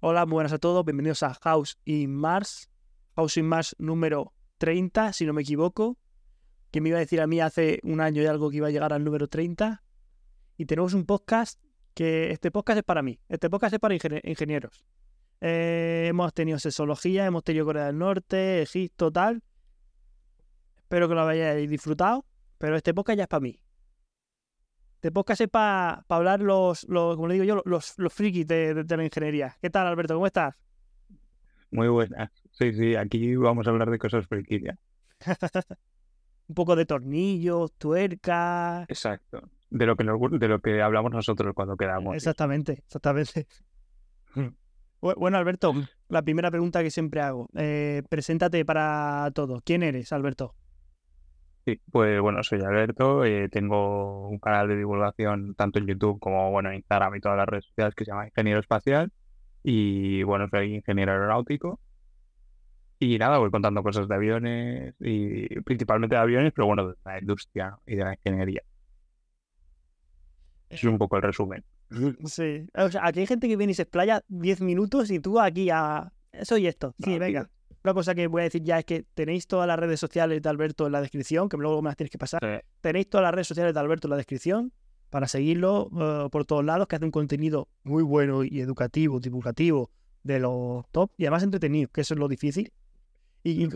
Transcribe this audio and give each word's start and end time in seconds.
Hola, 0.00 0.24
buenas 0.24 0.52
a 0.52 0.58
todos, 0.58 0.84
bienvenidos 0.84 1.22
a 1.22 1.34
House 1.34 1.78
in 1.84 2.14
Mars. 2.14 2.70
House 3.14 3.36
in 3.36 3.46
Mars 3.46 3.76
número 3.78 4.32
30, 4.58 5.12
si 5.12 5.26
no 5.26 5.32
me 5.32 5.42
equivoco. 5.42 5.98
Que 6.70 6.80
me 6.80 6.88
iba 6.90 6.98
a 6.98 7.00
decir 7.00 7.20
a 7.20 7.26
mí 7.26 7.40
hace 7.40 7.80
un 7.82 8.00
año 8.00 8.22
y 8.22 8.26
algo 8.26 8.50
que 8.50 8.58
iba 8.58 8.68
a 8.68 8.70
llegar 8.70 8.92
al 8.92 9.04
número 9.04 9.28
30. 9.28 9.82
Y 10.56 10.66
tenemos 10.66 10.94
un 10.94 11.06
podcast 11.06 11.60
que 11.94 12.30
este 12.32 12.50
podcast 12.50 12.78
es 12.78 12.84
para 12.84 13.02
mí. 13.02 13.20
Este 13.28 13.48
podcast 13.48 13.74
es 13.74 13.80
para 13.80 13.94
ingenieros. 13.94 14.84
Eh, 15.40 16.06
hemos 16.08 16.32
tenido 16.34 16.58
sexología, 16.58 17.26
hemos 17.26 17.44
tenido 17.44 17.64
Corea 17.64 17.86
del 17.86 17.98
Norte, 17.98 18.62
Egipto, 18.62 19.12
tal. 19.12 19.42
Espero 20.76 21.08
que 21.08 21.14
lo 21.14 21.26
hayáis 21.26 21.70
disfrutado. 21.70 22.24
Pero 22.58 22.76
este 22.76 22.94
podcast 22.94 23.18
ya 23.18 23.22
es 23.24 23.28
para 23.28 23.40
mí. 23.40 23.60
Este 24.96 25.12
podcast 25.12 25.42
es 25.42 25.48
para 25.48 26.04
hablar 26.08 26.40
los, 26.40 26.84
los, 26.88 27.16
como 27.16 27.28
le 27.28 27.34
digo 27.34 27.44
yo, 27.44 27.62
los, 27.66 27.98
los 27.98 28.12
frikis 28.12 28.46
de, 28.46 28.84
la 28.88 29.04
ingeniería. 29.04 29.54
¿Qué 29.60 29.68
tal, 29.68 29.86
Alberto? 29.86 30.14
¿Cómo 30.14 30.26
estás? 30.26 30.54
Muy 31.70 31.88
buenas. 31.88 32.30
Sí, 32.52 32.72
sí, 32.72 32.96
aquí 32.96 33.36
vamos 33.36 33.66
a 33.66 33.70
hablar 33.70 33.90
de 33.90 33.98
cosas 33.98 34.26
frikis 34.26 34.62
ya. 34.62 34.78
Un 36.48 36.54
poco 36.54 36.76
de 36.76 36.86
tornillos, 36.86 37.74
tuercas. 37.74 38.88
Exacto. 38.88 39.42
De 39.68 39.84
lo 39.84 39.96
que 39.96 40.04
de 40.04 40.48
lo 40.48 40.60
que 40.60 40.80
hablamos 40.80 41.12
nosotros 41.12 41.52
cuando 41.54 41.76
quedamos. 41.76 42.16
Exactamente, 42.16 42.82
exactamente. 42.86 43.46
Bueno, 45.00 45.36
Alberto, 45.36 45.74
la 46.08 46.22
primera 46.22 46.50
pregunta 46.50 46.82
que 46.82 46.90
siempre 46.90 47.20
hago. 47.20 47.48
Eh, 47.54 48.02
preséntate 48.08 48.64
para 48.64 49.30
todos. 49.34 49.60
¿Quién 49.62 49.82
eres, 49.82 50.10
Alberto? 50.12 50.54
Sí, 51.66 51.80
pues 51.90 52.20
bueno, 52.20 52.44
soy 52.44 52.60
Alberto, 52.60 53.24
eh, 53.24 53.48
tengo 53.48 54.28
un 54.28 54.38
canal 54.38 54.68
de 54.68 54.76
divulgación 54.76 55.56
tanto 55.56 55.80
en 55.80 55.88
YouTube 55.88 56.20
como 56.20 56.52
bueno, 56.52 56.70
en 56.70 56.76
Instagram 56.76 57.16
y 57.16 57.20
todas 57.20 57.36
las 57.36 57.46
redes 57.48 57.64
sociales 57.64 57.92
que 57.96 58.04
se 58.04 58.12
llama 58.12 58.28
Ingeniero 58.28 58.60
Espacial 58.60 59.10
y 59.64 60.22
bueno, 60.22 60.46
soy 60.48 60.76
ingeniero 60.76 61.10
aeronáutico 61.10 61.80
y 63.00 63.18
nada, 63.18 63.38
voy 63.38 63.50
contando 63.50 63.82
cosas 63.82 64.06
de 64.06 64.14
aviones 64.14 64.94
y 65.00 65.60
principalmente 65.62 66.14
de 66.14 66.22
aviones, 66.22 66.52
pero 66.54 66.68
bueno, 66.68 66.86
de 66.86 66.94
la 67.04 67.18
industria 67.18 67.76
y 67.84 67.96
de 67.96 68.04
la 68.04 68.14
ingeniería. 68.14 68.62
es 70.70 70.84
un 70.84 70.98
poco 70.98 71.16
el 71.16 71.22
resumen. 71.22 71.64
Sí, 72.26 72.66
o 72.74 72.88
sea, 72.90 73.06
aquí 73.06 73.20
hay 73.20 73.26
gente 73.26 73.48
que 73.48 73.56
viene 73.56 73.72
y 73.72 73.74
se 73.74 73.82
explaya 73.82 74.22
10 74.28 74.60
minutos 74.60 75.10
y 75.10 75.18
tú 75.18 75.40
aquí 75.40 75.68
a... 75.70 76.12
Soy 76.42 76.68
esto, 76.68 76.94
sí, 77.02 77.18
venga. 77.18 77.50
Una 77.86 77.94
cosa 77.94 78.16
que 78.16 78.26
voy 78.26 78.40
a 78.40 78.44
decir 78.44 78.64
ya 78.64 78.80
es 78.80 78.84
que 78.84 79.04
tenéis 79.14 79.46
todas 79.46 79.68
las 79.68 79.78
redes 79.78 80.00
sociales 80.00 80.42
de 80.42 80.48
Alberto 80.48 80.86
en 80.86 80.92
la 80.92 81.00
descripción, 81.00 81.48
que 81.48 81.56
luego 81.56 81.80
me 81.82 81.88
las 81.88 81.96
tienes 81.96 82.10
que 82.10 82.18
pasar. 82.18 82.64
Tenéis 82.80 83.08
todas 83.08 83.22
las 83.22 83.32
redes 83.32 83.46
sociales 83.46 83.74
de 83.74 83.78
Alberto 83.78 84.08
en 84.08 84.10
la 84.10 84.16
descripción 84.16 84.72
para 85.08 85.28
seguirlo 85.28 85.88
eh, 85.96 86.28
por 86.32 86.44
todos 86.46 86.64
lados, 86.64 86.88
que 86.88 86.96
hace 86.96 87.04
un 87.04 87.12
contenido 87.12 87.68
muy 87.84 88.02
bueno 88.02 88.42
y 88.42 88.60
educativo, 88.60 89.20
divulgativo, 89.20 89.92
de 90.24 90.40
los 90.40 90.84
top 90.90 91.12
y 91.16 91.26
además 91.26 91.44
entretenido, 91.44 91.88
que 91.92 92.00
eso 92.00 92.14
es 92.14 92.18
lo 92.18 92.26
difícil. 92.26 92.72
¿Y 93.44 93.68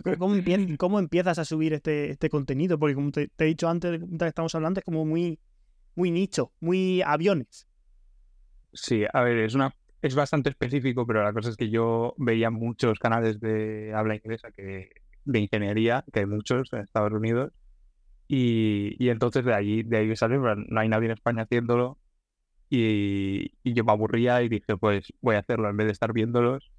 cómo, 0.77 0.98
empiezas 0.98 1.38
a 1.38 1.44
subir 1.44 1.72
este, 1.72 2.11
este 2.11 2.31
contenido? 2.31 2.81
Porque 2.81 2.97
como 2.97 3.12
te, 3.12 3.31
he 3.38 3.44
dicho 3.44 3.69
antes, 3.69 4.00
de 4.00 4.19
que 4.19 4.27
estamos 4.27 4.53
hablando, 4.56 4.81
es 4.81 4.84
como 4.84 5.05
muy, 5.05 5.38
muy 5.94 6.11
nicho, 6.11 6.50
muy 6.58 7.00
aviones. 7.03 7.69
Sí, 8.72 9.05
a 9.12 9.20
ver, 9.22 9.38
es 9.38 9.55
una 9.55 9.72
es 10.02 10.14
bastante 10.14 10.50
específico, 10.50 11.06
pero 11.06 11.22
la 11.22 11.32
cosa 11.32 11.50
es 11.50 11.56
que 11.56 11.70
yo 11.70 12.14
veía 12.18 12.50
muchos 12.50 12.98
canales 12.98 13.40
de 13.40 13.92
habla 13.94 14.16
inglesa 14.16 14.50
que 14.52 14.90
de 15.24 15.38
ingeniería, 15.38 16.04
que 16.12 16.20
hay 16.20 16.26
muchos 16.26 16.72
en 16.72 16.80
Estados 16.80 17.12
Unidos, 17.12 17.52
y, 18.28 18.96
y 19.04 19.10
entonces 19.10 19.44
de 19.44 19.54
allí, 19.54 19.82
de 19.82 19.98
ahí 19.98 20.16
sale, 20.16 20.38
no 20.38 20.80
hay 20.80 20.88
nadie 20.88 21.06
en 21.06 21.12
España 21.12 21.42
haciéndolo, 21.42 21.98
y, 22.70 23.52
y, 23.64 23.74
yo 23.74 23.84
me 23.84 23.92
aburría 23.92 24.42
y 24.42 24.48
dije, 24.48 24.76
pues 24.76 25.12
voy 25.20 25.36
a 25.36 25.40
hacerlo, 25.40 25.68
en 25.68 25.76
vez 25.76 25.86
de 25.86 25.92
estar 25.92 26.12
viéndolos, 26.12 26.70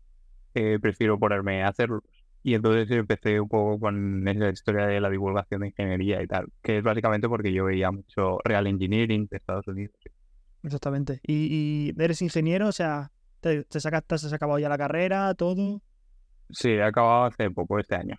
eh, 0.55 0.79
prefiero 0.81 1.19
ponerme 1.19 1.63
a 1.63 1.69
hacerlos. 1.69 2.03
Y 2.43 2.55
entonces 2.55 2.89
empecé 2.91 3.39
un 3.39 3.49
poco 3.49 3.79
con 3.79 4.27
esa 4.27 4.49
historia 4.49 4.87
de 4.87 4.99
la 5.01 5.09
divulgación 5.09 5.61
de 5.61 5.67
ingeniería 5.67 6.21
y 6.23 6.27
tal, 6.27 6.47
que 6.63 6.77
es 6.79 6.83
básicamente 6.83 7.29
porque 7.29 7.53
yo 7.53 7.65
veía 7.65 7.91
mucho 7.91 8.39
Real 8.43 8.67
Engineering 8.67 9.27
de 9.29 9.37
Estados 9.37 9.67
Unidos. 9.67 9.95
Exactamente. 10.63 11.19
¿Y, 11.23 11.93
eres 12.01 12.21
ingeniero? 12.21 12.67
O 12.67 12.71
sea, 12.71 13.11
¿te, 13.39 13.63
te 13.63 13.79
sacaste, 13.79 14.15
has 14.15 14.33
acabado 14.33 14.59
ya 14.59 14.69
la 14.69 14.77
carrera, 14.77 15.33
todo? 15.33 15.81
Sí, 16.49 16.69
he 16.69 16.83
acabado 16.83 17.25
hace 17.25 17.49
poco, 17.49 17.79
este 17.79 17.95
año. 17.95 18.15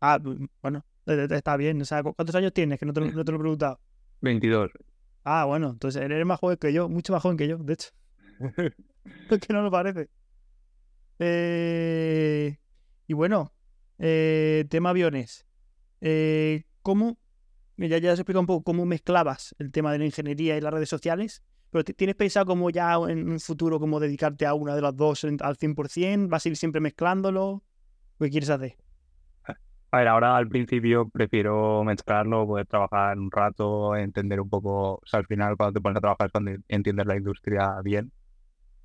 Ah, 0.00 0.18
bueno, 0.62 0.84
está 1.06 1.56
bien. 1.56 1.80
O 1.80 1.84
sea, 1.84 2.02
¿cuántos 2.02 2.34
años 2.34 2.52
tienes? 2.52 2.78
Que 2.78 2.86
no 2.86 2.92
te, 2.92 3.00
lo 3.00 3.20
he 3.20 3.24
preguntado. 3.24 3.80
22. 4.20 4.70
Ah, 5.24 5.44
bueno, 5.44 5.70
entonces 5.70 6.02
eres 6.02 6.26
más 6.26 6.40
joven 6.40 6.58
que 6.58 6.72
yo, 6.72 6.88
mucho 6.88 7.12
más 7.12 7.22
joven 7.22 7.36
que 7.36 7.48
yo, 7.48 7.58
de 7.58 7.72
hecho. 7.72 7.90
es 9.30 9.40
que 9.40 9.52
no 9.52 9.62
lo 9.62 9.70
parece. 9.70 10.08
Eh, 11.18 12.58
y 13.06 13.12
bueno, 13.14 13.52
eh, 13.98 14.66
tema 14.68 14.90
aviones. 14.90 15.46
Eh, 16.00 16.64
¿Cómo 16.82 17.18
ya, 17.76 17.98
ya 17.98 18.12
has 18.12 18.18
explicado 18.18 18.40
un 18.40 18.46
poco 18.46 18.64
cómo 18.64 18.86
mezclabas 18.86 19.54
el 19.58 19.70
tema 19.72 19.92
de 19.92 19.98
la 19.98 20.04
ingeniería 20.04 20.56
y 20.56 20.60
las 20.60 20.72
redes 20.72 20.88
sociales, 20.88 21.42
pero 21.70 21.84
¿tienes 21.84 22.14
pensado 22.14 22.46
cómo 22.46 22.70
ya 22.70 22.94
en 23.08 23.28
un 23.28 23.40
futuro 23.40 23.80
cómo 23.80 23.98
dedicarte 23.98 24.46
a 24.46 24.54
una 24.54 24.76
de 24.76 24.82
las 24.82 24.96
dos 24.96 25.24
al 25.24 25.56
100%? 25.56 26.28
¿Vas 26.28 26.46
a 26.46 26.48
ir 26.48 26.56
siempre 26.56 26.80
mezclándolo? 26.80 27.62
¿Qué 28.20 28.30
quieres 28.30 28.50
hacer? 28.50 28.76
A 29.90 29.98
ver, 29.98 30.08
ahora 30.08 30.36
al 30.36 30.48
principio 30.48 31.08
prefiero 31.08 31.84
mezclarlo, 31.84 32.46
poder 32.46 32.66
trabajar 32.66 33.16
un 33.16 33.30
rato, 33.30 33.94
entender 33.94 34.40
un 34.40 34.48
poco, 34.48 34.94
o 34.94 35.02
sea, 35.04 35.20
al 35.20 35.26
final 35.26 35.56
cuando 35.56 35.74
te 35.74 35.80
pones 35.80 35.98
a 35.98 36.00
trabajar 36.00 36.26
es 36.26 36.32
cuando 36.32 36.52
entiendes 36.66 37.06
la 37.06 37.16
industria 37.16 37.80
bien 37.82 38.10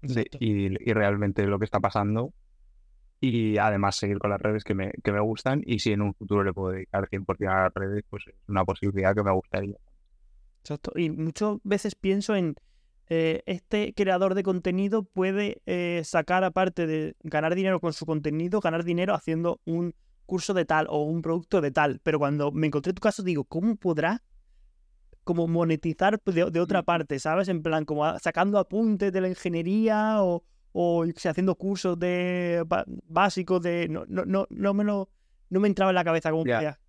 y, 0.03 0.89
y, 0.89 0.93
realmente 0.93 1.45
lo 1.47 1.57
que 1.57 1.65
está 1.65 1.79
pasando 1.79 2.33
y 3.21 3.57
además 3.57 3.95
seguir 3.97 4.19
con 4.19 4.29
las 4.29 4.41
redes 4.41 4.63
que 4.63 4.73
me, 4.73 4.91
que 5.03 5.11
me 5.11 5.19
gustan 5.19 5.61
y 5.65 5.79
si 5.79 5.91
en 5.91 6.01
un 6.01 6.13
futuro 6.13 6.43
le 6.43 6.53
puedo 6.53 6.71
dedicar 6.71 7.07
100% 7.09 7.49
a 7.49 7.63
las 7.63 7.73
redes, 7.73 8.03
pues 8.09 8.23
es 8.27 8.35
una 8.47 8.63
posibilidad 8.63 9.13
que 9.13 9.23
me 9.23 9.31
gustaría. 9.31 9.75
Exacto. 10.61 10.91
Y 10.95 11.09
muchas 11.09 11.57
veces 11.63 11.95
pienso 11.95 12.35
en 12.35 12.55
eh, 13.07 13.41
este 13.45 13.93
creador 13.93 14.35
de 14.35 14.43
contenido 14.43 15.03
puede 15.03 15.61
eh, 15.65 16.01
sacar 16.05 16.43
aparte 16.43 16.87
de 16.87 17.15
ganar 17.23 17.55
dinero 17.55 17.79
con 17.79 17.91
su 17.91 18.05
contenido, 18.05 18.61
ganar 18.61 18.83
dinero 18.83 19.13
haciendo 19.13 19.59
un 19.65 19.95
curso 20.25 20.53
de 20.53 20.65
tal 20.65 20.85
o 20.89 21.03
un 21.03 21.21
producto 21.21 21.59
de 21.59 21.71
tal. 21.71 21.99
Pero 22.03 22.19
cuando 22.19 22.51
me 22.51 22.67
encontré 22.67 22.93
tu 22.93 23.01
caso 23.01 23.23
digo, 23.23 23.43
¿cómo 23.43 23.75
podrá 23.75 24.23
como 25.23 25.47
monetizar 25.47 26.21
de, 26.23 26.49
de 26.49 26.59
otra 26.59 26.83
parte, 26.83 27.19
¿sabes? 27.19 27.49
En 27.49 27.61
plan, 27.61 27.85
como 27.85 28.17
sacando 28.19 28.57
apuntes 28.57 29.11
de 29.11 29.21
la 29.21 29.27
ingeniería 29.27 30.23
o, 30.23 30.43
o 30.81 31.03
haciendo 31.03 31.55
cursos 31.55 31.99
de 31.99 32.65
básicos 33.05 33.61
de 33.61 33.89
no, 33.89 34.05
no, 34.07 34.23
no, 34.23 34.47
no 34.49 34.73
me 34.73 34.85
lo 34.85 35.09
no 35.49 35.59
me 35.59 35.67
entraba 35.67 35.91
en 35.91 35.95
la 35.95 36.05
cabeza 36.05 36.31
como 36.31 36.45
yeah. 36.45 36.79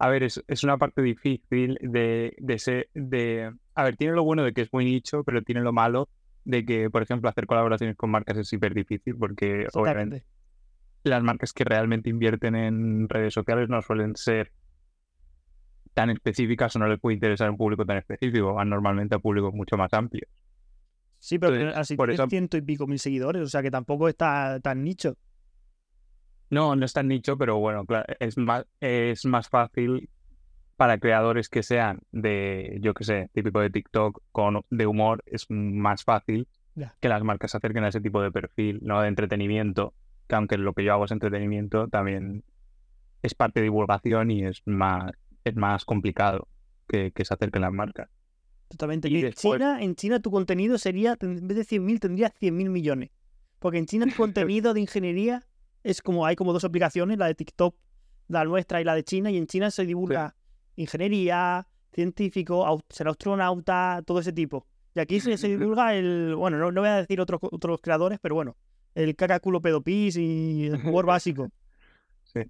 A 0.00 0.08
ver, 0.08 0.24
es, 0.24 0.42
es, 0.48 0.64
una 0.64 0.76
parte 0.76 1.00
difícil 1.02 1.78
de, 1.80 2.34
de 2.38 2.58
ser, 2.58 2.88
de... 2.94 3.52
A 3.74 3.84
ver, 3.84 3.96
tiene 3.96 4.14
lo 4.14 4.24
bueno 4.24 4.42
de 4.42 4.52
que 4.52 4.62
es 4.62 4.72
muy 4.72 4.86
nicho, 4.86 5.22
pero 5.22 5.42
tiene 5.42 5.60
lo 5.60 5.72
malo 5.72 6.08
de 6.44 6.64
que, 6.64 6.88
por 6.88 7.02
ejemplo, 7.02 7.28
hacer 7.28 7.46
colaboraciones 7.46 7.96
con 7.96 8.10
marcas 8.10 8.38
es 8.38 8.48
súper 8.48 8.72
difícil 8.72 9.14
porque, 9.16 9.66
obviamente, 9.74 10.24
las 11.04 11.22
marcas 11.22 11.52
que 11.52 11.64
realmente 11.64 12.08
invierten 12.08 12.56
en 12.56 13.08
redes 13.08 13.34
sociales 13.34 13.68
no 13.68 13.82
suelen 13.82 14.16
ser 14.16 14.50
tan 15.92 16.08
específicas 16.10 16.74
o 16.74 16.78
no 16.78 16.88
les 16.88 16.98
puede 16.98 17.14
interesar 17.14 17.48
a 17.48 17.50
un 17.50 17.58
público 17.58 17.84
tan 17.84 17.98
específico, 17.98 18.54
van 18.54 18.70
normalmente 18.70 19.14
a 19.14 19.18
públicos 19.18 19.52
mucho 19.52 19.76
más 19.76 19.92
amplios. 19.92 20.30
Sí, 21.26 21.40
pero 21.40 21.74
así 21.74 21.96
por 21.96 22.08
eso... 22.08 22.28
ciento 22.28 22.56
y 22.56 22.62
pico 22.62 22.86
mil 22.86 23.00
seguidores, 23.00 23.42
o 23.42 23.48
sea 23.48 23.60
que 23.60 23.72
tampoco 23.72 24.08
está 24.08 24.60
tan 24.60 24.84
nicho. 24.84 25.16
No, 26.50 26.76
no 26.76 26.84
es 26.84 26.92
tan 26.92 27.08
nicho, 27.08 27.36
pero 27.36 27.58
bueno, 27.58 27.84
es 28.20 28.38
más, 28.38 28.64
es 28.80 29.24
más 29.24 29.48
fácil 29.48 30.08
para 30.76 30.98
creadores 30.98 31.48
que 31.48 31.64
sean 31.64 31.98
de, 32.12 32.78
yo 32.80 32.94
qué 32.94 33.02
sé, 33.02 33.30
típico 33.32 33.58
de 33.58 33.70
TikTok, 33.70 34.22
con, 34.30 34.60
de 34.70 34.86
humor, 34.86 35.24
es 35.26 35.46
más 35.48 36.04
fácil 36.04 36.46
que 37.00 37.08
las 37.08 37.24
marcas 37.24 37.50
se 37.50 37.56
acerquen 37.56 37.82
a 37.82 37.88
ese 37.88 38.00
tipo 38.00 38.22
de 38.22 38.30
perfil, 38.30 38.78
¿no? 38.82 39.00
De 39.00 39.08
entretenimiento, 39.08 39.94
que 40.28 40.36
aunque 40.36 40.58
lo 40.58 40.74
que 40.74 40.84
yo 40.84 40.92
hago 40.92 41.06
es 41.06 41.10
entretenimiento, 41.10 41.88
también 41.88 42.44
es 43.22 43.34
parte 43.34 43.58
de 43.58 43.64
divulgación 43.64 44.30
y 44.30 44.44
es 44.44 44.62
más, 44.64 45.10
es 45.42 45.56
más 45.56 45.84
complicado 45.84 46.46
que, 46.86 47.10
que 47.10 47.24
se 47.24 47.34
acerquen 47.34 47.62
las 47.62 47.72
marcas. 47.72 48.08
Totalmente. 48.68 49.08
Y 49.08 49.24
en, 49.24 49.32
China, 49.32 49.80
en 49.80 49.94
China 49.94 50.20
tu 50.20 50.30
contenido 50.30 50.78
sería, 50.78 51.16
en 51.20 51.46
vez 51.46 51.56
de 51.56 51.64
100.000, 51.64 52.00
tendría 52.00 52.32
100.000 52.32 52.68
millones. 52.68 53.10
Porque 53.58 53.78
en 53.78 53.86
China 53.86 54.06
tu 54.06 54.16
contenido 54.16 54.74
de 54.74 54.80
ingeniería 54.80 55.46
es 55.82 56.02
como, 56.02 56.26
hay 56.26 56.36
como 56.36 56.52
dos 56.52 56.64
aplicaciones, 56.64 57.18
la 57.18 57.26
de 57.26 57.34
TikTok, 57.34 57.76
la 58.28 58.44
nuestra 58.44 58.80
y 58.80 58.84
la 58.84 58.94
de 58.94 59.04
China, 59.04 59.30
y 59.30 59.36
en 59.36 59.46
China 59.46 59.70
se 59.70 59.86
divulga 59.86 60.34
ingeniería, 60.74 61.66
científico, 61.92 62.82
ser 62.90 63.08
astronauta, 63.08 64.02
todo 64.04 64.20
ese 64.20 64.32
tipo. 64.32 64.66
Y 64.94 65.00
aquí 65.00 65.20
se, 65.20 65.36
divulga 65.48 65.94
el, 65.94 66.34
bueno, 66.34 66.58
no, 66.58 66.72
no 66.72 66.80
voy 66.80 66.90
a 66.90 66.96
decir 66.96 67.20
otros, 67.20 67.40
otros 67.42 67.80
creadores, 67.80 68.18
pero 68.20 68.34
bueno, 68.34 68.56
el 68.94 69.14
cacaculo 69.14 69.60
pedopis 69.60 70.16
y 70.16 70.66
el 70.66 70.74
humor 70.86 71.06
básico. 71.06 71.50
Sí. 72.24 72.40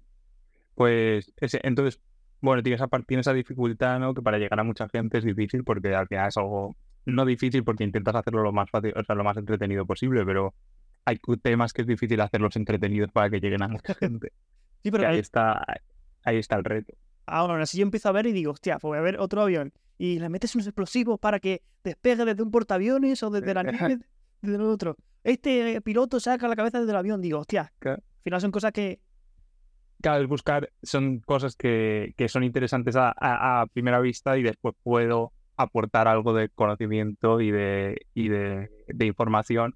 Pues 0.73 1.31
ese, 1.37 1.59
entonces, 1.61 2.01
bueno, 2.41 2.61
tiene 2.63 2.75
esa, 2.75 2.87
tiene 3.05 3.21
esa 3.21 3.33
dificultad, 3.33 3.99
¿no? 3.99 4.13
Que 4.13 4.21
para 4.21 4.37
llegar 4.37 4.59
a 4.59 4.63
mucha 4.63 4.87
gente 4.89 5.17
es 5.17 5.23
difícil 5.23 5.63
porque 5.63 5.93
al 5.95 6.07
final 6.07 6.27
es 6.27 6.37
algo 6.37 6.75
no 7.05 7.25
difícil 7.25 7.63
porque 7.63 7.83
intentas 7.83 8.15
hacerlo 8.15 8.43
lo 8.43 8.51
más 8.51 8.69
fácil, 8.69 8.93
o 8.95 9.03
sea, 9.03 9.15
lo 9.15 9.23
más 9.23 9.37
entretenido 9.37 9.85
posible, 9.85 10.25
pero 10.25 10.53
hay 11.05 11.19
temas 11.41 11.71
que 11.71 11.81
es 11.81 11.87
difícil 11.87 12.19
hacerlos 12.19 12.55
entretenidos 12.57 13.11
para 13.11 13.29
que 13.29 13.39
lleguen 13.39 13.63
a 13.63 13.67
mucha 13.67 13.93
gente. 13.95 14.33
Sí, 14.83 14.91
pero 14.91 15.07
ahí 15.07 15.19
está, 15.19 15.65
ahí 16.23 16.37
está 16.37 16.57
el 16.57 16.65
reto. 16.65 16.93
Ahora, 17.25 17.65
si 17.65 17.77
yo 17.77 17.83
empiezo 17.83 18.09
a 18.09 18.11
ver 18.11 18.27
y 18.27 18.33
digo, 18.33 18.51
hostia, 18.51 18.77
pues 18.79 18.89
voy 18.89 18.97
a 18.97 19.01
ver 19.01 19.19
otro 19.19 19.41
avión 19.41 19.73
y 19.97 20.19
le 20.19 20.29
metes 20.29 20.53
unos 20.55 20.67
explosivos 20.67 21.19
para 21.19 21.39
que 21.39 21.63
despegue 21.83 22.25
desde 22.25 22.43
un 22.43 22.51
portaaviones 22.51 23.23
o 23.23 23.29
desde 23.29 23.53
la 23.53 23.63
nieve, 23.63 23.99
desde 24.41 24.55
el 24.55 24.61
otro. 24.61 24.97
Este 25.23 25.81
piloto 25.81 26.19
saca 26.19 26.47
la 26.47 26.55
cabeza 26.55 26.79
desde 26.79 26.91
el 26.91 26.97
avión, 26.97 27.21
digo, 27.21 27.39
hostia, 27.39 27.73
al 27.81 28.03
final 28.23 28.41
son 28.41 28.51
cosas 28.51 28.71
que 28.71 28.99
Claro, 30.01 30.23
es 30.23 30.29
buscar, 30.29 30.69
son 30.83 31.19
cosas 31.19 31.55
que, 31.55 32.13
que 32.17 32.29
son 32.29 32.43
interesantes 32.43 32.95
a, 32.95 33.13
a, 33.17 33.65
primera 33.67 33.99
vista 33.99 34.37
y 34.37 34.43
después 34.43 34.75
puedo 34.83 35.33
aportar 35.55 36.07
algo 36.07 36.33
de 36.33 36.49
conocimiento 36.49 37.41
y 37.41 37.49
de, 37.49 38.05
y 38.13 38.29
de, 38.29 38.69
de 38.87 39.05
información 39.05 39.75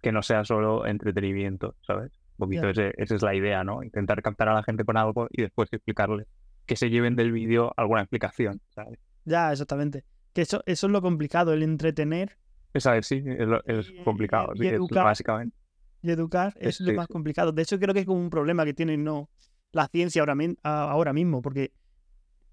que 0.00 0.12
no 0.12 0.22
sea 0.22 0.44
solo 0.44 0.86
entretenimiento, 0.86 1.74
¿sabes? 1.86 2.10
Un 2.38 2.46
poquito 2.46 2.70
esa 2.70 2.90
es 2.96 3.22
la 3.22 3.34
idea, 3.34 3.64
¿no? 3.64 3.82
Intentar 3.82 4.22
captar 4.22 4.48
a 4.48 4.54
la 4.54 4.62
gente 4.62 4.84
con 4.84 4.96
algo 4.96 5.28
y 5.30 5.42
después 5.42 5.68
explicarle 5.72 6.26
que 6.64 6.76
se 6.76 6.88
lleven 6.88 7.16
del 7.16 7.32
vídeo 7.32 7.72
alguna 7.76 8.00
explicación, 8.00 8.62
¿sabes? 8.70 8.98
Ya, 9.26 9.52
exactamente. 9.52 10.04
Que 10.32 10.42
eso, 10.42 10.62
eso 10.64 10.86
es 10.86 10.92
lo 10.92 11.02
complicado, 11.02 11.52
el 11.52 11.62
entretener. 11.62 12.38
Es 12.72 12.86
a 12.86 12.92
ver, 12.92 13.04
sí, 13.04 13.22
es, 13.26 13.48
es 13.66 13.92
complicado, 14.04 14.54
sí, 14.56 14.70
básicamente. 14.90 15.56
Y 16.02 16.10
educar 16.10 16.54
es, 16.58 16.80
lo 16.80 16.94
más 16.94 17.08
complicado. 17.08 17.52
De 17.52 17.62
hecho, 17.62 17.78
creo 17.78 17.92
que 17.92 18.00
es 18.00 18.06
como 18.06 18.20
un 18.20 18.30
problema 18.30 18.64
que 18.64 18.72
tiene 18.72 18.96
no 18.96 19.28
la 19.72 19.88
ciencia 19.88 20.22
ahora, 20.22 20.36
ahora 20.62 21.12
mismo, 21.12 21.42
porque 21.42 21.72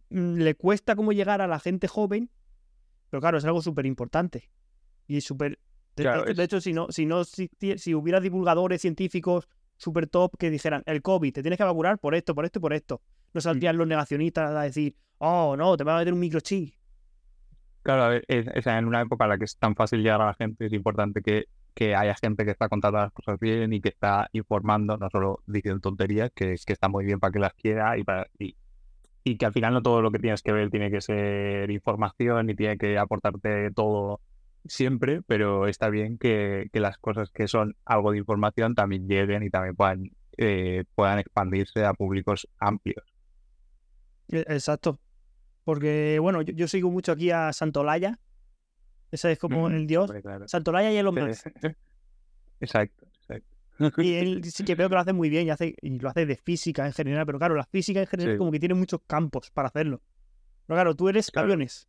mm, 0.10 0.36
le 0.38 0.56
cuesta 0.56 0.96
como 0.96 1.12
llegar 1.12 1.42
a 1.42 1.48
la 1.48 1.60
gente 1.60 1.88
joven, 1.88 2.30
pero 3.10 3.22
claro, 3.22 3.38
es 3.38 3.46
algo 3.46 3.62
súper 3.62 3.86
importante. 3.86 4.50
Y 5.08 5.22
súper 5.22 5.60
de, 6.04 6.44
hecho, 6.44 6.62
si 6.62 6.74
no, 6.74 6.88
si 6.90 7.06
no, 7.06 7.24
si, 7.24 7.50
si 7.78 7.96
hubiera 7.96 8.20
divulgadores 8.20 8.82
científicos 8.82 9.48
super 9.78 10.08
top 10.08 10.38
que 10.38 10.50
dijeran, 10.50 10.84
el 10.86 11.02
COVID, 11.02 11.34
te 11.34 11.42
tienes 11.42 11.58
que 11.58 11.64
vacunar 11.64 12.00
por 12.00 12.16
esto, 12.16 12.36
por 12.36 12.46
esto 12.46 12.60
y 12.60 12.62
por 12.62 12.74
esto. 12.74 13.02
No 13.34 13.40
mm. 13.40 13.42
saldrían 13.42 13.78
los 13.78 13.88
negacionistas 13.88 14.52
a 14.52 14.62
decir, 14.62 14.96
oh, 15.18 15.56
no, 15.58 15.76
te 15.78 15.84
va 15.84 15.96
a 15.96 16.00
meter 16.00 16.14
un 16.14 16.20
microchip. 16.20 16.74
Claro, 17.84 18.04
a 18.04 18.10
ver, 18.10 18.26
en 18.28 18.86
una 18.86 19.02
época 19.02 19.26
en 19.26 19.30
la 19.30 19.38
que 19.38 19.46
es 19.46 19.58
tan 19.58 19.76
fácil 19.76 20.02
llegar 20.02 20.22
a 20.22 20.26
la 20.26 20.34
gente, 20.34 20.66
es 20.66 20.74
importante 20.74 21.22
que, 21.22 21.46
que 21.78 21.96
haya 21.96 22.16
gente 22.16 22.44
que 22.44 22.50
está 22.50 22.70
contando 22.70 22.98
las 22.98 23.12
cosas 23.12 23.40
bien 23.40 23.72
y 23.72 23.82
que 23.82 23.90
está 23.90 24.30
informando, 24.34 24.98
no 24.98 25.12
solo 25.12 25.44
diciendo 25.46 25.80
tonterías, 25.80 26.32
que, 26.34 26.56
que 26.66 26.74
está 26.74 26.90
muy 26.90 27.06
bien 27.06 27.20
para 27.20 27.32
que 27.32 27.38
las 27.38 27.54
quiera 27.54 28.00
y, 28.00 28.04
para, 28.04 28.26
y, 28.40 28.56
y 29.24 29.38
que 29.38 29.46
al 29.46 29.54
final 29.54 29.76
no 29.76 29.84
todo 29.84 30.02
lo 30.02 30.10
que 30.10 30.18
tienes 30.18 30.42
que 30.42 30.52
ver 30.52 30.72
tiene 30.72 30.90
que 30.90 31.02
ser 31.02 31.70
información 31.70 32.50
y 32.50 32.56
tiene 32.56 32.80
que 32.80 32.98
aportarte 32.98 33.70
todo 33.70 34.22
siempre, 34.66 35.22
pero 35.28 35.68
está 35.68 35.90
bien 35.90 36.18
que, 36.18 36.68
las 36.74 36.98
cosas 36.98 37.30
que 37.30 37.48
son 37.48 37.76
algo 37.86 38.12
de 38.12 38.18
información 38.18 38.74
también 38.74 39.08
lleguen 39.08 39.44
y 39.44 39.52
también 39.52 39.76
puedan, 39.76 40.10
eh, 40.38 40.84
puedan 40.96 41.20
expandirse 41.20 41.86
a 41.86 41.94
públicos 41.94 42.48
amplios. 42.58 43.06
E, 44.30 44.40
exacto. 44.48 45.00
Porque, 45.64 46.18
bueno, 46.20 46.42
yo, 46.42 46.68
sigo 46.68 46.90
mucho 46.90 47.12
aquí 47.12 47.30
a 47.30 47.54
Santolaya. 47.54 48.20
Ese 49.12 49.32
es 49.32 49.40
como 49.40 49.68
el 49.68 49.88
dios. 49.88 50.12
Santolaya 50.46 50.92
y 50.92 50.98
el 50.98 51.08
hombre. 51.08 51.34
Exacto, 52.60 53.06
exacto. 53.20 53.56
Y 54.04 54.16
él 54.16 54.44
sí 54.44 54.66
que 54.66 54.74
veo 54.74 54.90
que 54.90 54.96
lo 54.96 55.02
hace 55.02 55.14
muy 55.14 55.30
bien 55.30 55.46
y, 55.46 55.52
hace, 55.52 55.76
y 55.80 56.00
lo 56.00 56.10
hace 56.10 56.26
de 56.26 56.36
física 56.36 56.88
en 56.88 56.94
general, 56.94 57.28
pero 57.28 57.38
claro, 57.38 57.56
la 57.56 57.66
física 57.66 58.00
en 58.00 58.08
general 58.08 58.38
como 58.38 58.52
que 58.52 58.60
tiene 58.60 58.74
muchos 58.74 59.02
campos 59.06 59.52
para 59.52 59.68
hacerlo. 59.68 60.02
Pero 60.66 60.78
claro, 60.78 60.96
tú 60.96 61.08
eres 61.08 61.30
aviones 61.36 61.88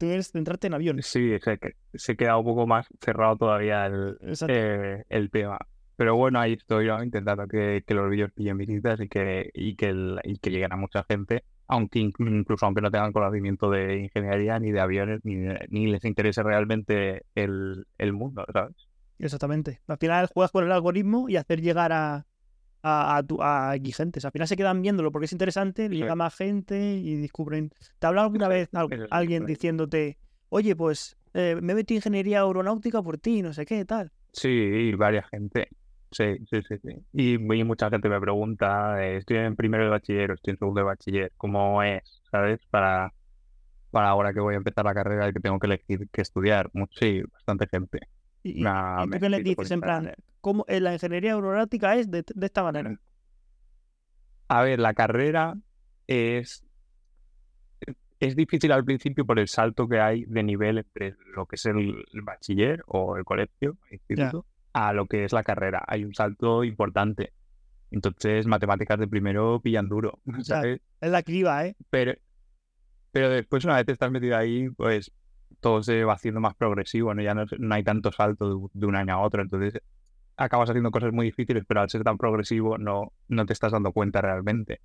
tienes 0.00 0.28
que 0.28 0.38
centrarte 0.38 0.66
en 0.66 0.74
aviones. 0.74 1.06
Sí, 1.06 1.38
se, 1.40 1.58
se 1.94 2.16
queda 2.16 2.38
un 2.38 2.44
poco 2.44 2.66
más 2.66 2.86
cerrado 3.00 3.36
todavía 3.36 3.86
el, 3.86 4.16
eh, 4.48 5.04
el 5.08 5.30
tema. 5.30 5.58
Pero 5.96 6.16
bueno, 6.16 6.40
ahí 6.40 6.54
estoy 6.54 6.88
intentando 7.02 7.46
que, 7.46 7.84
que, 7.86 7.94
los 7.94 8.08
vídeos 8.08 8.32
pillen 8.32 8.56
visitas 8.56 8.98
y 9.00 9.08
que, 9.08 9.50
y 9.52 9.76
que, 9.76 9.94
y 10.24 10.38
que 10.38 10.50
lleguen 10.50 10.72
a 10.72 10.76
mucha 10.76 11.04
gente, 11.04 11.44
aunque 11.70 12.00
incluso 12.00 12.66
aunque 12.66 12.80
no 12.80 12.90
tengan 12.90 13.12
conocimiento 13.12 13.70
de 13.70 14.00
ingeniería 14.00 14.58
ni 14.58 14.72
de 14.72 14.80
aviones, 14.80 15.20
ni, 15.22 15.36
ni 15.68 15.86
les 15.86 16.04
interese 16.04 16.42
realmente 16.42 17.22
el, 17.36 17.86
el 17.96 18.12
mundo, 18.12 18.44
¿sabes? 18.52 18.74
Exactamente. 19.20 19.80
Al 19.86 19.98
final 19.98 20.26
juegas 20.26 20.50
con 20.50 20.64
el 20.64 20.72
algoritmo 20.72 21.28
y 21.28 21.36
hacer 21.36 21.60
llegar 21.60 21.92
a, 21.92 22.26
a, 22.82 23.16
a, 23.16 23.22
tu, 23.22 23.40
a 23.40 23.74
gente. 23.94 24.20
al 24.22 24.32
final 24.32 24.48
se 24.48 24.56
quedan 24.56 24.82
viéndolo 24.82 25.12
porque 25.12 25.26
es 25.26 25.32
interesante, 25.32 25.88
llega 25.88 26.16
más 26.16 26.34
gente 26.34 26.96
y 26.96 27.14
descubren. 27.16 27.70
¿Te 27.98 28.06
ha 28.06 28.08
hablado 28.08 28.26
alguna 28.26 28.48
vez 28.48 28.68
alguien 29.10 29.46
diciéndote, 29.46 30.18
oye, 30.48 30.74
pues 30.74 31.16
eh, 31.34 31.56
me 31.62 31.72
he 31.72 31.76
metido 31.76 31.98
en 31.98 32.00
ingeniería 32.00 32.40
aeronáutica 32.40 33.00
por 33.00 33.18
ti, 33.18 33.42
no 33.42 33.52
sé 33.52 33.64
qué, 33.64 33.84
tal? 33.84 34.10
Sí, 34.32 34.92
varias 34.94 35.28
gente. 35.28 35.68
Sí, 36.10 36.38
sí, 36.50 36.60
sí. 36.62 36.74
sí. 36.82 37.04
Y, 37.12 37.38
mucha 37.38 37.88
gente 37.88 38.08
me 38.08 38.20
pregunta, 38.20 39.04
eh, 39.04 39.18
estoy 39.18 39.36
en 39.38 39.56
primero 39.56 39.84
de 39.84 39.90
bachiller 39.90 40.32
o 40.32 40.34
estoy 40.34 40.52
en 40.52 40.58
segundo 40.58 40.80
de 40.80 40.84
bachiller, 40.84 41.32
¿cómo 41.36 41.82
es? 41.82 42.02
¿Sabes? 42.30 42.60
Para, 42.70 43.12
para 43.90 44.08
ahora 44.08 44.32
que 44.32 44.40
voy 44.40 44.54
a 44.54 44.58
empezar 44.58 44.84
la 44.84 44.94
carrera 44.94 45.28
y 45.28 45.32
que 45.32 45.40
tengo 45.40 45.58
que 45.58 45.66
elegir 45.66 46.08
qué 46.10 46.22
estudiar. 46.22 46.70
Sí, 46.98 47.22
bastante 47.32 47.66
gente. 47.68 48.00
¿Y, 48.42 48.64
tú 48.64 49.18
qué 49.20 49.28
le 49.28 49.42
dices 49.42 49.70
en 49.70 49.80
plan, 49.80 50.14
cómo 50.40 50.64
eh, 50.66 50.80
la 50.80 50.94
ingeniería 50.94 51.34
aeronáutica 51.34 51.94
es 51.96 52.10
de, 52.10 52.24
esta 52.40 52.62
manera? 52.62 52.98
A 54.48 54.62
ver, 54.62 54.80
la 54.80 54.94
carrera 54.94 55.54
es 56.06 56.64
es 58.20 58.36
difícil 58.36 58.70
al 58.72 58.84
principio 58.84 59.24
por 59.24 59.38
el 59.38 59.48
salto 59.48 59.88
que 59.88 59.98
hay 59.98 60.24
de 60.26 60.42
nivel 60.42 60.78
entre 60.78 61.16
lo 61.34 61.46
que 61.46 61.56
es 61.56 61.64
el, 61.64 62.04
bachiller 62.22 62.82
o 62.86 63.16
el 63.16 63.24
colegio, 63.24 63.78
instituto, 63.90 64.44
a 64.72 64.92
lo 64.92 65.06
que 65.06 65.24
es 65.24 65.32
la 65.32 65.42
carrera. 65.42 65.84
Hay 65.86 66.04
un 66.04 66.14
salto 66.14 66.64
importante. 66.64 67.32
Entonces, 67.90 68.46
matemáticas 68.46 68.98
de 68.98 69.08
primero 69.08 69.60
pillan 69.60 69.88
duro. 69.88 70.20
Es 71.00 71.10
la 71.10 71.22
criba, 71.22 71.64
¿eh? 71.64 71.76
Pero, 71.88 72.12
pero 73.10 73.30
después, 73.30 73.64
una 73.64 73.76
vez 73.76 73.88
estás 73.88 74.10
metido 74.10 74.36
ahí, 74.36 74.68
pues 74.68 75.10
todo 75.60 75.82
se 75.82 76.04
va 76.04 76.14
haciendo 76.14 76.40
más 76.40 76.54
progresivo, 76.54 77.14
¿no? 77.14 77.22
Ya 77.22 77.34
no, 77.34 77.46
hay 77.74 77.82
tanto 77.82 78.12
salto 78.12 78.70
de, 78.72 78.86
un 78.86 78.96
año 78.96 79.14
a 79.14 79.20
otro, 79.20 79.42
entonces 79.42 79.82
acabas 80.36 80.70
haciendo 80.70 80.90
cosas 80.90 81.12
muy 81.12 81.26
difíciles, 81.26 81.64
pero 81.66 81.80
al 81.80 81.90
ser 81.90 82.02
tan 82.02 82.16
progresivo 82.16 82.78
no, 82.78 83.12
no 83.28 83.46
te 83.46 83.52
estás 83.52 83.72
dando 83.72 83.92
cuenta 83.92 84.20
realmente. 84.20 84.80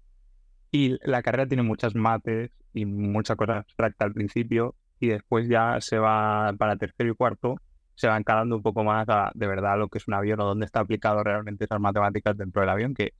Y 0.71 0.97
la 1.07 1.21
carrera 1.21 1.47
tiene 1.47 1.63
muchas 1.63 1.95
mates 1.95 2.51
y 2.73 2.85
mucha 2.85 3.35
cosa 3.35 3.59
abstracta 3.59 4.05
al 4.05 4.13
principio 4.13 4.75
y 4.99 5.07
después 5.07 5.47
ya 5.47 5.79
se 5.79 5.97
va 5.97 6.53
para 6.57 6.75
tercero 6.75 7.11
y 7.11 7.15
cuarto, 7.15 7.55
se 7.95 8.07
va 8.07 8.17
encarando 8.17 8.57
un 8.57 8.61
poco 8.61 8.83
más 8.83 9.07
a 9.09 9.31
de 9.33 9.47
verdad 9.47 9.77
lo 9.77 9.87
que 9.87 9.97
es 9.97 10.07
un 10.07 10.13
avión 10.13 10.39
o 10.41 10.45
dónde 10.45 10.65
está 10.65 10.81
aplicado 10.81 11.23
realmente 11.23 11.65
esas 11.65 11.79
matemáticas 11.79 12.37
dentro 12.37 12.61
del 12.61 12.69
avión 12.69 12.93
que 12.93 13.13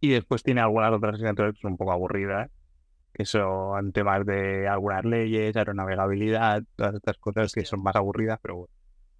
y 0.00 0.10
después 0.10 0.42
tiene 0.42 0.62
algunas 0.62 0.92
otras 0.92 1.14
asignaturas 1.14 1.54
que 1.54 1.60
son 1.60 1.72
un 1.72 1.76
poco 1.76 1.92
aburridas 1.92 2.50
que 3.12 3.24
son 3.24 3.92
temas 3.92 4.24
de 4.24 4.68
algunas 4.68 5.04
leyes, 5.04 5.56
aeronavegabilidad, 5.56 6.62
todas 6.76 6.94
estas 6.94 7.18
cosas 7.18 7.52
que 7.52 7.64
son 7.64 7.82
más 7.82 7.96
aburridas, 7.96 8.38
pero 8.42 8.68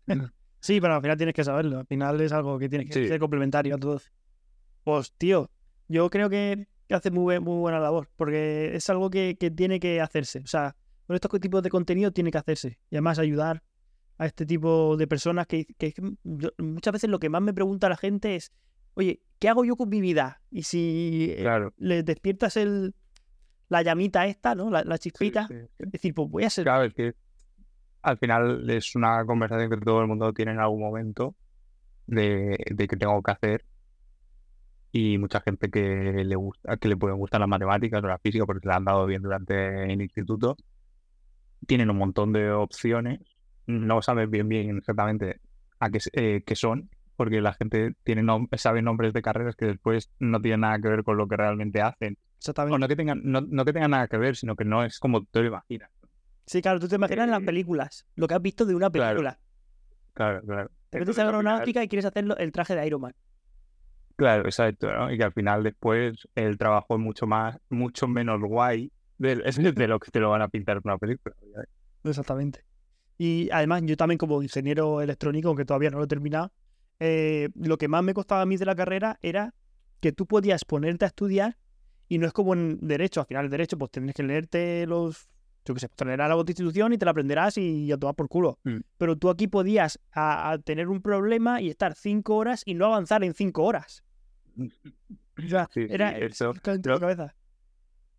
bueno. 0.07 0.31
Sí, 0.63 0.79
pero 0.79 0.95
al 0.95 1.01
final 1.01 1.17
tienes 1.17 1.35
que 1.35 1.43
saberlo. 1.43 1.79
Al 1.79 1.87
final 1.87 2.21
es 2.21 2.33
algo 2.33 2.59
que 2.59 2.69
tiene 2.69 2.85
que 2.85 3.09
ser 3.09 3.19
complementario 3.19 3.75
a 3.77 3.79
todos. 3.79 4.13
Pues, 4.85 5.11
tío, 5.17 5.51
yo 5.89 6.11
creo 6.11 6.29
que, 6.29 6.69
hace 6.91 7.11
muy, 7.11 7.41
muy 7.41 7.61
buena 7.61 7.79
labor, 7.79 8.11
porque 8.15 8.77
es 8.77 8.91
algo 8.91 9.09
que, 9.09 9.35
tiene 9.57 9.81
que 9.81 10.03
hacerse. 10.03 10.41
O 10.41 10.47
sea, 10.47 10.77
con 11.07 11.17
estos 11.17 11.41
tipos 11.41 11.63
de 11.63 11.71
contenido 11.71 12.13
tiene 12.13 12.31
que 12.31 12.37
hacerse. 12.37 12.79
Y 12.91 12.97
además 12.97 13.19
ayudar 13.19 13.63
a 14.21 14.27
este 14.27 14.45
tipo 14.45 14.99
de 14.99 15.07
personas 15.07 15.47
que, 15.47 15.67
muchas 16.59 16.93
veces 16.93 17.09
lo 17.09 17.19
que 17.19 17.31
más 17.31 17.41
me 17.41 17.55
pregunta 17.55 17.89
la 17.89 17.97
gente 17.97 18.37
es, 18.37 18.53
oye, 18.93 19.23
¿qué 19.39 19.49
hago 19.49 19.65
yo 19.65 19.77
con 19.77 19.89
mi 19.89 20.03
vida? 20.03 20.43
Y 20.51 20.65
si 20.65 21.35
eh, 21.39 21.71
le 21.79 22.03
despiertas 22.03 22.59
el, 22.59 22.95
la 23.71 23.81
llamita 23.81 24.27
esta, 24.27 24.55
¿no? 24.55 24.69
La, 24.69 24.99
chispita. 24.99 25.49
Es 25.79 25.91
decir, 25.91 26.13
pues 26.13 26.29
voy 26.29 26.45
a 26.45 26.51
ser. 26.51 26.65
Claro, 26.65 26.85
es 26.85 26.93
que 26.93 27.15
al 28.03 28.19
final 28.19 28.69
es 28.69 28.95
una 28.95 29.25
conversación 29.25 29.71
que 29.71 29.79
todo 29.79 30.03
el 30.03 30.07
mundo 30.07 30.35
tiene 30.35 30.53
en 30.53 30.61
algún 30.61 30.81
momento 30.83 31.35
de, 32.07 32.59
de 32.71 32.89
que 32.89 32.97
tengo 32.99 33.23
que 33.23 33.31
hacer. 33.31 33.65
Y 34.93 35.17
mucha 35.17 35.41
gente 35.41 35.71
que 35.71 35.81
le 36.27 36.37
gusta, 36.37 36.77
que 36.77 36.89
le 36.89 36.97
pueden 36.99 37.17
gustar 37.17 37.41
las 37.41 37.49
matemáticas 37.49 38.05
o 38.05 38.07
la 38.07 38.19
física 38.19 38.45
porque 38.45 38.61
se 38.61 38.69
la 38.69 38.77
han 38.77 38.85
dado 38.85 39.07
bien 39.07 39.23
durante 39.23 39.91
el 39.91 40.03
instituto, 40.03 40.59
tienen 41.67 41.89
un 41.89 41.97
montón 41.97 42.35
de 42.35 42.51
opciones. 42.51 43.21
No 43.71 44.03
saben 44.03 44.31
bien 44.31 44.49
bien 44.49 44.79
exactamente 44.79 45.41
a 45.79 45.91
qué, 45.91 45.99
eh, 46.13 46.43
qué 46.45 46.57
son, 46.57 46.91
porque 47.17 47.41
la 47.41 47.53
gente 47.53 47.95
tiene 48.03 48.23
sabe 48.57 48.83
nombres 48.83 49.13
de 49.13 49.23
carreras 49.23 49.57
que 49.57 49.67
después 49.67 50.11
no 50.19 50.41
tienen 50.41 50.61
nada 50.61 50.79
que 50.79 50.89
ver 50.89 51.05
con 51.05 51.17
lo 51.17 51.29
que 51.29 51.37
realmente 51.37 51.83
hacen. 51.83 52.17
O 52.57 52.79
no 52.79 52.89
que, 52.89 52.97
tengan, 52.97 53.21
no, 53.23 53.65
que 53.65 53.73
tengan 53.73 53.91
nada 53.91 54.09
que 54.09 54.17
ver, 54.17 54.37
sino 54.37 54.57
que 54.57 54.65
no 54.65 54.83
es 54.85 54.99
como 54.99 55.25
tú 55.27 55.43
lo 55.43 55.49
imaginas. 55.49 55.91
Sí, 56.47 56.63
claro, 56.63 56.81
tú 56.81 56.89
te 56.89 56.97
imaginas 56.97 57.27
en 57.27 57.31
las 57.31 57.43
eh, 57.43 57.47
películas, 57.47 58.07
lo 58.17 58.27
que 58.27 58.35
has 58.35 58.43
visto 58.43 58.65
de 58.65 58.75
una 58.75 58.91
película. 58.91 59.39
Claro, 60.15 60.41
claro. 60.43 60.71
Te 60.89 60.99
metes 60.99 61.19
a 61.19 61.25
aeronáutica 61.25 61.85
y 61.85 61.89
quieres 61.89 62.07
hacerlo 62.07 62.37
el 62.39 62.53
traje 62.53 62.75
de 62.75 62.87
Iron 62.87 63.03
Man. 63.03 63.15
Claro, 64.17 64.45
exacto, 64.45 64.93
¿no? 64.93 65.13
Y 65.13 65.17
que 65.17 65.25
al 65.25 65.33
final 65.33 65.63
después 65.63 66.27
el 66.35 66.59
trabajo 66.59 66.95
es 66.95 67.01
mucho 67.01 67.27
más, 67.27 67.59
mucho 67.69 68.09
menos 68.09 68.41
guay 68.41 68.91
de, 69.19 69.37
de 69.77 69.89
lo 69.89 70.01
que 70.01 70.11
te 70.11 70.21
lo 70.21 70.31
van 70.31 70.43
a 70.43 70.49
pintar 70.49 70.79
en 70.79 70.83
una 70.85 70.99
película. 70.99 71.35
Exactamente. 72.03 72.65
Y 73.23 73.51
además, 73.53 73.83
yo 73.85 73.99
también 73.99 74.17
como 74.17 74.43
ingeniero 74.43 75.03
electrónico, 75.03 75.49
aunque 75.49 75.67
todavía 75.67 75.91
no 75.91 75.99
lo 75.99 76.05
he 76.05 76.07
terminado, 76.07 76.53
eh, 77.01 77.51
lo 77.55 77.77
que 77.77 77.87
más 77.87 78.03
me 78.03 78.15
costaba 78.15 78.41
a 78.41 78.47
mí 78.47 78.57
de 78.57 78.65
la 78.65 78.75
carrera 78.75 79.19
era 79.21 79.53
que 80.01 80.11
tú 80.13 80.25
podías 80.27 80.65
ponerte 80.65 81.05
a 81.05 81.09
estudiar 81.09 81.59
y 82.09 82.17
no 82.17 82.27
es 82.27 82.33
como 82.33 82.55
en 82.55 82.79
derecho. 82.81 83.21
Al 83.21 83.27
final, 83.27 83.45
el 83.45 83.51
derecho, 83.51 83.77
pues 83.77 83.91
tienes 83.91 84.15
que 84.15 84.23
leerte 84.23 84.87
los. 84.87 85.29
Yo 85.67 85.75
qué 85.75 85.81
sé, 85.81 85.89
pues 85.89 85.97
te 85.99 86.07
leerás 86.07 86.31
la 86.31 86.35
constitución 86.35 86.95
y 86.95 86.99
te 86.99 87.05
la 87.05 87.11
aprenderás 87.11 87.59
y 87.59 87.93
a 87.93 87.99
tomar 87.99 88.15
por 88.15 88.29
culo. 88.31 88.59
Mm. 88.65 88.79
Pero 88.97 89.17
tú 89.17 89.29
aquí 89.29 89.49
podías 89.49 90.01
a- 90.13 90.53
a 90.53 90.59
tener 90.59 90.89
un 90.89 91.03
problema 91.03 91.61
y 91.61 91.69
estar 91.69 91.95
cinco 91.95 92.37
horas 92.37 92.63
y 92.65 92.73
no 92.73 92.87
avanzar 92.87 93.23
en 93.23 93.35
cinco 93.35 93.65
horas. 93.65 94.03
O 94.59 95.47
sea, 95.47 95.69
Sí, 95.75 95.87
sí, 95.87 95.93
era 95.93 96.17
eso 96.17 96.55
en 96.65 96.81
tu 96.81 96.89
lo- 96.89 96.99
cabeza. 97.01 97.35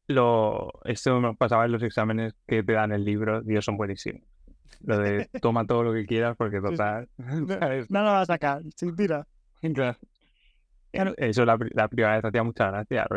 Lo, 0.08 0.72
esto 0.86 1.20
me 1.20 1.34
pasaba 1.36 1.65
en 1.65 1.72
los 1.72 1.81
exámenes 1.84 2.36
que 2.48 2.62
te 2.63 2.74
dan 2.74 2.91
el 2.91 3.03
libro, 3.03 3.41
Dios, 3.41 3.65
son 3.65 3.77
buenísimos. 3.77 4.22
Lo 4.82 4.98
de 4.98 5.30
toma 5.42 5.66
todo 5.66 5.84
lo 5.84 5.94
que 5.94 6.06
quieras 6.06 6.36
porque 6.38 6.60
total. 6.62 7.08
¿sabes? 7.48 7.92
No 7.92 8.00
lo 8.04 8.12
vas 8.12 8.30
a 8.30 8.34
sacar, 8.34 8.62
sin 8.75 8.96
tira. 8.96 9.28
Claro. 9.74 9.98
Claro. 10.92 11.13
Eso 11.18 11.46
la, 11.46 11.58
la 11.74 11.88
primera 11.88 12.16
vez 12.16 12.25
hacía 12.25 12.44
mucha 12.44 12.70
gracia. 12.72 13.08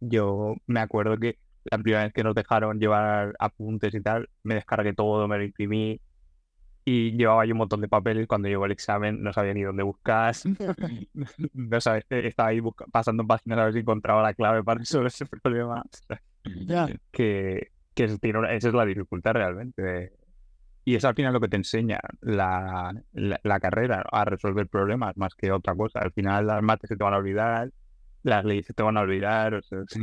Yo 0.00 0.54
me 0.66 0.80
acuerdo 0.80 1.16
que 1.16 1.38
la 1.64 1.78
primera 1.78 2.02
vez 2.04 2.12
que 2.12 2.24
nos 2.24 2.34
dejaron 2.34 2.78
llevar 2.78 3.34
apuntes 3.38 3.94
y 3.94 4.00
tal, 4.00 4.28
me 4.42 4.54
descargué 4.56 4.92
todo, 4.92 5.26
me 5.28 5.38
lo 5.38 5.44
imprimí 5.44 6.00
y 6.84 7.12
llevaba 7.16 7.46
yo 7.46 7.52
un 7.52 7.58
montón 7.58 7.80
de 7.80 7.88
papeles. 7.88 8.26
Cuando 8.26 8.48
llegó 8.48 8.66
el 8.66 8.72
examen 8.72 9.22
no 9.22 9.32
sabía 9.32 9.54
ni 9.54 9.62
dónde 9.62 9.82
buscar. 9.82 10.34
no 11.54 11.80
sabía, 11.80 12.02
estaba 12.10 12.48
ahí 12.50 12.60
pasando 12.90 13.26
páginas 13.26 13.58
a 13.60 13.64
ver 13.64 13.72
si 13.74 13.78
encontraba 13.78 14.22
la 14.22 14.34
clave 14.34 14.62
para 14.62 14.80
resolver 14.80 15.06
ese 15.06 15.24
problema. 15.26 15.82
Ya. 16.66 16.88
Que, 17.12 17.68
que 17.94 18.08
tiene 18.18 18.40
una- 18.40 18.52
esa 18.52 18.68
es 18.68 18.74
la 18.74 18.84
dificultad 18.84 19.32
realmente. 19.34 20.12
Y 20.84 20.96
es 20.96 21.04
al 21.04 21.14
final 21.14 21.32
lo 21.32 21.40
que 21.40 21.48
te 21.48 21.56
enseña 21.56 22.00
la, 22.20 22.92
la, 23.12 23.40
la 23.42 23.60
carrera, 23.60 24.04
a 24.10 24.24
resolver 24.24 24.66
problemas 24.66 25.16
más 25.16 25.34
que 25.34 25.52
otra 25.52 25.74
cosa. 25.76 26.00
Al 26.00 26.12
final 26.12 26.46
las 26.46 26.62
mates 26.62 26.88
se 26.88 26.96
te 26.96 27.04
van 27.04 27.14
a 27.14 27.18
olvidar, 27.18 27.70
las 28.24 28.44
leyes 28.44 28.66
se 28.66 28.72
te 28.74 28.82
van 28.82 28.96
a 28.96 29.02
olvidar. 29.02 29.54
O 29.54 29.62
sea, 29.62 29.78
sí. 29.88 30.00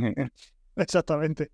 Exactamente. 0.76 1.50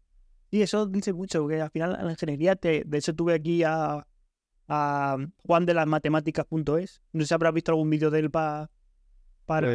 Y 0.51 0.63
eso 0.63 0.87
dice 0.87 1.13
mucho, 1.13 1.43
porque 1.43 1.61
al 1.61 1.71
final 1.71 1.99
la 2.01 2.11
ingeniería, 2.11 2.55
te, 2.55 2.85
de 2.87 2.99
hecho 2.99 3.15
tuve 3.15 3.35
aquí 3.35 3.65
a, 3.65 4.07
a 4.69 5.17
Juan 5.45 5.67
de 5.67 5.75
las 5.75 5.87
matemáticas.es. 5.87 7.03
No 7.13 7.21
sé 7.23 7.27
si 7.27 7.35
habrás 7.35 7.53
visto 7.53 7.73
algún 7.73 7.91
vídeo 7.91 8.11
de 8.11 8.21
él 8.21 8.31
pa- 8.31 8.71
para, 9.45 9.67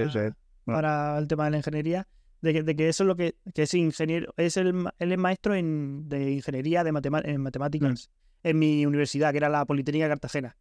para 0.63 1.17
el 1.17 1.27
tema 1.27 1.45
de 1.45 1.51
la 1.51 1.57
ingeniería. 1.57 2.07
De 2.41 2.53
que, 2.53 2.63
de 2.63 2.75
que 2.75 2.89
eso 2.89 3.03
es 3.03 3.07
lo 3.07 3.15
que, 3.15 3.35
que 3.53 3.63
es 3.63 3.73
ingeniero, 3.75 4.33
es 4.37 4.57
el, 4.57 4.73
él 4.97 5.11
es 5.11 5.17
maestro 5.19 5.53
en, 5.53 6.09
de 6.09 6.31
ingeniería 6.31 6.83
de 6.83 6.89
en 7.25 7.41
matemáticas 7.41 8.09
en 8.43 8.59
mi 8.59 8.85
universidad, 8.85 9.31
que 9.31 9.37
era 9.37 9.49
la 9.49 9.65
Politécnica 9.65 10.05
de 10.05 10.09
Cartagena. 10.11 10.57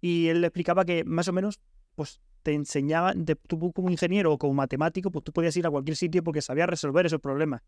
Y 0.00 0.28
él 0.28 0.40
le 0.40 0.48
explicaba 0.48 0.84
que 0.84 1.04
más 1.04 1.28
o 1.28 1.32
menos, 1.32 1.60
pues 1.94 2.20
te 2.42 2.52
enseñaban, 2.54 3.24
de- 3.24 3.36
tú 3.36 3.72
como 3.72 3.88
ingeniero 3.90 4.32
o 4.32 4.38
como 4.38 4.54
matemático, 4.54 5.10
pues 5.10 5.24
tú 5.24 5.32
podías 5.32 5.56
ir 5.56 5.66
a 5.66 5.70
cualquier 5.70 5.96
sitio 5.96 6.24
porque 6.24 6.42
sabías 6.42 6.68
resolver 6.68 7.06
esos 7.06 7.20
problemas. 7.20 7.62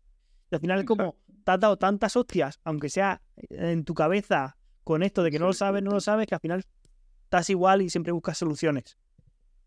Y 0.51 0.55
al 0.55 0.61
final 0.61 0.79
es 0.79 0.85
como, 0.85 1.15
te 1.43 1.51
has 1.51 1.59
dado 1.59 1.77
tantas 1.77 2.15
hostias, 2.15 2.59
aunque 2.63 2.89
sea 2.89 3.21
en 3.49 3.85
tu 3.85 3.93
cabeza 3.93 4.57
con 4.83 5.01
esto 5.01 5.23
de 5.23 5.31
que 5.31 5.39
no 5.39 5.47
lo 5.47 5.53
sabes, 5.53 5.81
no 5.81 5.91
lo 5.91 6.01
sabes, 6.01 6.27
que 6.27 6.35
al 6.35 6.41
final 6.41 6.63
estás 7.23 7.49
igual 7.49 7.81
y 7.81 7.89
siempre 7.89 8.11
buscas 8.11 8.37
soluciones. 8.37 8.97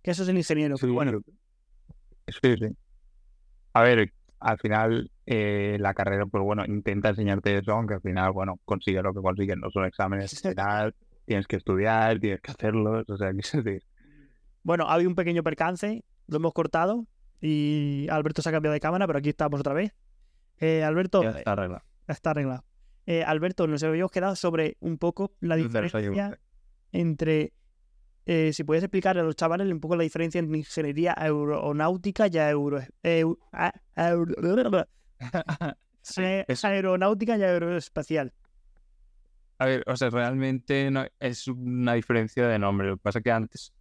Que 0.03 0.11
eso 0.13 0.23
es 0.23 0.29
el 0.29 0.37
ingeniero. 0.37 0.77
Sí, 0.77 0.87
bueno, 0.87 1.21
sí, 2.29 2.55
sí. 2.57 2.67
A 3.73 3.83
ver, 3.83 4.13
al 4.41 4.59
final 4.59 5.11
eh, 5.31 5.77
la 5.79 5.93
carrera, 5.93 6.25
pues 6.27 6.43
bueno, 6.43 6.65
intenta 6.67 7.11
enseñarte 7.11 7.59
eso, 7.59 7.73
aunque 7.73 7.95
al 7.95 8.01
final, 8.01 8.33
bueno, 8.33 8.59
consigue 8.65 9.03
lo 9.03 9.13
que 9.13 9.21
consigue. 9.21 9.55
No 9.57 9.71
son 9.71 9.85
exámenes, 9.85 10.43
al 10.45 10.51
final 10.55 10.95
tienes 11.27 11.47
que 11.47 11.57
estudiar, 11.57 12.19
tienes 12.19 12.41
que 12.41 12.51
hacerlos, 12.53 13.05
o 13.11 13.17
sea, 13.19 13.33
que 13.37 13.43
sí. 13.43 13.61
bueno, 14.63 14.87
había 14.89 15.07
un 15.09 15.15
pequeño 15.15 15.43
percance, 15.43 16.03
lo 16.29 16.37
hemos 16.39 16.53
cortado 16.55 17.07
y 17.43 18.07
Alberto 18.11 18.41
se 18.43 18.49
ha 18.49 18.53
cambiado 18.53 18.73
de 18.73 18.81
cámara, 18.81 19.07
pero 19.07 19.19
aquí 19.19 19.29
estamos 19.29 19.61
otra 19.61 19.75
vez. 19.75 19.95
Eh, 20.61 20.83
Alberto, 20.83 21.23
ya 21.23 21.31
está 21.31 21.53
arreglado. 21.53 21.83
Está 22.07 22.31
arreglado. 22.31 22.65
Eh, 23.07 23.23
Alberto, 23.25 23.67
nos 23.67 23.83
habíamos 23.83 24.11
quedado 24.11 24.35
sobre 24.35 24.77
un 24.81 24.97
poco 24.99 25.33
la 25.41 25.57
diferencia 25.57 26.39
entre. 26.93 27.53
eh, 28.27 28.53
si 28.53 28.65
puedes 28.65 28.83
explicar 28.83 29.17
a 29.19 29.23
los 29.23 29.37
chavales 29.37 29.71
un 29.71 29.81
poco 29.81 29.95
la 29.97 30.03
diferencia 30.03 30.39
entre 30.39 30.59
ingeniería 30.59 31.15
aeronáutica 31.17 32.27
y 32.29 32.39
aero, 32.39 32.81
a- 33.53 33.73
aero- 33.95 34.35
Es- 36.49 36.65
aeronáutica 36.65 37.37
y 37.37 37.43
aeroespacial. 37.43 38.33
A 39.59 39.67
ver, 39.67 39.83
o 39.87 39.97
sea, 39.97 40.11
realmente 40.11 40.91
no, 40.91 41.05
es 41.19 41.49
una 41.49 41.95
diferencia 41.95 42.47
de 42.47 42.59
nombre. 42.59 42.89
Lo 42.89 42.97
que 42.97 43.03
pasa 43.03 43.19
es 43.19 43.25
que 43.25 43.33
antes, 43.33 43.73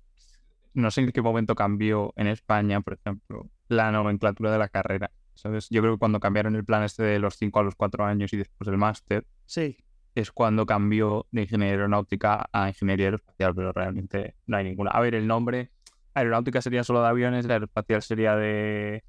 no 0.74 0.92
sé 0.92 1.02
en 1.02 1.12
qué 1.12 1.22
momento 1.22 1.56
cambió 1.56 2.14
en 2.18 2.28
España, 2.28 2.82
por 2.82 2.94
ejemplo, 2.94 3.50
la 3.68 3.92
nomenclatura 3.92 4.52
de 4.52 4.58
la 4.60 4.70
carrera. 4.70 5.12
¿Sabes? 5.36 5.68
Yo 5.70 5.82
creo 5.82 5.94
que 5.94 6.00
cuando 6.00 6.20
cambiaron 6.20 6.56
el 6.56 6.66
plan 6.66 6.84
este 6.84 7.04
de 7.04 7.20
los 7.20 7.36
5 7.38 7.60
a 7.60 7.64
los 7.64 7.76
4 7.76 8.06
años 8.06 8.34
y 8.34 8.38
después 8.38 8.68
el 8.70 8.78
máster, 8.78 9.26
Sí, 9.46 9.78
es 10.16 10.32
cuando 10.32 10.66
cambió 10.66 11.28
de 11.32 11.44
ingeniería 11.44 11.74
aeronáutica 11.76 12.50
a 12.52 12.70
ingeniería 12.70 13.08
aeroespacial, 13.08 13.54
pero 13.56 13.72
realmente 13.72 14.36
no 14.48 14.58
hay 14.58 14.64
ninguna. 14.64 14.92
A 14.92 15.00
ver, 15.00 15.14
el 15.16 15.28
nombre, 15.28 15.72
aeronáutica 16.16 16.62
sería 16.62 16.84
solo 16.84 17.02
de 17.04 17.08
aviones, 17.10 17.46
la 17.46 17.54
aeroespacial 17.56 18.02
sería 18.02 18.36
de, 18.36 19.04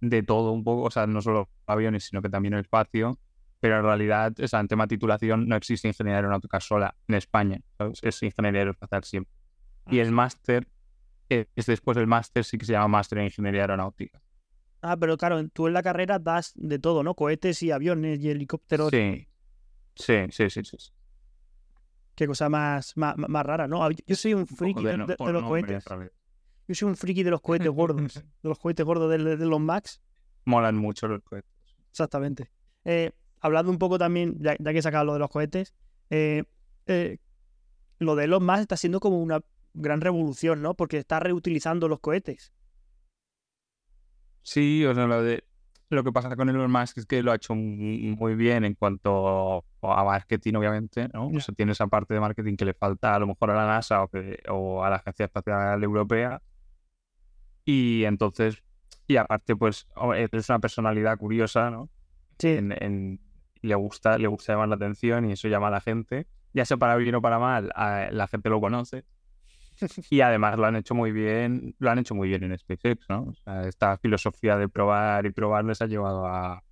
de 0.00 0.22
todo 0.22 0.52
un 0.52 0.64
poco, 0.64 0.82
o 0.82 0.90
sea, 0.90 1.06
no 1.06 1.20
solo 1.20 1.48
aviones, 1.66 2.04
sino 2.04 2.22
que 2.22 2.28
también 2.28 2.54
el 2.54 2.60
espacio, 2.60 3.18
pero 3.60 3.76
en 3.78 3.82
realidad, 3.84 4.32
o 4.42 4.48
sea, 4.48 4.60
en 4.60 4.68
tema 4.68 4.86
titulación 4.86 5.46
no 5.46 5.56
existe 5.56 5.88
ingeniería 5.88 6.16
aeronáutica 6.18 6.60
sola 6.60 6.94
en 7.08 7.14
España, 7.16 7.60
¿sabes? 7.76 7.98
es 8.02 8.22
ingeniería 8.22 8.60
aeroespacial 8.62 9.04
siempre. 9.04 9.32
Y 9.90 9.98
el 9.98 10.12
máster, 10.12 10.66
eh, 11.28 11.46
es 11.56 11.66
después 11.66 11.96
del 11.96 12.06
máster, 12.06 12.44
sí 12.44 12.56
que 12.58 12.64
se 12.64 12.72
llama 12.72 12.88
máster 12.88 13.18
en 13.18 13.24
ingeniería 13.24 13.62
aeronáutica. 13.62 14.22
Ah, 14.82 14.96
pero 14.96 15.16
claro, 15.18 15.46
tú 15.48 15.66
en 15.66 15.74
la 15.74 15.82
carrera 15.82 16.18
das 16.18 16.52
de 16.54 16.78
todo, 16.78 17.02
¿no? 17.02 17.14
Cohetes 17.14 17.62
y 17.62 17.70
aviones 17.70 18.20
y 18.20 18.30
helicópteros. 18.30 18.88
Sí, 18.90 19.28
sí, 19.94 20.14
sí, 20.30 20.48
sí. 20.48 20.62
sí. 20.64 20.90
Qué 22.14 22.26
cosa 22.26 22.48
más, 22.48 22.96
más, 22.96 23.16
más 23.16 23.44
rara, 23.46 23.66
¿no? 23.68 23.88
Yo 23.90 24.16
soy 24.16 24.34
un 24.34 24.46
friki 24.46 24.82
de, 24.84 24.92
de- 25.06 25.16
de 25.26 25.32
los 25.32 25.42
cohetes. 25.44 25.84
Yo 26.70 26.74
soy 26.76 26.88
un 26.88 26.96
friki 26.96 27.24
de 27.24 27.32
los 27.32 27.40
cohetes 27.40 27.68
gordos. 27.68 28.14
de 28.42 28.48
los 28.48 28.56
cohetes 28.60 28.86
gordos 28.86 29.10
de, 29.10 29.36
de 29.36 29.44
los 29.46 29.58
Max. 29.60 30.00
Molan 30.44 30.76
mucho 30.76 31.08
los 31.08 31.20
cohetes. 31.24 31.50
Exactamente. 31.90 32.48
Eh, 32.84 33.10
hablando 33.40 33.72
un 33.72 33.78
poco 33.78 33.98
también, 33.98 34.36
ya, 34.38 34.54
ya 34.56 34.70
que 34.72 34.78
he 34.78 34.82
sacado 34.82 35.04
lo 35.06 35.12
de 35.14 35.18
los 35.18 35.30
cohetes, 35.30 35.74
eh, 36.10 36.44
eh, 36.86 37.18
lo 37.98 38.14
de 38.14 38.24
Elon 38.26 38.46
Musk 38.46 38.60
está 38.60 38.76
siendo 38.76 39.00
como 39.00 39.20
una 39.20 39.40
gran 39.74 40.00
revolución, 40.00 40.62
¿no? 40.62 40.74
Porque 40.74 40.98
está 40.98 41.18
reutilizando 41.18 41.88
los 41.88 41.98
cohetes. 41.98 42.52
Sí, 44.42 44.84
o 44.86 44.94
sea, 44.94 45.06
lo 45.06 45.22
de 45.24 45.42
lo 45.90 46.04
que 46.04 46.12
pasa 46.12 46.36
con 46.36 46.48
Elon 46.48 46.70
Musk 46.70 46.98
es 46.98 47.06
que 47.06 47.20
lo 47.24 47.32
ha 47.32 47.34
hecho 47.34 47.56
muy 47.56 48.14
muy 48.16 48.36
bien 48.36 48.64
en 48.64 48.74
cuanto 48.74 49.64
a 49.82 50.04
marketing, 50.04 50.54
obviamente, 50.54 51.08
¿no? 51.12 51.32
Ya. 51.32 51.38
O 51.38 51.40
sea, 51.40 51.52
tiene 51.52 51.72
esa 51.72 51.88
parte 51.88 52.14
de 52.14 52.20
marketing 52.20 52.54
que 52.56 52.64
le 52.64 52.74
falta 52.74 53.16
a 53.16 53.18
lo 53.18 53.26
mejor 53.26 53.50
a 53.50 53.54
la 53.56 53.66
NASA 53.66 54.04
o, 54.04 54.08
que- 54.08 54.38
o 54.48 54.84
a 54.84 54.90
la 54.90 54.96
Agencia 54.96 55.24
Espacial 55.26 55.82
Europea. 55.82 56.40
Y 57.70 58.04
entonces, 58.04 58.62
y 59.06 59.16
aparte, 59.16 59.54
pues, 59.56 59.86
o- 59.94 60.14
es 60.14 60.48
una 60.48 60.58
personalidad 60.58 61.16
curiosa, 61.18 61.70
¿no? 61.70 61.88
Sí. 62.38 62.48
En, 62.48 62.72
en- 62.82 63.20
le 63.62 63.74
gusta, 63.74 64.16
le 64.18 64.26
gusta 64.26 64.54
llamar 64.54 64.68
la 64.70 64.76
atención 64.76 65.28
y 65.28 65.32
eso 65.32 65.46
llama 65.48 65.68
a 65.68 65.70
la 65.70 65.80
gente. 65.80 66.26
Ya 66.54 66.64
sea 66.64 66.78
para 66.78 66.96
bien 66.96 67.14
o 67.14 67.22
para 67.22 67.38
mal, 67.38 67.70
a- 67.74 68.08
la 68.10 68.26
gente 68.26 68.48
lo 68.48 68.60
conoce. 68.60 69.04
Y 70.10 70.20
además 70.20 70.58
lo 70.58 70.66
han 70.66 70.76
hecho 70.76 70.94
muy 70.94 71.12
bien, 71.12 71.74
lo 71.78 71.90
han 71.90 71.98
hecho 71.98 72.14
muy 72.14 72.28
bien 72.28 72.42
en 72.44 72.58
SpaceX, 72.58 73.06
¿no? 73.08 73.22
O 73.30 73.34
sea, 73.34 73.62
esta 73.68 73.96
filosofía 73.98 74.56
de 74.56 74.68
probar 74.68 75.26
y 75.26 75.30
probar 75.30 75.64
les 75.64 75.80
ha 75.82 75.86
llevado 75.86 76.26
a, 76.26 76.62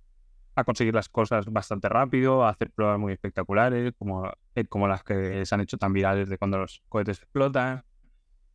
a 0.55 0.63
conseguir 0.63 0.93
las 0.95 1.09
cosas 1.09 1.45
bastante 1.47 1.89
rápido, 1.89 2.43
a 2.43 2.49
hacer 2.49 2.71
pruebas 2.71 2.99
muy 2.99 3.13
espectaculares, 3.13 3.93
como, 3.97 4.31
eh, 4.55 4.65
como 4.65 4.87
las 4.87 5.03
que 5.03 5.45
se 5.45 5.55
han 5.55 5.61
hecho 5.61 5.77
tan 5.77 5.93
virales 5.93 6.29
de 6.29 6.37
cuando 6.37 6.57
los 6.59 6.83
cohetes 6.89 7.19
explotan. 7.19 7.83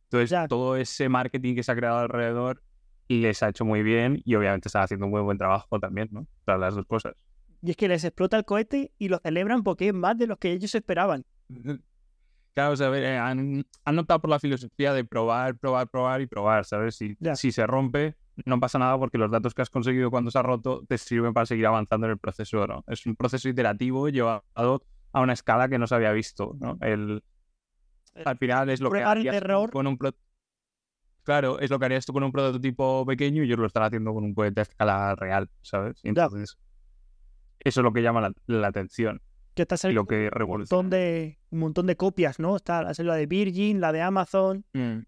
Entonces, 0.05 0.29
Ya. 0.29 0.47
todo 0.47 0.75
ese 0.77 1.09
marketing 1.09 1.55
que 1.55 1.63
se 1.63 1.71
ha 1.71 1.75
creado 1.75 1.99
alrededor 1.99 2.61
les 3.07 3.43
ha 3.43 3.49
hecho 3.49 3.65
muy 3.65 3.83
bien 3.83 4.21
y 4.25 4.35
obviamente 4.35 4.67
están 4.69 4.83
haciendo 4.83 5.05
un 5.05 5.11
muy 5.11 5.21
buen 5.21 5.37
trabajo 5.37 5.79
también, 5.79 6.07
¿no? 6.11 6.25
Sea, 6.45 6.57
las 6.57 6.75
dos 6.75 6.85
cosas. 6.85 7.13
Y 7.61 7.71
es 7.71 7.77
que 7.77 7.87
les 7.87 8.03
explota 8.03 8.37
el 8.37 8.45
cohete 8.45 8.91
y 8.97 9.09
lo 9.09 9.19
celebran 9.19 9.63
porque 9.63 9.87
es 9.87 9.93
más 9.93 10.17
de 10.17 10.27
lo 10.27 10.37
que 10.37 10.51
ellos 10.51 10.73
esperaban. 10.75 11.23
Claro, 12.53 12.73
o 12.73 12.75
sea, 12.77 12.87
eh, 12.97 13.17
han, 13.17 13.65
han 13.83 13.99
optado 13.99 14.21
por 14.21 14.29
la 14.29 14.39
filosofía 14.39 14.93
de 14.93 15.03
probar, 15.03 15.57
probar, 15.57 15.89
probar 15.89 16.21
y 16.21 16.27
probar, 16.27 16.63
¿sabes? 16.65 16.95
Si, 16.95 17.17
Ya. 17.19 17.35
si 17.35 17.51
se 17.51 17.67
rompe, 17.67 18.15
no 18.45 18.59
pasa 18.59 18.79
nada 18.79 18.97
porque 18.97 19.17
los 19.17 19.29
datos 19.29 19.53
que 19.53 19.61
has 19.61 19.69
conseguido 19.69 20.09
cuando 20.09 20.31
se 20.31 20.39
ha 20.39 20.41
roto 20.41 20.83
te 20.87 20.97
sirven 20.97 21.33
para 21.33 21.45
seguir 21.45 21.65
avanzando 21.67 22.07
en 22.07 22.11
el 22.11 22.17
proceso, 22.17 22.65
¿no? 22.65 22.83
Es 22.87 23.05
un 23.05 23.15
proceso 23.15 23.49
iterativo 23.49 24.07
llevado 24.09 24.43
a 25.11 25.21
una 25.21 25.33
escala 25.33 25.67
que 25.67 25.77
no 25.77 25.85
se 25.87 25.95
había 25.95 26.11
visto, 26.13 26.55
¿no? 26.59 26.77
El, 26.81 27.23
al 28.23 28.37
final 28.37 28.69
es 28.69 28.79
lo 28.81 28.89
que 28.91 29.03
harías 29.03 29.35
error. 29.35 29.71
con 29.71 29.87
un 29.87 29.97
pro- 29.97 30.13
Claro, 31.23 31.59
es 31.59 31.71
lo 31.71 31.79
que 31.79 31.85
harías 31.85 32.05
tú 32.05 32.13
con 32.13 32.23
un 32.23 32.31
prototipo 32.31 33.03
pequeño 33.05 33.41
y 33.43 33.47
ellos 33.47 33.57
lo 33.57 33.65
están 33.65 33.83
haciendo 33.83 34.13
con 34.13 34.23
un 34.23 34.33
cohete 34.35 34.61
a 34.61 34.63
escala 34.63 35.15
real, 35.15 35.49
¿sabes? 35.63 35.99
Ya. 36.03 36.09
Entonces, 36.09 36.57
eso 37.59 37.79
es 37.79 37.83
lo 37.83 37.91
que 37.93 38.03
llama 38.03 38.21
la, 38.21 38.31
la 38.45 38.67
atención 38.67 39.21
Que 39.55 39.63
está 39.63 39.75
saliendo 39.75 40.03
lo 40.03 40.07
que 40.07 40.29
un 40.43 40.47
montón 40.49 40.89
de, 40.91 41.39
un 41.49 41.59
montón 41.59 41.87
de 41.87 41.95
copias, 41.97 42.39
¿no? 42.39 42.55
Está 42.55 42.83
la 42.83 43.15
de 43.15 43.25
Virgin, 43.25 43.81
la 43.81 43.91
de 43.91 44.01
Amazon. 44.03 44.65
Mm. 44.73 44.99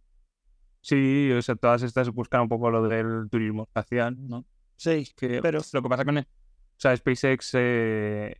Sí, 0.81 1.31
o 1.31 1.41
sea, 1.41 1.55
todas 1.55 1.83
estas 1.83 2.09
buscan 2.09 2.41
un 2.41 2.49
poco 2.49 2.71
lo 2.71 2.87
del 2.87 3.29
turismo 3.29 3.63
espacial, 3.63 4.15
¿no? 4.27 4.43
Sí, 4.75 5.07
Que 5.15 5.39
pero 5.41 5.59
lo 5.73 5.81
que 5.83 5.89
pasa 5.89 6.03
con 6.05 6.17
el- 6.17 6.23
o 6.23 6.79
sea, 6.79 6.95
SpaceX, 6.95 7.51
eh, 7.53 8.35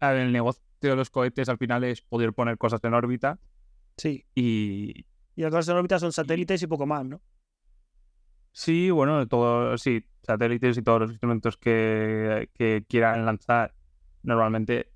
el 0.00 0.32
negocio 0.32 0.62
de 0.80 0.94
los 0.96 1.10
cohetes 1.10 1.48
al 1.48 1.58
final 1.58 1.82
es 1.84 2.02
poder 2.02 2.32
poner 2.32 2.58
cosas 2.58 2.82
en 2.84 2.94
órbita 2.94 3.38
sí. 3.98 4.24
y 4.34 5.06
Y 5.36 5.42
las 5.42 5.68
en 5.68 5.76
órbita 5.76 5.98
son 5.98 6.12
satélites 6.12 6.62
y 6.62 6.66
poco 6.66 6.86
más, 6.86 7.04
¿no? 7.06 7.22
sí, 8.52 8.90
bueno, 8.90 9.26
todo, 9.28 9.78
sí, 9.78 10.04
satélites 10.22 10.76
y 10.78 10.82
todos 10.82 11.00
los 11.02 11.10
instrumentos 11.10 11.56
que, 11.56 12.50
que 12.54 12.84
quieran 12.88 13.24
lanzar, 13.24 13.74
normalmente 14.22 14.92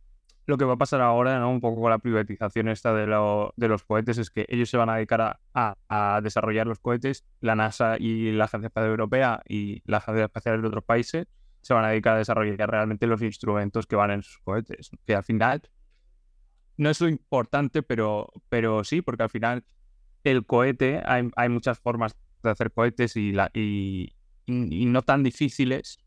lo 0.46 0.58
que 0.58 0.64
va 0.64 0.74
a 0.74 0.78
pasar 0.78 1.00
ahora, 1.00 1.38
¿no? 1.38 1.50
Un 1.50 1.60
poco 1.60 1.80
con 1.82 1.90
la 1.90 1.98
privatización 1.98 2.68
esta 2.68 2.92
de, 2.94 3.06
lo- 3.06 3.54
de 3.56 3.68
los 3.68 3.84
cohetes 3.84 4.18
es 4.18 4.30
que 4.30 4.46
ellos 4.48 4.68
se 4.70 4.76
van 4.76 4.90
a 4.90 4.96
dedicar 4.96 5.20
a, 5.20 5.40
a- 5.54 5.76
a 6.16 6.20
desarrollar 6.22 6.66
los 6.66 6.80
cohetes, 6.80 7.24
la 7.40 7.54
NASA 7.56 7.96
y 7.98 8.32
la 8.32 8.44
Agencia 8.46 8.66
Espacial 8.68 8.90
Europea 8.90 9.42
y 9.48 9.82
la 9.86 9.98
Agencia 9.98 10.24
Espacial 10.26 10.60
de 10.62 10.68
otros 10.68 10.84
países 10.84 11.26
se 11.62 11.74
van 11.74 11.84
a 11.84 11.90
dedicar 11.90 12.16
a 12.16 12.18
desarrollar 12.18 12.70
realmente 12.70 13.06
los 13.06 13.22
instrumentos 13.22 13.86
que 13.86 13.96
van 13.96 14.10
en 14.12 14.22
sus 14.24 14.38
cohetes, 14.40 14.90
que 15.06 15.14
al 15.14 15.22
final 15.24 15.62
no 16.76 16.90
es 16.90 17.00
lo 17.00 17.08
importante, 17.08 17.82
pero, 17.82 18.30
pero 18.48 18.84
sí, 18.84 19.02
porque 19.02 19.22
al 19.24 19.30
final 19.30 19.64
el 20.24 20.46
cohete, 20.46 21.02
hay, 21.04 21.28
hay 21.36 21.48
muchas 21.48 21.78
formas 21.78 22.16
de 22.42 22.50
hacer 22.50 22.72
cohetes 22.72 23.16
y, 23.16 23.32
la, 23.32 23.50
y, 23.54 24.14
y- 24.46 24.82
y 24.82 24.86
no 24.86 25.02
tan 25.02 25.22
difíciles. 25.22 25.98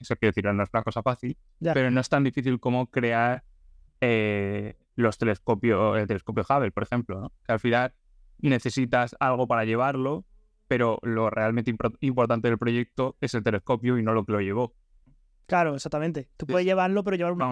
Eso 0.00 0.14
quiero 0.16 0.30
decir, 0.30 0.44
no 0.52 0.62
es 0.62 0.68
una 0.72 0.82
cosa 0.82 1.02
fácil, 1.02 1.36
Ya. 1.60 1.74
pero 1.74 1.90
no 1.90 2.00
es 2.00 2.08
tan 2.08 2.22
difícil 2.24 2.60
como 2.60 2.88
crear 2.88 3.42
eh, 4.00 4.76
los 4.94 5.18
telescopios, 5.18 5.98
el 5.98 6.06
telescopio 6.06 6.44
Hubble, 6.48 6.70
por 6.70 6.84
ejemplo, 6.84 7.20
¿no? 7.20 7.32
Que 7.44 7.52
al 7.52 7.60
final 7.60 7.92
necesitas 8.38 9.16
algo 9.18 9.48
para 9.48 9.64
llevarlo, 9.64 10.24
pero 10.68 10.98
lo 11.02 11.30
realmente 11.30 11.72
impor- 11.74 11.96
importante 12.00 12.48
del 12.48 12.58
proyecto 12.58 13.16
es 13.20 13.34
el 13.34 13.42
telescopio 13.42 13.98
y 13.98 14.02
no 14.02 14.12
lo 14.12 14.24
que 14.24 14.32
lo 14.32 14.40
llevó. 14.40 14.74
Claro, 15.46 15.74
exactamente. 15.74 16.28
Tú 16.36 16.46
puedes 16.46 16.64
llevarlo, 16.66 17.02
pero 17.02 17.16
llevar 17.16 17.32
una. 17.32 17.46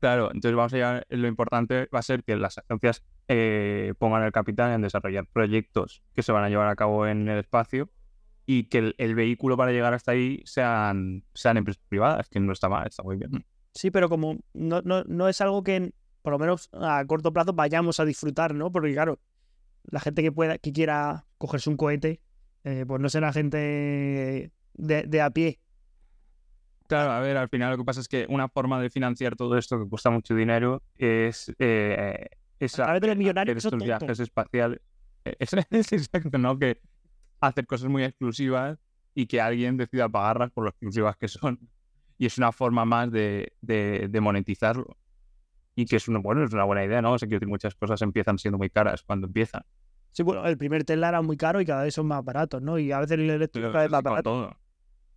Claro, 0.00 0.26
entonces 0.26 0.54
vamos 0.54 0.72
allá. 0.74 1.02
Lo 1.08 1.28
importante 1.28 1.88
va 1.94 2.00
a 2.00 2.02
ser 2.02 2.22
que 2.22 2.36
las 2.36 2.58
agencias 2.58 3.02
eh, 3.26 3.94
pongan 3.98 4.22
el 4.22 4.32
capital 4.32 4.72
en 4.72 4.82
desarrollar 4.82 5.26
proyectos 5.32 6.02
que 6.14 6.22
se 6.22 6.32
van 6.32 6.44
a 6.44 6.48
llevar 6.48 6.68
a 6.68 6.76
cabo 6.76 7.06
en 7.06 7.28
el 7.28 7.38
espacio 7.38 7.90
y 8.44 8.64
que 8.64 8.78
el, 8.78 8.94
el 8.98 9.14
vehículo 9.14 9.56
para 9.56 9.72
llegar 9.72 9.94
hasta 9.94 10.12
ahí 10.12 10.42
sean, 10.44 11.24
sean 11.34 11.56
empresas 11.56 11.82
privadas, 11.88 12.28
que 12.28 12.40
no 12.40 12.52
está 12.52 12.68
mal, 12.68 12.86
está 12.86 13.02
muy 13.02 13.16
bien. 13.16 13.44
Sí, 13.74 13.90
pero 13.90 14.08
como 14.08 14.38
no, 14.54 14.82
no, 14.82 15.04
no 15.04 15.28
es 15.28 15.40
algo 15.40 15.62
que, 15.62 15.92
por 16.22 16.32
lo 16.32 16.38
menos 16.38 16.68
a 16.72 17.04
corto 17.06 17.32
plazo, 17.32 17.52
vayamos 17.52 18.00
a 18.00 18.04
disfrutar, 18.04 18.54
¿no? 18.54 18.72
Porque 18.72 18.92
claro, 18.92 19.20
la 19.84 20.00
gente 20.00 20.22
que 20.22 20.32
pueda, 20.32 20.58
que 20.58 20.72
quiera 20.72 21.26
cogerse 21.38 21.70
un 21.70 21.76
cohete, 21.76 22.20
eh, 22.64 22.84
pues 22.86 23.00
no 23.00 23.08
será 23.08 23.32
gente 23.32 24.50
de, 24.74 25.02
de 25.06 25.20
a 25.20 25.30
pie. 25.30 25.60
Claro, 26.88 27.12
a 27.12 27.20
ver, 27.20 27.36
al 27.36 27.48
final 27.48 27.70
lo 27.72 27.76
que 27.78 27.84
pasa 27.84 28.00
es 28.00 28.08
que 28.08 28.26
una 28.30 28.48
forma 28.48 28.80
de 28.80 28.88
financiar 28.90 29.36
todo 29.36 29.56
esto 29.58 29.78
que 29.78 29.88
cuesta 29.88 30.08
mucho 30.10 30.34
dinero 30.34 30.82
es, 30.96 31.54
eh, 31.58 32.28
es 32.58 32.78
A 32.80 32.92
hacer 32.94 33.16
que 33.18 33.52
estos 33.52 33.70
tontos. 33.70 33.86
viajes 33.86 34.20
espaciales. 34.20 34.80
Eh, 35.24 35.36
Es, 35.38 35.50
es 35.70 35.92
exacto, 35.92 36.38
¿no? 36.38 36.58
Que 36.58 36.80
hacer 37.40 37.66
cosas 37.66 37.90
muy 37.90 38.04
exclusivas 38.04 38.78
y 39.14 39.26
que 39.26 39.40
alguien 39.40 39.76
decida 39.76 40.08
pagarlas 40.08 40.50
por 40.50 40.64
lo 40.64 40.70
exclusivas 40.70 41.16
que 41.18 41.28
son. 41.28 41.58
Y 42.16 42.26
es 42.26 42.38
una 42.38 42.52
forma 42.52 42.84
más 42.84 43.12
de, 43.12 43.52
de, 43.60 44.08
de 44.08 44.20
monetizarlo. 44.20 44.96
Y 45.76 45.84
que 45.86 45.96
es 45.96 46.08
una, 46.08 46.18
bueno, 46.20 46.42
es 46.42 46.52
una 46.52 46.64
buena 46.64 46.84
idea, 46.84 47.02
¿no? 47.02 47.12
O 47.12 47.18
sea, 47.18 47.28
decir, 47.28 47.46
muchas 47.46 47.74
cosas 47.74 48.00
empiezan 48.02 48.38
siendo 48.38 48.58
muy 48.58 48.70
caras 48.70 49.02
cuando 49.02 49.26
empiezan. 49.26 49.62
Sí, 50.10 50.22
bueno, 50.22 50.44
el 50.46 50.56
primer 50.58 50.84
Tesla 50.84 51.10
era 51.10 51.22
muy 51.22 51.36
caro 51.36 51.60
y 51.60 51.66
cada 51.66 51.82
vez 51.84 51.94
son 51.94 52.06
más 52.06 52.24
baratos, 52.24 52.62
¿no? 52.62 52.78
Y 52.78 52.90
a 52.92 52.98
veces 53.00 53.18
el 53.18 53.28
eléctrico 53.30 53.70
cada 53.70 53.82
vez 53.84 53.90
más 53.92 54.02
barato. 54.02 54.22
todo. 54.30 54.56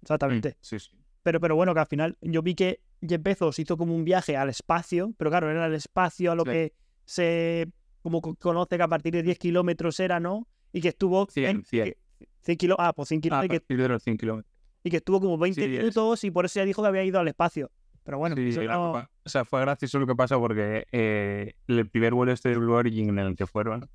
Exactamente. 0.02 0.58
Sí, 0.60 0.78
sí. 0.78 0.91
Pero, 1.24 1.40
pero 1.40 1.56
bueno, 1.56 1.74
que 1.74 1.80
al 1.80 1.86
final 1.88 2.18
yo 2.22 2.42
vi 2.42 2.56
que 2.56 2.82
Jeff 3.08 3.22
Bezos 3.22 3.60
hizo 3.60 3.78
como 3.78 3.96
un 3.96 4.04
viaje 4.04 4.36
al 4.38 4.50
espacio, 4.50 5.14
pero 5.18 5.30
claro, 5.30 5.50
era 5.52 5.66
el 5.68 5.74
espacio 5.74 6.32
a 6.32 6.36
lo 6.36 6.44
Sí. 6.44 6.50
que 6.52 6.74
se 7.06 7.68
como 8.02 8.22
co- 8.22 8.36
conoce 8.36 8.78
que 8.78 8.84
a 8.84 8.88
partir 8.88 9.14
de 9.14 9.22
10 9.22 9.38
kilómetros 9.38 10.00
era, 10.00 10.20
¿no? 10.20 10.48
Y 10.74 10.82
que 10.82 10.88
estuvo 10.90 11.28
100, 11.30 11.58
en- 11.58 11.64
100. 11.66 11.86
que- 11.86 11.98
100 12.42 12.58
kilo- 12.58 12.76
ah, 12.80 12.94
pues 12.94 13.10
100 13.10 13.20
A 13.20 13.22
kilómetros 13.22 13.46
y, 13.46 13.50
que, 13.50 13.60
partir 13.60 13.78
de 13.82 13.90
los 13.90 14.04
100 14.04 14.18
kilómetros. 14.18 14.52
y 14.84 14.90
que 14.90 14.98
estuvo 14.98 15.20
como 15.20 15.38
20 15.38 15.62
Sí, 15.64 15.72
es- 15.76 15.80
minutos 15.80 16.24
y 16.24 16.32
por 16.32 16.46
eso 16.46 16.60
ya 16.60 16.66
dijo 16.66 16.82
que 16.82 16.88
había 16.88 17.04
ido 17.04 17.20
al 17.20 17.28
espacio. 17.28 17.70
Pero 18.04 18.18
bueno, 18.18 18.36
Sí, 18.36 18.48
eso 18.50 18.64
no- 18.64 18.94
o 18.94 19.30
sea, 19.30 19.46
fue 19.46 19.62
gracioso 19.62 20.00
lo 20.00 20.08
que 20.08 20.16
pasó 20.16 20.40
porque 20.40 20.88
eh, 20.92 21.54
el 21.68 21.88
primer 21.88 22.16
vuelo 22.16 22.32
este 22.32 22.50
de 22.50 22.58
Blue 22.58 22.74
Origin 22.74 23.10
en 23.10 23.20
el 23.20 23.36
que 23.36 23.46
fueron, 23.46 23.88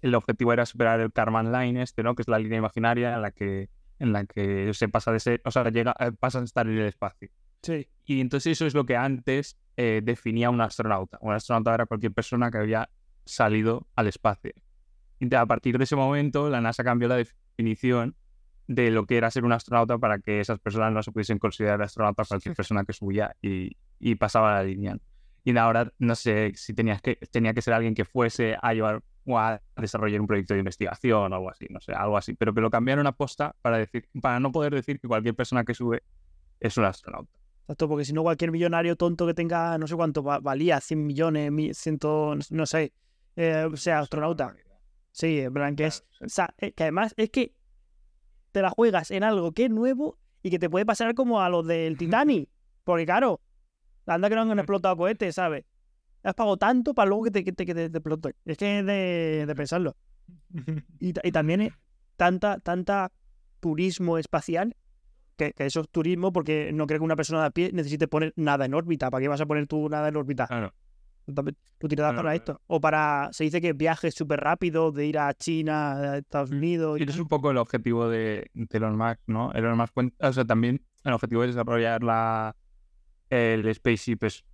el 0.00 0.14
objetivo 0.14 0.54
era 0.54 0.64
superar 0.64 1.00
el 1.00 1.12
Karman 1.12 1.52
Line 1.52 1.82
este, 1.82 2.02
¿no? 2.02 2.14
Que 2.14 2.22
es 2.22 2.28
la 2.28 2.38
línea 2.38 2.56
imaginaria 2.58 3.14
en 3.14 3.20
la 3.20 3.30
que, 3.32 3.68
en 3.98 4.12
la 4.12 4.24
que 4.24 4.72
se 4.74 4.88
pasa 4.88 5.12
de 5.12 5.20
ser, 5.20 5.42
o 5.44 5.50
sea, 5.50 5.64
llega, 5.70 5.94
eh, 5.98 6.12
pasa 6.12 6.40
a 6.40 6.44
estar 6.44 6.66
en 6.66 6.78
el 6.78 6.86
espacio. 6.86 7.28
sí. 7.62 7.88
Y 8.06 8.20
entonces 8.20 8.52
eso 8.52 8.66
es 8.66 8.74
lo 8.74 8.84
que 8.84 8.96
antes 8.96 9.56
eh, 9.76 10.02
definía 10.04 10.50
un 10.50 10.60
astronauta. 10.60 11.18
Un 11.22 11.32
astronauta 11.32 11.74
era 11.74 11.86
cualquier 11.86 12.12
persona 12.12 12.50
que 12.50 12.58
había 12.58 12.90
salido 13.24 13.86
al 13.96 14.08
espacio. 14.08 14.52
Y 15.20 15.34
a 15.34 15.46
partir 15.46 15.78
de 15.78 15.84
ese 15.84 15.96
momento, 15.96 16.50
la 16.50 16.60
NASA 16.60 16.84
cambió 16.84 17.08
la 17.08 17.16
definición 17.16 18.14
de 18.66 18.90
lo 18.90 19.06
que 19.06 19.16
era 19.16 19.30
ser 19.30 19.44
un 19.44 19.52
astronauta 19.52 19.98
para 19.98 20.18
que 20.18 20.40
esas 20.40 20.58
personas 20.58 20.92
no 20.92 21.02
se 21.02 21.12
pudiesen 21.12 21.38
considerar 21.38 21.80
astronautas 21.82 22.28
cualquier 22.28 22.54
persona 22.54 22.84
que 22.84 22.92
subía 22.92 23.34
y, 23.40 23.76
y 23.98 24.14
pasaba 24.16 24.54
la 24.54 24.64
línea. 24.64 24.98
Y 25.44 25.56
ahora 25.56 25.92
no 25.98 26.14
sé 26.14 26.52
si 26.56 26.72
tenías 26.74 27.02
que, 27.02 27.16
tenía 27.30 27.52
que 27.52 27.62
ser 27.62 27.74
alguien 27.74 27.94
que 27.94 28.04
fuese 28.04 28.56
a 28.60 28.72
llevar 28.72 29.02
o 29.26 29.38
a 29.38 29.60
desarrollar 29.76 30.20
un 30.20 30.26
proyecto 30.26 30.54
de 30.54 30.60
investigación 30.60 31.32
o 31.32 31.36
algo 31.36 31.50
así, 31.50 31.66
no 31.70 31.80
sé, 31.80 31.92
algo 31.92 32.16
así. 32.16 32.34
Pero 32.34 32.52
que 32.54 32.60
lo 32.60 32.70
cambiaron 32.70 33.06
a 33.06 33.12
posta 33.12 33.54
para, 33.62 33.78
decir, 33.78 34.08
para 34.20 34.38
no 34.40 34.52
poder 34.52 34.74
decir 34.74 35.00
que 35.00 35.08
cualquier 35.08 35.34
persona 35.34 35.64
que 35.64 35.74
sube 35.74 36.02
es 36.60 36.76
un 36.76 36.84
astronauta. 36.84 37.30
Exacto, 37.62 37.88
porque 37.88 38.04
si 38.04 38.12
no, 38.12 38.22
cualquier 38.22 38.50
millonario 38.52 38.94
tonto 38.96 39.26
que 39.26 39.32
tenga, 39.34 39.78
no 39.78 39.86
sé 39.86 39.96
cuánto 39.96 40.22
va- 40.22 40.38
valía, 40.40 40.80
100 40.80 41.06
millones, 41.06 41.50
mi- 41.50 41.72
ciento, 41.72 42.34
no 42.50 42.66
sé, 42.66 42.92
eh, 43.36 43.68
sea 43.74 44.00
astronauta. 44.00 44.54
Sí, 45.12 45.40
en 45.40 45.52
plan 45.54 45.74
que 45.76 45.86
es. 45.86 46.04
O 46.20 46.28
sea, 46.28 46.52
eh, 46.58 46.72
que 46.72 46.82
además 46.82 47.14
es 47.16 47.30
que 47.30 47.54
te 48.52 48.60
la 48.62 48.70
juegas 48.70 49.10
en 49.10 49.22
algo 49.24 49.52
que 49.52 49.64
es 49.64 49.70
nuevo 49.70 50.18
y 50.42 50.50
que 50.50 50.58
te 50.58 50.68
puede 50.68 50.84
pasar 50.84 51.14
como 51.14 51.40
a 51.40 51.48
los 51.48 51.66
del 51.66 51.96
Titanic. 51.96 52.48
Porque 52.84 53.06
claro, 53.06 53.40
anda 54.06 54.28
que 54.28 54.34
no 54.34 54.42
han 54.42 54.58
explotado 54.58 54.96
cohetes, 54.96 55.34
¿sabes? 55.36 55.64
Has 56.24 56.34
pagado 56.34 56.56
tanto 56.56 56.94
para 56.94 57.08
luego 57.08 57.24
que 57.24 57.30
te, 57.30 57.44
que 57.44 57.52
te, 57.52 57.64
que 57.66 57.74
te- 57.74 57.90
te. 57.90 58.34
Es 58.46 58.56
que 58.58 58.78
es 58.80 58.86
de, 58.86 59.44
de 59.46 59.54
pensarlo. 59.54 59.94
Y, 61.00 61.08
y 61.22 61.32
también 61.32 61.60
es 61.60 61.72
tanta, 62.16 62.58
tanta 62.58 63.12
turismo 63.60 64.18
espacial, 64.18 64.74
que, 65.36 65.52
que 65.52 65.66
eso 65.66 65.80
es 65.82 65.88
turismo 65.90 66.32
porque 66.32 66.70
no 66.72 66.86
creo 66.86 66.98
que 67.00 67.04
una 67.04 67.16
persona 67.16 67.40
de 67.40 67.46
a 67.46 67.50
pie 67.50 67.70
necesite 67.72 68.08
poner 68.08 68.32
nada 68.36 68.64
en 68.64 68.72
órbita. 68.74 69.10
¿Para 69.10 69.20
qué 69.22 69.28
vas 69.28 69.40
a 69.40 69.46
poner 69.46 69.66
tú 69.66 69.88
nada 69.88 70.08
en 70.08 70.16
órbita? 70.16 70.46
Claro. 70.46 70.72
Tú 71.26 71.88
tiras 71.88 72.10
Claro, 72.12 72.16
para 72.16 72.34
esto. 72.34 72.60
O 72.66 72.80
para, 72.80 73.28
se 73.32 73.44
dice 73.44 73.60
que 73.60 73.72
viajes 73.72 74.14
súper 74.14 74.40
rápidos 74.40 74.94
de 74.94 75.06
ir 75.06 75.18
a 75.18 75.32
China, 75.34 75.92
a 76.12 76.16
Estados 76.18 76.50
Mm. 76.50 76.56
Unidos. 76.56 77.00
Y 77.00 77.04
y 77.04 77.08
es 77.08 77.18
un 77.18 77.28
poco 77.28 77.50
el 77.50 77.56
objetivo 77.56 78.08
de, 78.08 78.50
de 78.52 78.78
Elon 78.78 78.96
Musk, 78.96 79.20
¿no? 79.26 79.50
Elon 79.52 79.76
Musk 79.76 79.92
cuenta, 79.94 80.28
o 80.28 80.32
sea, 80.32 80.44
también 80.44 80.82
el 81.02 81.12
objetivo 81.14 81.40
de 81.42 81.48
desarrollar 81.48 82.02
la, 82.02 82.54
el 83.30 83.74
spaceship 83.74 84.22
es 84.24 84.44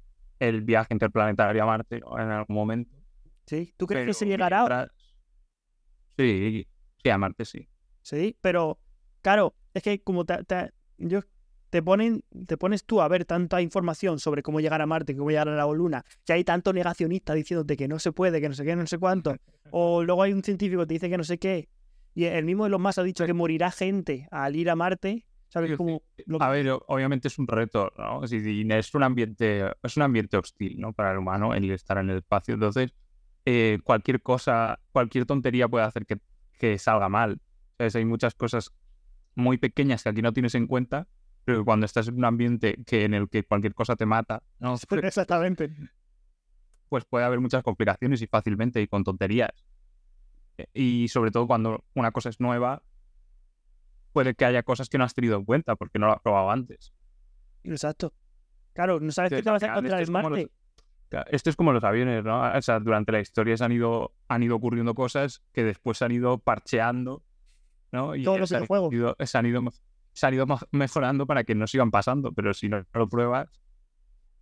el 0.40 0.62
viaje 0.62 0.92
interplanetario 0.92 1.62
a 1.62 1.66
Marte 1.66 2.00
¿no? 2.00 2.18
en 2.18 2.29
algún 2.31 2.57
momento. 2.57 2.96
¿Sí? 3.46 3.72
¿Tú 3.76 3.87
crees 3.87 4.07
que 4.07 4.14
se 4.14 4.26
llegará? 4.26 4.59
mientras- 4.61 4.90
Sí, 6.16 6.66
sí, 7.03 7.11
a 7.11 7.18
Marte 7.18 7.44
sí. 7.44 7.68
Sí, 8.03 8.37
pero 8.40 8.79
claro, 9.22 9.55
es 9.74 9.83
que 9.83 10.03
como 10.03 10.24
te, 10.24 10.42
te- 10.44 10.70
yo, 10.98 11.20
te 11.70 11.83
ponen, 11.83 12.22
te 12.46 12.57
pones 12.57 12.85
tú 12.85 13.00
a 13.00 13.09
ver 13.09 13.24
tanta 13.24 13.62
información 13.62 14.18
sobre 14.18 14.42
cómo 14.42 14.61
llegar 14.61 14.83
a 14.83 14.87
Marte, 14.87 15.16
cómo 15.16 15.31
llegar 15.31 15.48
a 15.48 15.55
la 15.55 15.66
Luna, 15.72 16.05
que 16.24 16.33
hay 16.33 16.44
tanto 16.44 16.72
negacionista 16.72 17.33
diciéndote 17.35 17.76
que 17.76 17.88
no 17.88 17.98
se 17.98 18.12
puede, 18.12 18.40
que 18.40 18.48
no 18.48 18.55
sé 18.55 18.64
qué, 18.64 18.74
no 18.76 18.87
sé 18.87 18.98
cuánto, 18.98 19.37
o 19.70 20.03
luego 20.03 20.22
hay 20.22 20.33
un 20.33 20.42
científico 20.42 20.81
que 20.83 20.87
te 20.87 20.94
dice 20.94 21.09
que 21.11 21.16
no 21.18 21.24
sé 21.24 21.38
qué, 21.38 21.68
y 22.14 22.24
el 22.24 22.44
mismo 22.44 22.66
Elon 22.66 22.83
Musk 22.83 22.98
ha 22.98 23.03
dicho 23.05 23.24
que 23.24 23.33
morirá 23.35 23.70
gente 23.70 24.26
al 24.31 24.57
ir 24.57 24.68
a 24.68 24.76
Marte, 24.76 25.24
¿sabes? 25.50 25.70
Sí, 25.72 25.76
Como 25.76 26.02
lo- 26.26 26.42
A 26.42 26.48
ver, 26.48 26.70
obviamente 26.86 27.28
es 27.28 27.38
un 27.38 27.46
reto, 27.46 27.92
¿no? 27.98 28.24
Es, 28.24 28.30
decir, 28.30 28.72
es 28.72 28.94
un 28.94 29.02
ambiente, 29.02 29.70
es 29.82 29.96
un 29.98 30.02
ambiente 30.02 30.38
hostil, 30.38 30.80
¿no? 30.80 30.94
Para 30.94 31.12
el 31.12 31.18
humano 31.18 31.54
el 31.54 31.70
estar 31.70 31.98
en 31.98 32.08
el 32.10 32.18
espacio. 32.18 32.54
Entonces, 32.54 32.94
eh, 33.44 33.78
cualquier 33.84 34.22
cosa, 34.22 34.80
cualquier 34.92 35.26
tontería 35.26 35.68
puede 35.68 35.84
hacer 35.84 36.06
que, 36.06 36.18
que 36.58 36.78
salga 36.78 37.08
mal. 37.10 37.40
¿Sabes? 37.76 37.96
Hay 37.96 38.04
muchas 38.06 38.34
cosas 38.34 38.72
muy 39.34 39.58
pequeñas 39.58 40.02
que 40.02 40.08
aquí 40.08 40.22
no 40.22 40.32
tienes 40.32 40.54
en 40.54 40.66
cuenta, 40.66 41.06
pero 41.44 41.64
cuando 41.64 41.86
estás 41.86 42.08
en 42.08 42.16
un 42.16 42.24
ambiente 42.24 42.82
que 42.86 43.04
en 43.04 43.14
el 43.14 43.28
que 43.28 43.44
cualquier 43.44 43.74
cosa 43.74 43.96
te 43.96 44.06
mata, 44.06 44.42
¿no? 44.58 44.74
Exactamente. 45.02 45.70
pues 46.88 47.04
puede 47.04 47.24
haber 47.24 47.40
muchas 47.40 47.62
complicaciones 47.62 48.20
y 48.22 48.26
fácilmente 48.26 48.80
y 48.82 48.86
con 48.88 49.04
tonterías. 49.04 49.50
Eh, 50.58 50.66
Y 50.74 51.08
sobre 51.08 51.30
todo 51.30 51.46
cuando 51.46 51.84
una 51.94 52.10
cosa 52.12 52.28
es 52.28 52.40
nueva, 52.40 52.82
puede 54.12 54.35
que 54.35 54.44
haya 54.44 54.62
cosas 54.62 54.88
que 54.88 54.99
no 54.99 55.05
has 55.05 55.14
tenido 55.14 55.37
en 55.37 55.44
cuenta 55.44 55.77
porque 55.77 55.99
no 55.99 56.07
lo 56.07 56.12
has 56.12 56.20
probado 56.20 56.51
antes. 56.51 56.92
Exacto. 57.64 58.12
Claro, 58.73 59.01
no 59.01 59.11
sabes 59.12 59.31
qué 59.31 59.42
te 59.42 59.51
vas 59.51 59.62
a 59.62 59.66
encontrar 59.66 60.03
en 60.03 60.12
Marte. 60.12 60.51
Esto 61.31 61.51
es 61.51 61.57
como 61.57 61.73
los 61.73 61.83
aviones, 61.83 62.23
¿no? 62.25 62.40
O 62.57 62.62
sea, 62.62 62.79
durante 62.79 63.11
la 63.11 63.20
historia 63.20 63.57
se 63.57 63.64
han 63.64 63.73
ido, 63.73 64.12
han 64.29 64.42
ido 64.44 64.55
ocurriendo 64.57 64.94
cosas 64.94 65.42
que 65.53 65.64
después 65.64 65.99
se 65.99 66.05
han 66.05 66.12
ido 66.12 66.38
parcheando, 66.38 67.23
¿no? 67.90 68.14
Y 68.14 68.23
Todos 68.23 68.38
los 68.40 68.49
se 68.49 68.57
han 68.57 68.61
videojuegos. 68.62 68.92
ido, 68.94 69.16
se 69.18 69.37
han 69.38 69.46
ido, 69.46 69.62
se 70.12 70.27
han 70.27 70.35
ido 70.35 70.46
mejorando 70.70 71.27
para 71.27 71.42
que 71.42 71.57
no 71.57 71.66
sigan 71.66 71.90
pasando, 71.90 72.33
pero 72.33 72.55
si 72.55 72.68
no 72.68 72.85
lo 72.92 73.09
pruebas, 73.09 73.49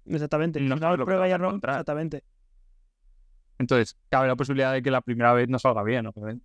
Exactamente. 0.05 0.61
no 0.61 0.77
Si 0.77 0.81
no 0.81 0.91
lo 0.91 0.97
lo 0.99 1.05
que 1.05 1.05
prueba 1.07 1.21
vas 1.23 1.27
a 1.27 1.31
ya 1.31 1.39
no. 1.39 1.55
Exactamente. 1.57 2.25
entonces 3.59 3.99
cabe 4.11 4.29
la 4.29 4.37
posibilidad 4.37 4.73
de 4.73 4.83
que 4.83 4.91
la 4.91 5.01
primera 5.01 5.33
vez 5.33 5.49
no 5.49 5.59
salga 5.59 5.83
bien, 5.83 6.07
obviamente. 6.07 6.45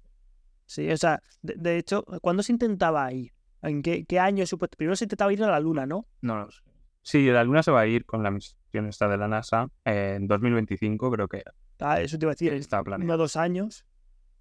Sí, 0.66 0.90
o 0.92 0.98
sea, 0.98 1.22
de, 1.42 1.56
de 1.58 1.78
hecho, 1.78 2.04
¿cuándo 2.22 2.44
se 2.44 2.52
intentaba 2.52 3.12
ir? 3.12 3.32
¿En 3.62 3.82
qué, 3.82 4.06
qué 4.06 4.20
año? 4.20 4.46
supuesto? 4.46 4.76
Primero 4.78 4.96
se 4.96 5.06
intentaba 5.06 5.32
ir 5.34 5.44
a 5.44 5.48
la 5.52 5.60
Luna, 5.60 5.86
¿no? 5.86 6.06
No 6.22 6.38
lo 6.38 6.52
sé. 6.52 6.62
Sí, 7.02 7.26
la 7.28 7.44
Luna 7.44 7.64
se 7.64 7.72
va 7.72 7.82
a 7.82 7.88
ir 7.88 8.06
con 8.06 8.24
la 8.24 8.32
misión 8.32 8.88
esta 8.88 9.08
de 9.08 9.18
la 9.18 9.28
NASA 9.28 9.68
en 9.86 10.28
2025, 10.28 11.12
creo 11.12 11.28
que 11.28 11.44
Ah, 11.80 12.00
eso 12.00 12.18
te 12.18 12.26
iba 12.26 12.32
a 12.32 12.36
decir. 12.36 12.54
está 12.54 12.78
Uno 12.78 12.84
planeado. 12.86 13.18
dos 13.18 13.36
años. 13.36 13.86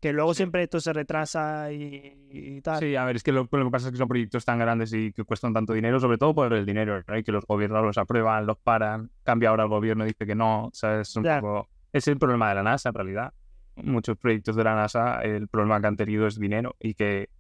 Que 0.00 0.12
luego 0.12 0.35
Sí. 0.35 0.38
siempre 0.38 0.64
esto 0.64 0.80
se 0.80 0.92
retrasa 0.92 1.70
y, 1.72 2.12
y 2.30 2.61
tal. 2.61 2.80
Sí, 2.80 2.96
a 2.96 3.04
ver, 3.04 3.14
es 3.16 3.22
que 3.22 3.30
lo, 3.30 3.48
lo 3.50 3.64
que 3.66 3.70
pasa 3.70 3.87
es 3.87 3.92
que 3.92 3.98
son 3.98 4.08
proyectos 4.08 4.44
tan 4.44 4.58
grandes 4.58 4.92
y 4.92 5.12
que 5.12 5.22
cuestan 5.24 5.52
tanto 5.52 5.72
dinero, 5.72 6.00
sobre 6.00 6.18
todo 6.18 6.35
por 6.35 6.52
el 6.52 6.66
dinero, 6.66 7.00
¿no? 7.06 7.16
Y 7.18 7.22
que 7.22 7.30
los 7.30 7.44
gobiernos 7.46 7.85
los 7.85 7.98
aprueban, 7.98 8.44
los 8.46 8.58
paran, 8.58 9.11
cambia 9.22 9.50
ahora 9.50 9.62
el 9.64 9.68
gobierno, 9.68 10.04
dice 10.04 10.26
que 10.26 10.35
no, 10.35 10.70
¿sabes? 10.72 11.08
Es 11.08 11.16
un 11.16 11.24
Ya. 11.24 11.40
poco... 11.40 11.68
Es 11.92 12.08
el 12.08 12.18
problema 12.18 12.48
de 12.48 12.54
la 12.56 12.62
NASA, 12.64 12.88
en 12.88 12.94
realidad. 12.96 13.32
Muchos 13.76 14.18
proyectos 14.18 14.54
de 14.56 14.64
la 14.64 14.74
NASA, 14.74 15.22
el 15.22 15.48
problema 15.48 15.80
que 15.80 15.87
han 15.87 15.96
tenido 15.96 16.26
es 16.26 16.38
dinero 16.38 16.76
y 16.78 16.94
que, 16.94 17.30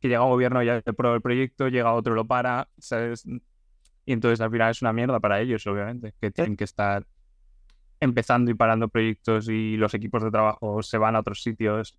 que 0.00 0.08
llega 0.08 0.22
un 0.22 0.30
gobierno, 0.30 0.62
ya 0.62 0.82
aprueba 0.84 1.16
el 1.16 1.22
proyecto, 1.22 1.68
llega 1.68 1.92
otro, 1.94 2.14
lo 2.14 2.26
para, 2.26 2.68
¿sabes? 2.78 3.24
Y 4.04 4.12
entonces 4.12 4.40
al 4.40 4.50
final 4.50 4.70
es 4.70 4.82
una 4.82 4.92
mierda 4.92 5.18
para 5.20 5.40
ellos, 5.40 5.66
obviamente, 5.66 6.14
que 6.20 6.30
tienen 6.30 6.56
que 6.56 6.64
estar 6.64 7.06
empezando 8.00 8.50
y 8.50 8.54
parando 8.54 8.88
proyectos 8.88 9.48
y 9.48 9.76
los 9.76 9.92
equipos 9.94 10.22
de 10.22 10.30
trabajo 10.30 10.82
se 10.82 10.98
van 10.98 11.16
a 11.16 11.20
otros 11.20 11.42
sitios 11.42 11.98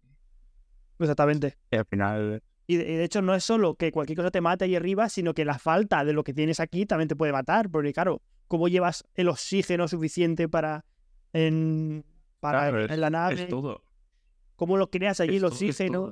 Exactamente. 0.97 1.58
y 1.71 1.75
al 1.75 1.86
final 1.86 2.41
Y 2.67 2.78
de, 2.78 2.84
y 2.84 2.95
de 2.95 3.04
hecho 3.04 3.21
no 3.21 3.36
es 3.36 3.43
solo 3.43 3.75
que 3.75 3.91
cualquier 3.91 4.17
cosa 4.17 4.32
te 4.32 4.41
mate 4.41 4.65
ahí 4.65 4.75
arriba, 4.75 5.10
sino 5.10 5.34
que 5.34 5.45
la 5.45 5.60
falta 5.60 6.06
de 6.06 6.13
lo 6.13 6.23
que 6.23 6.34
tienes 6.34 6.60
aquí 6.60 6.86
también 6.86 7.08
te 7.08 7.15
puede 7.15 7.32
matar. 7.32 7.69
Porque 7.69 7.93
claro, 7.93 8.21
¿cómo 8.47 8.67
llevas 8.67 9.04
el 9.15 9.28
oxígeno 9.28 9.88
suficiente 9.88 10.47
para 10.47 10.86
en, 11.34 12.06
para 12.39 12.69
Claro, 12.69 12.93
en 12.93 13.02
la 13.02 13.10
nave? 13.10 13.43
es 13.43 13.47
todo. 13.49 13.84
¿Cómo 14.56 14.78
lo 14.78 14.89
creas 14.89 15.19
allí 15.19 15.36
Es 15.36 15.41
todo, 15.41 15.47
es 15.49 15.54
oxígeno? 15.54 15.99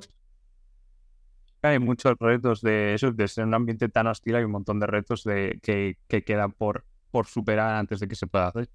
Hay 1.62 1.78
muchos 1.80 2.14
retos 2.20 2.60
de 2.60 2.94
eso, 2.94 3.10
de 3.12 3.26
ser 3.28 3.44
un 3.44 3.54
ambiente 3.54 3.88
tan 3.88 4.06
hostil, 4.06 4.36
hay 4.36 4.44
un 4.44 4.52
montón 4.52 4.78
de 4.78 4.86
retos 4.86 5.24
de, 5.24 5.58
que, 5.62 5.96
que 6.06 6.22
quedan 6.22 6.52
por, 6.52 6.84
por 7.10 7.26
superar 7.26 7.74
antes 7.74 7.98
de 8.00 8.06
que 8.06 8.14
se 8.14 8.26
pueda 8.28 8.48
hacer. 8.48 8.68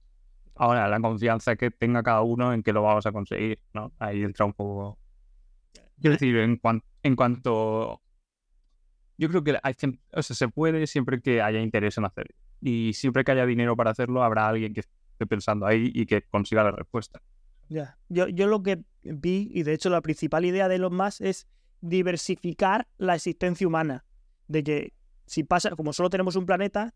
Ahora, 0.55 0.87
la 0.87 0.99
confianza 0.99 1.55
que 1.55 1.71
tenga 1.71 2.03
cada 2.03 2.21
uno 2.21 2.53
en 2.53 2.61
que 2.61 2.73
lo 2.73 2.83
vamos 2.83 3.05
a 3.05 3.11
conseguir, 3.11 3.59
¿no? 3.73 3.93
Ahí 3.99 4.21
entra 4.23 4.45
un 4.45 4.53
poco... 4.53 4.99
Quiero 5.99 6.15
decir, 6.15 6.35
en, 6.37 6.57
cuan- 6.57 6.83
en 7.03 7.15
cuanto... 7.15 8.01
Yo 9.17 9.29
creo 9.29 9.43
que 9.43 9.57
hay, 9.63 9.73
o 10.11 10.21
sea, 10.21 10.35
se 10.35 10.47
puede 10.49 10.85
siempre 10.85 11.21
que 11.21 11.41
haya 11.41 11.61
interés 11.61 11.97
en 11.97 12.05
hacerlo. 12.05 12.35
Y 12.59 12.93
siempre 12.93 13.23
que 13.23 13.31
haya 13.31 13.45
dinero 13.45 13.75
para 13.77 13.91
hacerlo, 13.91 14.23
habrá 14.23 14.47
alguien 14.49 14.73
que 14.73 14.81
esté 14.81 15.25
pensando 15.25 15.65
ahí 15.65 15.89
y 15.93 16.05
que 16.05 16.23
consiga 16.23 16.63
la 16.63 16.71
respuesta. 16.71 17.21
Ya. 17.73 17.97
Yo, 18.09 18.27
yo 18.27 18.45
lo 18.47 18.61
que 18.61 18.83
vi, 19.01 19.49
y 19.53 19.63
de 19.63 19.73
hecho 19.73 19.89
la 19.89 20.01
principal 20.01 20.45
idea 20.45 20.67
de 20.67 20.75
Elon 20.75 20.95
Musk 20.95 21.21
es 21.21 21.47
diversificar 21.81 22.87
la 22.97 23.15
existencia 23.15 23.67
humana. 23.67 24.05
De 24.47 24.63
que 24.63 24.93
si 25.25 25.43
pasa, 25.43 25.71
como 25.71 25.93
solo 25.93 26.09
tenemos 26.09 26.35
un 26.35 26.45
planeta, 26.45 26.93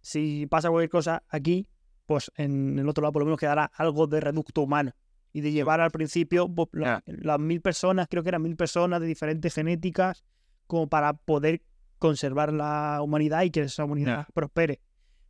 si 0.00 0.46
pasa 0.46 0.68
cualquier 0.70 0.90
cosa 0.90 1.22
aquí, 1.28 1.68
pues 2.06 2.30
en 2.36 2.78
el 2.78 2.88
otro 2.88 3.02
lado 3.02 3.12
por 3.12 3.20
lo 3.22 3.26
menos 3.26 3.38
quedará 3.38 3.70
algo 3.74 4.06
de 4.06 4.20
reducto 4.20 4.62
humano. 4.62 4.92
Y 5.32 5.42
de 5.42 5.52
llevar 5.52 5.80
al 5.80 5.92
principio 5.92 6.48
pues, 6.48 6.68
la- 6.72 7.02
las 7.06 7.38
mil 7.38 7.60
personas, 7.60 8.08
creo 8.10 8.22
que 8.24 8.30
eran 8.30 8.42
mil 8.42 8.56
personas 8.56 9.00
de 9.00 9.06
diferentes 9.06 9.54
genéticas, 9.54 10.24
como 10.66 10.88
para 10.88 11.12
poder 11.14 11.62
conservar 11.98 12.52
la 12.52 13.00
humanidad 13.02 13.42
y 13.42 13.50
que 13.50 13.60
esa 13.62 13.84
humanidad 13.84 14.26
prospere. 14.34 14.80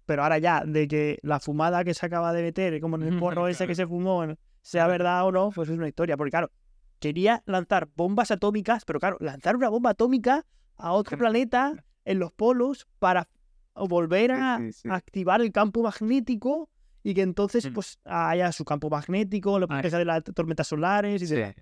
Pero 0.07 0.23
ahora 0.23 0.39
ya, 0.39 0.65
de 0.65 0.89
que 0.89 1.19
la 1.23 1.39
fumada 1.41 1.85
que 1.85 1.93
se 1.95 2.07
acaba 2.07 2.33
de 2.33 2.43
meter, 2.43 2.81
como 2.81 2.97
en 2.97 3.03
el 3.03 3.09
porro 3.21 3.49
ese 3.49 3.67
que 3.67 3.75
se 3.75 3.87
fumó, 3.87 4.25
sea 4.63 4.87
verdad 4.87 5.25
o 5.27 5.33
no, 5.33 5.51
pues 5.51 5.69
es 5.69 5.77
una 5.77 5.89
historia. 5.89 6.17
Porque 6.17 6.31
claro, 6.31 6.51
quería 6.99 7.43
lanzar 7.47 7.89
bombas 7.97 8.31
atómicas, 8.31 8.85
pero 8.85 8.99
claro, 9.01 9.17
lanzar 9.21 9.57
una 9.57 9.69
bomba 9.69 9.91
atómica 9.91 10.45
a 10.77 10.93
otro 10.93 11.17
planeta 11.19 11.75
en 12.05 12.19
los 12.19 12.33
polos 12.33 12.87
para 12.99 13.29
volver 13.75 14.33
a, 14.33 14.59
Sí, 14.59 14.73
sí, 14.73 14.81
sí. 14.83 14.89
a 14.89 14.95
activar 14.95 15.41
el 15.41 15.53
campo 15.53 15.83
magnético 15.83 16.69
y 17.03 17.15
que 17.15 17.23
entonces 17.23 17.71
Mm. 17.71 17.73
pues 17.75 17.99
haya 18.05 18.53
su 18.53 18.65
campo 18.65 18.91
magnético, 18.91 19.59
lo 19.59 19.67
Ay. 19.71 19.77
proteja 19.77 19.99
de 19.99 20.05
las 20.05 20.23
tormentas 20.25 20.67
solares 20.67 21.23
y 21.23 21.27
de... 21.27 21.55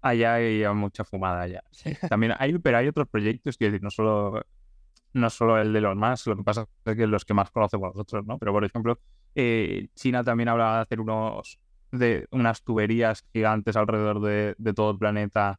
Allá 0.00 0.34
hay 0.34 0.64
mucha 0.74 1.04
fumada 1.04 1.46
ya. 1.48 1.62
También 2.08 2.32
hay, 2.38 2.56
pero 2.58 2.78
hay 2.78 2.86
otros 2.88 3.08
proyectos, 3.08 3.58
decir, 3.58 3.82
no 3.82 3.90
solo, 3.90 4.42
no 5.12 5.28
solo 5.28 5.58
el 5.58 5.72
de 5.72 5.80
los 5.80 5.96
más, 5.96 6.26
lo 6.26 6.36
que 6.36 6.44
pasa 6.44 6.66
es 6.84 6.96
que 6.96 7.06
los 7.06 7.24
que 7.24 7.34
más 7.34 7.50
conocemos 7.50 7.94
nosotros, 7.94 8.24
¿no? 8.24 8.38
Pero 8.38 8.52
por 8.52 8.64
ejemplo, 8.64 8.98
eh, 9.34 9.88
China 9.94 10.22
también 10.22 10.48
hablaba 10.48 10.76
de 10.76 10.82
hacer 10.82 11.00
unos 11.00 11.58
de 11.92 12.26
unas 12.30 12.62
tuberías 12.62 13.24
gigantes 13.32 13.76
alrededor 13.76 14.20
de, 14.20 14.54
de 14.58 14.74
todo 14.74 14.90
el 14.92 14.98
planeta 14.98 15.58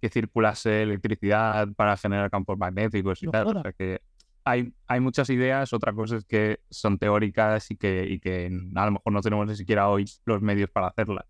que 0.00 0.08
circulase 0.10 0.82
electricidad 0.82 1.68
para 1.74 1.96
generar 1.96 2.30
campos 2.30 2.58
magnéticos 2.58 3.22
y 3.22 3.26
tal. 3.28 3.56
O 3.56 3.62
sea 3.62 3.72
que 3.72 4.00
hay, 4.44 4.72
hay 4.86 5.00
muchas 5.00 5.30
ideas, 5.30 5.72
otra 5.72 5.92
cosa 5.92 6.16
es 6.16 6.24
que 6.24 6.60
son 6.70 6.98
teóricas 6.98 7.70
y 7.70 7.76
que, 7.76 8.06
y 8.06 8.20
que 8.20 8.50
a 8.74 8.84
lo 8.84 8.92
mejor 8.92 9.12
no 9.12 9.22
tenemos 9.22 9.46
ni 9.46 9.56
siquiera 9.56 9.88
hoy 9.88 10.04
los 10.26 10.42
medios 10.42 10.70
para 10.70 10.88
hacerlas. 10.88 11.24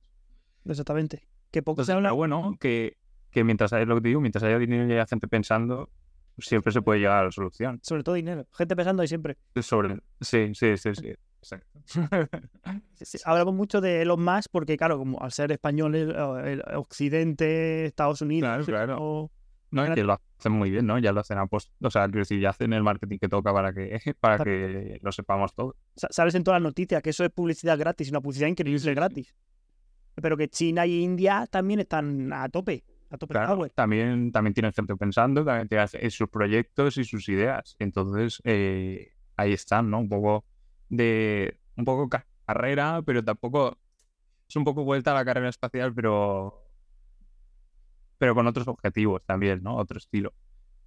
Exactamente. 0.65 1.29
Que 1.51 1.63
poco 1.63 1.83
Entonces, 1.83 1.87
se 1.87 1.93
habla. 1.93 2.09
pero 2.09 2.17
bueno, 2.17 2.57
que, 2.59 2.97
que 3.31 3.45
mientras 3.45 3.73
haya 3.73 3.85
lo 3.85 3.95
que 3.97 4.01
te 4.01 4.09
digo, 4.09 4.21
mientras 4.21 4.43
haya 4.43 4.59
dinero 4.59 4.89
y 4.89 4.93
haya 4.93 5.07
gente 5.07 5.29
pensando, 5.29 5.89
siempre 6.39 6.73
se 6.73 6.83
puede 6.83 6.99
llegar 6.99 7.19
a 7.19 7.25
la 7.27 7.31
solución. 7.31 7.79
Sobre 7.83 8.03
todo 8.03 8.17
dinero. 8.17 8.47
Gente 8.53 8.75
pensando 8.75 9.03
ahí 9.03 9.09
siempre. 9.09 9.37
Sobre... 9.63 10.01
Sí, 10.21 10.53
sí, 10.55 10.77
sí, 10.77 10.95
sí. 10.95 11.15
Exacto. 11.45 11.79
Sí, 12.95 13.05
sí, 13.05 13.19
Hablamos 13.25 13.55
mucho 13.55 13.81
de 13.81 14.03
Elon 14.03 14.23
Musk 14.25 14.49
porque, 14.51 14.77
claro, 14.77 14.97
como 14.99 15.21
al 15.21 15.31
ser 15.33 15.53
españoles, 15.53 16.09
el 16.45 16.63
Occidente, 16.75 17.85
Estados 17.87 18.21
Unidos, 18.23 18.49
Claro, 18.49 18.65
claro. 18.65 18.99
o- 19.01 19.31
No, 19.71 19.93
que 19.95 20.05
lo 20.05 20.13
hacen 20.39 20.53
muy 20.53 20.71
bien, 20.71 20.87
¿no? 20.87 20.99
Ya 20.99 21.13
lo 21.13 21.21
hacen 21.21 21.37
a 21.39 21.47
post... 21.47 21.71
O 21.83 21.91
sea, 21.91 22.05
quiero 22.07 22.21
decir, 22.21 22.41
ya 22.41 22.51
hacen 22.51 22.73
el 22.73 22.83
marketing 22.83 23.19
que 23.19 23.29
toca 23.29 23.53
para 23.53 23.73
que, 23.73 23.99
para 24.21 24.43
que 24.43 24.99
lo 25.03 25.13
sepamos 25.13 25.55
todo. 25.55 25.77
sa- 25.97 26.09
sales 26.11 26.35
en 26.37 26.45
todas 26.45 26.61
las 26.61 26.69
noticias 26.71 27.03
que 27.03 27.11
eso 27.11 27.25
es 27.25 27.31
publicidad 27.31 27.77
gratis, 27.79 28.11
una 28.11 28.21
publicidad 28.21 28.49
increíble 28.49 28.79
sí, 28.79 28.95
gratis. 28.95 29.35
Pero 30.15 30.37
que 30.37 30.49
China 30.49 30.87
y 30.87 31.03
India 31.03 31.47
también 31.51 31.81
están 31.81 32.33
a 32.33 32.49
tope, 32.49 32.85
a 33.11 33.19
tope 33.19 33.33
Claro, 33.33 33.67
también, 33.75 34.31
también 34.31 34.55
tienen 34.55 34.73
gente 34.73 34.95
pensando, 34.97 35.45
también 35.45 35.67
tienen 35.69 35.89
en 35.93 36.11
sus 36.13 36.29
proyectos 36.29 36.97
y 36.97 37.05
sus 37.05 37.29
ideas. 37.29 37.75
Entonces, 37.81 38.41
eh, 38.45 39.09
ahí 39.37 39.53
están, 39.53 39.91
¿no? 39.91 39.99
Un 39.99 40.09
poco 40.09 40.45
de. 40.97 41.59
Un 41.77 41.85
poco 41.85 42.09
ca- 42.09 42.27
carrera, 42.47 43.03
pero 43.05 43.25
tampoco. 43.25 43.79
Es 44.49 44.57
un 44.57 44.65
poco 44.65 44.85
vuelta 44.85 45.13
a 45.13 45.15
la 45.15 45.25
carrera 45.25 45.49
espacial, 45.49 45.95
pero. 45.95 46.61
Pero 48.19 48.35
con 48.35 48.47
otros 48.47 48.69
objetivos 48.69 49.23
también, 49.25 49.63
¿no? 49.63 49.77
Otro 49.77 49.99
estilo. 49.99 50.33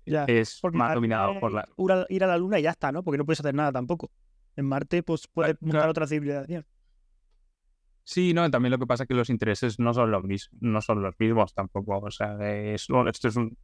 Ya. 0.05 0.23
Es 0.25 0.61
más 0.71 0.93
dominado 0.93 1.39
por 1.39 1.51
la. 1.51 1.67
ir 2.09 2.23
a- 2.23 2.27
la 2.27 2.37
luna 2.37 2.59
y 2.59 2.63
ya 2.63 2.71
está, 2.71 2.91
¿no? 2.91 3.03
Porque 3.03 3.17
no 3.17 3.25
puedes 3.25 3.39
hacer 3.39 3.53
nada 3.53 3.71
tampoco. 3.71 4.11
En 4.55 4.65
Marte, 4.65 5.03
pues 5.03 5.27
puedes 5.27 5.57
Claro, 5.57 5.91
otra 5.91 6.07
civilización. 6.07 6.65
Sí, 8.03 8.33
no, 8.33 8.49
también 8.49 8.71
lo 8.71 8.79
que 8.79 8.87
pasa 8.87 9.03
es 9.03 9.07
que 9.09 9.13
los 9.13 9.29
intereses 9.29 9.79
no 9.79 9.93
son 9.93 10.09
los 10.11 10.23
mismos, 10.23 10.57
no 10.61 10.81
son 10.81 11.01
los 11.03 11.13
mismos 11.19 11.53
tampoco. 11.53 11.97
O 11.99 12.09
sea, 12.11 12.37
es, 12.73 12.87
esto 13.07 13.27
es 13.27 13.35
un, 13.35 13.57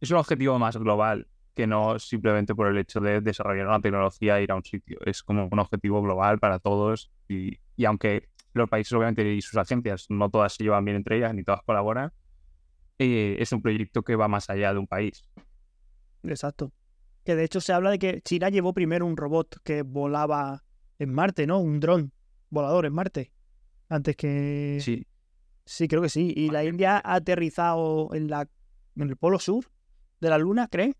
es 0.00 0.10
un 0.12 0.18
objetivo 0.18 0.58
más 0.60 0.76
global 0.76 1.26
que 1.54 1.66
no 1.66 1.98
simplemente 1.98 2.54
por 2.54 2.66
el 2.68 2.78
hecho 2.78 3.00
de 3.00 3.20
desarrollar 3.20 3.66
una 3.66 3.80
tecnología 3.80 4.38
e 4.38 4.44
ir 4.44 4.52
a 4.52 4.56
un 4.56 4.64
sitio. 4.64 4.98
Es 5.04 5.22
como 5.22 5.48
un 5.50 5.58
objetivo 5.58 6.02
global 6.02 6.38
para 6.38 6.58
todos 6.58 7.10
y, 7.28 7.58
y 7.76 7.84
aunque 7.84 8.28
los 8.52 8.68
países 8.68 8.92
obviamente 8.92 9.32
y 9.32 9.40
sus 9.40 9.56
agencias 9.56 10.06
no 10.08 10.30
todas 10.30 10.54
se 10.54 10.64
llevan 10.64 10.84
bien 10.84 10.96
entre 10.96 11.16
ellas 11.18 11.34
ni 11.34 11.44
todas 11.44 11.62
colaboran, 11.62 12.12
eh, 12.98 13.36
es 13.38 13.52
un 13.52 13.62
proyecto 13.62 14.02
que 14.02 14.16
va 14.16 14.28
más 14.28 14.50
allá 14.50 14.72
de 14.72 14.78
un 14.78 14.86
país. 14.86 15.24
Exacto. 16.22 16.72
Que 17.24 17.34
de 17.34 17.44
hecho 17.44 17.60
se 17.60 17.72
habla 17.72 17.90
de 17.90 17.98
que 17.98 18.20
China 18.22 18.50
llevó 18.50 18.74
primero 18.74 19.06
un 19.06 19.16
robot 19.16 19.56
que 19.62 19.82
volaba 19.82 20.62
en 20.98 21.12
Marte, 21.12 21.46
¿no? 21.46 21.58
Un 21.58 21.80
dron 21.80 22.12
volador 22.50 22.86
en 22.86 22.92
Marte. 22.92 23.32
Antes 23.88 24.16
que. 24.16 24.78
Sí, 24.80 25.06
Sí, 25.66 25.88
creo 25.88 26.02
que 26.02 26.08
sí. 26.08 26.32
Y 26.36 26.50
la 26.50 26.64
India 26.64 27.00
ha 27.02 27.14
aterrizado 27.14 28.10
en 28.14 28.28
la 28.28 28.48
en 28.96 29.08
el 29.08 29.16
polo 29.16 29.38
sur 29.38 29.64
de 30.20 30.28
la 30.28 30.38
Luna, 30.38 30.68
¿cree? 30.68 30.94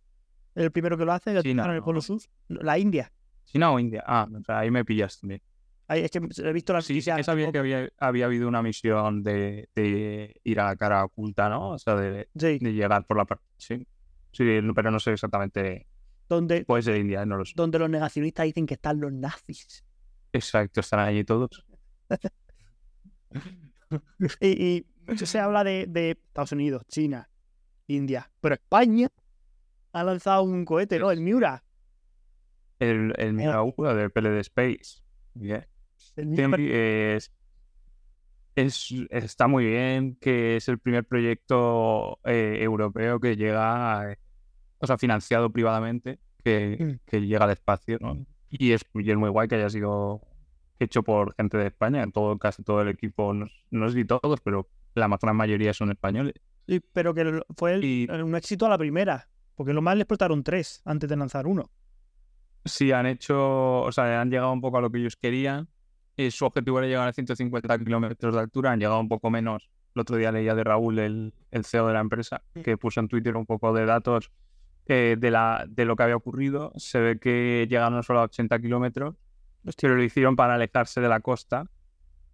El 0.54 0.70
primero 0.70 0.96
que 0.96 1.04
lo 1.04 1.12
hace, 1.12 1.40
China, 1.42 1.64
en 1.64 1.70
el 1.72 1.82
polo 1.82 1.96
¿no? 1.98 2.02
sur. 2.02 2.20
La 2.48 2.78
India. 2.78 3.12
China 3.44 3.72
o 3.72 3.78
India. 3.78 4.04
Ah, 4.06 4.28
o 4.32 4.44
sea, 4.44 4.60
ahí 4.60 4.70
me 4.70 4.84
pillas 4.84 5.20
también. 5.20 5.42
Ahí 5.86 6.00
es 6.00 6.10
que 6.10 6.18
he 6.18 6.52
visto 6.52 6.72
las 6.72 6.84
Sí, 6.86 7.02
sabía 7.02 7.52
que 7.52 7.58
había, 7.58 7.88
había 7.98 8.24
habido 8.24 8.48
una 8.48 8.62
misión 8.62 9.22
de, 9.22 9.68
de 9.74 10.40
ir 10.42 10.60
a 10.60 10.64
la 10.66 10.76
cara 10.76 11.04
oculta, 11.04 11.50
¿no? 11.50 11.70
O 11.70 11.78
sea, 11.78 11.94
de, 11.96 12.28
Sí, 12.34 12.58
de 12.58 12.72
llegar 12.72 13.04
por 13.06 13.18
la 13.18 13.26
parte. 13.26 13.44
Sí. 13.58 13.86
Sí, 14.32 14.44
pero 14.74 14.90
no 14.90 14.98
sé 14.98 15.12
exactamente. 15.12 15.86
donde, 16.28 16.64
Puede 16.64 16.82
ser 16.82 16.96
India, 16.96 17.24
no 17.26 17.36
lo 17.36 17.44
sé. 17.44 17.52
donde 17.54 17.78
los 17.78 17.90
negacionistas 17.90 18.46
dicen 18.46 18.66
que 18.66 18.74
están 18.74 18.98
los 19.00 19.12
nazis. 19.12 19.84
Exacto, 20.32 20.80
están 20.80 21.00
allí 21.00 21.24
todos. 21.24 21.64
Y, 24.40 24.86
se 25.16 25.38
habla 25.38 25.62
de, 25.62 25.86
de 25.86 26.12
Estados 26.12 26.50
Unidos, 26.52 26.82
China, 26.88 27.28
India, 27.86 28.28
pero 28.40 28.54
España 28.54 29.08
ha 29.94 30.04
lanzado 30.04 30.42
un 30.42 30.64
cohete, 30.64 30.98
¿no? 30.98 31.10
El 31.10 31.20
Miura. 31.20 31.64
El, 32.78 33.14
el 33.16 33.32
Miura 33.32 33.64
del 33.94 34.10
PLD 34.10 34.40
Space. 34.40 35.02
Bien. 35.34 35.66
El 36.16 36.26
Miura- 36.26 36.36
Siempre 36.36 37.16
es, 37.16 37.32
es- 38.56 38.94
está 39.10 39.46
muy 39.48 39.64
bien 39.66 40.16
que 40.20 40.56
es 40.56 40.68
el 40.68 40.78
primer 40.78 41.04
proyecto 41.04 42.18
eh, 42.24 42.58
europeo 42.60 43.20
que 43.20 43.36
llega, 43.36 44.12
eh, 44.12 44.18
o 44.78 44.86
sea, 44.86 44.98
financiado 44.98 45.50
privadamente, 45.50 46.18
que, 46.44 46.76
Mm. 46.78 47.00
que 47.10 47.20
llega 47.26 47.44
al 47.44 47.50
espacio, 47.52 47.98
¿no? 48.00 48.26
Y 48.50 48.72
es, 48.72 48.84
y 48.94 49.10
es 49.10 49.16
muy 49.16 49.30
guay 49.30 49.48
que 49.48 49.56
haya 49.56 49.70
sido 49.70 50.20
hecho 50.78 51.02
por 51.02 51.34
gente 51.36 51.56
de 51.56 51.68
España. 51.68 52.06
Todo, 52.12 52.38
casi 52.38 52.62
todo 52.62 52.82
el 52.82 52.88
equipo, 52.88 53.32
no, 53.32 53.46
no 53.70 53.88
sé 53.88 53.94
si 53.96 54.04
todos, 54.04 54.40
pero 54.42 54.68
la 54.94 55.08
más 55.08 55.20
gran 55.20 55.36
mayoría 55.36 55.72
son 55.72 55.90
españoles. 55.90 56.34
Sí, 56.68 56.80
pero 56.92 57.14
que 57.14 57.42
fue 57.56 57.74
el- 57.74 57.84
Y- 57.84 58.08
un 58.10 58.34
éxito 58.36 58.66
a 58.66 58.68
la 58.68 58.78
primera, 58.78 59.28
porque 59.54 59.72
lo 59.72 59.82
más 59.82 59.96
le 59.96 60.02
explotaron 60.02 60.42
tres 60.42 60.82
antes 60.84 61.08
de 61.08 61.16
lanzar 61.16 61.46
uno. 61.46 61.70
Sí, 62.64 62.92
han 62.92 63.06
hecho, 63.06 63.82
o 63.82 63.92
sea, 63.92 64.20
han 64.20 64.30
llegado 64.30 64.52
un 64.52 64.60
poco 64.60 64.78
a 64.78 64.80
lo 64.80 64.90
que 64.90 64.98
ellos 64.98 65.16
querían. 65.16 65.68
Eh, 66.16 66.30
su 66.30 66.44
objetivo 66.46 66.78
era 66.78 66.88
llegar 66.88 67.08
a 67.08 67.12
150 67.12 67.78
kilómetros 67.78 68.34
de 68.34 68.40
altura, 68.40 68.72
han 68.72 68.80
llegado 68.80 69.00
un 69.00 69.08
poco 69.08 69.30
menos. 69.30 69.68
El 69.94 70.00
otro 70.00 70.16
día 70.16 70.32
leía 70.32 70.54
de 70.54 70.64
Raúl, 70.64 70.98
el, 70.98 71.34
el 71.50 71.64
CEO 71.64 71.86
de 71.88 71.94
la 71.94 72.00
empresa, 72.00 72.42
que 72.64 72.76
puso 72.76 73.00
en 73.00 73.08
Twitter 73.08 73.36
un 73.36 73.46
poco 73.46 73.72
de 73.72 73.84
datos 73.84 74.30
eh, 74.86 75.16
de, 75.18 75.30
la, 75.30 75.64
de 75.68 75.84
lo 75.84 75.96
que 75.96 76.02
había 76.02 76.16
ocurrido. 76.16 76.72
Se 76.76 76.98
ve 77.00 77.18
que 77.18 77.66
llegaron 77.68 78.02
solo 78.02 78.20
a 78.20 78.24
80 78.24 78.58
kilómetros, 78.60 79.14
pero 79.80 79.94
lo 79.94 80.02
hicieron 80.02 80.36
para 80.36 80.54
alejarse 80.54 81.00
de 81.00 81.08
la 81.08 81.20
costa. 81.20 81.66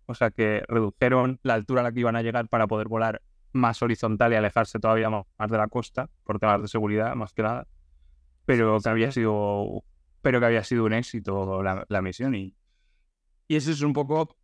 O 0.07 0.15
sea 0.15 0.31
que 0.31 0.63
redujeron 0.69 1.39
la 1.43 1.55
altura 1.55 1.83
a 1.83 1.85
la 1.85 1.93
que 1.93 2.01
iban 2.01 2.17
a 2.17 2.23
llegar 2.23 2.49
para 2.49 2.67
poder 2.67 2.89
volar 2.89 3.23
más 3.53 3.83
horizontal 3.83 4.33
y 4.33 4.37
alejarse 4.37 4.79
todavía 4.79 5.11
más 5.11 5.51
de 5.51 5.57
la 5.59 5.69
costa, 5.69 6.09
por 6.25 6.39
temas 6.39 6.63
de 6.63 6.69
seguridad, 6.69 7.15
más 7.15 7.33
que 7.33 7.43
nada. 7.43 7.67
Pero 8.47 8.79
que 8.81 8.89
había 8.89 9.13
sido 9.13 9.85
pero 10.23 10.39
que 10.39 10.47
había 10.47 10.63
sido 10.65 10.85
un 10.85 10.93
éxito 10.93 11.63
la, 11.63 11.85
la 11.89 12.03
misión. 12.03 12.35
Y, 12.35 12.55
y 13.49 13.57
eso 13.57 13.71
es 13.71 13.81
un 13.81 13.93
poco 13.95 14.37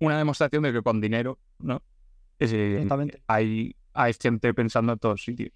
una 0.00 0.18
demostración 0.18 0.62
de 0.64 0.72
que 0.72 0.82
con 0.82 1.00
dinero, 1.00 1.38
¿no? 1.58 1.82
Es, 2.38 2.52
eh, 2.52 2.74
Exactamente. 2.74 3.22
hay, 3.28 3.76
hay 3.92 4.12
gente 4.14 4.52
pensando 4.52 4.92
en 4.94 4.98
todos 4.98 5.22
sitios. 5.22 5.52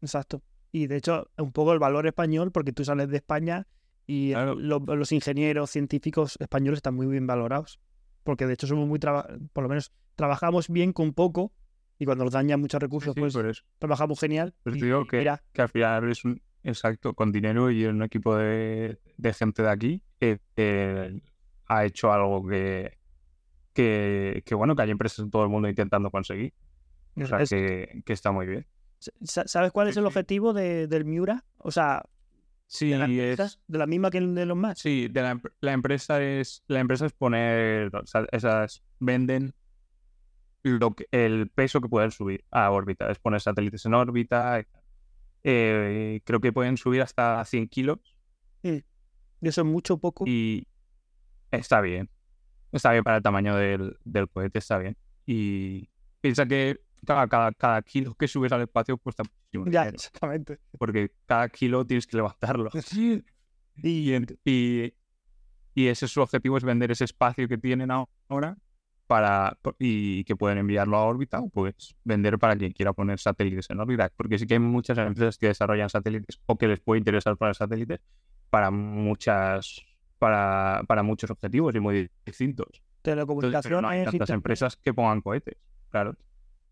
Exacto. 0.00 0.42
Y 0.72 0.86
de 0.86 0.96
hecho, 0.96 1.28
un 1.36 1.52
poco 1.52 1.72
el 1.74 1.78
valor 1.78 2.06
español, 2.06 2.50
porque 2.52 2.72
tú 2.72 2.84
sales 2.84 3.08
de 3.10 3.18
España 3.18 3.66
y 4.06 4.32
Claro. 4.32 4.54
los 4.54 5.12
ingenieros 5.12 5.70
científicos 5.70 6.36
españoles 6.40 6.78
están 6.78 6.94
muy 6.94 7.06
bien 7.06 7.26
valorados. 7.26 7.78
Porque 8.24 8.46
de 8.46 8.54
hecho 8.54 8.66
somos 8.66 8.86
muy, 8.88 8.98
por 8.98 9.62
lo 9.62 9.68
menos, 9.68 9.92
trabajamos 10.14 10.68
bien 10.68 10.92
con 10.92 11.12
poco 11.12 11.52
y 11.98 12.04
cuando 12.04 12.24
nos 12.24 12.32
dañan 12.32 12.60
muchos 12.60 12.80
recursos, 12.80 13.14
Sí, 13.14 13.20
pues 13.20 13.34
eso, 13.36 13.62
trabajamos 13.78 14.18
genial. 14.20 14.54
y- 14.64 14.78
te 14.78 14.84
digo 14.86 15.02
y 15.02 15.06
que, 15.06 15.18
mira, 15.18 15.42
que 15.52 15.62
al 15.62 15.68
final 15.68 16.10
es 16.10 16.24
un 16.24 16.40
exacto 16.64 17.14
con 17.14 17.32
dinero 17.32 17.70
y 17.70 17.84
un 17.86 18.02
equipo 18.02 18.36
de, 18.36 18.98
de 19.16 19.32
gente 19.34 19.62
de 19.62 19.68
aquí 19.70 20.02
que, 20.20 20.38
que 20.54 21.20
ha 21.66 21.84
hecho 21.84 22.12
algo 22.12 22.46
que, 22.46 22.98
que, 23.72 24.42
que, 24.44 24.54
bueno, 24.54 24.76
que 24.76 24.82
hay 24.82 24.90
empresas 24.90 25.20
en 25.20 25.30
todo 25.30 25.42
el 25.44 25.48
mundo 25.48 25.68
intentando 25.68 26.10
conseguir. 26.10 26.52
O 27.20 27.26
sea 27.26 27.42
es- 27.42 27.50
que, 27.50 28.02
que 28.04 28.12
está 28.12 28.32
muy 28.32 28.46
bien. 28.46 28.66
sa- 29.22 29.46
¿sabes 29.46 29.72
cuál 29.72 29.88
es 29.88 29.96
el 29.96 30.06
objetivo 30.06 30.52
de- 30.52 30.86
del 30.86 31.04
Miura? 31.04 31.44
O 31.58 31.70
sea, 31.70 32.02
Sí, 32.72 32.88
de 32.88 32.98
la, 32.98 33.04
es- 33.04 33.10
empresa, 33.10 33.58
de 33.66 33.78
la 33.78 33.86
misma 33.86 34.10
que 34.10 34.18
el 34.18 34.34
de 34.34 34.46
los 34.46 34.56
más. 34.56 34.78
Sí, 34.78 35.08
de 35.08 35.20
la, 35.22 35.34
empre- 35.34 35.52
la 35.60 35.72
empresa 35.72 36.22
es 36.22 36.62
la 36.68 36.80
empresa 36.80 37.04
es 37.04 37.12
poner, 37.12 37.94
o 37.94 38.06
sea, 38.06 38.24
esas 38.32 38.82
venden 38.98 39.54
lo 40.62 40.94
que- 40.94 41.06
el 41.10 41.48
peso 41.50 41.80
que 41.80 41.88
pueden 41.88 42.10
subir 42.10 42.44
a 42.50 42.70
órbita, 42.70 43.10
es 43.10 43.18
poner 43.18 43.40
satélites 43.40 43.84
en 43.86 43.94
órbita. 43.94 44.64
eh, 45.44 46.20
creo 46.24 46.40
que 46.40 46.52
pueden 46.52 46.76
subir 46.76 47.02
hasta 47.02 47.44
100 47.44 47.66
kilos 47.68 47.98
Y 48.62 48.84
eso 49.40 49.62
es 49.62 49.66
mucho 49.66 49.94
o 49.94 49.98
poco. 49.98 50.24
y 50.26 50.66
está 51.50 51.80
bien. 51.80 52.08
Está 52.70 52.92
bien 52.92 53.04
para 53.04 53.18
el 53.18 53.22
tamaño 53.22 53.56
del, 53.56 53.98
del 54.04 54.28
cohete, 54.30 54.60
está 54.60 54.78
bien. 54.78 54.96
Y 55.26 55.90
piensa 56.20 56.46
que 56.46 56.80
cada, 57.06 57.26
cada, 57.28 57.52
cada 57.52 57.82
kilo 57.82 58.14
que 58.14 58.28
subes 58.28 58.52
al 58.52 58.62
espacio 58.62 58.96
cuesta 58.98 59.22
muchísimo 59.24 59.64
ya, 59.66 59.82
dinero, 59.82 59.94
exactamente. 59.96 60.58
porque 60.78 61.10
cada 61.26 61.48
kilo 61.48 61.84
tienes 61.86 62.06
que 62.06 62.16
levantarlo. 62.16 62.70
Y, 63.82 64.12
en- 64.12 64.26
y, 64.44 64.92
y 65.74 65.86
ese 65.86 66.04
es 66.04 66.12
su 66.12 66.20
objetivo, 66.20 66.58
es 66.58 66.64
vender 66.64 66.90
ese 66.90 67.04
espacio 67.04 67.48
que 67.48 67.56
tienen 67.56 67.90
ahora 67.90 68.58
para, 69.06 69.58
y 69.78 70.24
que 70.24 70.36
pueden 70.36 70.58
enviarlo 70.58 70.98
a 70.98 71.04
órbita 71.04 71.40
o 71.40 71.48
pues 71.48 71.94
vender 72.04 72.38
para 72.38 72.54
quien 72.54 72.72
quiera 72.72 72.92
poner 72.92 73.18
satélites 73.18 73.70
en 73.70 73.80
órbita. 73.80 74.10
Porque 74.14 74.38
sí 74.38 74.46
que 74.46 74.54
hay 74.54 74.60
muchas 74.60 74.98
empresas 74.98 75.38
que 75.38 75.46
desarrollan 75.48 75.88
satélites 75.88 76.38
o 76.46 76.56
que 76.58 76.68
les 76.68 76.80
puede 76.80 76.98
interesar 76.98 77.36
poner 77.38 77.54
satélites 77.54 78.00
para 78.50 78.70
muchas 78.70 79.80
para, 80.18 80.82
para 80.86 81.02
muchos 81.02 81.30
objetivos 81.30 81.74
y 81.74 81.80
muy 81.80 82.10
distintos. 82.24 82.68
Entonces, 82.70 83.02
Telecomunicaciones, 83.02 83.82
no 83.82 83.88
hay 83.88 84.04
tantas 84.04 84.30
empresas 84.30 84.76
que 84.76 84.94
pongan 84.94 85.20
cohetes, 85.22 85.56
claro. 85.88 86.14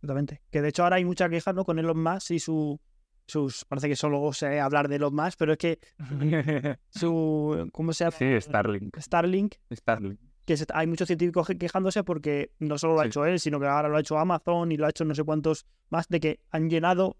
Exactamente. 0.03 0.41
Que 0.51 0.63
de 0.63 0.69
hecho 0.69 0.83
ahora 0.85 0.97
hay 0.97 1.05
mucha 1.05 1.29
queja 1.29 1.53
¿no? 1.53 1.65
con 1.65 1.79
Elon 1.79 2.03
Musk 2.03 2.31
y 2.31 2.39
su, 2.41 2.81
sus. 3.27 3.65
Parece 3.67 3.89
que 3.89 3.97
solo 3.97 4.33
sé 4.33 4.59
hablar 4.61 4.89
de 4.89 4.97
Elon 4.97 5.15
Musk, 5.15 5.39
pero 5.39 5.53
es 5.53 5.59
que 5.59 5.79
su. 6.91 7.69
¿Cómo 7.73 7.93
se 7.93 8.05
llama? 8.05 8.17
sí, 8.17 8.41
Starlink. 8.41 8.97
Starlink, 8.99 9.55
Starlink. 9.73 10.19
que 10.47 10.57
se- 10.57 10.67
hay 10.73 10.87
muchos 10.87 11.07
científicos 11.07 11.47
que- 11.47 11.59
quejándose 11.59 12.03
porque 12.05 12.53
no 12.59 12.79
solo 12.79 12.95
lo 12.95 13.01
ha 13.01 13.05
Sí. 13.05 13.09
hecho 13.09 13.27
él, 13.27 13.39
sino 13.41 13.61
que 13.61 13.67
ahora 13.67 13.89
lo 13.89 13.97
ha 13.97 14.01
hecho 14.01 14.19
Amazon 14.19 14.73
y 14.73 14.77
lo 14.77 14.87
ha 14.87 14.91
hecho 14.91 15.05
no 15.05 15.15
sé 15.15 15.23
cuántos 15.25 15.67
más, 15.91 16.09
de 16.09 16.19
que 16.21 16.41
han 16.51 16.71
llenado, 16.71 17.17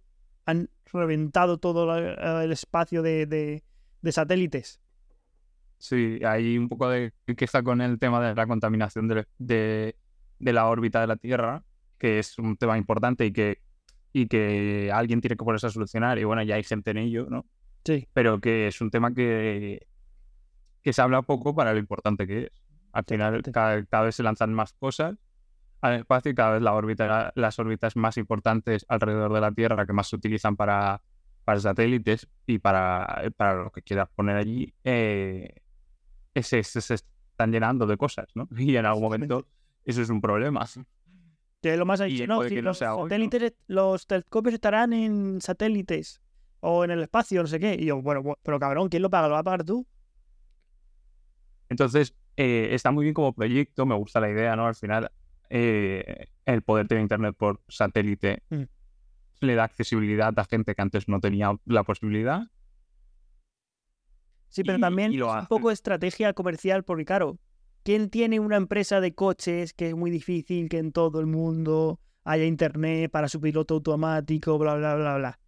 han 0.47 0.71
reventado 0.93 1.59
todo 1.59 1.97
el 2.43 2.53
espacio 2.53 3.03
de, 3.03 3.27
de- 3.27 3.63
de 4.03 4.13
satélites. 4.13 4.81
Sí, 5.79 6.19
hay 6.25 6.59
un 6.59 6.69
poco 6.69 6.89
de 6.89 7.13
queja 7.37 7.63
con 7.63 7.81
el 7.81 7.99
tema 7.99 8.27
de 8.27 8.35
la 8.35 8.47
contaminación 8.47 9.07
de, 9.09 9.27
de- 9.39 9.97
de 10.39 10.53
la 10.53 10.67
órbita 10.67 11.01
de 11.01 11.07
la 11.07 11.17
Tierra, 11.17 11.63
que 12.01 12.19
es 12.19 12.39
un 12.39 12.57
tema 12.57 12.77
importante 12.77 13.27
y 13.27 13.33
que, 13.33 13.59
y 14.13 14.27
que 14.27 14.91
alguien 14.93 15.21
tiene 15.21 15.37
que 15.37 15.45
ponerse 15.45 15.69
a 15.69 15.71
solucionar. 15.71 16.19
Y 16.19 16.25
bueno, 16.25 16.43
ya 16.43 16.57
hay 16.57 16.65
gente 16.65 16.91
en 16.91 16.97
ello, 16.97 17.27
¿no? 17.31 17.47
Sí, 17.85 18.09
Pero 18.13 18.41
que 18.41 18.67
es 18.67 18.81
un 18.81 18.91
tema 18.91 19.15
que, 19.15 19.87
que 20.83 20.93
se 20.93 21.03
habla 21.03 21.23
poco 21.23 21.55
para 21.55 21.73
lo 21.73 21.79
importante 21.79 22.27
que 22.27 22.45
es. 22.45 22.51
Al 22.93 23.05
final, 23.05 23.43
cada, 23.53 23.85
cada 23.85 24.05
vez 24.05 24.17
se 24.17 24.25
lanzan 24.25 24.53
más 24.53 24.73
cosas 24.73 25.17
al 25.81 26.01
espacio 26.01 26.33
y 26.33 26.35
cada 26.35 26.55
vez 26.55 26.63
la 26.63 26.75
órbita, 26.75 27.33
las 27.35 27.59
órbitas 27.59 27.97
más 27.97 28.17
importantes 28.17 28.85
alrededor 28.89 29.33
de 29.33 29.41
la 29.41 29.53
Tierra 29.53 29.87
que 29.87 29.93
más 29.93 30.09
se 30.09 30.17
utilizan 30.17 30.57
para, 30.57 31.03
para 31.45 31.61
satélites 31.61 32.29
y 32.47 32.59
para, 32.59 33.23
para 33.37 33.65
lo 33.65 33.71
que 33.71 33.83
quieras 33.83 34.09
poner 34.15 34.37
allí, 34.37 34.75
eh, 34.85 35.55
se, 36.35 36.63
se 36.63 36.95
están 36.95 37.53
llenando 37.53 37.87
de 37.87 37.97
cosas, 37.97 38.27
¿no? 38.35 38.49
Y 38.59 38.77
en 38.77 38.87
algún 38.87 39.05
momento 39.05 39.47
eso 39.85 40.03
es 40.03 40.11
un 40.11 40.21
problema. 40.21 40.65
Que 41.61 41.77
lo 41.77 41.85
más 41.87 42.01
ha 42.01 42.05
dicho, 42.05 42.27
no, 42.27 42.37
puede 42.37 42.49
si 42.49 42.55
que 42.57 42.63
no 42.63 42.71
los 42.71 42.79
sea 42.79 42.95
hoy, 42.95 43.03
¿no? 43.03 43.09
satélites, 43.09 43.53
los 43.67 44.07
telescopios 44.07 44.55
estarán 44.55 44.93
en 44.93 45.41
satélites 45.41 46.21
o 46.61 46.85
en 46.85 46.91
el 46.91 47.03
espacio, 47.03 47.43
no 47.43 47.49
sé 47.49 47.61
qué. 47.61 47.75
Y 47.79 47.87
yo, 47.87 48.01
bueno, 48.01 48.23
bu- 48.23 48.39
pero 48.43 48.59
cabrón, 48.59 48.89
¿quién 48.89 49.03
lo 49.03 49.11
paga? 49.11 49.29
¿Lo 49.29 49.35
va 49.35 49.41
a 49.41 49.45
pagar 49.45 49.65
tú? 49.65 49.87
Entonces, 51.69 52.15
eh, 52.37 52.69
está 52.73 52.91
muy 52.91 53.05
bien 53.05 53.15
como 53.15 53.33
proyecto, 53.33 53.87
me 53.87 53.95
gusta 53.95 54.21
la 54.21 54.31
idea, 54.31 54.57
¿no? 54.57 54.67
Al 54.67 54.75
final, 54.75 55.11
eh, 55.51 56.27
el 56.47 56.63
poder 56.63 56.89
tener 56.89 57.03
internet 57.03 57.35
por 57.37 57.61
satélite 57.69 58.43
Mm. 58.51 58.63
le 59.41 59.55
da 59.55 59.65
accesibilidad 59.65 60.37
a 60.39 60.45
gente 60.45 60.75
que 60.75 60.83
antes 60.83 61.09
no 61.09 61.21
tenía 61.21 61.53
la 61.67 61.85
posibilidad. 61.85 62.43
Sí, 64.49 64.65
pero 64.65 64.79
Y- 64.79 64.81
también 64.81 65.13
y 65.13 65.17
es 65.21 65.23
un 65.23 65.47
poco 65.47 65.71
estrategia 65.71 66.33
comercial, 66.33 66.83
porque 66.83 67.05
claro, 67.05 67.39
¿quién 67.91 68.09
tiene 68.09 68.39
una 68.39 68.55
empresa 68.55 69.01
de 69.01 69.17
coches 69.17 69.73
que 69.73 69.89
es 69.89 69.97
muy 69.97 70.13
difícil 70.13 70.69
que 70.69 70.79
en 70.79 70.93
todo 70.93 71.19
el 71.19 71.27
mundo 71.27 71.99
haya 72.23 72.45
internet 72.45 73.11
para 73.11 73.29
su 73.29 73.41
piloto 73.41 73.75
automático, 73.75 74.57
bla, 74.59 74.77
bla, 74.77 74.95
bla, 74.95 75.17
bla? 75.17 75.41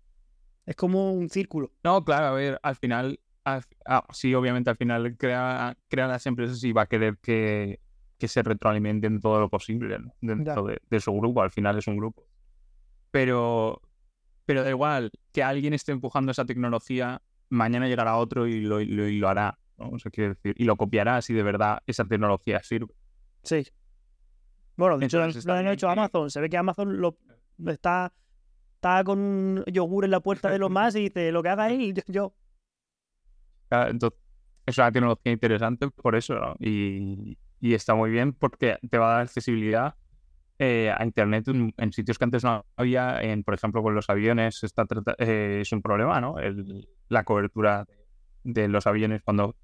Es 0.66 0.74
como 0.74 1.12
un 1.12 1.28
círculo. 1.28 1.70
No, 1.84 2.04
claro, 2.04 2.26
a 2.26 2.32
ver, 2.32 2.58
al 2.64 2.74
final, 2.74 3.20
al- 3.44 3.62
ah, 3.86 4.04
sí, 4.12 4.34
obviamente 4.34 4.70
al 4.70 4.76
final 4.76 5.16
crea, 5.16 5.76
crea 5.86 6.08
las 6.08 6.26
empresas 6.26 6.64
y 6.64 6.72
va 6.72 6.82
a 6.82 6.86
querer 6.86 7.16
que, 7.22 7.78
que 8.18 8.26
se 8.26 8.42
retroalimenten 8.42 9.20
todo 9.20 9.38
lo 9.38 9.48
posible 9.48 10.00
¿no? 10.00 10.12
dentro 10.20 10.64
de, 10.64 10.78
de 10.90 10.98
su 10.98 11.12
grupo, 11.12 11.42
al 11.42 11.52
final 11.52 11.78
es 11.78 11.86
un 11.86 11.96
grupo. 11.96 12.26
Pero, 13.12 13.80
pero 14.46 14.64
da 14.64 14.70
igual, 14.70 15.12
que 15.32 15.44
alguien 15.44 15.74
esté 15.74 15.92
empujando 15.92 16.32
esa 16.32 16.44
tecnología, 16.44 17.22
mañana 17.50 17.86
llegará 17.86 18.16
otro 18.16 18.48
y 18.48 18.62
lo, 18.62 18.80
y 18.80 18.86
lo, 18.86 19.06
y 19.06 19.18
lo 19.18 19.28
hará, 19.28 19.60
¿no? 19.78 19.90
O 19.90 19.98
sea, 19.98 20.10
decir, 20.14 20.54
y 20.56 20.64
lo 20.64 20.76
copiará 20.76 21.20
si 21.22 21.34
de 21.34 21.42
verdad 21.42 21.82
esa 21.86 22.04
tecnología 22.04 22.62
sirve. 22.62 22.94
Sí. 23.42 23.66
Bueno, 24.76 24.98
de 24.98 25.06
hecho, 25.06 25.18
lo 25.18 25.52
han 25.52 25.66
hecho 25.68 25.88
Amazon. 25.88 26.30
Se 26.30 26.40
ve 26.40 26.48
que 26.48 26.56
Amazon 26.56 27.00
lo 27.00 27.18
está, 27.66 28.12
está 28.74 29.04
con 29.04 29.18
un 29.18 29.64
yogur 29.66 30.04
en 30.04 30.10
la 30.10 30.20
puerta 30.20 30.50
de 30.50 30.58
los 30.58 30.70
más 30.70 30.94
y 30.94 31.02
dice, 31.02 31.30
lo 31.32 31.42
que 31.42 31.48
haga 31.48 31.70
él, 31.70 31.94
yo, 31.94 32.02
yo. 32.06 32.34
Entonces, 33.70 34.18
es 34.66 34.78
una 34.78 34.92
tecnología 34.92 35.32
interesante 35.32 35.88
por 35.90 36.14
eso, 36.14 36.34
¿no? 36.34 36.54
Y, 36.58 37.38
y 37.60 37.74
está 37.74 37.94
muy 37.94 38.10
bien 38.10 38.32
porque 38.32 38.78
te 38.90 38.98
va 38.98 39.06
a 39.06 39.12
dar 39.14 39.22
accesibilidad 39.22 39.94
eh, 40.58 40.92
a 40.96 41.04
Internet 41.04 41.48
en, 41.48 41.92
sitios 41.92 42.18
que 42.18 42.24
antes 42.24 42.44
no 42.44 42.64
había, 42.76 43.20
en, 43.20 43.42
por 43.42 43.54
ejemplo, 43.54 43.82
con 43.82 43.94
los 43.94 44.08
aviones 44.10 44.62
está, 44.62 44.86
eh, 45.18 45.58
es 45.62 45.72
un 45.72 45.82
problema, 45.82 46.20
¿no? 46.20 46.36
la 47.08 47.24
cobertura 47.24 47.86
de 48.44 48.68
los 48.68 48.86
aviones 48.86 49.22
cuando, 49.22 49.56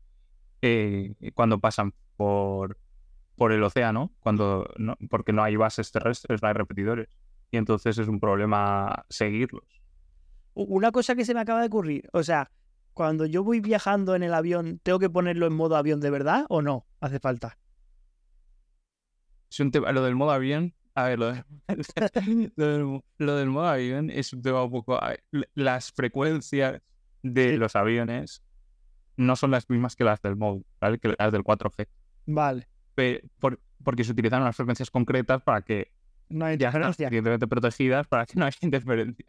eh, 0.63 1.15
cuando 1.35 1.59
pasan 1.59 1.95
por, 2.17 2.79
por 3.37 3.53
el 3.53 3.63
océano, 3.63 4.13
cuando, 4.21 4.69
¿no? 4.77 4.97
porque 5.11 5.33
no 5.33 5.43
hay 5.43 5.57
bases 5.57 5.93
terrestres, 5.93 6.43
no 6.43 6.49
hay 6.49 6.55
repetidores. 6.55 7.09
Y 7.51 7.57
entonces 7.57 7.99
es 7.99 8.09
un 8.09 8.21
problema 8.21 9.05
seguirlos. 9.09 9.65
Una 10.55 10.91
cosa 10.91 11.15
que 11.15 11.25
se 11.25 11.35
me 11.35 11.41
acaba 11.41 11.61
de 11.61 11.69
ocurrir, 11.69 12.09
o 12.13 12.23
sea, 12.23 12.51
cuando 12.93 13.27
yo 13.27 13.45
voy 13.45 13.61
viajando 13.61 14.17
en 14.17 14.25
el 14.25 14.35
avión, 14.35 14.81
¿tengo 14.83 14.99
que 14.99 15.09
ponerlo 15.09 15.47
en 15.47 15.55
modo 15.55 15.77
avión 15.77 16.01
de 16.01 16.11
verdad 16.11 16.47
o 16.49 16.63
no? 16.63 16.85
Hace 17.01 17.21
falta. 17.21 17.57
Es 19.51 19.61
un 19.61 19.71
tema, 19.71 19.93
lo 19.93 20.03
del 20.03 20.17
modo 20.17 20.33
avión 20.33 20.75
a 20.99 21.05
ver, 21.05 21.19
lo, 21.21 21.33
del, 23.19 23.47
modo 23.47 23.69
avión 23.69 24.11
es 24.11 24.33
un 24.33 24.43
tema 24.43 24.65
un 24.65 24.71
poco... 24.73 24.99
Las 25.55 25.93
frecuencias 25.93 26.83
de 27.23 27.57
los 27.57 27.77
aviones 27.77 28.43
no 29.19 29.37
son 29.37 29.51
las 29.51 29.69
mismas 29.69 29.97
que 29.97 30.05
las 30.05 30.23
del 30.23 30.37
móvil, 30.37 30.65
¿vale? 30.81 30.99
Que 30.99 31.15
las 31.19 31.33
del 31.33 31.43
4G. 31.43 31.87
Vale. 32.27 32.69
porque 33.85 34.05
se 34.05 34.13
utilizan 34.13 34.43
unas 34.43 34.57
frecuencias 34.57 34.91
concretas 34.91 35.43
para 35.43 35.63
que 35.63 35.93
no 36.29 36.45
hay 36.45 36.55
interferencia. 36.55 37.11
protegidas 37.49 38.07
para 38.07 38.27
que 38.27 38.39
no 38.39 38.47
haya 38.47 38.57
interferencias. 38.63 39.29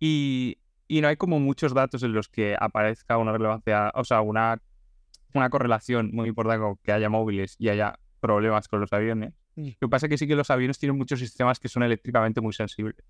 Y, 0.00 0.58
y 0.88 1.00
no 1.00 1.08
hay 1.08 1.16
como 1.16 1.38
muchos 1.40 1.74
datos 1.74 2.02
en 2.02 2.12
los 2.12 2.28
que 2.28 2.56
aparezca 2.58 3.18
una 3.18 3.32
relevancia, 3.32 3.92
o 3.94 4.04
sea, 4.04 4.20
una, 4.22 4.60
una 5.34 5.50
correlación 5.50 6.10
muy 6.12 6.28
importante 6.28 6.60
con 6.60 6.76
que 6.82 6.92
haya 6.92 7.08
móviles 7.08 7.56
y 7.58 7.68
haya 7.68 7.98
problemas 8.20 8.68
con 8.68 8.80
los 8.80 8.92
aviones. 8.92 9.34
Mm. 9.56 9.68
Lo 9.80 9.88
que 9.88 9.90
pasa 9.90 10.06
es 10.06 10.10
que 10.10 10.18
sí 10.18 10.26
que 10.26 10.36
los 10.36 10.50
aviones 10.50 10.78
tienen 10.78 10.96
muchos 10.96 11.18
sistemas 11.18 11.60
que 11.60 11.68
son 11.68 11.82
eléctricamente 11.82 12.40
muy 12.40 12.54
sensibles. 12.54 13.04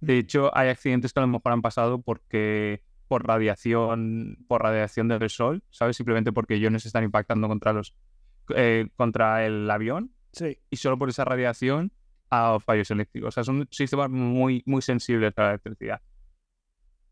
De 0.00 0.14
mm. 0.14 0.18
hecho, 0.18 0.56
hay 0.56 0.70
accidentes 0.70 1.12
que 1.12 1.20
a 1.20 1.22
lo 1.22 1.28
mejor 1.28 1.52
han 1.52 1.62
pasado 1.62 2.00
porque 2.00 2.82
por 3.10 3.26
radiación, 3.26 4.38
por 4.46 4.62
radiación 4.62 5.08
del 5.08 5.28
sol, 5.30 5.64
¿sabes? 5.70 5.96
Simplemente 5.96 6.30
porque 6.30 6.58
iones 6.58 6.86
están 6.86 7.02
impactando 7.02 7.48
contra 7.48 7.72
los 7.72 7.96
eh, 8.54 8.88
contra 8.94 9.44
el 9.44 9.68
avión. 9.68 10.14
Sí. 10.32 10.58
Y 10.70 10.76
solo 10.76 10.96
por 10.96 11.08
esa 11.08 11.24
radiación 11.24 11.92
a 12.30 12.60
fallos 12.60 12.88
eléctricos. 12.92 13.26
O 13.26 13.30
sea, 13.32 13.42
son 13.42 13.66
sistemas 13.72 14.10
muy, 14.10 14.62
muy 14.64 14.80
sensibles 14.80 15.32
a 15.36 15.42
la 15.42 15.48
electricidad. 15.48 16.00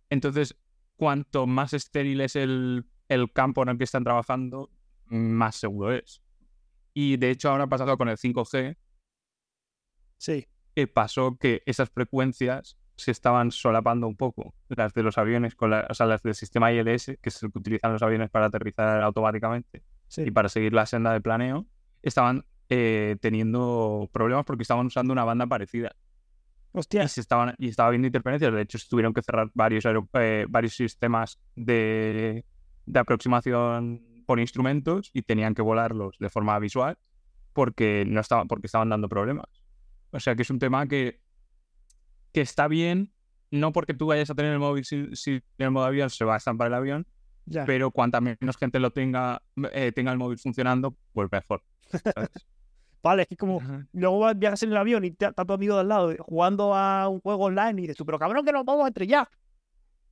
Entonces, 0.08 0.56
cuanto 0.94 1.48
más 1.48 1.72
estéril 1.72 2.20
es 2.20 2.36
el, 2.36 2.86
el 3.08 3.32
campo 3.32 3.64
en 3.64 3.70
el 3.70 3.78
que 3.78 3.82
están 3.82 4.04
trabajando, 4.04 4.70
más 5.06 5.56
seguro 5.56 5.92
es. 5.92 6.22
Y 6.94 7.16
de 7.16 7.32
hecho 7.32 7.50
ahora 7.50 7.64
ha 7.64 7.68
pasado 7.68 7.98
con 7.98 8.08
el 8.08 8.18
5G. 8.18 8.76
Sí. 10.16 10.46
Que 10.76 10.86
pasó 10.86 11.36
que 11.38 11.64
esas 11.66 11.90
frecuencias 11.90 12.78
se 12.98 13.12
estaban 13.12 13.50
solapando 13.52 14.06
un 14.06 14.16
poco. 14.16 14.54
Las 14.68 14.92
de 14.92 15.02
los 15.02 15.18
aviones, 15.18 15.54
con 15.54 15.72
o 15.72 15.94
sea, 15.94 16.06
las 16.06 16.22
del 16.22 16.34
sistema 16.34 16.72
ILS, 16.72 17.18
que 17.22 17.30
se 17.30 17.46
utilizan 17.46 17.92
los 17.92 18.02
aviones 18.02 18.28
para 18.28 18.46
aterrizar 18.46 19.02
automáticamente 19.02 19.82
y 20.16 20.30
para 20.30 20.48
seguir 20.48 20.72
la 20.72 20.84
senda 20.84 21.12
de 21.12 21.20
planeo, 21.20 21.66
estaban 22.02 22.44
eh, 22.68 23.16
teniendo 23.20 24.08
problemas 24.12 24.44
porque 24.44 24.62
estaban 24.62 24.86
usando 24.86 25.12
una 25.12 25.24
banda 25.24 25.46
parecida. 25.46 25.92
Hostia. 26.72 27.04
Y, 27.04 27.08
se 27.08 27.20
estaban, 27.20 27.54
y 27.56 27.68
estaba 27.68 27.88
habiendo 27.88 28.06
interferencias. 28.06 28.52
De 28.52 28.62
hecho, 28.62 28.78
se 28.78 28.88
tuvieron 28.88 29.14
que 29.14 29.22
cerrar 29.22 29.50
varios, 29.54 29.84
eh, 29.86 30.46
varios 30.48 30.74
sistemas 30.74 31.38
de, 31.54 32.44
de 32.84 32.98
aproximación 32.98 34.02
por 34.26 34.40
instrumentos 34.40 35.10
y 35.14 35.22
tenían 35.22 35.54
que 35.54 35.62
volarlos 35.62 36.16
de 36.18 36.28
forma 36.28 36.58
visual 36.58 36.98
porque, 37.52 38.04
no 38.06 38.20
estaban, 38.20 38.48
porque 38.48 38.66
estaban 38.66 38.88
dando 38.88 39.08
problemas. 39.08 39.46
O 40.10 40.20
sea 40.20 40.34
que 40.34 40.42
es 40.42 40.50
un 40.50 40.58
tema 40.58 40.86
que, 40.86 41.20
que 42.38 42.42
está 42.42 42.68
bien, 42.68 43.12
no 43.50 43.72
porque 43.72 43.94
tú 43.94 44.06
vayas 44.06 44.30
a 44.30 44.34
tener 44.36 44.52
el 44.52 44.60
móvil 44.60 44.84
si, 44.84 45.08
si 45.16 45.42
el 45.58 45.70
modo 45.72 45.86
avión 45.86 46.08
se 46.08 46.24
va 46.24 46.34
a 46.34 46.36
estampar 46.36 46.68
el 46.68 46.74
avión, 46.74 47.04
pero 47.66 47.90
cuanta 47.90 48.20
menos 48.20 48.56
gente 48.56 48.78
lo 48.78 48.92
tenga, 48.92 49.42
eh, 49.72 49.90
tenga 49.90 50.12
el 50.12 50.18
móvil 50.18 50.38
funcionando, 50.38 50.96
pues 51.12 51.28
mejor. 51.32 51.64
vale, 53.02 53.22
es 53.22 53.28
que 53.28 53.36
como 53.36 53.60
luego 53.92 54.32
viajas 54.36 54.62
en 54.62 54.70
el 54.70 54.76
avión 54.76 55.04
y 55.04 55.08
está 55.08 55.32
tu 55.32 55.52
amigo 55.52 55.74
de 55.74 55.80
al 55.80 55.88
lado 55.88 56.14
jugando 56.20 56.76
a 56.76 57.08
un 57.08 57.20
juego 57.20 57.46
online 57.46 57.72
y 57.72 57.82
dices 57.82 57.96
tú, 57.96 58.06
pero 58.06 58.20
cabrón, 58.20 58.44
que 58.44 58.52
nos 58.52 58.64
vamos 58.64 58.84
a 58.84 58.88
estrellar. 58.88 59.28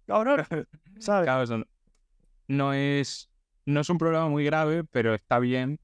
Cabrón, 0.07 0.45
¿sabes? 0.99 1.51
no 2.49 2.73
es 2.73 3.31
no 3.67 3.81
es 3.81 3.89
un 3.89 3.99
problema 3.99 4.29
muy 4.29 4.45
grave, 4.45 4.83
pero 4.83 5.15
está 5.15 5.39
bien 5.39 5.79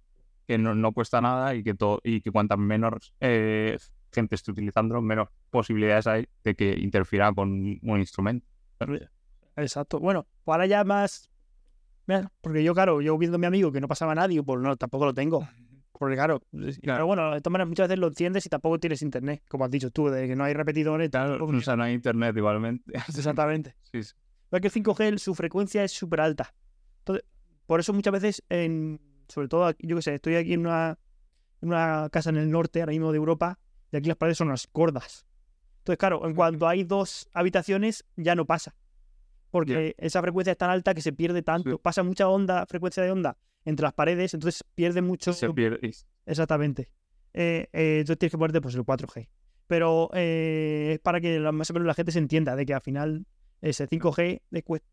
que 0.48 0.58
no, 0.58 0.92
cuesta 0.92 1.20
nada 1.20 1.54
y 1.54 1.62
que, 1.62 1.74
todo, 1.74 2.00
y 2.02 2.20
que 2.20 2.32
cuanta 2.32 2.56
menos 2.56 3.14
eh, 3.20 3.78
gente 4.12 4.34
esté 4.34 4.50
utilizándolo, 4.50 5.02
menos 5.02 5.28
posibilidades 5.50 6.06
hay 6.06 6.28
de 6.44 6.54
que 6.54 6.72
interfiera 6.78 7.32
con 7.32 7.50
un 7.50 7.98
instrumento. 7.98 8.46
Exacto. 9.56 9.98
Bueno, 9.98 10.26
pues 10.44 10.54
ahora 10.54 10.66
ya 10.66 10.84
más. 10.84 11.28
Porque 12.40 12.62
yo, 12.62 12.74
claro, 12.74 13.00
yo 13.00 13.16
viendo 13.16 13.36
a 13.36 13.38
mi 13.38 13.46
amigo 13.46 13.72
que 13.72 13.80
no 13.80 13.88
pasaba 13.88 14.14
nadie, 14.14 14.42
pues 14.42 14.60
no, 14.60 14.76
tampoco 14.76 15.06
lo 15.06 15.14
tengo. 15.14 15.46
Porque 15.92 16.16
claro, 16.16 16.42
pero 16.82 17.06
bueno, 17.06 17.32
de 17.32 17.40
todas 17.40 17.52
maneras 17.52 17.68
muchas 17.68 17.86
veces 17.86 18.00
lo 18.00 18.08
entiendes 18.08 18.44
y 18.44 18.48
tampoco 18.48 18.80
tienes 18.80 19.02
internet, 19.02 19.40
como 19.48 19.64
has 19.64 19.70
dicho 19.70 19.88
tú, 19.92 20.08
de 20.08 20.26
que 20.26 20.34
no 20.34 20.42
hay 20.42 20.52
repetidores. 20.52 21.10
Claro, 21.10 21.46
o 21.46 21.60
sea, 21.60 21.76
no 21.76 21.84
hay 21.84 21.94
internet 21.94 22.36
igualmente. 22.36 22.92
Exactamente. 23.08 23.76
sí, 23.92 24.02
sí. 24.02 24.12
que 24.50 24.66
el 24.66 24.72
5G, 24.72 25.18
su 25.18 25.36
frecuencia 25.36 25.84
es 25.84 25.92
súper 25.92 26.22
alta. 26.22 26.52
Entonces, 26.98 27.24
por 27.66 27.78
eso 27.78 27.92
muchas 27.92 28.12
veces, 28.14 28.42
en, 28.48 29.00
sobre 29.28 29.46
todo, 29.46 29.70
yo 29.78 29.94
que 29.94 30.02
sé, 30.02 30.16
estoy 30.16 30.34
aquí 30.34 30.54
en 30.54 30.66
una, 30.66 30.98
en 31.60 31.68
una 31.68 32.08
casa 32.10 32.30
en 32.30 32.36
el 32.36 32.50
norte, 32.50 32.80
ahora 32.80 32.90
mismo 32.90 33.12
de 33.12 33.18
Europa, 33.18 33.60
y 33.92 33.96
aquí 33.96 34.08
las 34.08 34.16
paredes 34.16 34.38
son 34.38 34.48
unas 34.48 34.68
gordas. 34.72 35.26
Entonces, 35.78 35.98
claro, 35.98 36.26
en 36.26 36.34
cuanto 36.34 36.66
hay 36.66 36.84
dos 36.84 37.28
habitaciones, 37.32 38.04
ya 38.16 38.34
no 38.34 38.46
pasa. 38.46 38.74
Porque 39.50 39.94
esa 39.98 40.22
frecuencia 40.22 40.52
es 40.52 40.58
tan 40.58 40.70
alta 40.70 40.94
que 40.94 41.02
se 41.02 41.12
pierde 41.12 41.42
tanto. 41.42 41.78
Pasa 41.78 42.02
mucha 42.02 42.28
onda, 42.28 42.64
frecuencia 42.66 43.02
de 43.02 43.10
onda 43.10 43.36
entre 43.64 43.84
las 43.84 43.92
paredes, 43.92 44.32
entonces 44.34 44.64
pierde 44.74 45.02
mucho. 45.02 45.32
Se 45.32 45.52
pierde. 45.52 45.92
Exactamente. 46.24 46.90
Eh, 47.34 47.68
eh, 47.72 47.98
entonces 48.00 48.18
tienes 48.18 48.30
que 48.32 48.38
ponerte 48.38 48.60
pues, 48.60 48.74
el 48.74 48.82
4G. 48.82 49.28
Pero 49.66 50.10
eh, 50.14 50.92
es 50.94 50.98
para 51.00 51.20
que 51.20 51.38
más 51.38 51.70
o 51.70 51.74
menos 51.74 51.86
la 51.86 51.94
gente 51.94 52.12
se 52.12 52.18
entienda 52.18 52.56
de 52.56 52.64
que 52.64 52.74
al 52.74 52.80
final 52.80 53.26
ese 53.60 53.88
5G 53.88 54.40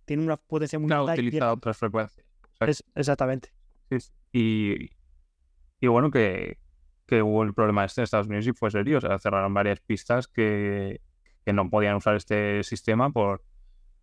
tiene 0.06 0.24
una 0.24 0.38
potencia 0.38 0.78
muy 0.78 0.90
no, 0.90 1.02
alta. 1.02 1.14
utiliza 1.14 1.54
otras 1.54 1.78
frecuencias 1.78 2.30
exactamente. 2.96 3.52
Y, 4.32 4.90
y 5.80 5.88
bueno, 5.88 6.12
que, 6.12 6.58
que, 7.10 7.22
hubo 7.22 7.44
el 7.44 7.54
problema 7.54 7.86
este 7.86 8.02
en 8.02 8.04
Estados 8.04 8.28
Unidos 8.28 8.48
y 8.48 8.54
fue 8.54 8.72
serio. 8.72 9.00
O 9.00 9.02
sea, 9.02 9.18
cerraron 9.20 9.54
varias 9.54 9.80
pistas 9.80 10.28
que, 10.28 11.02
que 11.46 11.54
no 11.54 11.70
podían 11.70 11.96
usar 11.96 12.16
este 12.16 12.64
sistema 12.64 13.12
por, 13.12 13.44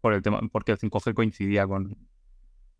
por 0.01 0.13
el 0.13 0.23
tema, 0.23 0.41
porque 0.53 0.73
el 0.73 0.79
5G 0.79 1.15
coincidía 1.15 1.67
con, 1.67 1.97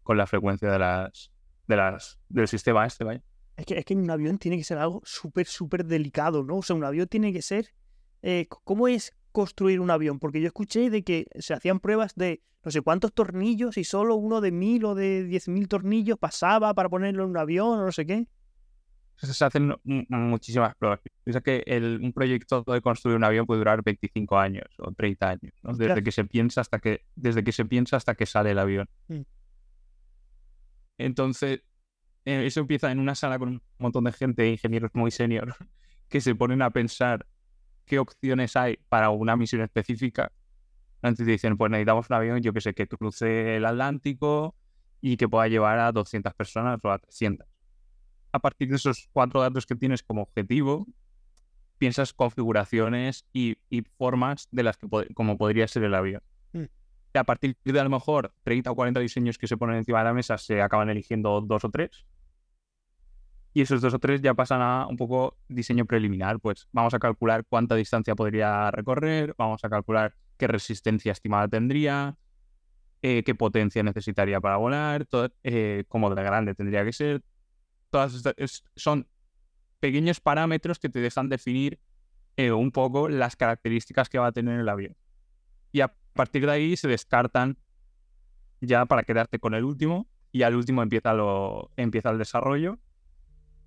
con 0.03 0.17
la 0.17 0.27
frecuencia 0.27 0.71
de 0.71 0.79
las, 0.79 1.33
de 1.67 1.77
las, 1.77 2.19
del 2.29 2.49
sistema 2.49 2.87
este, 2.87 3.05
vaya. 3.05 3.23
Es 3.57 3.65
que, 3.65 3.79
es 3.79 3.85
que 3.85 3.95
un 3.95 4.11
avión 4.11 4.39
tiene 4.39 4.59
que 4.59 4.65
ser 4.65 4.79
algo 4.79 5.01
súper, 5.05 5.47
súper 5.47 5.85
delicado, 5.85 6.43
¿no? 6.45 6.57
O 6.59 6.63
sea, 6.63 6.77
un 6.77 6.85
avión 6.85 7.07
tiene 7.09 7.33
que 7.33 7.43
ser... 7.43 7.73
Eh, 8.23 8.47
¿Cómo 8.49 8.89
es 8.89 9.15
construir 9.33 9.81
un 9.81 9.91
avión? 9.91 10.19
Porque 10.19 10.41
yo 10.41 10.47
escuché 10.47 10.91
de 10.91 11.05
que 11.05 11.27
se 11.39 11.55
hacían 11.55 11.81
pruebas 11.81 12.15
de 12.17 12.43
no 12.67 12.73
sé 12.73 12.83
cuántos 12.83 13.13
tornillos 13.13 13.77
y 13.77 13.85
solo 13.85 14.17
uno 14.17 14.41
de 14.41 14.51
mil 14.51 14.85
o 14.85 14.97
de 14.97 15.23
diez 15.23 15.47
mil 15.47 15.69
tornillos 15.69 16.19
pasaba 16.19 16.75
para 16.75 16.89
ponerlo 16.89 17.23
en 17.23 17.31
un 17.31 17.37
avión 17.37 17.79
o 17.79 17.85
no 17.85 17.93
sé 17.93 18.07
qué. 18.07 18.27
Se 19.17 19.45
hacen 19.45 19.75
muchísimas 19.85 20.75
pruebas. 20.77 21.01
Piensa 21.25 21.41
que 21.41 21.63
el, 21.67 22.01
un 22.03 22.13
proyecto 22.13 22.63
de 22.63 22.81
construir 22.83 23.17
un 23.17 23.25
avión 23.25 23.47
puede 23.47 23.59
durar 23.59 23.83
25 23.83 24.39
años 24.39 24.67
o 24.79 24.93
30 24.93 25.29
años, 25.29 25.53
desde 25.63 26.03
que 26.03 26.13
se 26.13 26.25
piensa 26.25 26.61
hasta 26.61 26.79
que 26.79 27.03
desde 27.15 27.43
que 27.43 27.53
se 27.53 27.65
piensa 27.65 27.97
hasta 27.97 28.15
que 28.15 28.27
sale 28.27 28.51
el 28.51 28.59
avión. 28.59 28.89
Mm. 29.09 29.23
Entonces, 30.99 31.63
eh, 32.25 32.47
eso 32.47 32.61
empieza 32.61 32.91
en 32.93 32.99
una 32.99 33.15
sala 33.15 33.39
con 33.39 33.49
un 33.49 33.63
montón 33.79 34.05
de 34.05 34.13
gente, 34.13 34.49
ingenieros 34.49 34.91
muy 34.95 35.11
senior, 35.11 35.55
que 36.09 36.21
se 36.21 36.35
ponen 36.35 36.61
a 36.61 36.71
pensar 36.71 37.27
qué 37.87 37.99
opciones 37.99 38.55
hay 38.57 38.79
para 38.89 39.11
una 39.11 39.37
misión 39.37 39.63
específica 39.63 40.31
antes 41.03 41.27
dicen, 41.27 41.57
pues 41.57 41.71
necesitamos 41.71 42.11
un 42.11 42.17
avión, 42.17 42.41
yo 42.41 42.53
que 42.53 42.61
sé, 42.61 42.75
que 42.75 42.87
cruce 42.87 43.57
el 43.57 43.65
Atlántico 43.65 44.57
y 45.01 45.17
que 45.17 45.29
pueda 45.29 45.47
llevar 45.49 45.79
a 45.79 45.93
200 45.93 46.35
personas 46.35 46.79
o 46.83 46.91
a 46.91 46.99
300. 46.99 47.47
A 48.37 48.39
partir 48.39 48.69
de 48.69 48.77
esos 48.77 49.09
cuatro 49.15 49.41
datos 49.41 49.65
que 49.65 49.75
tienes 49.75 50.03
como 50.03 50.21
objetivo, 50.21 50.87
piensas 51.79 52.13
configuraciones 52.13 53.25
y, 53.33 53.57
formas 53.97 54.47
de 54.51 54.63
las 54.63 54.77
que 54.77 54.87
como 55.15 55.39
podría 55.39 55.67
ser 55.67 55.85
el 55.85 55.95
avión. 55.95 56.21
Mm. 56.53 56.65
a 57.15 57.25
partir 57.25 57.57
de 57.65 57.81
a 57.81 57.83
lo 57.83 57.89
mejor 57.89 58.35
30 58.43 58.71
o 58.71 58.75
40 58.75 59.01
diseños 59.01 59.39
que 59.39 59.47
se 59.47 59.57
ponen 59.57 59.77
encima 59.77 60.01
de 60.01 60.05
la 60.05 60.13
mesa, 60.13 60.37
se 60.37 60.61
acaban 60.61 60.91
eligiendo 60.91 61.41
dos 61.41 61.65
o 61.65 61.71
tres. 61.71 62.05
Y 63.55 63.63
esos 63.63 63.81
dos 63.81 63.95
o 63.95 63.99
tres 63.99 64.21
ya 64.21 64.35
pasan 64.35 64.61
a 64.61 64.87
un 64.87 64.99
poco 64.99 65.39
diseño 65.49 65.87
preliminar. 65.87 66.39
Pues 66.39 66.69
vamos 66.73 66.93
a 66.93 66.99
calcular 66.99 67.47
cuánta 67.49 67.75
distancia 67.75 68.15
podría 68.15 68.71
recorrer, 68.71 69.35
vamos 69.39 69.65
a 69.65 69.71
calcular 69.71 70.15
qué 70.37 70.47
resistencia 70.47 71.13
estimada 71.13 71.49
tendría, 71.49 72.19
eh, 73.01 73.23
qué 73.25 73.35
potencia 73.35 73.83
necesitaría 73.83 74.43
para 74.43 74.59
volar, 74.59 75.07
todo, 75.07 75.33
eh, 75.43 75.85
cómo 75.89 76.15
de 76.15 76.23
grande 76.23 76.55
tendría 76.55 76.85
que 76.85 76.93
ser. 76.93 77.23
Todas 77.91 78.15
estas, 78.15 78.35
es- 78.37 78.65
son 78.77 79.07
pequeños 79.81 80.21
parámetros 80.21 80.79
que 80.79 80.89
te 80.89 81.01
dejan 81.01 81.29
definir 81.29 81.79
eh, 82.37 82.53
un 82.53 82.71
poco 82.71 83.09
las 83.09 83.37
características 83.37 84.09
que 84.09 84.19
va 84.19 84.27
a 84.29 84.33
tener 84.33 84.61
el 84.61 84.69
avión. 84.69 84.97
Y 85.73 85.81
a 85.81 85.95
partir 86.15 86.47
de 86.47 86.53
ahí 86.53 86.77
se 86.77 86.89
descartan 86.89 87.59
ya 88.61 88.85
para 88.87 89.03
quedarte 89.05 89.39
con 89.39 89.55
el 89.55 89.65
último 89.65 90.07
y 90.33 90.43
al 90.43 90.55
último 90.55 90.83
empieza, 90.83 91.15
lo, 91.15 91.71
empieza 91.77 92.11
el 92.11 92.19
desarrollo 92.19 92.79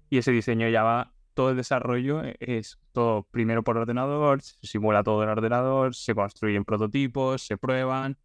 y 0.09 0.17
ese 0.17 0.32
diseño 0.32 0.67
ya 0.70 0.84
va, 0.84 1.13
todo 1.34 1.51
el 1.51 1.57
desarrollo 1.57 2.22
es 2.39 2.80
todo 2.91 3.24
primero 3.32 3.63
por 3.63 3.78
ordenador, 3.78 4.41
se 4.41 4.55
simula 4.67 5.03
todo 5.03 5.24
en 5.24 5.30
ordenador, 5.30 5.95
se 5.95 6.13
construyen 6.15 6.65
prototipos, 6.65 7.43
se 7.43 7.57
prueban 7.57 8.17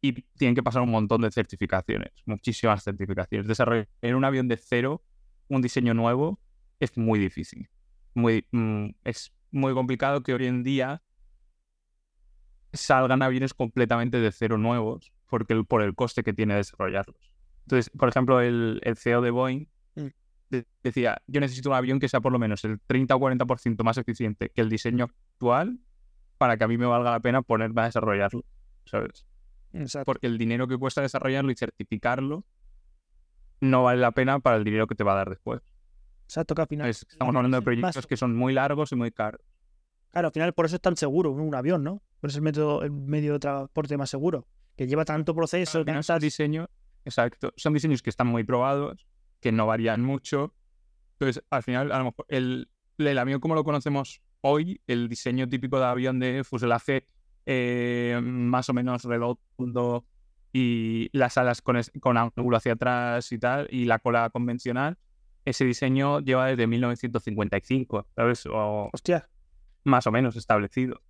y 0.00 0.12
tienen 0.36 0.54
que 0.54 0.62
pasar 0.62 0.82
un 0.82 0.90
montón 0.90 1.20
de 1.22 1.30
certificaciones, 1.30 2.12
muchísimas 2.24 2.82
certificaciones. 2.84 3.46
Desarrollar 3.48 3.88
un 4.14 4.24
avión 4.24 4.48
de 4.48 4.56
cero, 4.56 5.02
un 5.48 5.60
diseño 5.62 5.94
nuevo, 5.94 6.38
es 6.80 6.96
muy 6.96 7.18
difícil. 7.18 7.68
Muy, 8.14 8.46
mm, 8.52 8.90
es 9.04 9.32
muy 9.50 9.74
complicado 9.74 10.22
que 10.22 10.34
hoy 10.34 10.46
en 10.46 10.62
día 10.62 11.02
salgan 12.72 13.22
aviones 13.22 13.54
completamente 13.54 14.18
de 14.20 14.30
cero 14.32 14.58
nuevos 14.58 15.12
porque 15.28 15.52
el- 15.54 15.64
por 15.66 15.82
el 15.82 15.94
coste 15.94 16.22
que 16.22 16.32
tiene 16.32 16.54
desarrollarlos. 16.54 17.32
Entonces, 17.64 17.90
por 17.90 18.08
ejemplo, 18.08 18.40
el, 18.40 18.80
el 18.82 18.96
CEO 18.96 19.20
de 19.20 19.30
Boeing 19.30 19.66
Mm. 19.96 20.06
de- 20.50 20.66
decía, 20.82 21.20
yo 21.26 21.40
necesito 21.40 21.70
un 21.70 21.76
avión 21.76 21.98
que 22.00 22.08
sea 22.08 22.20
por 22.20 22.32
lo 22.32 22.38
menos 22.38 22.64
el 22.64 22.80
30 22.86 23.16
o 23.16 23.18
40% 23.20 23.84
más 23.84 23.98
eficiente 23.98 24.50
que 24.50 24.60
el 24.60 24.68
diseño 24.70 25.04
actual 25.04 25.78
para 26.38 26.56
que 26.56 26.64
a 26.64 26.68
mí 26.68 26.78
me 26.78 26.86
valga 26.86 27.10
la 27.10 27.20
pena 27.20 27.42
ponerme 27.42 27.82
a 27.82 27.84
desarrollarlo, 27.86 28.44
¿sabes? 28.86 29.26
Exacto. 29.72 30.06
Porque 30.06 30.26
el 30.26 30.38
dinero 30.38 30.66
que 30.66 30.76
cuesta 30.78 31.02
desarrollarlo 31.02 31.50
y 31.50 31.56
certificarlo 31.56 32.44
no 33.60 33.82
vale 33.84 34.00
la 34.00 34.12
pena 34.12 34.38
para 34.40 34.56
el 34.56 34.64
dinero 34.64 34.86
que 34.86 34.94
te 34.94 35.04
va 35.04 35.12
a 35.12 35.16
dar 35.16 35.30
después. 35.30 35.60
Exacto, 36.24 36.54
que 36.54 36.62
al 36.62 36.68
final. 36.68 36.88
Es- 36.88 37.06
Estamos 37.08 37.34
hablando 37.34 37.56
de 37.56 37.58
es 37.60 37.64
más- 37.64 37.64
proyectos 37.64 38.06
que 38.06 38.16
son 38.16 38.36
muy 38.36 38.52
largos 38.52 38.92
y 38.92 38.96
muy 38.96 39.10
caros. 39.10 39.40
Claro, 40.10 40.28
al 40.28 40.32
final 40.32 40.52
por 40.54 40.66
eso 40.66 40.76
es 40.76 40.82
tan 40.82 40.96
seguro 40.96 41.30
un 41.32 41.54
avión, 41.54 41.82
¿no? 41.84 42.02
Por 42.20 42.30
eso 42.30 42.34
es 42.34 42.36
el, 42.36 42.42
método, 42.42 42.82
el 42.82 42.90
medio 42.90 43.34
de 43.34 43.38
transporte 43.40 43.96
más 43.96 44.10
seguro. 44.10 44.46
Que 44.76 44.86
lleva 44.86 45.04
tanto 45.04 45.34
proceso, 45.34 45.80
final 45.80 45.86
tantas- 45.86 46.06
son 46.06 46.18
diseños, 46.20 46.68
exacto, 47.04 47.52
son 47.56 47.74
diseños 47.74 48.00
que 48.02 48.10
están 48.10 48.26
muy 48.28 48.44
probados, 48.44 49.06
que 49.40 49.52
no 49.52 49.66
varían 49.66 50.02
mucho. 50.02 50.54
Entonces, 51.18 51.42
al 51.50 51.62
final, 51.62 51.90
a 51.92 51.98
lo 51.98 52.04
mejor 52.06 52.26
el, 52.28 52.70
el 52.98 53.18
avión 53.18 53.40
como 53.40 53.54
lo 53.56 53.64
conocemos 53.64 54.22
hoy, 54.40 54.80
el 54.86 55.08
diseño 55.08 55.48
típico 55.48 55.78
de 55.80 55.86
avión 55.86 56.20
de 56.20 56.44
fuselaje 56.44 57.06
eh, 57.50 58.20
más 58.22 58.68
o 58.68 58.74
menos 58.74 59.04
redondo 59.04 60.04
y 60.52 61.08
las 61.16 61.38
alas 61.38 61.62
con, 61.62 61.76
es- 61.78 61.90
con 62.00 62.18
ángulo 62.18 62.56
hacia 62.58 62.74
atrás 62.74 63.32
y 63.32 63.38
tal, 63.38 63.68
y 63.70 63.86
la 63.86 63.98
cola 64.00 64.28
convencional, 64.30 64.98
ese 65.46 65.64
diseño 65.64 66.20
lleva 66.20 66.46
desde 66.48 66.66
1955, 66.66 68.06
¿sabes? 68.16 68.44
O 68.46 68.90
Hostia, 68.92 69.30
más 69.84 70.06
o 70.06 70.12
menos 70.12 70.36
establecido, 70.36 71.00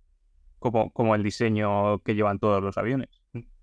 como, 0.59 0.91
como 0.93 1.15
el 1.15 1.23
diseño 1.23 1.99
que 2.03 2.15
llevan 2.15 2.39
todos 2.39 2.63
los 2.63 2.77
aviones 2.77 3.09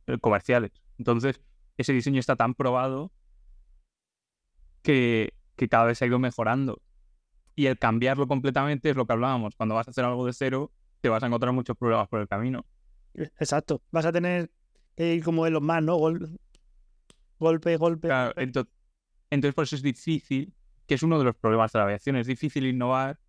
eh, 0.07 0.19
comerciales. 0.21 0.73
Entonces, 0.99 1.41
ese 1.79 1.93
diseño 1.95 2.21
está 2.21 2.37
tan 2.37 2.55
probado 2.55 3.13
que, 4.83 5.35
que 5.57 5.69
cada 5.69 5.85
vez 5.87 5.99
se 5.99 6.05
ha 6.05 6.09
ido 6.09 6.19
mejorando. 6.19 6.81
Y 7.55 7.67
el 7.67 7.79
cambiarlo 7.79 8.29
completamente 8.29 8.91
es 8.91 8.97
lo 8.97 9.07
que 9.07 9.15
hablábamos. 9.15 9.57
Cuando 9.57 9.75
vas 9.75 9.89
a 9.89 9.91
hacer 9.91 10.05
algo 10.05 10.27
de 10.27 10.33
cero, 10.33 10.73
te 11.07 11.11
vas 11.11 11.23
a 11.23 11.27
encontrar 11.27 11.53
muchos 11.53 11.77
problemas 11.77 12.09
por 12.09 12.21
el 12.21 12.27
camino. 12.27 12.67
exacto. 13.15 13.81
Vas 13.93 14.07
a 14.07 14.11
tener 14.13 14.51
que 14.97 15.15
ir 15.15 15.23
como 15.23 15.45
de 15.45 15.53
los 15.53 15.63
más, 15.63 15.81
¿no? 15.85 15.95
Gol- 15.97 16.37
golpe, 17.39 17.77
golpe. 17.77 18.09
Claro, 18.09 18.33
golpe. 18.35 18.43
ento- 18.43 18.69
entonces, 19.31 19.55
por 19.55 19.63
eso 19.65 19.77
es 19.77 19.83
difícil, 19.83 20.53
que 20.87 20.95
es 20.97 21.03
uno 21.05 21.17
de 21.19 21.25
los 21.25 21.37
problemas 21.37 21.73
de 21.73 21.79
la 21.79 21.85
aviación. 21.85 22.17
Es 22.17 22.27
difícil 22.27 22.67
innovar, 22.67 23.21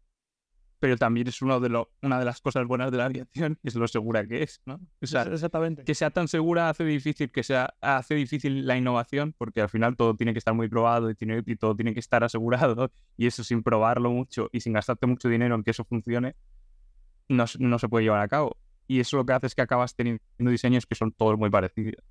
pero 0.80 0.96
también 0.98 1.28
es 1.28 1.40
uno 1.44 1.60
de 1.60 1.70
lo, 1.70 1.92
una 2.02 2.18
de 2.20 2.26
las 2.26 2.42
cosas 2.42 2.66
buenas 2.66 2.90
de 2.92 2.98
la 2.98 3.06
aviación, 3.06 3.60
es 3.64 3.76
lo 3.76 3.88
segura 3.88 4.26
que 4.28 4.42
es, 4.44 4.62
¿no? 4.66 4.80
O 5.02 5.06
sea, 5.08 5.22
Exactamente. 5.24 5.84
que 5.84 5.94
sea 5.96 6.10
tan 6.10 6.28
segura 6.28 6.70
hace 6.70 6.84
difícil 6.84 7.32
que 7.32 7.44
sea 7.44 7.76
hace 7.82 8.16
difícil 8.16 8.66
la 8.66 8.76
innovación 8.76 9.34
porque 9.38 9.62
al 9.62 9.70
final 9.70 9.96
todo 9.96 10.16
tiene 10.16 10.34
que 10.34 10.40
estar 10.40 10.54
muy 10.56 10.68
probado 10.68 11.10
y, 11.12 11.16
tiene- 11.16 11.44
y 11.46 11.56
todo 11.58 11.76
tiene 11.76 11.94
que 11.94 12.00
estar 12.00 12.24
asegurado 12.24 12.92
y 13.18 13.28
eso 13.28 13.44
sin 13.44 13.62
probarlo 13.64 14.10
mucho 14.12 14.50
y 14.52 14.62
sin 14.62 14.74
gastarte 14.74 15.06
mucho 15.08 15.30
dinero 15.30 15.56
en 15.56 15.64
que 15.64 15.72
eso 15.72 15.84
funcione 15.84 16.36
no, 17.30 17.46
no 17.60 17.80
se 17.80 17.90
puede 17.90 18.06
llevar 18.06 18.22
a 18.22 18.28
cabo 18.28 18.58
y 18.88 19.00
eso 19.00 19.18
lo 19.18 19.26
que 19.26 19.34
hace 19.34 19.48
es 19.48 19.56
que 19.56 19.62
acabas 19.62 19.96
teniendo 19.96 20.22
diseños 20.38 20.86
que 20.86 20.96
son 20.96 21.12
todos 21.12 21.38
muy 21.38 21.50
parecidos 21.50 22.04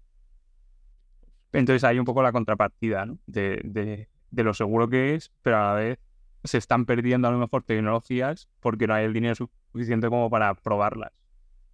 entonces 1.52 1.84
hay 1.84 1.98
un 1.98 2.04
poco 2.04 2.22
la 2.22 2.32
contrapartida 2.32 3.06
¿no? 3.06 3.18
de, 3.26 3.60
de- 3.64 4.08
de 4.30 4.42
lo 4.44 4.52
seguro 4.54 4.88
que 4.88 5.14
es 5.14 5.32
pero 5.42 5.56
a 5.58 5.60
la 5.68 5.74
vez 5.74 5.98
se 6.44 6.58
están 6.58 6.84
perdiendo 6.84 7.28
a 7.28 7.30
lo 7.30 7.38
mejor 7.38 7.62
tecnologías 7.62 8.48
porque 8.60 8.86
no 8.86 8.94
hay 8.94 9.04
el 9.04 9.12
dinero 9.12 9.34
suficiente 9.72 10.08
como 10.08 10.28
para 10.30 10.54
probarlas 10.54 11.12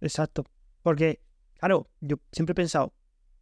Exacto. 0.01 0.43
Porque, 0.81 1.21
claro, 1.59 1.87
yo 2.01 2.17
siempre 2.33 2.51
he 2.51 2.55
pensado, 2.55 2.91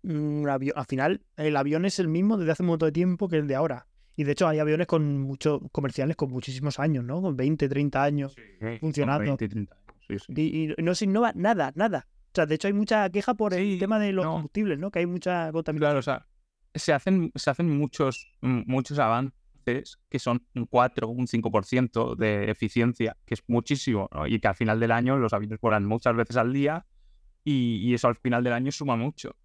mm, 0.03 0.41
un 0.43 0.47
avión, 0.47 0.77
al 0.77 0.85
final, 0.85 1.21
el 1.37 1.57
avión 1.57 1.85
es 1.85 1.97
el 1.97 2.07
mismo 2.07 2.37
desde 2.37 2.51
hace 2.51 2.61
un 2.61 2.67
montón 2.67 2.85
de 2.89 2.91
tiempo 2.91 3.27
que 3.27 3.37
el 3.37 3.47
de 3.47 3.55
ahora. 3.55 3.87
Y 4.15 4.25
de 4.25 4.33
hecho 4.33 4.47
hay 4.47 4.59
aviones 4.59 4.85
con 4.85 5.19
muchos 5.21 5.59
comerciales 5.71 6.15
con 6.15 6.29
muchísimos 6.29 6.77
años, 6.79 7.03
¿no? 7.03 7.19
Con 7.19 7.35
20, 7.35 7.67
30 7.67 8.03
años. 8.03 8.35
funcionando. 8.79 9.23
20, 9.23 9.49
30 9.49 9.73
años, 9.73 9.80
sí, 10.07 10.19
sí. 10.19 10.33
Y, 10.35 10.71
y 10.79 10.83
no 10.83 10.95
se 10.95 11.05
innova 11.05 11.31
nada, 11.35 11.71
nada. 11.75 12.07
O 12.31 12.33
sea, 12.33 12.45
de 12.45 12.55
hecho 12.55 12.67
hay 12.67 12.73
mucha 12.73 13.09
queja 13.09 13.33
por 13.33 13.53
el 13.53 13.77
tema 13.77 13.99
de 13.99 14.13
los 14.13 14.23
no. 14.23 14.33
combustibles, 14.33 14.79
¿no? 14.79 14.89
Que 14.89 14.99
hay 14.99 15.05
mucha 15.05 15.51
contaminación. 15.51 15.89
Claro, 15.89 15.99
o 15.99 16.01
sea, 16.01 16.27
se 16.73 16.93
hacen, 16.93 17.31
se 17.35 17.49
hacen 17.49 17.77
muchos, 17.77 18.31
mm, 18.41 18.61
muchos 18.67 18.99
avances 18.99 19.35
que 20.09 20.19
son 20.19 20.45
un 20.55 20.65
4, 20.65 21.07
un 21.07 21.27
5% 21.27 22.15
de 22.15 22.49
eficiencia, 22.49 23.17
que 23.25 23.35
es 23.35 23.43
muchísimo, 23.47 24.09
¿no? 24.13 24.27
Y 24.27 24.39
que 24.39 24.47
al 24.47 24.55
final 24.55 24.79
del 24.79 24.91
año 24.91 25.17
los 25.17 25.33
aviones 25.33 25.59
vuelan 25.59 25.85
muchas 25.85 26.15
veces 26.15 26.37
al 26.37 26.53
día 26.53 26.85
y, 27.43 27.77
y 27.77 27.93
eso 27.93 28.07
al 28.07 28.15
final 28.15 28.43
del 28.43 28.53
año 28.53 28.71
suma 28.71 28.95
mucho. 28.95 29.35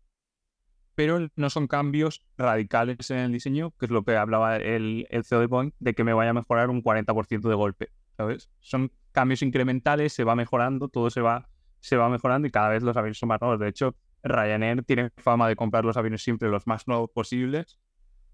Pero 0.94 1.28
no 1.36 1.50
son 1.50 1.66
cambios 1.66 2.24
radicales 2.38 3.10
en 3.10 3.18
el 3.18 3.32
diseño, 3.32 3.72
que 3.72 3.86
es 3.86 3.90
lo 3.90 4.04
que 4.04 4.16
hablaba 4.16 4.56
el, 4.56 5.06
el 5.10 5.24
CEO 5.24 5.40
de 5.40 5.46
Boeing, 5.46 5.72
de 5.78 5.94
que 5.94 6.04
me 6.04 6.14
vaya 6.14 6.30
a 6.30 6.34
mejorar 6.34 6.70
un 6.70 6.82
40% 6.82 7.48
de 7.48 7.54
golpe, 7.54 7.90
¿sabes? 8.16 8.48
Son 8.60 8.90
cambios 9.16 9.40
incrementales, 9.40 10.12
se 10.12 10.24
va 10.24 10.36
mejorando, 10.36 10.88
todo 10.88 11.08
se 11.08 11.22
va, 11.22 11.48
se 11.80 11.96
va 11.96 12.10
mejorando 12.10 12.46
y 12.46 12.50
cada 12.50 12.68
vez 12.68 12.82
los 12.82 12.94
aviones 12.98 13.16
son 13.16 13.30
más 13.30 13.40
nuevos. 13.40 13.58
De 13.58 13.66
hecho, 13.66 13.96
Ryanair 14.22 14.84
tiene 14.84 15.08
fama 15.16 15.48
de 15.48 15.56
comprar 15.56 15.86
los 15.86 15.96
aviones 15.96 16.22
siempre 16.22 16.50
los 16.50 16.66
más 16.66 16.86
nuevos 16.86 17.08
posibles, 17.14 17.78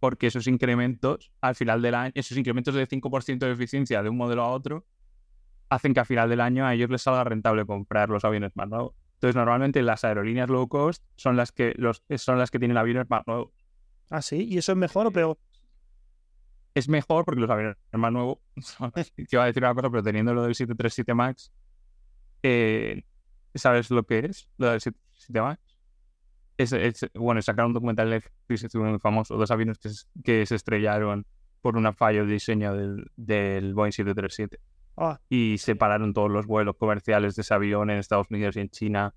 porque 0.00 0.26
esos 0.26 0.48
incrementos 0.48 1.30
al 1.40 1.54
final 1.54 1.82
del 1.82 1.94
año, 1.94 2.10
esos 2.16 2.36
incrementos 2.36 2.74
de 2.74 2.88
5% 2.88 3.46
de 3.46 3.52
eficiencia 3.52 4.02
de 4.02 4.08
un 4.08 4.16
modelo 4.16 4.42
a 4.42 4.48
otro, 4.48 4.84
hacen 5.70 5.94
que 5.94 6.00
al 6.00 6.06
final 6.06 6.28
del 6.28 6.40
año 6.40 6.66
a 6.66 6.74
ellos 6.74 6.90
les 6.90 7.02
salga 7.02 7.22
rentable 7.22 7.64
comprar 7.64 8.10
los 8.10 8.24
aviones 8.24 8.50
más 8.56 8.68
nuevos. 8.68 8.96
Entonces, 9.14 9.36
normalmente 9.36 9.82
las 9.82 10.02
aerolíneas 10.02 10.50
low 10.50 10.66
cost 10.66 11.04
son 11.14 11.36
las 11.36 11.52
que, 11.52 11.74
los, 11.76 12.02
son 12.16 12.38
las 12.40 12.50
que 12.50 12.58
tienen 12.58 12.76
aviones 12.76 13.08
más 13.08 13.22
nuevos. 13.28 13.52
Ah, 14.10 14.20
sí. 14.20 14.48
¿Y 14.50 14.58
eso 14.58 14.72
es 14.72 14.78
mejor 14.78 15.06
o 15.06 15.12
peor? 15.12 15.38
Es 16.74 16.88
mejor 16.88 17.24
porque 17.24 17.40
los 17.40 17.50
aviones 17.50 17.76
más 17.92 18.12
nuevos, 18.12 18.38
te 19.14 19.26
iba 19.30 19.42
a 19.42 19.46
decir 19.46 19.62
una 19.62 19.74
cosa, 19.74 19.90
pero 19.90 20.02
teniendo 20.02 20.32
lo 20.34 20.42
del 20.44 20.54
737 20.54 21.12
MAX, 21.14 21.52
eh, 22.42 23.02
¿sabes 23.54 23.90
lo 23.90 24.04
que 24.04 24.20
es? 24.20 24.48
Lo 24.58 24.70
del 24.70 24.80
737 24.80 25.40
MAX. 25.40 25.60
Es, 26.58 26.72
es- 26.72 27.10
bueno, 27.14 27.42
sacaron 27.42 27.70
un 27.70 27.74
documental 27.74 28.08
de 28.10 28.16
Netflix 28.48 28.74
muy 28.74 28.98
famoso, 28.98 29.36
dos 29.36 29.50
aviones 29.50 29.78
que, 29.78 29.88
se- 29.90 30.06
que 30.24 30.46
se 30.46 30.54
estrellaron 30.54 31.26
por 31.60 31.76
una 31.76 31.92
fallo 31.92 32.24
de 32.26 32.32
diseño 32.32 32.74
del, 32.74 33.10
del 33.16 33.74
Boeing 33.74 33.92
737 33.92 34.58
Ah, 34.96 35.18
y 35.30 35.56
se 35.58 35.74
pararon 35.74 36.12
todos 36.12 36.30
los 36.30 36.46
vuelos 36.46 36.76
comerciales 36.76 37.34
de 37.34 37.42
ese 37.42 37.54
avión 37.54 37.88
en 37.90 37.96
Estados 37.98 38.26
Unidos 38.30 38.56
y 38.56 38.60
en 38.60 38.68
China, 38.68 39.14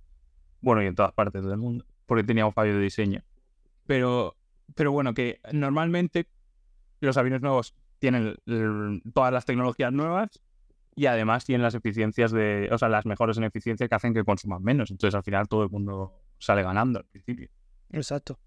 bueno, 0.61 0.81
y 0.81 0.87
en 0.87 0.95
todas 0.95 1.11
partes 1.13 1.43
del 1.45 1.57
mundo, 1.57 1.85
porque 2.05 2.23
tenía 2.23 2.45
un 2.45 2.53
fallo 2.53 2.75
de 2.75 2.81
diseño. 2.81 3.21
Pero, 3.85 4.37
pero 4.73 4.93
bueno, 4.93 5.13
que 5.13 5.41
normalmente 5.51 6.27
los 7.05 7.17
aviones 7.17 7.41
nuevos 7.41 7.75
tienen 7.99 8.35
todas 9.13 9.31
las 9.31 9.45
tecnologías 9.45 9.91
nuevas 9.93 10.29
y 10.95 11.05
además 11.07 11.45
tienen 11.45 11.63
las 11.63 11.75
eficiencias 11.75 12.31
de, 12.31 12.69
o 12.71 12.77
sea, 12.77 12.89
las 12.89 13.05
mejores 13.05 13.37
en 13.37 13.43
eficiencia 13.43 13.87
que 13.87 13.95
hacen 13.95 14.13
que 14.13 14.23
consuman 14.23 14.63
menos. 14.63 14.91
Entonces 14.91 15.15
al 15.15 15.23
final 15.23 15.47
todo 15.47 15.63
el 15.63 15.69
mundo 15.69 16.21
sale 16.39 16.63
ganando 16.63 16.99
al 16.99 17.05
principio. 17.05 17.49
exacto. 17.89 18.39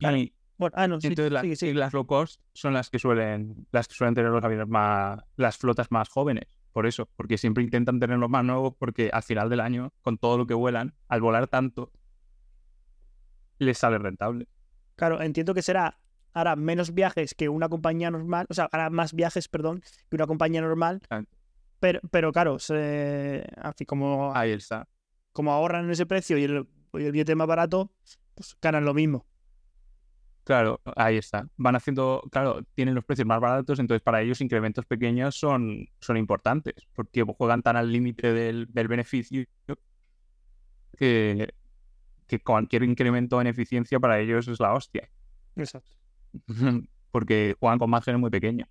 Y, 0.00 0.32
Bueno, 0.56 0.74
ah, 0.76 0.88
no, 0.88 1.00
sí, 1.00 1.08
entonces 1.08 1.32
la- 1.32 1.74
las 1.80 1.92
low 1.92 2.06
cost 2.06 2.40
son 2.52 2.72
las 2.74 2.90
que 2.90 2.98
suelen 2.98 3.66
las 3.72 3.86
que 3.88 3.94
suelen 3.94 4.14
tener 4.14 4.30
los 4.30 4.42
aviones 4.44 4.68
más 4.68 5.20
las 5.36 5.56
flotas 5.56 5.90
más 5.90 6.08
jóvenes 6.08 6.44
por 6.72 6.86
eso 6.86 7.08
porque 7.16 7.36
siempre 7.38 7.62
intentan 7.64 7.98
tenerlos 8.00 8.28
más 8.30 8.44
nuevos 8.44 8.74
porque 8.78 9.10
al 9.12 9.22
final 9.24 9.48
del 9.50 9.60
año 9.60 9.92
con 10.02 10.18
todo 10.18 10.36
lo 10.38 10.46
que 10.46 10.54
vuelan 10.54 10.94
al 11.08 11.20
volar 11.20 11.46
tanto 11.48 11.90
les 13.58 13.78
sale 13.78 13.98
rentable 13.98 14.48
Claro, 14.96 15.20
entiendo 15.22 15.54
que 15.54 15.62
será 15.62 15.98
hará 16.40 16.56
menos 16.56 16.94
viajes 16.94 17.34
que 17.34 17.48
una 17.48 17.68
compañía 17.68 18.10
normal, 18.10 18.46
o 18.48 18.54
sea, 18.54 18.68
hará 18.72 18.90
más 18.90 19.12
viajes, 19.12 19.48
perdón, 19.48 19.82
que 20.08 20.16
una 20.16 20.26
compañía 20.26 20.60
normal. 20.60 21.00
Exacto. 21.02 21.36
Pero, 21.80 22.00
pero 22.10 22.32
claro, 22.32 22.58
se, 22.58 23.46
así 23.56 23.84
como, 23.86 24.34
ahí 24.34 24.50
está 24.50 24.86
como 25.38 25.52
ahorran 25.52 25.88
ese 25.88 26.04
precio 26.04 26.36
y 26.36 26.42
el, 26.42 26.66
pues 26.90 27.04
el 27.04 27.12
billete 27.12 27.36
más 27.36 27.46
barato, 27.46 27.92
pues 28.34 28.56
ganan 28.60 28.84
lo 28.84 28.92
mismo. 28.92 29.24
Claro, 30.42 30.80
ahí 30.96 31.16
está. 31.16 31.46
Van 31.56 31.76
haciendo, 31.76 32.24
claro, 32.32 32.64
tienen 32.74 32.96
los 32.96 33.04
precios 33.04 33.24
más 33.24 33.38
baratos, 33.38 33.78
entonces 33.78 34.02
para 34.02 34.20
ellos 34.20 34.40
incrementos 34.40 34.84
pequeños 34.84 35.38
son, 35.38 35.86
son 36.00 36.16
importantes, 36.16 36.74
porque 36.92 37.22
juegan 37.22 37.62
tan 37.62 37.76
al 37.76 37.92
límite 37.92 38.32
del, 38.32 38.66
del 38.72 38.88
beneficio 38.88 39.44
que, 40.96 41.54
que 42.26 42.40
cualquier 42.40 42.82
incremento 42.82 43.40
en 43.40 43.46
eficiencia 43.46 44.00
para 44.00 44.18
ellos 44.18 44.48
es 44.48 44.58
la 44.58 44.74
hostia. 44.74 45.08
Exacto. 45.54 45.94
porque 47.10 47.56
juegan 47.58 47.78
con 47.78 47.90
márgenes 47.90 48.20
muy 48.20 48.30
pequeños. 48.30 48.68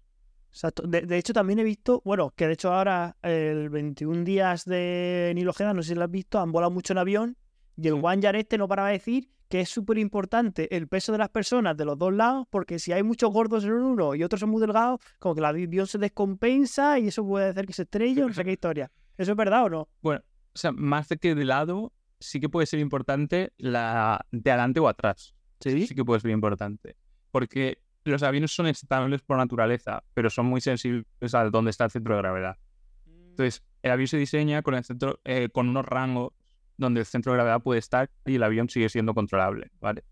Exacto. 0.50 0.84
De, 0.88 1.02
de 1.02 1.18
hecho, 1.18 1.34
también 1.34 1.60
he 1.60 1.64
visto, 1.64 2.02
bueno, 2.04 2.34
que 2.36 2.48
de 2.48 2.54
hecho 2.54 2.74
ahora 2.74 3.16
el 3.22 3.70
21 3.70 4.24
días 4.24 4.66
de 4.66 5.32
Nilo 5.36 5.52
Ojeda, 5.52 5.74
no 5.74 5.84
sé 5.84 5.90
si 5.90 5.96
lo 5.96 6.04
has 6.04 6.12
visto, 6.12 6.40
han 6.40 6.52
volado 6.52 6.72
mucho 6.72 6.94
en 6.94 7.00
avión 7.00 7.38
y 7.76 7.88
el 7.88 7.94
One 8.02 8.40
este 8.40 8.58
no 8.58 8.68
para 8.68 8.88
de 8.88 8.94
decir 8.94 9.30
que 9.50 9.62
es 9.62 9.70
súper 9.70 9.98
importante 9.98 10.76
el 10.76 10.88
peso 10.88 11.12
de 11.12 11.20
las 11.20 11.30
personas 11.30 11.78
de 11.78 11.86
los 11.86 11.98
dos 11.98 12.14
lados, 12.14 12.48
porque 12.50 12.80
si 12.80 12.92
hay 12.92 13.04
muchos 13.04 13.32
gordos 13.32 13.64
en 13.64 13.72
uno 13.72 14.14
y 14.16 14.24
otros 14.24 14.42
son 14.42 14.50
muy 14.50 14.60
delgados, 14.60 15.00
como 15.20 15.36
que 15.36 15.40
el 15.40 15.46
avión 15.46 15.88
se 15.88 15.98
descompensa 15.98 17.00
y 17.00 17.08
eso 17.08 17.26
puede 17.26 17.50
hacer 17.50 17.66
que 17.66 17.74
se 17.74 17.84
estrelle, 17.84 18.22
no 18.22 18.34
sé 18.34 18.44
qué 18.44 18.52
historia. 18.52 18.92
¿Eso 19.18 19.32
es 19.32 19.38
verdad 19.38 19.66
o 19.66 19.70
no? 19.70 19.90
Bueno, 20.02 20.22
o 20.54 20.58
sea, 20.58 20.72
más 20.72 21.08
de 21.08 21.18
que 21.18 21.34
de 21.34 21.46
lado, 21.46 21.94
sí 22.20 22.40
que 22.40 22.50
puede 22.50 22.66
ser 22.66 22.80
importante 22.80 23.54
la 23.58 24.26
de 24.32 24.52
adelante 24.52 24.80
o 24.80 24.88
atrás. 24.88 25.34
Sí. 25.60 25.88
Sí 25.88 25.96
que 25.96 26.04
puede 26.04 26.20
ser 26.20 26.32
importante. 26.32 26.98
Porque 27.32 27.80
los 28.04 28.24
aviones 28.24 28.52
son 28.52 28.68
estables 28.68 29.22
por 29.22 29.38
naturaleza, 29.38 30.04
pero 30.14 30.30
son 30.30 30.46
muy 30.46 30.62
sensibles 30.62 31.06
a 31.34 31.50
dónde 31.50 31.72
está 31.72 31.86
el 31.86 31.92
centro 31.92 32.16
de 32.16 32.22
gravedad. 32.22 32.58
Entonces, 33.06 33.64
el 33.84 33.92
avión 33.92 34.08
se 34.08 34.18
diseña 34.18 34.62
con, 34.62 34.76
el 34.76 34.84
centro, 34.84 35.20
eh, 35.24 35.50
con 35.52 35.70
unos 35.70 35.86
rangos 35.86 36.34
donde 36.78 37.02
el 37.02 37.06
centro 37.06 37.32
de 37.32 37.38
gravedad 37.38 37.62
puede 37.62 37.80
estar 37.80 38.10
y 38.26 38.36
el 38.36 38.44
avión 38.44 38.70
sigue 38.70 38.90
siendo 38.90 39.14
controlable, 39.14 39.72
¿vale? 39.80 40.04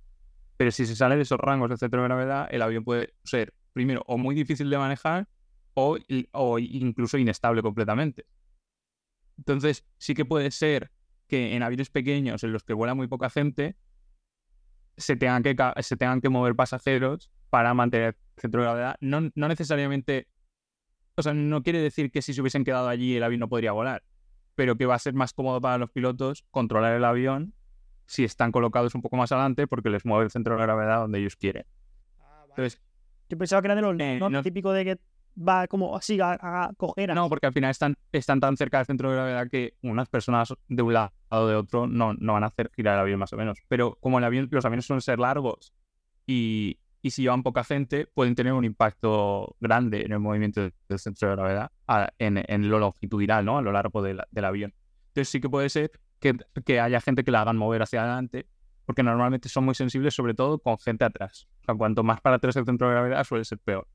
Pero 0.58 0.72
si 0.72 0.86
se 0.86 0.96
sale 0.96 1.16
de 1.16 1.24
esos 1.24 1.40
rangos 1.40 1.70
del 1.70 1.78
centro 1.78 2.02
de 2.02 2.08
gravedad, 2.08 2.48
el 2.52 2.62
avión 2.62 2.84
puede 2.84 3.14
ser, 3.24 3.54
primero, 3.74 4.04
o 4.08 4.18
muy 4.18 4.36
difícil 4.36 4.70
de 4.70 4.78
manejar 4.78 5.28
o, 5.74 5.98
o 6.32 6.60
incluso 6.60 7.18
inestable 7.18 7.62
completamente. 7.62 8.26
Entonces, 9.38 9.86
sí 9.98 10.14
que 10.14 10.26
puede 10.26 10.52
ser 10.52 10.92
que 11.28 11.56
en 11.56 11.64
aviones 11.64 11.90
pequeños 11.90 12.44
en 12.44 12.54
los 12.54 12.64
que 12.64 12.74
vuela 12.74 12.94
muy 12.94 13.08
poca 13.08 13.30
gente 13.30 13.76
se 14.98 15.16
tengan 15.16 15.44
que, 15.44 15.56
se 15.82 15.98
tengan 15.98 16.22
que 16.22 16.30
mover 16.30 16.56
pasajeros 16.56 17.30
para 17.50 17.74
mantener 17.74 18.16
el 18.36 18.42
centro 18.42 18.62
de 18.62 18.66
gravedad. 18.68 18.96
No, 19.00 19.30
no 19.36 19.48
necesariamente, 19.48 20.28
o 21.16 21.22
sea, 21.24 21.34
no 21.34 21.64
quiere 21.64 21.80
decir 21.80 22.12
que 22.12 22.22
si 22.22 22.34
se 22.34 22.42
hubiesen 22.42 22.64
quedado 22.64 22.88
allí 22.88 23.16
el 23.16 23.24
avión 23.24 23.40
no 23.40 23.50
podría 23.50 23.72
volar, 23.72 24.04
pero 24.56 24.76
que 24.78 24.86
va 24.86 24.96
a 24.96 25.00
ser 25.00 25.14
más 25.14 25.34
cómodo 25.34 25.62
para 25.62 25.78
los 25.78 25.92
pilotos 25.92 26.46
controlar 26.52 26.94
el 26.94 27.04
avión 27.06 27.54
si 28.06 28.24
están 28.24 28.52
colocados 28.52 28.94
un 28.96 29.02
poco 29.02 29.16
más 29.18 29.32
adelante 29.32 29.68
porque 29.68 29.90
les 29.90 30.06
mueve 30.06 30.26
el 30.26 30.32
centro 30.32 30.56
de 30.58 30.62
gravedad 30.64 31.00
donde 31.00 31.20
ellos 31.20 31.36
quieren. 31.36 31.66
Entonces, 32.50 32.82
Yo 33.30 33.38
pensaba 33.38 33.62
que 33.62 33.68
era 33.68 33.76
de 33.76 33.82
los 33.82 34.00
Eh, 34.00 34.18
no, 34.20 34.30
no- 34.30 34.44
típico 34.44 34.72
de 34.72 34.86
que 34.86 35.00
va 35.38 35.68
como 35.68 35.98
así 35.98 36.20
a, 36.22 36.38
a 36.40 36.72
coger 36.78 37.14
no, 37.14 37.28
porque 37.28 37.48
al 37.48 37.54
final 37.54 37.72
están, 37.72 37.96
están 38.12 38.40
tan 38.40 38.56
cerca 38.56 38.78
del 38.78 38.86
centro 38.86 39.10
de 39.10 39.16
gravedad 39.16 39.50
que 39.50 39.74
unas 39.82 40.08
personas 40.08 40.54
de 40.70 40.82
un 40.82 40.94
lado 40.94 41.12
de 41.48 41.56
otro 41.56 41.88
no, 41.88 42.14
no 42.14 42.34
van 42.34 42.44
a 42.44 42.48
hacer 42.48 42.72
girar 42.76 42.96
el 42.96 43.02
avión 43.02 43.20
más 43.20 43.34
o 43.34 43.38
menos. 43.38 43.58
Pero 43.68 43.98
como 44.00 44.18
el 44.20 44.24
avión, 44.24 44.48
los 44.52 44.66
aviones 44.66 44.86
suelen 44.86 45.02
ser 45.02 45.20
largos 45.20 45.74
y, 46.26 46.80
y 47.02 47.12
si 47.12 47.24
llevan 47.24 47.44
poca 47.44 47.64
gente, 47.64 48.08
pueden 48.14 48.36
tener 48.36 48.54
un 48.54 48.66
impacto 48.66 49.56
grande 49.60 50.04
en 50.04 50.12
el 50.14 50.20
movimiento 50.20 50.62
de- 50.62 50.74
del 50.90 51.00
centro 51.00 51.30
de 51.30 51.36
gravedad 51.36 51.72
en, 52.18 52.44
en 52.48 52.70
lo 52.70 52.80
longitudinal, 52.80 53.44
¿no? 53.46 53.58
A 53.58 53.62
lo 53.62 53.72
largo 53.72 54.02
de 54.02 54.18
del 54.32 54.46
avión. 54.46 54.74
Entonces 55.10 55.30
sí 55.30 55.40
que 55.42 55.50
puede 55.50 55.70
ser 55.70 55.92
que, 56.20 56.34
que 56.64 56.80
haya 56.80 57.00
gente 57.02 57.24
que 57.24 57.32
la 57.32 57.42
hagan 57.42 57.58
mover 57.58 57.82
hacia 57.84 58.02
adelante, 58.04 58.48
porque 58.86 59.04
normalmente 59.04 59.50
son 59.50 59.66
muy 59.66 59.76
sensibles, 59.76 60.14
sobre 60.14 60.34
todo 60.34 60.60
con 60.60 60.78
gente 60.80 61.06
atrás. 61.06 61.48
O 61.62 61.66
sea, 61.66 61.76
cuanto 61.76 62.04
más 62.04 62.22
para 62.22 62.38
atrás 62.38 62.56
el 62.56 62.66
centro 62.66 62.88
de 62.88 62.94
gravedad 62.96 63.24
suele 63.24 63.44
ser 63.46 63.60
peor. 63.60 63.88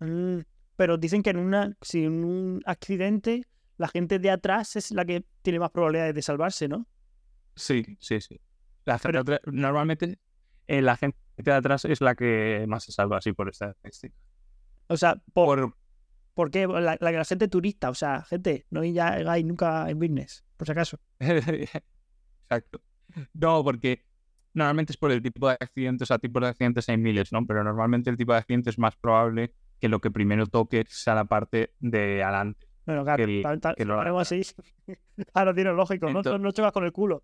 Mm, 0.00 0.38
pero 0.76 0.98
dicen 0.98 1.22
que 1.22 1.30
en 1.30 1.38
una, 1.38 1.76
si 1.80 2.04
en 2.04 2.24
un 2.24 2.62
accidente 2.66 3.44
la 3.78 3.88
gente 3.88 4.18
de 4.18 4.30
atrás 4.30 4.76
es 4.76 4.90
la 4.92 5.04
que 5.04 5.24
tiene 5.42 5.58
más 5.58 5.70
probabilidades 5.70 6.14
de 6.14 6.22
salvarse, 6.22 6.68
¿no? 6.68 6.86
Sí, 7.54 7.84
sí, 8.00 8.20
sí. 8.20 8.40
La 8.84 8.98
gente 8.98 9.08
Pero- 9.08 9.20
atrás- 9.20 9.40
normalmente 9.46 10.18
eh, 10.68 10.82
la 10.82 10.96
gente 10.96 11.18
de 11.36 11.52
atrás 11.52 11.84
es 11.84 12.00
la 12.00 12.14
que 12.14 12.64
más 12.68 12.84
se 12.84 12.92
salva, 12.92 13.18
así 13.18 13.32
por 13.32 13.48
esta 13.48 13.70
estadística. 13.70 14.16
O 14.88 14.96
sea, 14.96 15.16
por, 15.32 15.60
Por, 15.60 15.76
¿por 16.34 16.50
qué? 16.50 16.66
La, 16.66 16.96
la, 17.00 17.10
la 17.12 17.24
gente 17.24 17.48
turista, 17.48 17.90
o 17.90 17.94
sea, 17.94 18.22
gente, 18.24 18.66
no 18.70 18.84
ya 18.84 19.08
hagáis 19.08 19.44
nunca 19.44 19.88
en 19.90 19.98
business, 19.98 20.44
por 20.56 20.66
si 20.66 20.72
acaso. 20.72 20.98
Exacto. 21.20 22.80
No, 23.34 23.62
porque 23.64 24.04
normalmente 24.54 24.92
es 24.92 24.96
por 24.96 25.10
el 25.12 25.22
tipo 25.22 25.48
de 25.48 25.56
accidentes, 25.60 26.02
o 26.02 26.06
sea, 26.06 26.18
tipos 26.18 26.42
de 26.42 26.48
accidentes 26.48 26.88
hay 26.88 26.96
miles, 26.98 27.32
¿no? 27.32 27.46
Pero 27.46 27.62
normalmente 27.64 28.10
el 28.10 28.16
tipo 28.16 28.32
de 28.32 28.38
accidente 28.38 28.70
es 28.70 28.78
más 28.78 28.96
probable 28.96 29.54
que 29.80 29.88
lo 29.88 30.00
que 30.00 30.10
primero 30.10 30.46
toque 30.46 30.84
sea 30.88 31.14
la 31.14 31.24
parte 31.26 31.74
de 31.80 32.22
adelante. 32.22 32.66
Bueno, 32.86 33.04
claro, 33.04 33.26
Que 33.26 33.42
tal- 33.42 33.60
tal- 33.60 33.74
que 33.74 33.84
lo 33.84 33.96
ponemos 33.96 34.22
así. 34.22 34.42
Claro, 35.32 35.54
tiene 35.54 35.72
lógico, 35.72 36.08
no, 36.10 36.22
Ento- 36.22 36.38
no 36.40 36.52
chocas 36.52 36.72
con 36.72 36.84
el 36.84 36.92
culo. 36.92 37.22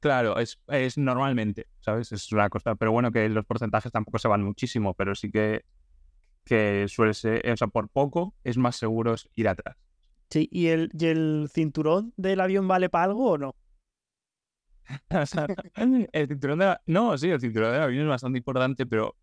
Claro, 0.00 0.38
es, 0.38 0.58
es 0.68 0.98
normalmente, 0.98 1.66
¿sabes? 1.80 2.12
Es 2.12 2.30
una 2.32 2.50
cosa, 2.50 2.74
pero 2.74 2.92
bueno, 2.92 3.10
que 3.10 3.28
los 3.28 3.46
porcentajes 3.46 3.90
tampoco 3.90 4.18
se 4.18 4.28
van 4.28 4.42
muchísimo, 4.42 4.92
pero 4.94 5.14
sí 5.14 5.30
que, 5.30 5.62
que 6.44 6.86
suele 6.88 7.14
ser, 7.14 7.50
o 7.50 7.56
sea, 7.56 7.68
por 7.68 7.88
poco 7.88 8.34
es 8.44 8.58
más 8.58 8.76
seguro 8.76 9.14
ir 9.34 9.48
atrás. 9.48 9.76
Sí, 10.30 10.48
¿y 10.50 10.66
el, 10.68 10.90
¿y 10.98 11.06
el 11.06 11.48
cinturón 11.52 12.12
del 12.16 12.40
avión 12.40 12.66
vale 12.68 12.90
para 12.90 13.04
algo 13.04 13.30
o 13.30 13.38
no? 13.38 13.56
El 16.12 16.28
cinturón 16.28 16.58
de 16.58 16.64
la- 16.66 16.82
No, 16.86 17.16
sí, 17.16 17.30
el 17.30 17.40
cinturón 17.40 17.72
del 17.72 17.82
avión 17.82 18.02
es 18.04 18.08
bastante 18.10 18.38
importante, 18.38 18.86
pero... 18.86 19.16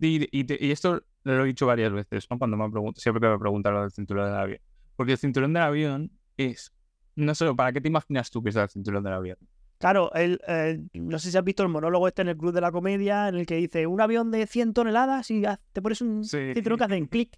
Y, 0.00 0.28
y 0.38 0.44
te- 0.44 0.58
y 0.64 0.70
esto 0.70 1.02
lo 1.24 1.44
he 1.44 1.46
dicho 1.46 1.66
varias 1.66 1.92
veces, 1.92 2.26
¿no? 2.30 2.38
Cuando 2.38 2.56
me 2.56 2.70
preguntado, 2.70 3.00
siempre 3.00 3.20
que 3.20 3.28
me 3.28 3.38
preguntan 3.38 3.74
lo 3.74 3.82
del 3.82 3.90
cinturón 3.90 4.26
del 4.26 4.34
avión. 4.36 4.60
Porque 4.96 5.12
el 5.12 5.18
cinturón 5.18 5.52
del 5.52 5.62
avión 5.62 6.10
es... 6.36 6.72
No 7.16 7.34
sé, 7.34 7.52
¿para 7.54 7.72
qué 7.72 7.80
te 7.80 7.88
imaginas 7.88 8.30
tú 8.30 8.42
que 8.42 8.50
es 8.50 8.56
el 8.56 8.68
cinturón 8.68 9.02
del 9.02 9.12
avión? 9.12 9.38
Claro, 9.78 10.12
el, 10.14 10.40
eh, 10.46 10.80
no 10.94 11.18
sé 11.18 11.30
si 11.30 11.36
has 11.38 11.44
visto 11.44 11.62
el 11.62 11.68
monólogo 11.68 12.06
este 12.08 12.22
en 12.22 12.28
el 12.28 12.36
Club 12.36 12.52
de 12.52 12.60
la 12.60 12.70
Comedia, 12.72 13.28
en 13.28 13.34
el 13.36 13.46
que 13.46 13.56
dice 13.56 13.86
un 13.86 14.00
avión 14.00 14.30
de 14.30 14.46
100 14.46 14.72
toneladas 14.72 15.30
y 15.30 15.42
te 15.72 15.82
pones 15.82 16.00
un 16.00 16.24
Sí. 16.24 16.52
cinturón 16.54 16.78
que 16.78 16.84
hacen 16.84 17.06
clic, 17.06 17.36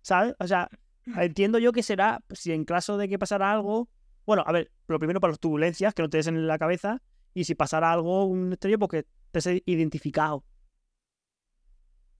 ¿sabes? 0.00 0.34
O 0.38 0.46
sea, 0.46 0.68
entiendo 1.16 1.58
yo 1.58 1.72
que 1.72 1.82
será, 1.82 2.22
si 2.30 2.52
en 2.52 2.64
caso 2.64 2.98
de 2.98 3.08
que 3.08 3.18
pasara 3.18 3.52
algo, 3.52 3.88
bueno, 4.26 4.42
a 4.46 4.52
ver, 4.52 4.70
lo 4.88 4.98
primero 4.98 5.20
para 5.20 5.32
las 5.32 5.40
turbulencias, 5.40 5.94
que 5.94 6.02
no 6.02 6.08
te 6.10 6.18
des 6.18 6.26
en 6.28 6.46
la 6.46 6.58
cabeza, 6.58 7.00
y 7.34 7.44
si 7.44 7.54
pasara 7.56 7.92
algo, 7.92 8.24
un 8.26 8.52
estrello, 8.52 8.78
pues 8.78 8.90
que 9.04 9.38
estés 9.38 9.62
identificado. 9.66 10.44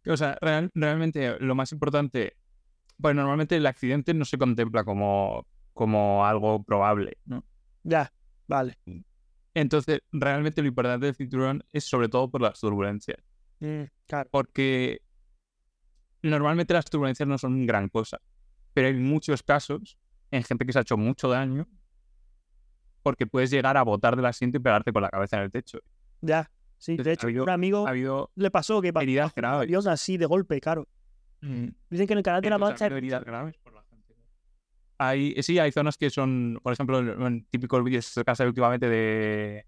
O 0.07 0.17
sea, 0.17 0.37
real- 0.41 0.71
realmente 0.75 1.39
lo 1.41 1.55
más 1.55 1.73
importante... 1.73 2.37
Pues 3.01 3.15
normalmente 3.17 3.57
el 3.57 3.67
accidente 3.67 4.15
no 4.15 4.25
se 4.25 4.39
contempla 4.39 4.85
como, 4.85 5.47
como 5.73 6.25
algo 6.25 6.63
probable, 6.63 7.19
¿no? 7.25 7.45
Ya, 7.83 8.13
vale. 8.47 8.79
Entonces, 9.55 10.01
realmente 10.13 10.63
lo 10.63 10.69
importante 10.69 11.07
del 11.07 11.15
cinturón 11.17 11.65
es 11.73 11.85
sobre 11.85 12.09
todo 12.09 12.31
por 12.31 12.43
las 12.43 12.61
turbulencias. 12.61 13.19
Mm, 13.61 13.83
claro. 14.07 14.29
porque 14.33 15.01
normalmente 16.23 16.75
las 16.75 16.85
turbulencias 16.85 17.29
no 17.29 17.39
son 17.39 17.67
gran 17.67 17.89
cosa, 17.89 18.21
pero 18.75 18.89
hay 18.89 18.95
muchos 18.95 19.43
casos 19.43 19.99
en 20.31 20.43
gente 20.45 20.65
que 20.65 20.73
se 20.73 20.79
ha 20.79 20.83
hecho 20.83 20.97
mucho 20.97 21.29
daño 21.29 21.67
porque 23.03 23.27
puedes 23.27 23.51
llegar 23.51 23.77
a 23.77 23.83
botar 23.83 24.15
del 24.17 24.27
asiento 24.27 24.59
y 24.59 24.61
pegarte 24.61 24.93
con 24.93 25.03
la 25.03 25.11
cabeza 25.11 25.37
en 25.39 25.43
el 25.45 25.51
techo. 25.51 25.79
Ya, 26.21 26.51
sí. 26.83 26.97
De 26.97 27.13
hecho, 27.13 27.27
ha 27.27 27.29
habido- 27.29 27.45
un 27.45 27.51
amigo 27.51 27.87
Ha 27.87 27.91
habido 27.91 28.31
le 28.35 28.51
pasó 28.51 28.83
que 28.83 28.93
pasó 28.93 29.03
heridas 29.05 29.35
graves. 29.35 29.63
avión 29.69 29.89
así 29.89 30.17
de 30.17 30.27
golpe, 30.27 30.61
claro. 30.61 30.89
Dicen 31.41 32.07
que 32.07 32.13
en 32.13 32.19
el 32.19 32.23
canal 32.23 32.41
de 32.43 32.51
la 32.51 32.59
Mancha 32.59 32.85
ha 32.85 32.87
habido 32.87 32.99
heridas 32.99 33.25
graves 33.25 33.57
por 33.59 33.73
la 33.75 33.83
gente. 33.83 34.15
Hay, 34.99 35.35
sí, 35.43 35.59
hay 35.59 35.73
zonas 35.73 35.97
que 35.97 36.11
son, 36.11 36.61
por 36.63 36.73
ejemplo, 36.73 36.99
en 37.27 37.45
típicos 37.47 37.83
vídeos 37.83 38.13
que 38.25 38.35
se 38.35 38.47
últimamente 38.47 38.89
de, 38.89 39.67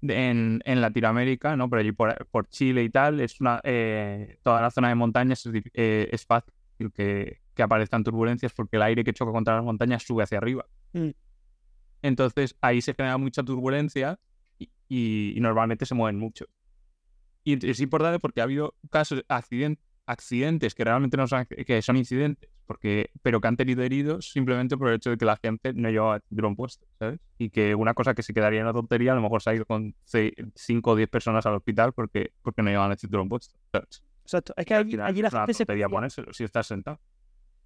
de- 0.00 0.30
en, 0.30 0.60
en 0.64 0.80
Latinoamérica, 0.80 1.56
¿no? 1.56 1.68
Por 1.70 1.78
allí, 1.78 1.92
por, 1.92 2.26
por 2.28 2.48
Chile 2.48 2.82
y 2.82 2.90
tal, 2.90 3.20
es 3.20 3.40
una, 3.40 3.60
eh, 3.64 4.38
toda 4.42 4.60
la 4.60 4.70
zona 4.70 4.88
de 4.88 4.94
montañas 4.96 5.44
es, 5.46 5.62
eh, 5.74 6.08
es 6.10 6.24
fácil 6.26 6.52
que, 6.92 7.40
que 7.54 7.62
aparezcan 7.62 8.02
turbulencias 8.02 8.52
porque 8.52 8.76
el 8.76 8.82
aire 8.82 9.04
que 9.04 9.12
choca 9.12 9.30
contra 9.32 9.54
las 9.56 9.64
montañas 9.64 10.02
sube 10.02 10.24
hacia 10.24 10.38
arriba. 10.38 10.66
Mm. 10.92 11.10
Entonces 12.02 12.56
ahí 12.60 12.80
se 12.82 12.94
genera 12.94 13.16
mucha 13.16 13.42
turbulencia 13.42 14.18
y, 14.88 15.32
y- 15.36 15.40
normalmente 15.40 15.86
se 15.86 15.94
mueven 15.94 16.18
mucho. 16.18 16.46
Y 17.44 17.64
es 17.68 17.80
importante 17.80 18.18
porque 18.18 18.40
ha 18.40 18.44
habido 18.44 18.74
casos, 18.90 19.24
accidentes, 19.28 19.84
accidentes 20.06 20.74
que 20.74 20.84
realmente 20.84 21.16
no 21.16 21.26
son, 21.26 21.46
que 21.46 21.82
son 21.82 21.96
incidentes, 21.96 22.50
porque, 22.66 23.10
pero 23.22 23.40
que 23.40 23.48
han 23.48 23.56
tenido 23.56 23.82
heridos 23.82 24.30
simplemente 24.30 24.76
por 24.76 24.88
el 24.88 24.96
hecho 24.96 25.10
de 25.10 25.16
que 25.16 25.24
la 25.24 25.36
gente 25.36 25.72
no 25.72 25.88
llevaba 25.90 26.20
cinturón 26.28 26.56
puesto, 26.56 26.86
¿sabes? 26.98 27.20
Y 27.38 27.50
que 27.50 27.74
una 27.76 27.94
cosa 27.94 28.14
que 28.14 28.22
se 28.22 28.32
quedaría 28.34 28.60
en 28.60 28.66
la 28.66 28.72
tontería, 28.72 29.12
a 29.12 29.14
lo 29.14 29.20
mejor 29.22 29.42
se 29.42 29.50
ha 29.50 29.54
ido 29.54 29.64
con 29.64 29.94
5 30.54 30.90
o 30.90 30.96
10 30.96 31.08
personas 31.08 31.46
al 31.46 31.54
hospital 31.54 31.92
porque, 31.92 32.32
porque 32.42 32.62
no 32.62 32.70
llevaban 32.70 32.92
el 32.92 32.98
cinturón 32.98 33.28
puesto. 33.28 33.56
¿sabes? 33.72 34.02
Exacto. 34.22 34.52
Es 34.56 34.66
que 34.66 34.74
Al 34.74 34.80
allí, 34.82 34.90
final 34.92 35.06
allí 35.06 35.22
la 35.22 35.28
una 35.28 35.40
gente 35.40 35.54
se 35.54 35.66
confía. 35.66 35.88
ponérselo 35.88 36.32
si 36.32 36.42
estás 36.44 36.66
sentado. 36.66 37.00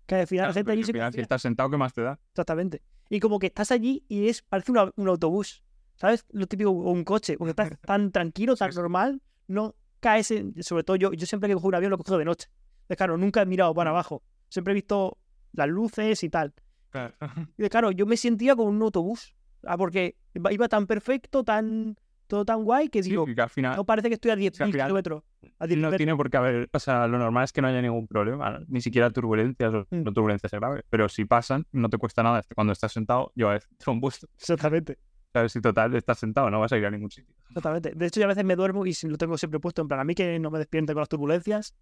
Que 0.06 0.14
al 0.16 0.26
final 0.26 0.48
la 0.48 0.52
Claro, 0.52 0.54
gente 0.54 0.72
allí 0.72 0.80
al 0.82 0.86
se 0.86 0.92
final, 0.92 1.08
si 1.08 1.12
confía. 1.16 1.22
estás 1.22 1.42
sentado, 1.42 1.70
¿qué 1.70 1.76
más 1.78 1.92
te 1.94 2.02
da? 2.02 2.18
Exactamente. 2.32 2.82
Y 3.08 3.20
como 3.20 3.38
que 3.38 3.46
estás 3.46 3.70
allí 3.70 4.04
y 4.08 4.28
es, 4.28 4.42
parece 4.42 4.72
una- 4.72 4.92
un 4.96 5.08
autobús. 5.08 5.62
¿Sabes? 6.00 6.24
Lo 6.30 6.46
típico, 6.46 6.70
un 6.70 7.04
coche, 7.04 7.36
porque 7.36 7.50
estás 7.50 7.70
tan 7.86 8.10
tranquilo, 8.12 8.56
tan 8.56 8.70
Sí, 8.70 8.76
sí. 8.76 8.80
normal, 8.80 9.20
no 9.48 9.74
caes 10.00 10.30
en... 10.30 10.54
Sobre 10.62 10.82
todo 10.84 10.96
yo, 10.96 11.12
yo 11.12 11.26
siempre 11.26 11.48
que 11.48 11.54
cojo 11.54 11.68
un 11.68 11.74
avión 11.74 11.90
lo 11.90 11.98
cojo 11.98 12.16
de 12.18 12.24
noche. 12.24 12.48
Entonces, 12.82 12.96
claro, 12.96 13.16
nunca 13.18 13.42
he 13.42 13.46
mirado 13.46 13.74
para 13.74 13.90
abajo. 13.90 14.22
Siempre 14.48 14.72
he 14.72 14.74
visto 14.74 15.18
las 15.52 15.68
luces 15.68 16.22
y 16.24 16.30
tal. 16.30 16.54
Claro. 16.90 17.14
Y 17.58 17.68
claro, 17.68 17.90
yo 17.92 18.06
me 18.06 18.16
sentía 18.16 18.56
como 18.56 18.70
un 18.70 18.80
autobús. 18.82 19.34
Ah, 19.64 19.76
porque 19.76 20.16
iba, 20.50 20.68
tan 20.68 20.86
perfecto, 20.86 21.44
tan 21.44 21.96
todo 22.26 22.44
tan 22.44 22.62
guay, 22.62 22.88
que 22.88 23.02
Sí, 23.02 23.10
digo, 23.10 23.26
que 23.26 23.40
al 23.42 23.50
final 23.50 23.76
no 23.76 23.84
parece 23.84 24.06
que 24.08 24.14
estoy 24.14 24.30
a 24.30 24.36
10.000 24.36 24.62
al 24.62 24.70
final 24.72 24.86
kilómetros. 24.86 25.24
A 25.58 25.66
10.000 25.66 25.76
no 25.80 25.88
metros. 25.88 25.96
tiene 25.98 26.16
por 26.16 26.30
qué 26.30 26.36
haber, 26.36 26.70
o 26.72 26.78
sea, 26.78 27.08
lo 27.08 27.18
normal 27.18 27.42
es 27.44 27.52
que 27.52 27.60
no 27.60 27.66
haya 27.66 27.82
ningún 27.82 28.06
problema, 28.06 28.60
ni 28.68 28.80
siquiera 28.80 29.10
turbulencias 29.10 29.74
o 29.74 29.80
Mm. 29.90 30.04
no 30.04 30.12
turbulencias 30.12 30.52
graves, 30.52 30.84
pero 30.88 31.08
si 31.08 31.24
pasan, 31.24 31.66
no 31.72 31.90
te 31.90 31.98
cuesta 31.98 32.22
nada 32.22 32.42
cuando 32.54 32.72
estás 32.72 32.92
sentado, 32.92 33.32
llevar 33.34 33.62
un 33.88 34.00
busto, 34.00 34.28
Exactamente, 34.38 34.98
¿sabes? 35.32 35.52
Si 35.52 35.60
total 35.60 35.94
estás 35.94 36.18
sentado, 36.18 36.50
no 36.50 36.60
vas 36.60 36.72
a 36.72 36.78
ir 36.78 36.86
a 36.86 36.90
ningún 36.90 37.10
sitio. 37.10 37.34
exactamente. 37.48 37.92
De 37.94 38.06
hecho, 38.06 38.20
yo 38.20 38.26
a 38.26 38.28
veces 38.28 38.44
me 38.44 38.56
duermo 38.56 38.84
y 38.86 38.94
si 38.94 39.08
lo 39.08 39.16
tengo 39.16 39.36
siempre 39.38 39.60
puesto, 39.60 39.82
en 39.82 39.88
plan, 39.88 40.00
a 40.00 40.04
mí 40.04 40.14
que 40.14 40.38
no 40.38 40.50
me 40.50 40.58
despierte 40.58 40.92
con 40.92 41.00
las 41.00 41.08
turbulencias, 41.08 41.74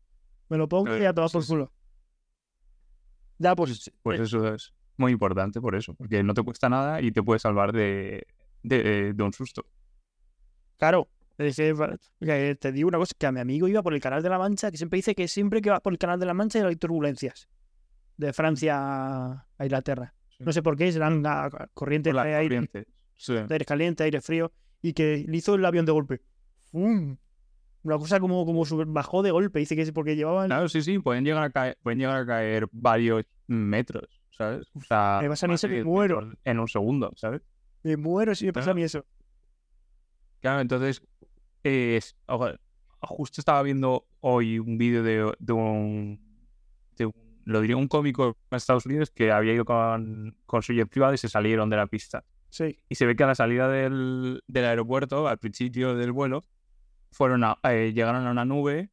me 0.48 0.56
lo 0.58 0.68
pongo 0.68 0.96
y 0.96 1.00
Eh, 1.02 1.06
a 1.06 1.12
tomar 1.14 1.30
por 1.30 1.46
culo. 1.46 1.72
Ya, 3.38 3.54
pues, 3.54 3.90
Pues 4.02 4.20
eh, 4.20 4.22
eso 4.24 4.54
es 4.54 4.74
muy 4.96 5.12
importante 5.12 5.60
por 5.60 5.74
eso, 5.74 5.94
porque 5.94 6.22
no 6.22 6.34
te 6.34 6.42
cuesta 6.42 6.68
nada 6.68 7.00
y 7.00 7.12
te 7.12 7.22
puede 7.22 7.38
salvar 7.38 7.72
de, 7.72 8.26
de, 8.62 9.12
de 9.14 9.22
un 9.22 9.32
susto. 9.32 9.64
claro. 10.76 11.08
te 11.36 12.72
digo 12.72 12.88
una 12.88 12.98
cosa, 12.98 13.14
que 13.16 13.26
a 13.26 13.32
mi 13.32 13.38
amigo 13.40 13.68
iba 13.68 13.80
por 13.82 13.94
el 13.94 14.00
Canal 14.00 14.22
de 14.22 14.28
la 14.28 14.38
Mancha, 14.38 14.70
que 14.72 14.76
siempre 14.76 14.96
dice 14.96 15.14
que 15.14 15.28
siempre 15.28 15.60
que 15.60 15.70
va 15.70 15.78
por 15.80 15.92
el 15.92 15.98
Canal 15.98 16.18
de 16.18 16.26
la 16.26 16.34
Mancha 16.34 16.66
hay 16.66 16.76
turbulencias. 16.76 17.48
De 18.16 18.32
Francia 18.32 18.74
a 18.76 19.46
Inglaterra. 19.60 20.12
No 20.40 20.52
sé 20.52 20.60
por 20.62 20.76
qué, 20.76 20.90
serán 20.90 21.22
la 21.22 21.68
corriente 21.74 22.10
Por 22.10 22.26
aire, 22.26 22.42
corrientes. 22.42 22.86
Sí. 23.18 23.34
de 23.34 23.46
aire 23.50 23.64
caliente, 23.66 24.04
aire 24.04 24.20
frío, 24.22 24.50
y 24.80 24.94
que 24.94 25.24
le 25.28 25.36
hizo 25.36 25.56
el 25.56 25.64
avión 25.66 25.84
de 25.84 25.92
golpe. 25.92 26.22
¡Fum! 26.70 27.16
Una 27.82 27.98
cosa 27.98 28.18
como, 28.20 28.44
como 28.46 28.64
super- 28.64 28.86
bajó 28.86 29.22
de 29.22 29.30
golpe, 29.30 29.58
dice 29.58 29.76
que 29.76 29.82
es 29.82 29.92
porque 29.92 30.16
llevaban... 30.16 30.46
Claro, 30.48 30.68
sí, 30.68 30.82
sí, 30.82 30.98
pueden 30.98 31.24
llegar 31.24 31.42
a 31.44 31.50
caer, 31.50 31.76
pueden 31.82 31.98
llegar 31.98 32.22
a 32.22 32.26
caer 32.26 32.68
varios 32.72 33.24
metros, 33.46 34.20
¿sabes? 34.30 34.66
O 34.74 34.80
sea, 34.80 35.18
Me 35.22 35.28
pasa 35.28 35.46
a 35.46 35.48
mí 35.48 35.54
eso, 35.56 35.68
me 35.68 35.74
10 35.74 35.84
muero. 35.84 36.32
en 36.44 36.58
un 36.58 36.68
segundo, 36.68 37.12
¿sabes? 37.16 37.42
Me 37.82 37.96
muero 37.96 38.34
si 38.34 38.46
me 38.46 38.52
pasa 38.52 38.70
a 38.70 38.74
mí 38.74 38.82
eso. 38.82 39.04
Claro, 40.40 40.60
entonces, 40.60 41.02
es- 41.62 42.16
ojo, 42.26 42.48
justo 43.00 43.40
estaba 43.40 43.62
viendo 43.62 44.06
hoy 44.20 44.58
un 44.58 44.78
vídeo 44.78 45.02
de, 45.02 45.32
de 45.38 45.52
un, 45.52 46.20
de 46.96 47.06
un- 47.06 47.40
lo 47.44 47.60
diría 47.60 47.76
un 47.76 47.88
cómico 47.88 48.36
en 48.50 48.56
Estados 48.56 48.86
Unidos 48.86 49.10
que 49.10 49.30
había 49.32 49.54
ido 49.54 49.64
con, 49.64 50.36
con 50.46 50.62
su 50.62 50.72
jet 50.72 50.88
privado 50.88 51.14
y 51.14 51.18
se 51.18 51.28
salieron 51.28 51.70
de 51.70 51.76
la 51.76 51.86
pista. 51.86 52.24
Sí. 52.50 52.78
Y 52.88 52.94
se 52.94 53.06
ve 53.06 53.14
que 53.16 53.24
a 53.24 53.26
la 53.26 53.34
salida 53.34 53.68
del, 53.68 54.42
del 54.46 54.64
aeropuerto, 54.64 55.28
al 55.28 55.38
principio 55.38 55.94
del 55.94 56.12
vuelo, 56.12 56.44
fueron 57.12 57.44
a- 57.44 57.58
eh, 57.64 57.92
llegaron 57.94 58.26
a 58.26 58.30
una 58.30 58.44
nube 58.44 58.90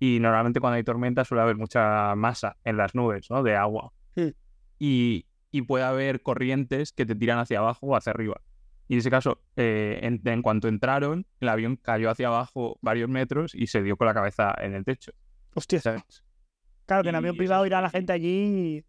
y 0.00 0.18
normalmente 0.20 0.60
cuando 0.60 0.76
hay 0.76 0.84
tormenta 0.84 1.24
suele 1.24 1.42
haber 1.42 1.56
mucha 1.56 2.14
masa 2.16 2.56
en 2.64 2.76
las 2.76 2.94
nubes, 2.94 3.30
¿no? 3.30 3.42
De 3.42 3.56
agua. 3.56 3.92
Sí. 4.14 4.34
Y, 4.78 5.26
y 5.50 5.62
puede 5.62 5.84
haber 5.84 6.22
corrientes 6.22 6.92
que 6.92 7.06
te 7.06 7.14
tiran 7.14 7.38
hacia 7.38 7.58
abajo 7.58 7.86
o 7.86 7.96
hacia 7.96 8.10
arriba. 8.10 8.40
Y 8.86 8.94
en 8.94 9.00
ese 9.00 9.10
caso, 9.10 9.42
eh, 9.56 9.98
en, 10.02 10.20
en 10.24 10.40
cuanto 10.42 10.66
entraron, 10.68 11.26
el 11.40 11.48
avión 11.48 11.76
cayó 11.76 12.10
hacia 12.10 12.28
abajo 12.28 12.78
varios 12.80 13.08
metros 13.10 13.54
y 13.54 13.66
se 13.66 13.82
dio 13.82 13.96
con 13.96 14.06
la 14.06 14.14
cabeza 14.14 14.54
en 14.58 14.74
el 14.74 14.84
techo. 14.84 15.12
Hostia, 15.54 15.80
¿sabes? 15.80 16.24
claro 16.86 17.02
que 17.02 17.10
en 17.10 17.16
avión 17.16 17.36
privado 17.36 17.66
irá 17.66 17.80
la 17.82 17.90
gente 17.90 18.12
allí 18.12 18.78
y... 18.78 18.84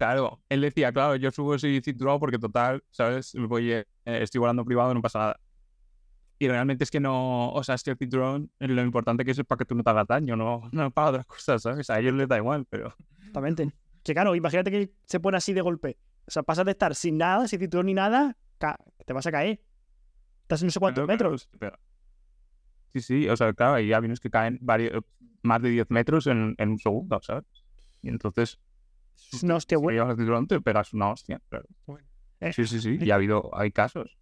Claro, 0.00 0.40
él 0.48 0.62
decía, 0.62 0.90
claro, 0.94 1.14
yo 1.16 1.30
subo 1.30 1.54
ese 1.56 1.78
cinturado 1.82 2.18
porque 2.18 2.38
total, 2.38 2.82
¿sabes? 2.90 3.34
Voy, 3.34 3.70
eh, 3.72 3.84
estoy 4.06 4.38
volando 4.38 4.64
privado, 4.64 4.94
no 4.94 5.02
pasa 5.02 5.18
nada. 5.18 5.40
Y 6.38 6.48
realmente 6.48 6.84
es 6.84 6.90
que 6.90 7.00
no, 7.00 7.52
o 7.52 7.62
sea, 7.62 7.74
es 7.74 7.82
que 7.82 7.90
el 7.90 7.98
cinturón, 7.98 8.50
lo 8.60 8.80
importante 8.80 9.26
que 9.26 9.32
es 9.32 9.38
es 9.38 9.44
para 9.44 9.58
que 9.58 9.66
tú 9.66 9.74
no 9.74 9.82
te 9.82 9.90
hagas 9.90 10.06
daño, 10.06 10.36
no, 10.36 10.62
no 10.72 10.90
para 10.90 11.10
otras 11.10 11.26
cosas, 11.26 11.60
¿sabes? 11.60 11.90
A 11.90 12.00
ellos 12.00 12.14
les 12.14 12.26
da 12.28 12.38
igual, 12.38 12.64
pero... 12.70 12.96
Exactamente. 13.18 13.74
Que 14.02 14.14
claro, 14.14 14.34
imagínate 14.34 14.70
que 14.70 14.90
se 15.04 15.20
pone 15.20 15.36
así 15.36 15.52
de 15.52 15.60
golpe. 15.60 15.98
O 16.26 16.30
sea, 16.30 16.42
pasas 16.44 16.64
de 16.64 16.70
estar 16.70 16.94
sin 16.94 17.18
nada, 17.18 17.46
sin 17.46 17.60
cinturón 17.60 17.84
ni 17.84 17.92
nada, 17.92 18.38
te 19.04 19.12
vas 19.12 19.26
a 19.26 19.30
caer. 19.30 19.60
Estás 20.44 20.62
en 20.62 20.68
no 20.68 20.72
sé 20.72 20.80
cuántos 20.80 21.04
Claro, 21.04 21.12
metros. 21.12 21.46
pega. 21.58 21.78
Sí, 22.94 23.02
sí, 23.02 23.28
o 23.28 23.36
sea, 23.36 23.52
claro, 23.52 23.74
hay 23.74 23.92
aviones 23.92 24.18
que 24.18 24.30
caen 24.30 24.56
varios, 24.62 25.04
más 25.42 25.60
de 25.60 25.68
10 25.68 25.90
metros 25.90 26.26
en, 26.26 26.54
en 26.56 26.70
un 26.70 26.78
segundo, 26.78 27.20
¿sabes? 27.20 27.44
Y 28.00 28.08
entonces, 28.08 28.58
Es 29.32 29.42
una 29.42 29.56
hostia 29.56 29.78
si 29.78 29.82
buena. 29.82 29.96
llevas 30.00 30.10
el 30.12 30.16
cinturón, 30.18 30.46
te 30.46 30.60
pegas 30.60 30.92
una 30.92 31.10
hostia, 31.12 31.40
claro. 31.48 31.66
Eh, 32.40 32.52
Sí, 32.52 32.66
sí, 32.66 32.80
sí, 32.80 32.98
y 33.00 33.10
ha 33.10 33.16
habido, 33.16 33.50
hay 33.52 33.70
casos. 33.70 34.16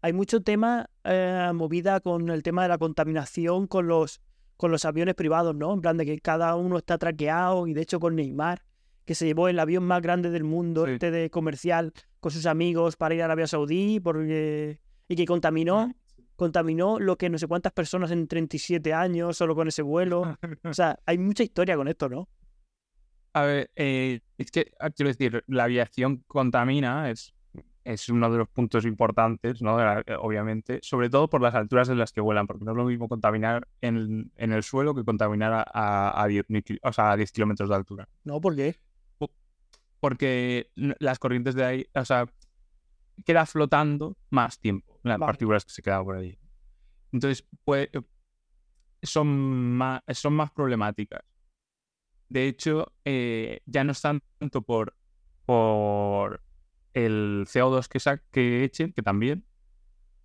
Hay 0.00 0.12
mucho 0.12 0.42
tema 0.42 0.88
eh, 1.04 1.50
movida 1.54 2.00
con 2.00 2.28
el 2.30 2.42
tema 2.42 2.62
de 2.62 2.68
la 2.68 2.78
contaminación 2.78 3.66
con 3.66 3.86
los, 3.86 4.20
con 4.56 4.70
los 4.72 4.84
aviones 4.84 5.14
privados, 5.14 5.54
¿no? 5.54 5.72
En 5.74 5.80
plan 5.80 5.96
de 5.96 6.04
que 6.06 6.18
cada 6.18 6.56
uno 6.56 6.78
está 6.78 6.98
traqueado 6.98 7.66
y 7.66 7.74
de 7.74 7.82
hecho 7.82 8.00
con 8.00 8.16
Neymar, 8.16 8.62
que 9.04 9.14
se 9.14 9.26
llevó 9.26 9.48
el 9.48 9.58
avión 9.58 9.84
más 9.84 10.00
grande 10.02 10.30
del 10.30 10.44
mundo, 10.44 10.86
Sí. 10.86 10.92
este 10.92 11.10
de 11.10 11.30
comercial, 11.30 11.92
con 12.20 12.32
sus 12.32 12.46
amigos 12.46 12.96
para 12.96 13.14
ir 13.14 13.22
a 13.22 13.26
Arabia 13.26 13.46
Saudí 13.46 14.00
porque... 14.00 14.80
y 15.08 15.14
que 15.16 15.24
contaminó, 15.26 15.92
contaminó 16.36 16.98
lo 16.98 17.16
que 17.16 17.28
no 17.30 17.38
sé 17.38 17.46
cuántas 17.46 17.72
personas 17.72 18.10
en 18.10 18.26
37 18.26 18.92
años 18.94 19.36
solo 19.36 19.54
con 19.54 19.68
ese 19.68 19.82
vuelo. 19.82 20.36
O 20.64 20.74
sea, 20.74 20.98
hay 21.06 21.18
mucha 21.18 21.42
historia 21.44 21.76
con 21.76 21.86
esto, 21.86 22.08
¿no? 22.08 22.28
A 23.34 23.42
ver, 23.42 23.70
eh, 23.76 24.20
es 24.38 24.50
que, 24.50 24.72
ah, 24.78 24.90
quiero 24.90 25.08
decir, 25.08 25.42
la 25.46 25.64
aviación 25.64 26.22
contamina, 26.26 27.10
es, 27.10 27.34
es 27.84 28.08
uno 28.08 28.30
de 28.30 28.38
los 28.38 28.48
puntos 28.48 28.84
importantes, 28.84 29.62
¿no? 29.62 29.78
La- 29.78 30.04
obviamente, 30.20 30.80
sobre 30.82 31.08
todo 31.08 31.28
por 31.30 31.40
las 31.40 31.54
alturas 31.54 31.88
en 31.88 31.98
las 31.98 32.12
que 32.12 32.20
vuelan, 32.20 32.46
porque 32.46 32.64
no 32.64 32.72
es 32.72 32.76
lo 32.76 32.84
mismo 32.84 33.08
contaminar 33.08 33.66
en, 33.80 34.30
en 34.36 34.52
el 34.52 34.62
suelo 34.62 34.94
que 34.94 35.02
contaminar 35.04 35.52
a, 35.52 35.62
a, 35.72 36.22
a 36.22 36.26
10.000 36.26 36.62
kil- 36.62 36.80
o 36.82 36.92
sea, 36.92 37.12
a 37.12 37.16
10 37.16 37.32
kilómetros 37.32 37.68
de 37.70 37.74
altura. 37.74 38.08
No, 38.24 38.40
¿por 38.40 38.54
qué? 38.54 38.76
Porque 40.00 40.70
las 40.74 41.18
corrientes 41.20 41.54
de 41.54 41.64
ahí, 41.64 41.86
o 41.94 42.04
sea, 42.04 42.26
queda 43.24 43.46
flotando 43.46 44.16
más 44.30 44.58
tiempo, 44.58 44.98
las 45.04 45.18
Vale. 45.18 45.30
partículas 45.30 45.64
que 45.64 45.70
se 45.72 45.80
quedan 45.80 46.04
por 46.04 46.16
ahí. 46.16 46.36
Entonces, 47.12 47.46
puede, 47.64 47.90
son, 49.02 49.72
más, 49.76 50.02
son 50.08 50.32
más 50.34 50.50
problemáticas. 50.50 51.22
De 52.32 52.48
hecho, 52.48 52.94
eh, 53.04 53.60
ya 53.66 53.84
no 53.84 53.92
es 53.92 54.00
tanto 54.00 54.62
por, 54.62 54.96
por 55.44 56.42
el 56.94 57.44
CO2 57.46 57.88
que, 57.88 58.00
sa- 58.00 58.22
que 58.30 58.64
echen, 58.64 58.94
que 58.94 59.02
también, 59.02 59.44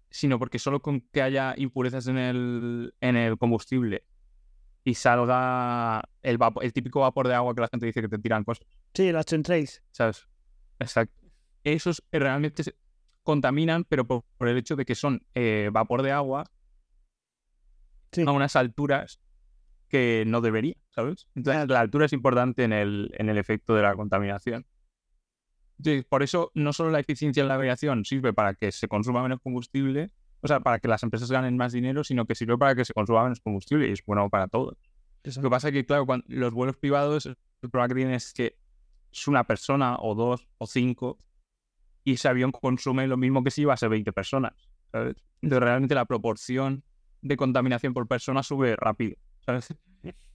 sino 0.10 0.40
porque 0.40 0.58
solo 0.58 0.82
con 0.82 1.02
que 1.02 1.22
haya 1.22 1.54
impurezas 1.58 2.08
en 2.08 2.18
el, 2.18 2.94
en 3.02 3.18
el 3.18 3.38
combustible 3.38 4.06
y 4.86 4.94
salga 4.94 6.02
el, 6.24 6.40
vapo- 6.40 6.62
el 6.64 6.72
típico 6.72 7.02
vapor 7.02 7.28
de 7.28 7.34
agua 7.36 7.54
que 7.54 7.60
la 7.60 7.68
gente 7.68 7.86
dice 7.86 8.00
que 8.02 8.08
te 8.08 8.20
tiran 8.20 8.46
cosas, 8.46 8.66
Sí, 8.94 9.12
las 9.12 9.26
trace. 9.26 9.82
¿sabes? 9.92 10.26
Exacto. 10.80 11.28
Esos 11.66 12.02
eh, 12.14 12.20
realmente 12.20 12.64
se 12.64 12.74
contaminan, 13.24 13.84
pero 13.84 14.08
por, 14.08 14.24
por 14.38 14.48
el 14.48 14.56
hecho 14.58 14.78
de 14.78 14.86
que 14.86 14.96
son 14.96 15.26
eh, 15.36 15.70
vapor 15.74 16.04
de 16.04 16.14
agua 16.14 16.46
Sí. 18.14 18.24
a 18.26 18.32
unas 18.32 18.56
alturas 18.56 19.20
que 19.88 20.24
no 20.28 20.42
debería, 20.42 20.76
¿sabes? 20.90 21.28
Entonces, 21.36 21.68
la 21.70 21.80
altura 21.80 22.06
es 22.06 22.14
importante 22.14 22.64
en 22.64 22.74
el, 22.74 23.12
en 23.18 23.30
el 23.30 23.38
efecto 23.38 23.76
de 23.76 23.82
la 23.82 23.96
contaminación. 23.96 24.66
Entonces, 25.80 26.06
por 26.06 26.24
eso, 26.24 26.52
no 26.56 26.74
solo 26.74 26.92
la 26.92 27.00
eficiencia 27.00 27.42
en 27.42 27.48
la 27.48 27.56
aviación 27.56 28.04
sirve 28.04 28.34
para 28.34 28.54
que 28.56 28.72
se 28.72 28.88
consuma 28.88 29.22
menos 29.22 29.40
combustible, 29.42 30.12
o 30.42 30.48
sea, 30.48 30.60
para 30.60 30.80
que 30.80 30.88
las 30.88 31.04
empresas 31.04 31.32
ganen 31.32 31.58
más 31.58 31.72
dinero, 31.72 32.04
sino 32.04 32.26
que 32.26 32.36
sirve 32.36 32.58
para 32.58 32.76
que 32.76 32.86
se 32.86 32.94
consuma 32.94 33.24
menos 33.24 33.40
combustible 33.40 33.88
y 33.88 33.92
es 33.92 34.04
bueno 34.06 34.30
para 34.30 34.48
todos. 34.48 34.78
Lo 35.24 35.42
que 35.42 35.50
pasa 35.50 35.68
es 35.68 35.74
que, 35.74 35.86
claro, 35.86 36.06
cuando 36.06 36.26
los 36.30 36.54
vuelos 36.54 36.78
privados, 36.78 37.26
el 37.26 37.70
problema 37.70 37.88
que 37.90 37.96
tienen 37.96 38.14
es 38.16 38.34
que 38.34 38.58
es 39.12 39.28
una 39.28 39.44
persona 39.44 39.98
o 40.00 40.16
dos 40.16 40.48
o 40.58 40.68
cinco 40.68 41.20
y 42.04 42.14
ese 42.14 42.30
avión 42.30 42.52
consume 42.52 43.08
lo 43.08 43.18
mismo 43.18 43.44
que 43.44 43.52
si 43.52 43.62
llevase 43.62 43.88
20 43.88 44.14
personas, 44.14 44.54
¿sabes? 44.92 45.16
Entonces, 45.42 45.64
realmente 45.64 45.96
la 45.96 46.06
proporción 46.06 46.84
de 47.22 47.36
contaminación 47.36 47.94
por 47.94 48.08
persona 48.08 48.44
sube 48.44 48.76
rápido, 48.76 49.18
¿sabes? 49.48 49.74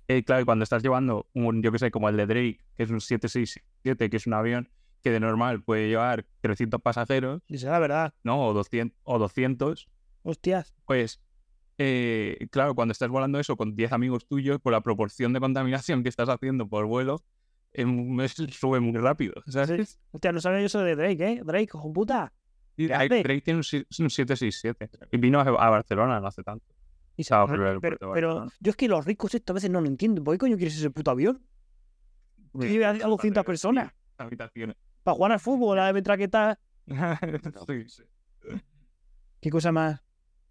Eh, 0.09 0.25
claro, 0.25 0.45
cuando 0.45 0.65
estás 0.65 0.83
llevando 0.83 1.29
un, 1.33 1.63
yo 1.63 1.71
que 1.71 1.79
sé, 1.79 1.91
como 1.91 2.09
el 2.09 2.17
de 2.17 2.27
Drake, 2.27 2.59
que 2.77 2.83
es 2.83 2.91
un 2.91 3.01
767, 3.01 4.11
que 4.11 4.17
es 4.17 4.27
un 4.27 4.35
avión 4.35 4.69
que 5.03 5.11
de 5.11 5.21
normal 5.21 5.63
puede 5.63 5.89
llevar 5.89 6.27
300 6.41 6.81
pasajeros, 6.83 7.43
Dice 7.49 7.67
la 7.67 7.79
verdad. 7.79 8.15
¿no? 8.25 8.47
O 8.47 8.53
200, 8.53 8.99
o 9.05 9.19
200 9.19 9.89
Hostias. 10.23 10.75
pues, 10.85 11.21
eh, 11.79 12.47
claro, 12.51 12.75
cuando 12.75 12.93
estás 12.93 13.09
volando 13.09 13.39
eso 13.39 13.57
con 13.57 13.75
10 13.75 13.93
amigos 13.93 14.27
tuyos, 14.27 14.61
por 14.61 14.73
la 14.73 14.81
proporción 14.81 15.33
de 15.33 15.41
contaminación 15.41 16.03
que 16.03 16.09
estás 16.09 16.29
haciendo 16.29 16.69
por 16.69 16.87
vuelo, 16.87 17.23
sube 18.51 18.81
muy 18.81 18.99
rápido, 18.99 19.35
¿sabes? 19.47 19.99
Hostia, 20.11 20.33
no 20.33 20.41
sabía 20.41 20.61
yo 20.61 20.67
eso 20.67 20.81
de 20.81 20.97
Drake, 20.97 21.33
¿eh? 21.33 21.43
Drake, 21.45 21.65
hijo 21.65 21.93
puta. 21.93 22.33
Y 22.77 22.89
¿Qué 22.89 22.95
Drake 22.95 23.41
tiene 23.43 23.61
un, 23.61 23.65
un 23.65 24.11
767 24.11 24.91
y 25.13 25.17
vino 25.19 25.41
a, 25.41 25.43
a 25.43 25.71
Barcelona 25.71 26.21
no 26.21 26.27
hace 26.27 26.43
tanto. 26.43 26.72
Pero, 27.81 28.45
de 28.45 28.51
yo 28.61 28.71
es 28.71 28.77
que 28.77 28.89
los 28.89 29.05
ricos 29.05 29.35
esto 29.35 29.53
a 29.53 29.55
veces 29.55 29.71
no 29.71 29.81
lo 29.81 29.87
entiendo. 29.87 30.23
¿Por 30.23 30.35
qué 30.35 30.39
coño 30.39 30.57
quieres 30.57 30.77
ese 30.77 30.91
puto 30.91 31.11
avión? 31.11 31.45
Que 32.59 32.69
lleve 32.69 32.85
a, 32.85 32.91
a 32.91 33.09
200 33.09 33.45
personas. 33.45 33.93
Habitaciones. 34.19 34.77
Para 35.03 35.15
jugar 35.17 35.33
al 35.33 35.41
fútbol, 35.41 35.79
a 35.79 35.87
la 35.87 35.93
metraqueta. 35.93 36.59
sí, 36.87 36.95
sí. 37.89 38.03
Qué 39.41 39.51
cosa 39.51 39.73
más, 39.73 40.01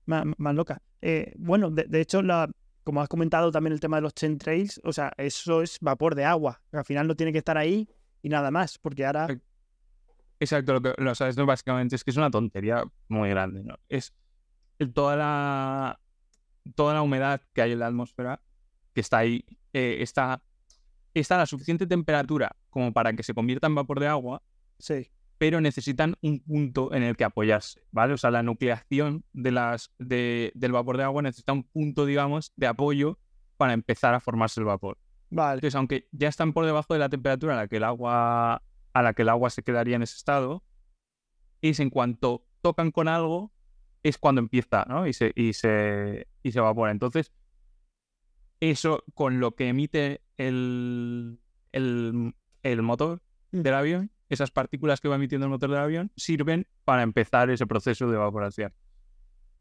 más, 0.05 0.25
más 0.37 0.55
loca. 0.55 0.81
Eh, 1.01 1.33
bueno, 1.37 1.69
de, 1.69 1.85
de 1.85 2.01
hecho, 2.01 2.21
la, 2.21 2.49
como 2.83 3.01
has 3.01 3.07
comentado 3.07 3.51
también 3.51 3.73
el 3.73 3.79
tema 3.79 3.97
de 3.97 4.01
los 4.01 4.13
chemtrails, 4.13 4.81
o 4.83 4.91
sea, 4.91 5.13
eso 5.17 5.61
es 5.61 5.77
vapor 5.79 6.15
de 6.15 6.25
agua. 6.25 6.61
Al 6.71 6.85
final 6.85 7.07
no 7.07 7.15
tiene 7.15 7.31
que 7.31 7.37
estar 7.37 7.57
ahí 7.57 7.87
y 8.21 8.29
nada 8.29 8.51
más, 8.51 8.77
porque 8.77 9.05
ahora... 9.05 9.27
Exacto, 10.39 10.73
lo 10.73 10.81
que 10.81 10.93
lo 10.97 11.13
sabes, 11.13 11.35
básicamente 11.35 11.95
es 11.95 12.03
que 12.03 12.11
es 12.11 12.17
una 12.17 12.31
tontería 12.31 12.83
muy 13.07 13.29
grande, 13.29 13.63
¿no? 13.63 13.75
Es 13.87 14.13
toda 14.93 15.15
la 15.15 15.99
toda 16.75 16.93
la 16.93 17.01
humedad 17.01 17.41
que 17.53 17.61
hay 17.61 17.71
en 17.73 17.79
la 17.79 17.87
atmósfera 17.87 18.41
que 18.93 19.01
está 19.01 19.19
ahí, 19.19 19.45
eh, 19.73 19.97
está, 20.01 20.43
está 21.13 21.35
a 21.35 21.39
la 21.39 21.45
suficiente 21.45 21.87
temperatura 21.87 22.55
como 22.69 22.91
para 22.93 23.13
que 23.13 23.23
se 23.23 23.33
convierta 23.33 23.67
en 23.67 23.75
vapor 23.75 23.99
de 23.99 24.07
agua, 24.07 24.41
Sí, 24.79 25.09
pero 25.37 25.59
necesitan 25.61 26.15
un 26.21 26.39
punto 26.41 26.93
en 26.93 27.03
el 27.03 27.15
que 27.17 27.23
apoyarse, 27.23 27.83
¿vale? 27.91 28.13
O 28.13 28.17
sea, 28.17 28.31
la 28.31 28.43
nucleación 28.43 29.23
de 29.33 29.51
las, 29.51 29.91
de- 29.99 30.51
del 30.55 30.71
vapor 30.71 30.97
de 30.97 31.03
agua 31.03 31.21
necesita 31.21 31.53
un 31.53 31.63
punto, 31.63 32.05
digamos, 32.05 32.51
de 32.55 32.67
apoyo 32.67 33.17
para 33.57 33.73
empezar 33.73 34.13
a 34.13 34.19
formarse 34.19 34.59
el 34.59 34.65
vapor. 34.65 34.97
vale. 35.29 35.55
Entonces, 35.55 35.75
aunque 35.75 36.07
ya 36.11 36.27
están 36.29 36.53
por 36.53 36.65
debajo 36.65 36.93
de 36.93 36.99
la 36.99 37.09
temperatura 37.09 37.53
a 37.53 37.57
la 37.57 37.67
que 37.67 37.77
el 37.77 37.83
agua, 37.83 38.61
a 38.93 39.01
la 39.01 39.13
que 39.13 39.21
el 39.23 39.29
agua 39.29 39.49
se 39.49 39.63
quedaría 39.63 39.95
en 39.95 40.03
ese 40.03 40.15
estado, 40.17 40.63
es 41.61 41.79
en 41.79 41.89
cuanto 41.89 42.45
tocan 42.61 42.91
con 42.91 43.07
algo, 43.07 43.51
es 44.03 44.17
cuando 44.17 44.39
empieza, 44.39 44.85
¿no? 44.87 45.07
Y 45.07 45.13
se, 45.13 45.31
y 45.35 45.53
se, 45.53 46.27
y 46.43 46.51
se 46.51 46.59
evapora. 46.59 46.91
Entonces, 46.91 47.31
eso 48.59 49.03
con 49.13 49.39
lo 49.39 49.55
que 49.55 49.67
emite 49.69 50.21
el, 50.37 51.39
el, 51.71 52.33
el 52.63 52.81
motor 52.81 53.21
Mm. 53.51 53.61
del 53.61 53.73
avión, 53.73 54.11
esas 54.29 54.51
partículas 54.51 55.01
que 55.01 55.09
va 55.09 55.15
emitiendo 55.15 55.45
el 55.45 55.51
motor 55.51 55.69
del 55.69 55.79
avión, 55.79 56.11
sirven 56.15 56.67
para 56.85 57.03
empezar 57.03 57.49
ese 57.49 57.67
proceso 57.67 58.07
de 58.07 58.15
evaporación. 58.15 58.73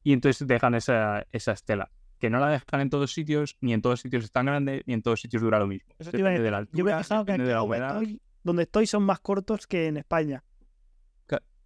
Y 0.02 0.12
entonces 0.12 0.46
dejan 0.46 0.74
esa, 0.74 1.26
esa 1.32 1.52
estela. 1.52 1.90
Que 2.18 2.30
no 2.30 2.38
la 2.38 2.50
dejan 2.50 2.80
en 2.80 2.90
todos 2.90 3.12
sitios, 3.12 3.56
ni 3.60 3.72
en 3.72 3.82
todos 3.82 4.00
sitios 4.00 4.24
es 4.24 4.30
tan 4.30 4.46
grande, 4.46 4.82
ni 4.86 4.94
en 4.94 5.02
todos 5.02 5.20
sitios 5.20 5.42
dura 5.42 5.58
lo 5.58 5.66
mismo. 5.66 5.92
Eso 5.98 6.10
te 6.10 6.18
iba 6.18 6.28
a 6.28 6.32
de 6.32 6.50
la 6.50 6.60
decir. 6.60 6.76
Yo 6.76 6.84
me 6.84 6.90
he 6.90 6.94
altura, 6.94 7.04
fijado 7.04 7.24
que 7.24 7.32
aquí 7.32 7.42
de 7.42 7.52
la 7.52 7.58
donde 7.58 7.76
estoy, 7.78 8.22
donde 8.44 8.62
estoy 8.62 8.86
son 8.86 9.02
más 9.02 9.20
cortos 9.20 9.66
que 9.66 9.86
en 9.88 9.96
España. 9.96 10.44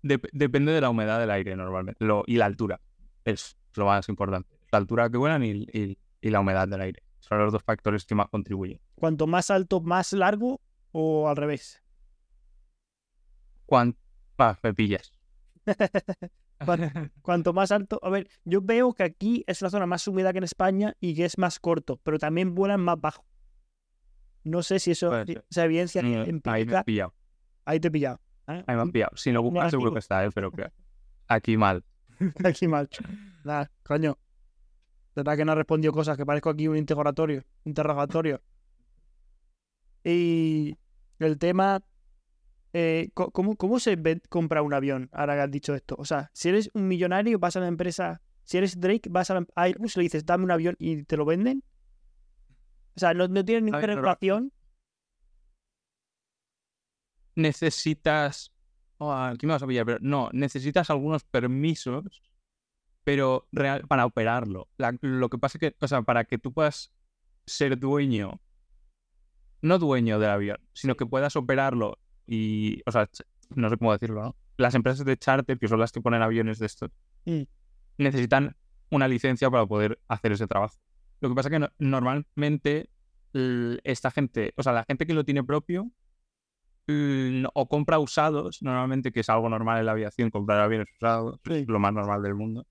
Dep- 0.05 0.29
depende 0.33 0.71
de 0.73 0.81
la 0.81 0.91
humedad 0.91 1.19
del 1.19 1.31
aire 1.31 1.57
normalmente. 1.57 2.05
Lo- 2.05 2.25
y 2.27 2.37
la 2.37 2.45
altura. 2.45 2.81
Es 3.25 3.57
lo 3.75 3.87
más 3.87 4.09
importante. 4.09 4.49
La 4.71 4.79
altura 4.79 5.09
que 5.09 5.17
vuelan 5.17 5.43
y, 5.43 5.51
y- 5.73 5.99
y 6.21 6.31
la 6.31 6.41
humedad 6.41 6.69
del 6.69 6.81
aire. 6.83 7.03
Son 7.21 7.39
los 7.39 7.53
dos 7.53 7.63
factores 7.63 8.05
que 8.05 8.15
más 8.15 8.29
contribuyen. 8.29 8.81
Cuanto 8.97 9.27
más 9.27 9.51
alto, 9.51 9.81
más 9.81 10.13
largo 10.13 10.61
o 10.93 11.29
al 11.29 11.37
revés. 11.37 11.83
¿Cuánto? 13.67 13.99
Ah, 14.39 14.59
me 14.63 14.75
pillas. 14.75 15.13
Cuanto 17.23 17.53
más 17.53 17.73
alto, 17.73 17.99
a 18.03 18.11
ver, 18.11 18.29
yo 18.45 18.61
veo 18.63 18.93
que 18.93 19.03
aquí 19.03 19.45
es 19.47 19.61
la 19.63 19.71
zona 19.71 19.87
más 19.87 20.07
húmeda 20.07 20.33
que 20.33 20.39
en 20.39 20.45
España 20.45 20.95
y 21.01 21.15
que 21.15 21.25
es 21.25 21.39
más 21.39 21.59
corto, 21.59 21.99
pero 22.03 22.19
también 22.19 22.55
vuelan 22.55 22.81
más 22.81 23.01
bajo. 23.01 23.25
No 24.45 24.63
sé 24.63 24.79
si 24.79 24.91
eso 24.91 25.15
esa 25.23 25.65
evidencia 25.65 26.03
Mm, 26.03 26.07
Ahí 26.07 26.13
me 26.15 26.21
has 26.21 26.29
empírica. 26.29 26.85
pillado. 26.85 27.15
Ahí 27.65 27.81
te 27.81 27.89
he 27.89 27.91
pillado. 27.91 28.21
¿Eh? 28.49 28.65
Ahí 28.67 28.77
me 28.77 28.83
has 28.83 28.91
pillado. 28.91 29.17
Si 29.17 29.33
lo 29.33 29.43
buscas 29.43 29.71
seguro 29.71 29.93
que 29.93 29.99
está, 29.99 30.25
¿eh? 30.25 30.31
pero 30.35 30.51
que 30.51 30.71
aquí 31.29 31.57
mal. 31.57 31.85
Aquí 32.45 32.69
mal. 32.69 32.89
Nada, 33.45 33.71
coño. 33.83 34.19
De 35.15 35.23
verdad 35.23 35.37
que 35.37 35.45
no 35.45 35.53
ha 35.53 35.57
respondido 35.57 35.93
cosas, 35.93 36.17
que 36.17 36.25
parezco 36.25 36.51
aquí 36.51 36.69
un 36.69 36.77
interrogatorio. 36.77 37.45
Interrogatorio. 37.65 38.41
Y 40.05 40.77
el 41.19 41.39
tema. 41.39 41.83
eh, 42.73 43.11
¿cómo, 43.15 43.57
¿Cómo 43.57 43.79
se 43.81 43.97
compra 44.29 44.63
un 44.63 44.75
avión? 44.75 45.09
Ahora 45.13 45.35
que 45.35 45.41
has 45.41 45.51
dicho 45.51 45.75
esto. 45.75 45.97
O 45.99 46.05
sea, 46.05 46.31
si 46.33 46.49
eres 46.49 46.71
un 46.75 46.89
millonario, 46.89 47.39
vas 47.39 47.57
a 47.57 47.61
la 47.61 47.69
empresa. 47.69 48.21
Si 48.45 48.59
eres 48.59 48.79
Drake, 48.81 49.09
vas 49.11 49.31
a 49.31 49.35
la 49.35 49.47
a 49.55 49.63
Airbus 49.63 49.97
y 49.97 50.01
le 50.01 50.03
dices, 50.05 50.27
dame 50.27 50.45
un 50.45 50.51
avión 50.51 50.77
y 50.79 51.03
te 51.05 51.17
lo 51.17 51.25
venden. 51.25 51.63
O 52.97 53.01
sea, 53.01 53.15
no, 53.15 53.27
no 53.27 53.43
ninguna 53.43 53.81
relación. 53.81 54.53
Necesitas. 57.37 58.53
oh, 58.99 59.13
aquí 59.13 59.47
me 59.47 59.53
vas 59.53 59.63
a 59.63 59.67
pillar, 59.67 59.85
pero 59.85 59.99
no, 60.01 60.31
necesitas 60.33 60.89
algunos 60.91 61.25
permisos, 61.25 62.23
pero 63.03 63.47
real, 63.53 63.83
para 63.87 64.07
operarlo. 64.07 64.69
La- 64.79 64.97
lo 65.01 65.29
que 65.29 65.39
pasa 65.39 65.59
es 65.59 65.61
que, 65.61 65.77
o 65.81 65.89
sea, 65.89 66.03
para 66.03 66.25
que 66.25 66.39
tú 66.39 66.53
puedas 66.53 66.93
ser 67.47 67.79
dueño, 67.79 68.41
no 69.63 69.79
dueño 69.79 70.19
del 70.19 70.31
avión, 70.31 70.59
sino 70.73 70.95
que 70.97 71.07
puedas 71.07 71.37
operarlo 71.37 71.99
y, 72.27 72.83
o 72.87 72.93
sea, 72.93 73.09
no 73.55 73.69
sé 73.69 73.77
cómo 73.77 73.93
decirlo, 73.93 74.23
¿no? 74.23 74.37
Las 74.57 74.75
empresas 74.75 75.05
de 75.05 75.17
charter, 75.17 75.59
que 75.59 75.69
son 75.69 75.81
las 75.81 75.91
que 75.93 76.01
ponen 76.01 76.23
aviones 76.23 76.59
de 76.59 76.67
estos, 76.67 76.91
Mm. 77.27 77.43
necesitan 77.99 78.57
una 78.91 79.09
licencia 79.09 79.51
para 79.51 79.67
poder 79.67 79.99
hacer 80.09 80.33
ese 80.33 80.47
trabajo. 80.47 80.77
Lo 81.21 81.29
que 81.29 81.35
pasa 81.35 81.49
es 81.49 81.53
que 81.53 81.59
no- 81.59 81.73
normalmente 81.79 82.89
esta 83.83 84.11
gente, 84.13 84.53
o 84.57 84.63
sea, 84.63 84.73
la 84.73 84.85
gente 84.85 85.07
que 85.07 85.15
lo 85.15 85.25
tiene 85.25 85.43
propio, 85.43 85.91
o 87.55 87.69
compra 87.69 87.99
usados, 87.99 88.63
normalmente, 88.63 89.13
que 89.13 89.21
es 89.21 89.29
algo 89.29 89.49
normal 89.49 89.81
en 89.81 89.87
la 89.87 89.93
aviación, 89.93 90.31
comprar 90.31 90.61
aviones 90.61 90.87
usados, 91.01 91.41
es 91.51 91.67
lo 91.69 91.79
más 91.79 91.93
normal 91.93 92.23
del 92.23 92.35
mundo. 92.35 92.67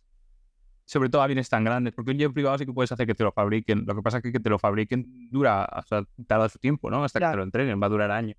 Sobre 0.85 1.09
todo 1.09 1.21
aviones 1.21 1.49
tan 1.49 1.63
grandes, 1.63 1.93
porque 1.93 2.11
un 2.11 2.17
jet 2.17 2.33
privado 2.33 2.57
sí 2.57 2.65
que 2.65 2.73
puedes 2.73 2.91
hacer 2.91 3.07
que 3.07 3.15
te 3.15 3.23
lo 3.23 3.31
fabriquen. 3.31 3.85
Lo 3.85 3.95
que 3.95 4.01
pasa 4.01 4.17
es 4.17 4.23
que 4.23 4.31
que 4.33 4.39
te 4.39 4.49
lo 4.49 4.59
fabriquen 4.59 5.29
dura, 5.31 5.67
o 5.77 5.81
sea, 5.83 6.03
tarda 6.27 6.49
su 6.49 6.59
tiempo, 6.59 6.89
¿no? 6.91 7.03
Hasta 7.03 7.19
que 7.19 7.21
Claro. 7.21 7.33
te 7.33 7.37
lo 7.37 7.43
entreguen, 7.43 7.81
va 7.81 7.85
a 7.87 7.89
durar 7.89 8.11
años. 8.11 8.37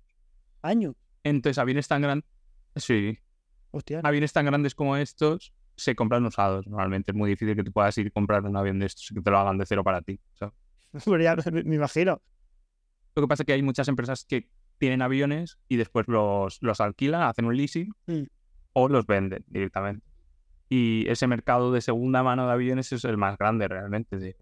Años. 0.61 0.95
Entonces, 1.23 1.57
aviones 1.57 1.87
tan 1.87 2.01
grandes, 2.03 2.29
sí, 2.75 3.17
Hostia. 3.71 3.99
aviones 4.03 4.31
tan 4.31 4.45
grandes 4.45 4.75
como 4.75 4.95
estos 4.95 5.53
se 5.75 5.95
compran 5.95 6.23
usados. 6.25 6.67
Normalmente 6.67 7.11
es 7.11 7.17
muy 7.17 7.31
difícil 7.31 7.55
que 7.55 7.63
tú 7.63 7.71
puedas 7.71 7.97
ir 7.97 8.07
a 8.07 8.11
comprar 8.11 8.43
un 8.45 8.55
avión 8.55 8.79
de 8.79 8.85
estos 8.85 9.11
y 9.11 9.15
que 9.15 9.21
te 9.21 9.31
lo 9.31 9.39
hagan 9.39 9.57
de 9.57 9.65
cero 9.65 9.83
para 9.83 10.01
ti. 10.01 10.19
¿sabes? 10.35 10.53
Me 11.65 11.75
imagino. 11.75 12.21
Lo 13.15 13.21
que 13.23 13.27
pasa 13.27 13.43
es 13.43 13.47
que 13.47 13.53
hay 13.53 13.63
muchas 13.63 13.87
empresas 13.87 14.23
que 14.23 14.49
tienen 14.77 15.01
aviones 15.01 15.57
y 15.67 15.77
después 15.77 16.07
los, 16.07 16.57
los 16.61 16.81
alquilan, 16.81 17.21
hacen 17.23 17.45
un 17.45 17.55
leasing 17.57 17.93
Mm. 18.07 18.23
o 18.73 18.87
los 18.89 19.05
venden 19.05 19.43
directamente. 19.47 20.05
Y 20.69 21.05
ese 21.07 21.27
mercado 21.27 21.71
de 21.71 21.81
segunda 21.81 22.23
mano 22.23 22.47
de 22.47 22.53
aviones 22.53 22.91
es 22.91 23.03
el 23.05 23.17
más 23.17 23.37
grande 23.37 23.67
realmente. 23.67 24.17
De, 24.17 24.35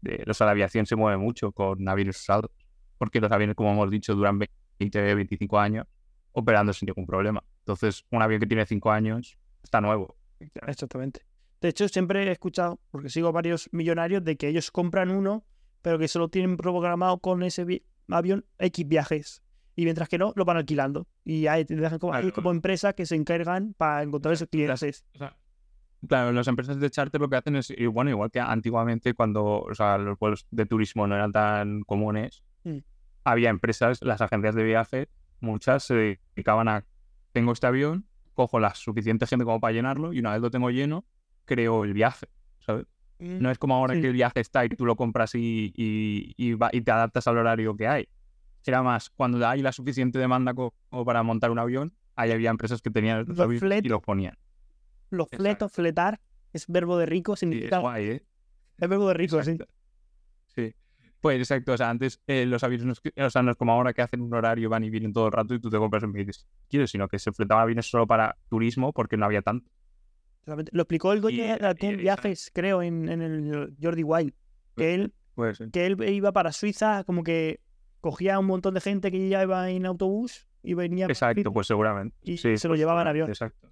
de- 0.00 0.24
o 0.28 0.34
sea, 0.34 0.46
la 0.46 0.52
aviación 0.52 0.86
se 0.86 0.96
mueve 0.96 1.18
mucho 1.18 1.52
con 1.52 1.86
aviones 1.88 2.18
usados. 2.20 2.50
Porque 2.98 3.20
los 3.20 3.30
aviones, 3.30 3.54
como 3.56 3.72
hemos 3.72 3.90
dicho, 3.90 4.14
duran 4.14 4.38
20, 4.78 5.14
25 5.14 5.58
años 5.58 5.86
operando 6.32 6.72
sin 6.72 6.86
ningún 6.86 7.06
problema. 7.06 7.42
Entonces, 7.60 8.04
un 8.10 8.22
avión 8.22 8.40
que 8.40 8.46
tiene 8.46 8.64
5 8.64 8.90
años 8.90 9.38
está 9.62 9.80
nuevo. 9.82 10.16
Exactamente. 10.66 11.20
De 11.60 11.68
hecho, 11.68 11.88
siempre 11.88 12.22
he 12.24 12.30
escuchado, 12.30 12.78
porque 12.90 13.08
sigo 13.08 13.32
varios 13.32 13.68
millonarios, 13.72 14.22
de 14.24 14.36
que 14.36 14.48
ellos 14.48 14.70
compran 14.70 15.10
uno, 15.10 15.44
pero 15.82 15.98
que 15.98 16.08
solo 16.08 16.28
tienen 16.28 16.56
programado 16.56 17.18
con 17.18 17.42
ese 17.42 17.64
vi- 17.64 17.82
avión 18.08 18.44
X 18.58 18.86
viajes. 18.88 19.42
Y 19.76 19.84
mientras 19.84 20.08
que 20.08 20.16
no, 20.18 20.32
lo 20.36 20.44
van 20.44 20.56
alquilando. 20.56 21.06
Y 21.24 21.46
hay 21.46 21.66
como 22.34 22.50
empresas 22.50 22.94
que 22.94 23.04
se 23.06 23.14
encargan 23.14 23.74
para 23.76 24.02
encontrar 24.02 24.32
esos 24.34 24.48
clientes. 24.48 25.04
O 25.14 25.18
sea, 25.18 25.36
claro, 26.08 26.32
las 26.32 26.48
empresas 26.48 26.80
de 26.80 26.90
charter 26.90 27.20
lo 27.20 27.28
que 27.28 27.36
hacen 27.36 27.56
es, 27.56 27.72
bueno, 27.92 28.10
igual 28.10 28.30
que 28.30 28.40
antiguamente 28.40 29.12
cuando 29.14 29.60
o 29.60 29.74
sea, 29.74 29.98
los 29.98 30.18
vuelos 30.18 30.46
de 30.50 30.64
turismo 30.66 31.06
no 31.06 31.14
eran 31.14 31.30
tan 31.32 31.82
comunes, 31.82 32.42
Mm. 32.64 32.78
había 33.24 33.50
empresas, 33.50 34.02
las 34.02 34.20
agencias 34.20 34.54
de 34.54 34.64
viaje, 34.64 35.08
muchas 35.40 35.84
se 35.84 36.18
dedicaban 36.34 36.68
a, 36.68 36.84
tengo 37.32 37.52
este 37.52 37.66
avión, 37.66 38.06
cojo 38.34 38.58
la 38.58 38.74
suficiente 38.74 39.26
gente 39.26 39.44
como 39.44 39.60
para 39.60 39.72
llenarlo 39.72 40.12
y 40.12 40.18
una 40.20 40.32
vez 40.32 40.40
lo 40.40 40.50
tengo 40.50 40.70
lleno, 40.70 41.04
creo 41.44 41.84
el 41.84 41.92
viaje, 41.92 42.26
¿sabes? 42.60 42.86
No 43.18 43.50
es 43.50 43.58
como 43.58 43.74
ahora 43.74 43.94
Sí. 43.94 44.00
que 44.00 44.06
el 44.08 44.12
viaje 44.14 44.40
está 44.40 44.64
y 44.64 44.68
tú 44.70 44.84
lo 44.84 44.96
compras 44.96 45.34
y, 45.34 45.72
y, 45.76 46.34
y 46.36 46.54
va- 46.54 46.70
y 46.72 46.80
te 46.82 46.90
adaptas 46.90 47.26
al 47.28 47.38
horario 47.38 47.76
que 47.76 47.86
hay. 47.88 48.08
Era 48.66 48.82
más, 48.82 49.10
cuando 49.10 49.46
hay 49.46 49.62
la 49.62 49.72
suficiente 49.72 50.18
demanda 50.18 50.52
co- 50.54 50.74
como 50.90 51.04
para 51.04 51.22
montar 51.22 51.50
un 51.50 51.58
avión, 51.58 51.94
ahí 52.16 52.32
había 52.32 52.50
empresas 52.50 52.82
que 52.82 52.90
tenían 52.90 53.24
los 53.26 53.38
aviones 53.38 53.62
flet- 53.62 53.84
y 53.84 53.88
los 53.88 54.02
ponían. 54.02 54.36
Los 55.10 55.26
Exacto. 55.26 55.42
fletos, 55.44 55.72
fletar, 55.72 56.20
es 56.52 56.66
verbo 56.66 56.98
de 56.98 57.06
rico, 57.06 57.36
Sí, 57.36 57.46
es 57.46 57.50
significa. 57.50 57.78
guay, 57.78 58.04
¿eh? 58.06 58.26
es 58.78 58.88
verbo 58.88 59.08
de 59.08 59.14
rico. 59.14 59.38
Exacto. 59.38 59.66
Sí. 60.48 60.74
Pues 61.20 61.38
exacto, 61.38 61.72
o 61.72 61.76
sea, 61.76 61.90
antes 61.90 62.20
eh, 62.26 62.44
los 62.46 62.62
aviones, 62.64 63.00
o 63.16 63.30
sea, 63.30 63.42
no 63.42 63.50
es 63.52 63.56
como 63.56 63.72
ahora 63.72 63.92
que 63.92 64.02
hacen 64.02 64.20
un 64.20 64.32
horario, 64.34 64.68
van 64.68 64.84
y 64.84 64.90
vienen 64.90 65.12
todo 65.12 65.26
el 65.26 65.32
rato 65.32 65.54
y 65.54 65.60
tú 65.60 65.70
te 65.70 65.78
compras 65.78 66.02
un 66.02 66.12
billete 66.12 66.32
si 66.34 66.44
quieres, 66.68 66.90
sino 66.90 67.08
que 67.08 67.18
se 67.18 67.32
fletaban 67.32 67.62
aviones 67.62 67.86
solo 67.86 68.06
para 68.06 68.36
turismo 68.48 68.92
porque 68.92 69.16
no 69.16 69.26
había 69.26 69.42
tanto. 69.42 69.68
Lo 70.44 70.82
explicó 70.82 71.12
el 71.12 71.20
dueño 71.20 71.42
de 71.44 71.76
y- 71.80 71.96
Viajes, 71.96 72.50
creo, 72.54 72.80
en, 72.82 73.08
en 73.08 73.22
el 73.22 73.76
Jordi 73.82 74.02
Wild. 74.04 74.32
Que 74.76 74.94
él, 74.94 75.14
Pues 75.34 75.58
que 75.72 75.86
él 75.86 75.96
iba 76.08 76.32
para 76.32 76.52
Suiza, 76.52 77.02
como 77.04 77.24
que 77.24 77.60
cogía 78.06 78.38
un 78.38 78.46
montón 78.46 78.74
de 78.74 78.80
gente 78.80 79.10
que 79.10 79.28
ya 79.28 79.42
iba 79.42 79.68
en 79.68 79.84
autobús 79.84 80.46
y 80.62 80.74
venía. 80.74 81.06
Exacto, 81.06 81.52
pues 81.52 81.66
seguramente. 81.66 82.16
Y 82.22 82.36
Sí, 82.36 82.56
se 82.56 82.68
lo 82.68 82.72
pues 82.72 82.78
llevaban 82.80 83.02
en 83.02 83.08
avión. 83.08 83.28
Exacto. 83.28 83.68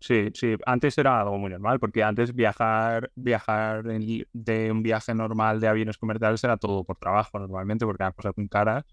Sí, 0.00 0.30
sí, 0.32 0.56
antes 0.64 0.96
era 0.96 1.20
algo 1.20 1.36
muy 1.36 1.50
normal, 1.50 1.78
porque 1.78 2.02
antes 2.02 2.34
viajar, 2.34 3.10
viajar 3.14 3.86
en- 3.90 4.24
de 4.32 4.70
un 4.72 4.82
viaje 4.82 5.14
normal 5.14 5.60
de 5.60 5.68
aviones 5.68 5.98
comerciales 5.98 6.42
era 6.44 6.56
todo 6.56 6.82
por 6.84 6.96
trabajo 6.96 7.38
normalmente, 7.38 7.84
porque 7.84 8.02
eran 8.02 8.12
cosas 8.14 8.32
muy 8.36 8.48
caras 8.48 8.84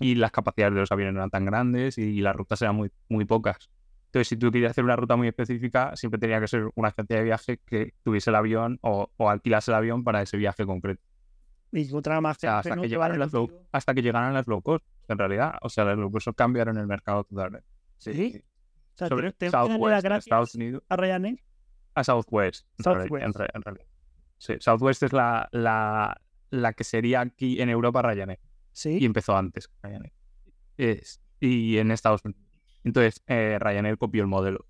y 0.00 0.16
las 0.16 0.32
capacidades 0.32 0.74
de 0.74 0.80
los 0.80 0.92
aviones 0.92 1.14
no 1.14 1.20
eran 1.20 1.30
tan 1.30 1.44
grandes 1.46 1.96
y 1.96 2.20
las 2.20 2.36
rutas 2.36 2.60
eran 2.60 2.76
muy, 2.76 2.90
muy 3.08 3.24
pocas. 3.24 3.70
Entonces, 4.06 4.28
si 4.28 4.36
tú 4.36 4.50
querías 4.50 4.72
hacer 4.72 4.84
una 4.84 4.96
ruta 4.96 5.16
muy 5.16 5.28
específica, 5.28 5.96
siempre 5.96 6.18
tenía 6.18 6.40
que 6.40 6.48
ser 6.48 6.68
una 6.74 6.88
agencia 6.88 7.16
de 7.18 7.24
viaje 7.24 7.60
que 7.64 7.94
tuviese 8.02 8.30
el 8.30 8.36
avión 8.36 8.78
o, 8.82 9.10
o 9.16 9.30
alquilase 9.30 9.70
el 9.70 9.76
avión 9.76 10.04
para 10.04 10.22
ese 10.22 10.36
viaje 10.36 10.66
concreto. 10.66 11.02
Y 11.72 11.82
encontrar 11.88 12.20
más 12.20 12.36
O 12.36 12.40
sea, 12.40 12.54
gente, 12.62 12.68
hasta, 12.68 12.76
¿no? 12.76 12.82
que 12.82 12.88
llegaran 12.88 13.18
las 13.18 13.32
low, 13.32 13.50
hasta 13.72 13.92
que 13.94 14.02
llegaran 14.02 14.32
las 14.34 14.46
low 14.46 14.62
cost, 14.62 14.84
en 15.08 15.18
realidad. 15.18 15.54
O 15.62 15.68
sea, 15.68 15.84
las 15.84 15.98
low 15.98 16.10
cost 16.10 16.28
cambiaron 16.36 16.76
el 16.78 16.86
mercado 16.86 17.24
totalmente. 17.24 17.66
¿Sí? 17.98 18.42
O 18.94 18.98
sea, 18.98 19.08
Sobre 19.08 19.32
te- 19.32 19.50
las 19.50 19.52
Southwest, 19.68 20.06
Estados 20.06 20.54
Unidos. 20.54 20.82
a 20.88 20.96
Ryanair. 20.96 21.42
A 21.94 22.04
Southwest. 22.04 22.66
Southwest. 22.82 23.24
En, 23.24 23.32
re- 23.34 23.48
en 23.52 23.62
realidad. 23.62 23.86
Sí, 24.38 24.54
Southwest 24.60 25.02
es 25.02 25.12
la, 25.12 25.48
la, 25.52 26.20
la 26.50 26.72
que 26.72 26.84
sería 26.84 27.20
aquí 27.20 27.60
en 27.60 27.68
Europa 27.70 28.00
Ryanair. 28.02 28.38
Sí. 28.72 28.98
Y 29.00 29.04
empezó 29.04 29.36
antes 29.36 29.68
Ryanair. 29.82 30.12
Es- 30.76 31.20
y 31.40 31.78
en 31.78 31.90
Estados 31.90 32.24
Unidos. 32.24 32.42
Entonces, 32.84 33.22
eh, 33.26 33.58
Ryanair 33.60 33.98
copió 33.98 34.22
el 34.22 34.28
modelo 34.28 34.66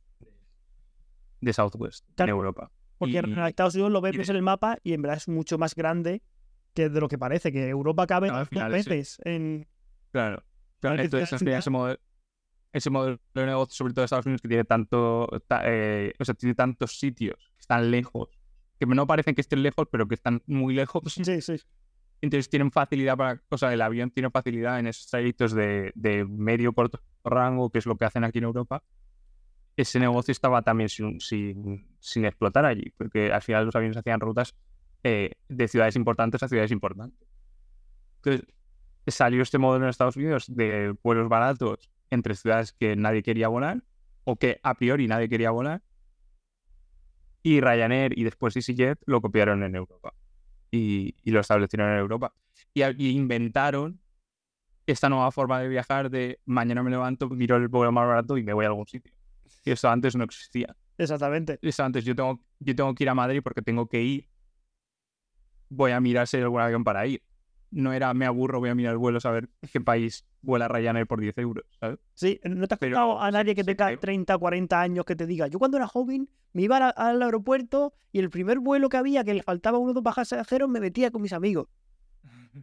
de 1.41 1.53
Southwest 1.53 2.05
en. 2.21 2.29
Europa. 2.29 2.71
Porque 2.99 3.15
y- 3.15 3.17
en 3.19 3.39
Estados 3.41 3.75
Unidos 3.75 3.93
lo 3.93 4.01
ves 4.01 4.29
en 4.29 4.37
el 4.37 4.43
mapa 4.43 4.79
y 4.83 4.95
en 4.95 5.03
verdad 5.03 5.19
es 5.19 5.29
mucho 5.29 5.59
más 5.59 5.75
grande 5.75 6.23
que 6.77 6.89
de 6.91 7.01
lo 7.01 7.09
que 7.09 7.19
parece, 7.19 7.51
que 7.51 7.69
Europa 7.69 8.07
cabe 8.07 8.29
No, 8.29 8.39
dos 8.45 9.19
en... 9.25 9.67
Claro. 10.13 10.45
claro, 10.81 11.03
entonces, 11.03 11.43
ese, 11.43 11.71
modelo, 11.71 11.99
ese 12.73 12.91
modelo 12.91 13.19
de 13.35 13.47
negocio, 13.47 13.75
sobre 13.75 13.93
todo 13.95 14.03
de 14.03 14.05
Estados 14.05 14.27
Unidos, 14.27 14.43
que 14.43 14.49
tiene 14.49 14.65
tanto, 14.65 15.27
ta- 15.49 15.63
eh, 15.65 16.13
o 16.19 16.25
sea, 16.25 16.35
tiene 16.35 16.55
tantos 16.55 16.99
sitios 16.99 17.37
que 17.57 17.61
están 17.61 17.91
lejos, 17.91 18.29
que 18.79 18.87
no 18.87 19.07
parecen 19.07 19.35
que 19.35 19.41
estén 19.41 19.63
lejos, 19.63 19.89
pero 19.91 20.07
que 20.07 20.15
están 20.15 20.43
muy 20.47 20.75
lejos. 20.75 21.03
Sí, 21.15 21.41
sí. 21.41 21.57
Entonces 22.21 22.49
tienen 22.49 22.71
facilidad 22.71 23.17
para, 23.17 23.43
o 23.49 23.59
sea, 23.59 23.73
el 23.73 23.81
avión 23.83 24.11
tiene 24.11 24.31
facilidad 24.31 24.79
en 24.79 24.87
esos 24.87 25.07
trayectos 25.09 25.53
de, 25.53 25.93
de 25.95 26.25
medio 26.25 26.73
corto 26.73 27.01
rango, 27.25 27.71
que 27.71 27.79
es 27.79 27.87
lo 27.87 27.97
que 27.97 28.05
hacen 28.05 28.25
aquí 28.25 28.39
en 28.39 28.45
Europa. 28.45 28.83
Ese 29.77 29.99
negocio 30.01 30.33
estaba 30.33 30.63
también 30.63 30.89
sin, 30.89 31.21
sin, 31.21 31.87
sin 32.01 32.25
explotar 32.25 32.65
allí, 32.65 32.91
porque 32.97 33.31
al 33.33 33.43
final 33.43 33.67
los 33.67 33.77
aviones 33.77 33.97
hacían 33.99 34.21
rutas 34.21 34.55
eh, 35.07 35.31
de 35.49 35.69
ciudades 35.69 35.95
importantes 35.95 36.43
a 36.43 36.49
ciudades 36.49 36.73
importantes. 36.73 37.29
Entonces 38.17 38.45
salió 39.07 39.41
este 39.41 39.59
modelo 39.59 39.85
en 39.85 39.91
Estados 39.91 40.17
Unidos 40.17 40.47
de 40.49 40.97
vuelos 41.01 41.29
baratos 41.29 41.89
entre 42.11 42.35
ciudades 42.35 42.73
que 42.73 42.97
nadie 42.97 43.23
quería 43.23 43.47
volar 43.47 43.85
o 44.25 44.35
que 44.35 44.59
a 44.65 44.75
priori 44.75 45.07
nadie 45.07 45.29
quería 45.29 45.53
volar. 45.53 45.81
Y 47.45 47.61
Ryanair 47.61 48.19
y 48.19 48.25
después 48.25 48.57
EasyJet 48.57 48.99
lo 49.07 49.21
copiaron 49.21 49.63
en 49.63 49.77
Europa 49.77 50.13
y, 50.73 51.15
y 51.23 51.31
lo 51.31 51.39
establecieron 51.39 51.93
en 51.93 51.99
Europa. 51.99 52.35
Y, 52.75 52.83
y 52.83 53.11
inventaron 53.11 54.01
esta 54.87 55.09
nueva 55.09 55.31
forma 55.31 55.61
de 55.61 55.69
viajar 55.69 56.11
de 56.11 56.41
mañana 56.47 56.83
me 56.83 56.91
levanto, 56.91 57.29
miro 57.31 57.55
el 57.57 57.69
vuelo 57.69 57.93
más 57.93 58.09
barato 58.09 58.37
y 58.39 58.43
me 58.43 58.53
voy 58.53 58.65
a 58.65 58.69
algún 58.69 58.89
sitio. 58.89 59.13
Y 59.65 59.71
eso 59.71 59.89
antes 59.89 60.17
no 60.17 60.25
existía. 60.25 60.75
Exactamente. 60.99 61.61
Eso 61.63 61.85
antes 61.85 62.05
yo 62.05 62.17
tengo, 62.17 62.41
yo 62.59 62.75
tengo 62.75 62.93
que 62.93 63.05
ir 63.05 63.09
a 63.11 63.15
Madrid 63.15 63.41
porque 63.41 63.63
tengo 63.63 63.87
que 63.89 64.03
ir. 64.03 64.29
Voy 65.69 65.93
a 65.93 66.01
mirar 66.01 66.27
si 66.27 66.37
hay 66.37 66.43
algún 66.43 66.61
avión 66.61 66.85
para 66.85 67.07
ir. 67.07 67.23
No 67.71 67.93
era 67.93 68.15
me 68.15 68.25
aburro, 68.27 68.61
voy 68.61 68.71
a 68.71 68.75
mirar 68.75 68.97
vuelos 68.97 69.27
a 69.27 69.31
ver 69.33 69.49
qué 69.73 69.81
país 69.81 70.25
vuela 70.41 70.69
Ryanair 70.69 71.07
por 71.07 71.21
10 71.21 71.37
euros. 71.39 71.65
¿sabes? 71.81 71.99
Sí, 72.15 72.41
¿no 72.45 72.67
te 72.69 72.75
has 72.75 72.83
escuchado 72.83 73.21
a 73.21 73.31
nadie 73.33 73.55
que 73.55 73.63
se 73.63 73.75
tenga 73.75 73.87
creó. 73.89 73.99
30, 73.99 74.39
40 74.39 74.81
años 74.81 75.05
que 75.05 75.17
te 75.17 75.27
diga, 75.27 75.49
yo 75.49 75.59
cuando 75.59 75.77
era 75.77 75.87
joven 75.89 76.31
me 76.53 76.63
iba 76.63 76.77
al 76.77 77.23
aeropuerto 77.23 77.93
y 78.13 78.21
el 78.21 78.31
primer 78.31 78.61
vuelo 78.61 78.89
que 78.89 78.97
había, 78.97 79.25
que 79.25 79.35
le 79.35 79.43
faltaba 79.43 79.79
uno 79.79 79.91
o 79.91 79.95
dos 79.95 80.05
pasajeros, 80.05 80.69
me 80.69 80.81
metía 80.81 81.11
con 81.11 81.21
mis 81.23 81.33
amigos? 81.33 81.69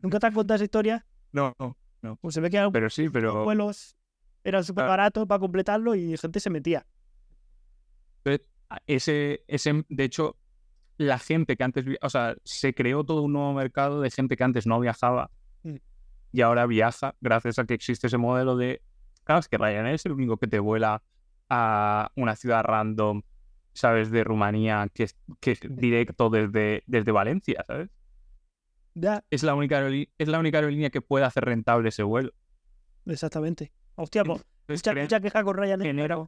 ¿Nunca 0.02 0.20
te 0.20 0.28
has 0.28 0.34
contado 0.34 0.56
esa 0.56 0.64
historia? 0.66 1.06
No, 1.34 1.56
no. 2.02 2.16
Pues 2.22 2.36
se 2.36 2.42
ve 2.42 2.50
que 2.52 2.70
Pero 2.72 2.90
sí, 2.92 3.10
pero 3.10 3.44
vuelos 3.44 3.98
eran 4.44 4.64
súper 4.64 4.84
Claro. 4.84 4.90
baratos 4.92 5.28
para 5.28 5.40
completarlo 5.40 5.96
y 5.96 6.16
gente 6.16 6.40
se 6.40 6.50
metía. 6.52 6.86
Ese, 8.88 9.44
ese, 9.48 9.86
de 9.90 10.04
hecho, 10.04 10.38
la 10.98 11.18
gente 11.20 11.58
que 11.58 11.64
antes, 11.64 11.86
o 12.02 12.10
sea, 12.10 12.36
se 12.44 12.74
creó 12.74 13.04
todo 13.04 13.22
un 13.24 13.34
nuevo 13.34 13.54
mercado 13.54 14.02
de 14.02 14.12
gente 14.12 14.38
que 14.38 14.44
antes 14.44 14.68
no 14.68 14.80
viajaba 14.80 15.30
Mm. 15.64 15.78
y 16.34 16.42
ahora 16.42 16.66
viaja 16.66 17.16
gracias 17.22 17.58
a 17.60 17.66
que 17.66 17.74
existe 17.74 18.08
ese 18.08 18.18
modelo 18.18 18.56
de, 18.58 18.82
claro, 19.24 19.40
es 19.40 19.48
que 19.48 19.58
Ryanair 19.58 19.96
es 19.96 20.06
el 20.06 20.12
único 20.12 20.38
que 20.38 20.48
te 20.48 20.60
vuela 20.60 21.02
a 21.50 22.12
una 22.16 22.36
ciudad 22.36 22.64
random, 22.64 23.22
¿sabes? 23.74 24.12
De 24.12 24.24
Rumanía, 24.24 24.88
que 24.94 25.04
es, 25.04 25.16
que 25.40 25.52
es 25.52 25.60
directo 25.62 26.30
desde, 26.30 26.84
desde 26.86 27.12
Valencia, 27.12 27.64
¿sabes? 27.66 27.90
Ya, 28.96 29.24
Es 29.32 29.42
la, 29.44 29.56
única 29.56 29.88
es 29.88 30.28
la 30.28 30.38
única 30.40 30.58
aerolínea 30.60 30.90
que 30.92 31.02
puede 31.02 31.26
hacer 31.26 31.46
rentable 31.46 31.90
ese 31.90 32.04
vuelo. 32.04 32.32
exactamente. 33.06 33.72
Hostia, 33.96 34.24
pues, 34.24 34.46
mucha, 34.68 34.94
mucha 34.94 35.20
queja 35.20 35.44
con 35.44 35.58
Ryanair. 35.58 35.88
genera- 35.88 36.28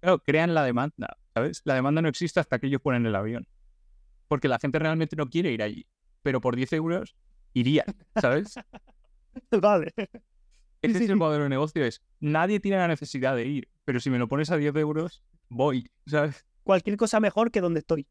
Claro, 0.00 0.18
crean 0.18 0.52
la 0.54 0.62
demanda, 0.64 1.16
¿sabes? 1.32 1.62
La 1.64 1.74
demanda 1.74 2.02
no 2.02 2.08
existe 2.08 2.38
hasta 2.40 2.58
que 2.58 2.66
ellos 2.66 2.80
ponen 2.82 3.06
el 3.06 3.14
avión. 3.14 3.46
Porque 4.34 4.48
la 4.48 4.58
gente 4.58 4.80
realmente 4.80 5.14
no 5.14 5.30
quiere 5.30 5.52
ir 5.52 5.62
allí. 5.62 5.86
Pero 6.22 6.40
por 6.40 6.56
10 6.56 6.72
euros 6.72 7.14
iría, 7.52 7.84
¿sabes? 8.20 8.56
Vale. 9.62 9.94
Ese 10.82 10.98
sí, 10.98 11.04
es 11.04 11.10
el 11.10 11.14
modelo 11.14 11.44
de 11.44 11.50
negocio. 11.50 11.84
Es, 11.84 12.02
nadie 12.18 12.58
tiene 12.58 12.78
la 12.78 12.88
necesidad 12.88 13.36
de 13.36 13.46
ir, 13.46 13.68
pero 13.84 14.00
si 14.00 14.10
me 14.10 14.18
lo 14.18 14.26
pones 14.26 14.50
a 14.50 14.56
10 14.56 14.74
euros, 14.74 15.22
voy, 15.48 15.88
¿sabes? 16.06 16.44
Cualquier 16.64 16.96
cosa 16.96 17.20
mejor 17.20 17.52
que 17.52 17.60
donde 17.60 17.78
estoy. 17.78 18.08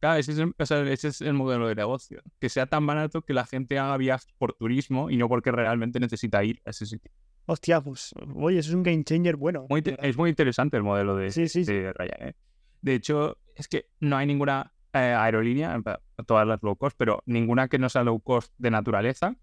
Claro, 0.00 0.20
ese 0.20 0.32
es, 0.32 0.38
el, 0.40 0.54
o 0.58 0.66
sea, 0.66 0.82
ese 0.82 1.08
es 1.08 1.22
el 1.22 1.32
modelo 1.32 1.68
de 1.68 1.74
negocio. 1.74 2.20
Que 2.38 2.50
sea 2.50 2.66
tan 2.66 2.86
barato 2.86 3.22
que 3.22 3.32
la 3.32 3.46
gente 3.46 3.78
haga 3.78 3.96
viajes 3.96 4.30
por 4.36 4.52
turismo 4.52 5.08
y 5.08 5.16
no 5.16 5.26
porque 5.26 5.52
realmente 5.52 6.00
necesita 6.00 6.44
ir 6.44 6.60
a 6.66 6.70
ese 6.70 6.84
sitio. 6.84 7.10
Hostia, 7.46 7.80
pues, 7.80 8.12
oye, 8.34 8.58
eso 8.58 8.68
es 8.68 8.74
un 8.74 8.82
game 8.82 9.04
changer 9.04 9.36
bueno. 9.36 9.64
Muy 9.70 9.82
es 10.02 10.18
muy 10.18 10.28
interesante 10.28 10.76
el 10.76 10.82
modelo 10.82 11.16
de, 11.16 11.30
sí. 11.30 11.64
de 11.64 11.94
Ryanair. 11.94 12.36
De 12.82 12.94
hecho, 12.94 13.38
es 13.54 13.68
que 13.68 13.88
no 14.00 14.18
hay 14.18 14.26
ninguna 14.26 14.74
eh, 14.92 14.98
aerolínea, 14.98 15.80
todas 16.26 16.46
las 16.46 16.62
low 16.62 16.76
cost, 16.76 16.96
pero 16.98 17.22
ninguna 17.26 17.68
que 17.68 17.78
no 17.78 17.88
sea 17.88 18.04
low 18.04 18.20
cost 18.20 18.52
de 18.58 18.70
naturaleza, 18.70 19.36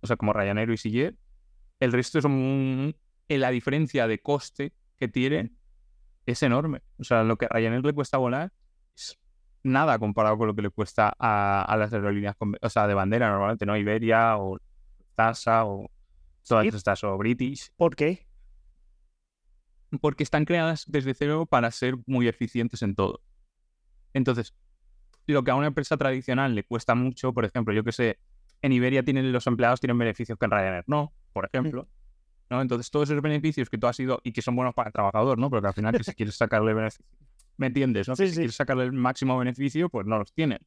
o 0.00 0.06
sea, 0.06 0.16
como 0.16 0.32
Ryanair 0.32 0.68
o 0.68 0.72
EasyJet. 0.72 1.16
El 1.80 1.92
resto 1.92 2.20
son 2.20 2.94
eh, 3.28 3.38
la 3.38 3.50
diferencia 3.50 4.06
de 4.06 4.20
coste 4.20 4.72
que 4.96 5.08
tienen 5.08 5.56
es 6.26 6.42
enorme. 6.42 6.82
O 6.98 7.04
sea, 7.04 7.24
lo 7.24 7.36
que 7.36 7.46
a 7.46 7.48
Ryanair 7.50 7.84
le 7.84 7.92
cuesta 7.92 8.18
volar 8.18 8.52
es 8.96 9.18
nada 9.62 9.98
comparado 9.98 10.38
con 10.38 10.46
lo 10.48 10.54
que 10.54 10.62
le 10.62 10.70
cuesta 10.70 11.12
a, 11.18 11.62
a 11.62 11.76
las 11.76 11.92
aerolíneas 11.92 12.36
o 12.60 12.68
sea, 12.68 12.86
de 12.86 12.94
bandera 12.94 13.28
normalmente, 13.30 13.66
¿no? 13.66 13.76
Iberia 13.76 14.36
o 14.38 14.58
TASA 15.14 15.64
o 15.64 15.90
todas 16.46 16.62
Sí. 16.64 16.68
estas 16.76 17.04
o 17.04 17.18
British 17.18 17.70
¿Por 17.76 17.94
qué? 17.94 18.26
porque 20.00 20.22
están 20.22 20.44
creadas 20.44 20.84
desde 20.86 21.14
cero 21.14 21.46
para 21.46 21.70
ser 21.70 21.96
muy 22.06 22.28
eficientes 22.28 22.82
en 22.82 22.94
todo. 22.94 23.22
Entonces, 24.12 24.54
lo 25.32 25.42
que 25.44 25.50
a 25.50 25.54
una 25.54 25.66
empresa 25.68 25.96
tradicional 25.96 26.54
le 26.54 26.64
cuesta 26.64 26.94
mucho, 26.94 27.32
por 27.32 27.44
ejemplo, 27.44 27.74
yo 27.74 27.84
que 27.84 27.92
sé, 27.92 28.18
en 28.62 28.72
Iberia 28.72 29.02
tienen 29.02 29.30
los 29.32 29.46
empleados 29.46 29.80
tienen 29.80 29.98
beneficios 29.98 30.38
que 30.38 30.44
en 30.46 30.50
Ryanair 30.50 30.84
no, 30.86 31.12
por 31.32 31.46
ejemplo. 31.46 31.88
¿no? 32.50 32.62
Entonces, 32.62 32.90
todos 32.90 33.10
esos 33.10 33.22
beneficios 33.22 33.68
que 33.68 33.76
tú 33.78 33.86
has 33.86 34.00
ido 34.00 34.20
y 34.24 34.32
que 34.32 34.40
son 34.42 34.56
buenos 34.56 34.74
para 34.74 34.88
el 34.88 34.92
trabajador, 34.92 35.38
¿no? 35.38 35.50
Porque 35.50 35.66
al 35.66 35.74
final, 35.74 35.92
que 35.94 36.02
si 36.02 36.14
quieres 36.14 36.34
sacarle 36.36 36.72
beneficio, 36.72 37.04
¿me 37.58 37.66
entiendes? 37.66 38.08
¿no? 38.08 38.16
Sí, 38.16 38.22
Que 38.22 38.28
si 38.28 38.34
sí. 38.34 38.40
quieres 38.40 38.56
sacarle 38.56 38.84
el 38.84 38.92
máximo 38.92 39.36
beneficio, 39.38 39.90
pues 39.90 40.06
no 40.06 40.18
los 40.18 40.32
tienen. 40.32 40.58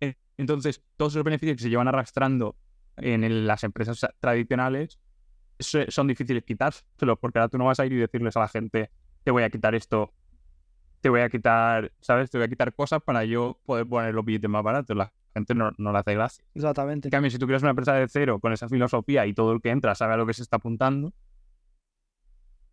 Eh, 0.00 0.14
Entonces, 0.36 0.80
todos 0.96 1.12
esos 1.14 1.24
beneficios 1.24 1.56
que 1.56 1.62
se 1.64 1.70
llevan 1.70 1.88
arrastrando 1.88 2.56
en 2.96 3.24
el- 3.24 3.46
las 3.48 3.64
empresas 3.64 4.06
tradicionales 4.20 5.00
son 5.58 6.06
difíciles 6.06 6.44
quitárselos, 6.44 7.18
porque 7.20 7.38
ahora 7.40 7.48
tú 7.48 7.58
no 7.58 7.64
vas 7.64 7.80
a 7.80 7.86
ir 7.86 7.92
y 7.92 7.96
decirles 7.96 8.36
a 8.36 8.40
la 8.40 8.48
gente, 8.48 8.90
te 9.24 9.30
voy 9.32 9.42
a 9.42 9.50
quitar 9.50 9.74
esto, 9.74 10.12
te 11.00 11.08
voy 11.08 11.20
a 11.20 11.28
quitar, 11.28 11.92
¿sabes? 12.00 12.30
Te 12.30 12.38
voy 12.38 12.46
a 12.46 12.48
quitar 12.48 12.74
cosas 12.74 13.02
para 13.02 13.24
yo 13.24 13.58
poder 13.64 13.86
poner 13.86 14.14
los 14.14 14.24
billetes 14.24 14.50
más 14.50 14.62
baratos. 14.62 14.96
La 14.96 15.12
gente 15.34 15.54
no, 15.54 15.72
no 15.78 15.92
le 15.92 15.98
hace 15.98 16.14
gracia. 16.14 16.44
Exactamente. 16.54 17.08
En 17.08 17.10
cambio, 17.10 17.30
si 17.30 17.38
tú 17.38 17.46
creas 17.46 17.62
una 17.62 17.70
empresa 17.70 17.94
de 17.94 18.08
cero 18.08 18.40
con 18.40 18.52
esa 18.52 18.68
filosofía 18.68 19.26
y 19.26 19.34
todo 19.34 19.52
el 19.52 19.60
que 19.60 19.70
entra 19.70 19.94
sabe 19.94 20.14
a 20.14 20.16
lo 20.16 20.26
que 20.26 20.34
se 20.34 20.42
está 20.42 20.56
apuntando, 20.56 21.12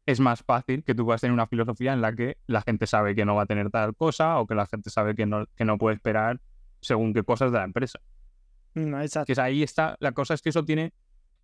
es 0.06 0.20
más 0.20 0.44
fácil 0.44 0.84
que 0.84 0.94
tú 0.94 1.06
puedas 1.06 1.22
tener 1.22 1.34
una 1.34 1.48
filosofía 1.48 1.94
en 1.94 2.02
la 2.02 2.14
que 2.14 2.38
la 2.48 2.62
gente 2.62 2.86
sabe 2.86 3.16
que 3.16 3.26
no 3.26 3.36
va 3.36 3.44
a 3.44 3.46
tener 3.46 3.72
tal 3.72 3.96
cosa 3.96 4.40
o 4.40 4.46
que 4.46 4.56
la 4.56 4.68
gente 4.68 4.90
sabe 4.90 5.16
que 5.16 5.26
no, 5.26 5.46
que 5.56 5.66
no 5.66 5.78
puede 5.78 5.96
esperar 5.96 6.40
según 6.82 7.14
qué 7.14 7.24
cosas 7.24 7.52
de 7.52 7.58
la 7.58 7.64
empresa. 7.64 8.00
No, 8.76 9.02
exacto. 9.02 9.28
Que 9.28 9.34
es 9.34 9.40
ahí 9.40 9.64
está, 9.64 9.96
la 10.00 10.12
cosa 10.12 10.34
es 10.34 10.42
que 10.42 10.50
eso 10.50 10.64
tiene 10.64 10.94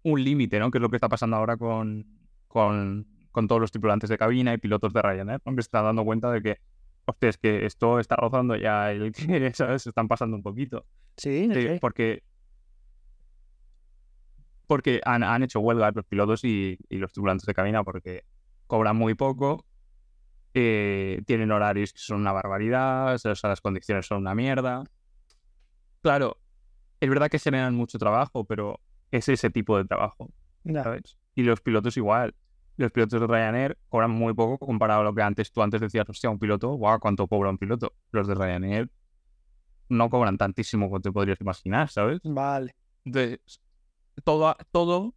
un 0.03 0.23
límite, 0.23 0.59
¿no? 0.59 0.69
Que 0.69 0.77
es 0.77 0.82
lo 0.82 0.89
que 0.89 0.97
está 0.97 1.09
pasando 1.09 1.38
ahora 1.38 1.57
con, 1.57 2.05
con, 2.47 3.07
con 3.32 3.47
todos 3.47 3.61
los 3.61 3.71
tripulantes 3.71 4.09
de 4.09 4.17
cabina 4.17 4.53
y 4.53 4.57
pilotos 4.57 4.93
de 4.93 5.01
Ryanair, 5.01 5.41
¿no? 5.43 5.55
Que 5.55 5.61
se 5.61 5.67
están 5.67 5.86
dando 5.86 6.03
cuenta 6.03 6.32
de 6.32 6.41
que, 6.41 6.57
hostia, 7.05 7.29
es 7.29 7.37
que 7.37 7.65
esto 7.65 7.99
está 7.99 8.15
rozando 8.15 8.55
ya 8.55 8.91
el 8.91 9.11
que, 9.11 9.53
¿sabes? 9.53 9.83
Se 9.83 9.89
están 9.89 10.07
pasando 10.07 10.35
un 10.35 10.43
poquito. 10.43 10.85
Sí, 11.17 11.49
Sí, 11.53 11.61
sí. 11.61 11.77
porque 11.79 12.23
porque 14.67 15.01
han, 15.03 15.23
han 15.23 15.43
hecho 15.43 15.59
huelga 15.59 15.91
los 15.91 16.05
pilotos 16.05 16.43
y, 16.45 16.77
y 16.89 16.97
los 16.97 17.11
tripulantes 17.11 17.45
de 17.45 17.53
cabina 17.53 17.83
porque 17.83 18.23
cobran 18.67 18.95
muy 18.95 19.15
poco, 19.15 19.65
eh, 20.53 21.21
tienen 21.25 21.51
horarios 21.51 21.91
que 21.91 21.99
son 21.99 22.21
una 22.21 22.31
barbaridad, 22.31 23.15
o 23.15 23.17
sea, 23.17 23.33
las 23.49 23.59
condiciones 23.61 24.05
son 24.05 24.19
una 24.19 24.33
mierda. 24.33 24.83
Claro, 26.01 26.37
es 27.01 27.09
verdad 27.09 27.29
que 27.29 27.37
generan 27.39 27.75
mucho 27.75 27.97
trabajo, 27.99 28.45
pero 28.45 28.79
es 29.11 29.27
ese 29.27 29.49
tipo 29.49 29.77
de 29.77 29.85
trabajo. 29.85 30.31
¿sabes? 30.83 31.17
Y 31.35 31.43
los 31.43 31.59
pilotos 31.59 31.97
igual. 31.97 32.33
Los 32.78 32.91
pilotos 32.91 33.19
de 33.19 33.28
Ryanair 33.28 33.78
cobran 33.89 34.11
muy 34.11 34.34
poco 34.34 34.57
comparado 34.57 35.01
a 35.01 35.03
lo 35.03 35.13
que 35.13 35.22
antes 35.22 35.51
tú 35.51 35.61
antes 35.61 35.82
decías, 35.82 36.09
hostia, 36.09 36.30
un 36.30 36.39
piloto, 36.39 36.69
guau, 36.74 36.99
¿cuánto 36.99 37.28
cobra 37.28 37.49
un 37.49 37.57
piloto? 37.57 37.93
Los 38.11 38.28
de 38.28 38.36
Ryanair 38.36 38.89
no 39.89 40.09
cobran 40.09 40.38
tantísimo 40.38 40.88
como 40.88 41.01
te 41.01 41.11
podrías 41.11 41.39
imaginar, 41.41 41.89
¿sabes? 41.89 42.19
Vale. 42.24 42.76
Entonces, 43.05 43.61
todo, 44.24 44.55
todo, 44.72 45.13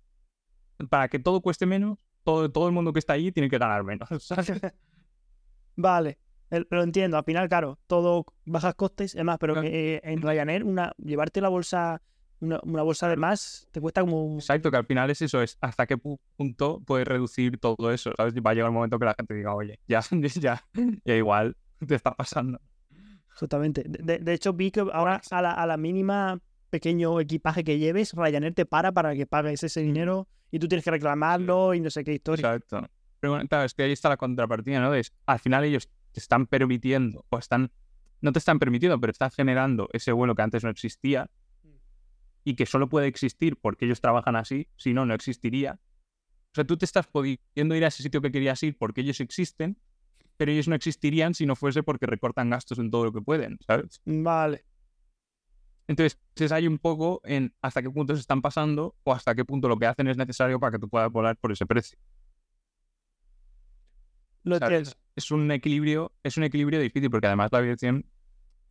para 0.90 1.08
que 1.08 1.18
todo 1.18 1.40
cueste 1.40 1.66
menos, 1.66 1.98
todo, 2.24 2.50
todo 2.50 2.66
el 2.66 2.72
mundo 2.72 2.92
que 2.92 2.98
está 2.98 3.12
allí 3.12 3.32
tiene 3.32 3.48
que 3.48 3.58
ganar 3.58 3.84
menos. 3.84 4.08
¿sabes? 4.22 4.52
Vale. 5.76 6.18
Lo 6.70 6.82
entiendo. 6.82 7.16
Al 7.16 7.24
final, 7.24 7.48
claro, 7.48 7.78
todo 7.86 8.26
bajas 8.44 8.74
costes. 8.74 9.14
Es 9.14 9.24
más, 9.24 9.38
pero 9.38 9.60
que, 9.60 9.96
eh, 9.96 10.00
en 10.04 10.22
Ryanair, 10.22 10.64
una, 10.64 10.92
llevarte 10.98 11.40
la 11.40 11.48
bolsa, 11.48 12.00
una, 12.40 12.60
una 12.64 12.82
bolsa 12.82 13.08
de 13.08 13.16
más, 13.16 13.66
te 13.70 13.80
cuesta 13.80 14.00
como 14.02 14.24
un- 14.24 14.34
Exacto, 14.38 14.70
que 14.70 14.76
al 14.76 14.86
final 14.86 15.10
es 15.10 15.22
eso, 15.22 15.40
es 15.42 15.56
hasta 15.60 15.86
qué 15.86 15.96
pu- 15.96 16.18
punto 16.36 16.80
puedes 16.84 17.06
reducir 17.06 17.58
todo 17.58 17.90
eso, 17.92 18.12
¿sabes? 18.16 18.34
Va 18.34 18.50
a 18.50 18.54
llegar 18.54 18.68
un 18.70 18.74
momento 18.76 18.98
que 18.98 19.04
la 19.06 19.14
gente 19.16 19.34
diga, 19.34 19.54
oye, 19.54 19.78
ya, 19.88 20.00
ya, 20.40 20.64
ya 21.04 21.14
igual 21.14 21.56
te 21.86 21.94
está 21.94 22.12
pasando. 22.14 22.60
Justamente. 23.38 23.82
De, 23.86 24.02
de- 24.02 24.18
de 24.18 24.32
hecho, 24.34 24.52
vi 24.52 24.70
que 24.70 24.80
ahora 24.92 25.20
a 25.30 25.42
la, 25.42 25.52
a 25.52 25.66
la 25.66 25.76
mínima 25.76 26.40
pequeño 26.70 27.20
equipaje 27.20 27.64
que 27.64 27.78
lleves, 27.78 28.12
Ryanair 28.14 28.54
te 28.54 28.66
para 28.66 28.92
para 28.92 29.14
que 29.14 29.26
pagues 29.26 29.62
ese 29.62 29.80
dinero 29.80 30.28
y 30.50 30.58
tú 30.58 30.68
tienes 30.68 30.84
que 30.84 30.90
reclamarlo 30.90 31.74
y 31.74 31.80
no 31.80 31.90
sé 31.90 32.04
qué 32.04 32.12
historia. 32.14 32.54
Exacto. 32.54 32.88
Pero 33.20 33.32
bueno, 33.34 33.48
claro, 33.48 33.64
es 33.64 33.74
que 33.74 33.84
ahí 33.84 33.92
está 33.92 34.08
la 34.08 34.16
contrapartida, 34.16 34.80
¿no? 34.80 34.92
Es, 34.94 35.12
al 35.26 35.38
final 35.38 35.64
ellos 35.64 35.88
te 36.12 36.20
están 36.20 36.46
permitiendo, 36.46 37.24
o 37.30 37.38
están, 37.38 37.70
no 38.20 38.32
te 38.32 38.38
están 38.38 38.58
permitiendo, 38.58 39.00
pero 39.00 39.10
están 39.10 39.30
generando 39.30 39.88
ese 39.92 40.12
vuelo 40.12 40.34
que 40.34 40.42
antes 40.42 40.62
no 40.62 40.70
existía 40.70 41.30
y 42.44 42.54
que 42.54 42.66
solo 42.66 42.88
puede 42.88 43.06
existir 43.06 43.56
porque 43.56 43.86
ellos 43.86 44.00
trabajan 44.00 44.36
así, 44.36 44.68
si 44.76 44.92
no, 44.92 45.06
no 45.06 45.14
existiría. 45.14 45.80
O 46.52 46.54
sea, 46.54 46.64
tú 46.64 46.76
te 46.76 46.84
estás 46.84 47.06
pudiendo 47.06 47.74
ir 47.74 47.84
a 47.84 47.88
ese 47.88 48.02
sitio 48.02 48.20
que 48.20 48.30
querías 48.30 48.62
ir 48.62 48.76
porque 48.76 49.00
ellos 49.00 49.20
existen, 49.20 49.78
pero 50.36 50.52
ellos 50.52 50.68
no 50.68 50.74
existirían 50.74 51.34
si 51.34 51.46
no 51.46 51.56
fuese 51.56 51.82
porque 51.82 52.06
recortan 52.06 52.50
gastos 52.50 52.78
en 52.78 52.90
todo 52.90 53.04
lo 53.04 53.12
que 53.12 53.22
pueden, 53.22 53.58
¿sabes? 53.66 54.00
Vale. 54.04 54.64
Entonces, 55.86 56.18
es 56.36 56.52
ahí 56.52 56.66
un 56.66 56.78
poco 56.78 57.20
en 57.24 57.52
hasta 57.60 57.82
qué 57.82 57.90
punto 57.90 58.14
se 58.14 58.20
están 58.20 58.40
pasando 58.40 58.94
o 59.04 59.12
hasta 59.12 59.34
qué 59.34 59.44
punto 59.44 59.68
lo 59.68 59.78
que 59.78 59.86
hacen 59.86 60.06
es 60.08 60.16
necesario 60.16 60.58
para 60.60 60.72
que 60.72 60.78
tú 60.78 60.88
puedas 60.88 61.10
volar 61.10 61.36
por 61.36 61.52
ese 61.52 61.66
precio. 61.66 61.98
Lo 64.44 64.58
¿sabes? 64.58 64.96
Es 65.16 65.30
un 65.30 65.50
equilibrio, 65.50 66.12
es 66.22 66.36
un 66.36 66.44
equilibrio 66.44 66.80
difícil 66.80 67.10
porque 67.10 67.26
además 67.26 67.50
la 67.52 67.58
aviación 67.58 68.06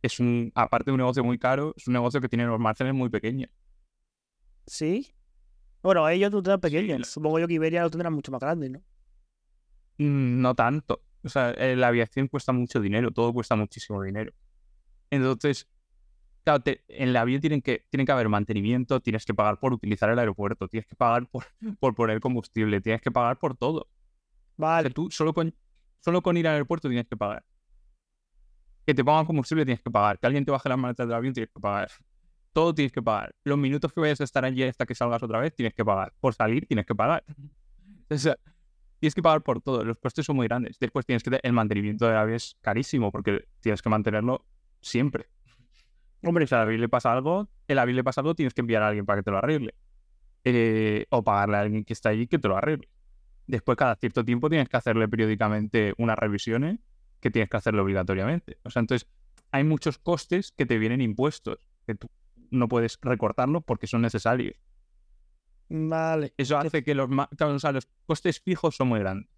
es 0.02 0.20
un, 0.20 0.52
aparte 0.54 0.90
de 0.90 0.92
un 0.92 0.98
negocio 0.98 1.24
muy 1.24 1.38
caro, 1.38 1.74
es 1.76 1.86
un 1.86 1.94
negocio 1.94 2.20
que 2.20 2.28
tiene 2.28 2.46
los 2.46 2.60
márgenes 2.60 2.94
muy 2.94 3.08
pequeños. 3.08 3.50
¿Sí? 4.66 5.14
Bueno, 5.82 6.08
ellos 6.08 6.32
lo 6.32 6.38
tendrán 6.42 6.60
pequeños. 6.60 6.98
lo- 7.00 7.04
Supongo 7.04 7.38
yo 7.38 7.46
que 7.48 7.54
Iberia 7.54 7.82
lo 7.82 7.90
tendrá 7.90 8.10
mucho 8.10 8.32
más 8.32 8.40
grande, 8.40 8.70
¿no? 8.70 8.78
Mm, 9.98 10.40
No 10.40 10.54
tanto. 10.54 11.02
O 11.22 11.28
sea, 11.28 11.50
eh, 11.52 11.76
la 11.76 11.88
aviación 11.88 12.28
cuesta 12.28 12.52
mucho 12.52 12.80
dinero, 12.80 13.10
todo 13.10 13.32
cuesta 13.32 13.56
muchísimo 13.56 14.02
dinero. 14.02 14.32
Entonces, 15.10 15.66
claro, 16.44 16.60
te- 16.62 16.84
en 16.88 17.12
la 17.12 17.22
avión 17.22 17.40
tienen 17.40 17.62
que, 17.62 17.86
tienen 17.90 18.04
que 18.06 18.12
haber 18.12 18.28
mantenimiento, 18.28 19.00
tienes 19.00 19.24
que 19.24 19.32
pagar 19.34 19.58
por 19.58 19.72
utilizar 19.72 20.10
el 20.10 20.18
aeropuerto, 20.18 20.68
tienes 20.68 20.86
que 20.86 20.96
pagar 20.96 21.26
por, 21.28 21.44
por 21.80 21.94
poner 21.94 22.20
combustible, 22.20 22.80
tienes 22.80 23.00
que 23.00 23.10
pagar 23.10 23.38
por 23.38 23.56
todo. 23.56 23.80
O 23.80 23.86
sea, 23.86 24.56
Vale. 24.56 24.90
tú 24.90 25.10
solo 25.10 25.32
con, 25.32 25.54
solo 26.00 26.22
con 26.22 26.36
ir 26.36 26.46
al 26.46 26.54
aeropuerto 26.54 26.88
tienes 26.88 27.06
que 27.08 27.16
pagar. 27.16 27.44
Que 28.86 28.92
te 28.94 29.02
pongan 29.02 29.24
combustible 29.24 29.64
tienes 29.64 29.82
que 29.82 29.90
pagar. 29.90 30.18
Que 30.18 30.26
alguien 30.26 30.44
te 30.44 30.50
baje 30.50 30.68
las 30.68 30.78
maletas 30.78 31.06
del 31.08 31.16
avión 31.16 31.32
tienes 31.32 31.50
que 31.52 31.60
pagar. 31.60 31.90
Todo 32.54 32.72
tienes 32.72 32.92
que 32.92 33.02
pagar. 33.02 33.34
Los 33.42 33.58
minutos 33.58 33.92
que 33.92 34.00
vayas 34.00 34.20
a 34.20 34.24
estar 34.24 34.44
allí 34.44 34.62
hasta 34.62 34.86
que 34.86 34.94
salgas 34.94 35.20
otra 35.24 35.40
vez 35.40 35.52
tienes 35.54 35.74
que 35.74 35.84
pagar. 35.84 36.14
Por 36.20 36.34
salir 36.34 36.66
tienes 36.66 36.86
que 36.86 36.94
pagar. 36.94 37.22
O 38.10 38.18
sea, 38.18 38.36
tienes 39.00 39.14
que 39.14 39.22
pagar 39.22 39.42
por 39.42 39.62
todo. 39.62 39.82
Los 39.82 39.98
costes 39.98 40.26
son 40.26 40.36
muy 40.36 40.46
grandes. 40.46 40.78
Después 40.78 41.06
tienes 41.06 41.22
que... 41.22 41.40
El 41.42 41.52
mantenimiento 41.54 42.06
del 42.06 42.16
avión 42.16 42.36
es 42.36 42.56
carísimo 42.60 43.10
porque 43.10 43.48
tienes 43.60 43.80
que 43.80 43.88
mantenerlo 43.88 44.44
siempre. 44.82 45.26
Hombre, 46.22 46.46
si 46.46 46.54
al 46.54 46.60
avión 46.60 46.82
le 46.82 46.88
pasa 46.90 47.10
algo, 47.10 47.48
el 47.66 47.78
avión 47.78 47.96
le 47.96 48.04
pasa 48.04 48.20
algo, 48.20 48.34
tienes 48.34 48.52
que 48.52 48.60
enviar 48.60 48.82
a 48.82 48.88
alguien 48.88 49.06
para 49.06 49.20
que 49.20 49.24
te 49.24 49.30
lo 49.30 49.38
arregle. 49.38 49.74
Eh, 50.44 51.06
o 51.08 51.24
pagarle 51.24 51.56
a 51.56 51.60
alguien 51.60 51.82
que 51.82 51.94
está 51.94 52.10
allí 52.10 52.26
que 52.26 52.38
te 52.38 52.46
lo 52.46 52.58
arregle. 52.58 52.88
Después, 53.46 53.76
cada 53.76 53.96
cierto 53.96 54.22
tiempo, 54.22 54.50
tienes 54.50 54.68
que 54.68 54.76
hacerle 54.76 55.08
periódicamente 55.08 55.94
unas 55.96 56.18
revisiones 56.18 56.78
que 57.20 57.30
tienes 57.30 57.48
que 57.48 57.56
hacerlo 57.56 57.82
obligatoriamente. 57.82 58.58
O 58.64 58.70
sea, 58.70 58.80
entonces, 58.80 59.08
hay 59.50 59.64
muchos 59.64 59.98
costes 59.98 60.52
que 60.52 60.66
te 60.66 60.78
vienen 60.78 61.00
impuestos, 61.00 61.58
que 61.86 61.94
tú 61.94 62.08
no 62.54 62.68
puedes 62.68 62.98
recortarlos 63.02 63.62
porque 63.64 63.86
son 63.86 64.02
necesarios. 64.02 64.56
Vale. 65.68 66.34
Eso 66.36 66.58
hace 66.58 66.82
que 66.82 66.94
los, 66.94 67.08
ma- 67.08 67.28
claro, 67.36 67.54
o 67.54 67.58
sea, 67.58 67.72
los 67.72 67.88
costes 68.06 68.40
fijos 68.40 68.76
son 68.76 68.88
muy 68.88 69.00
grandes. 69.00 69.28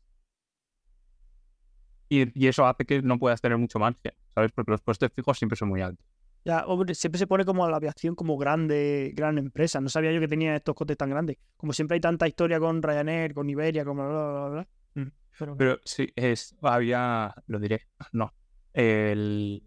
Y, 2.09 2.41
y 2.41 2.47
eso 2.47 2.67
hace 2.67 2.85
que 2.85 3.03
no 3.03 3.19
puedas 3.19 3.41
tener 3.41 3.59
mucho 3.59 3.79
margen, 3.79 4.13
¿sabes? 4.35 4.53
Porque 4.53 4.71
los 4.71 4.81
costes 4.81 5.11
fijos 5.15 5.39
siempre 5.39 5.57
son 5.57 5.69
muy 5.69 5.81
altos. 5.81 6.05
Ya, 6.45 6.65
hombre, 6.67 6.95
siempre 6.95 7.19
se 7.19 7.27
pone 7.27 7.45
como 7.45 7.69
la 7.69 7.77
aviación 7.77 8.15
como 8.15 8.37
grande, 8.37 9.13
gran 9.17 9.37
empresa. 9.39 9.81
No 9.81 9.89
sabía 9.89 10.13
yo 10.13 10.21
que 10.21 10.29
tenía 10.29 10.55
estos 10.55 10.77
costes 10.77 10.97
tan 10.97 11.11
grandes. 11.11 11.39
Como 11.57 11.73
siempre 11.73 11.97
hay 11.97 12.01
tanta 12.01 12.29
historia 12.29 12.61
con 12.61 12.81
Ryanair, 12.83 13.35
con 13.35 13.51
Iberia, 13.51 13.85
con 13.85 13.97
bla, 13.97 14.07
bla, 14.07 14.31
bla, 14.33 14.49
bla. 14.51 14.69
Mm. 14.95 15.13
Pero, 15.39 15.57
Pero 15.57 15.81
sí, 15.85 16.13
es, 16.15 16.57
había, 16.63 17.35
lo 17.49 17.59
diré, 17.59 17.89
no, 18.13 18.33
el, 18.73 19.65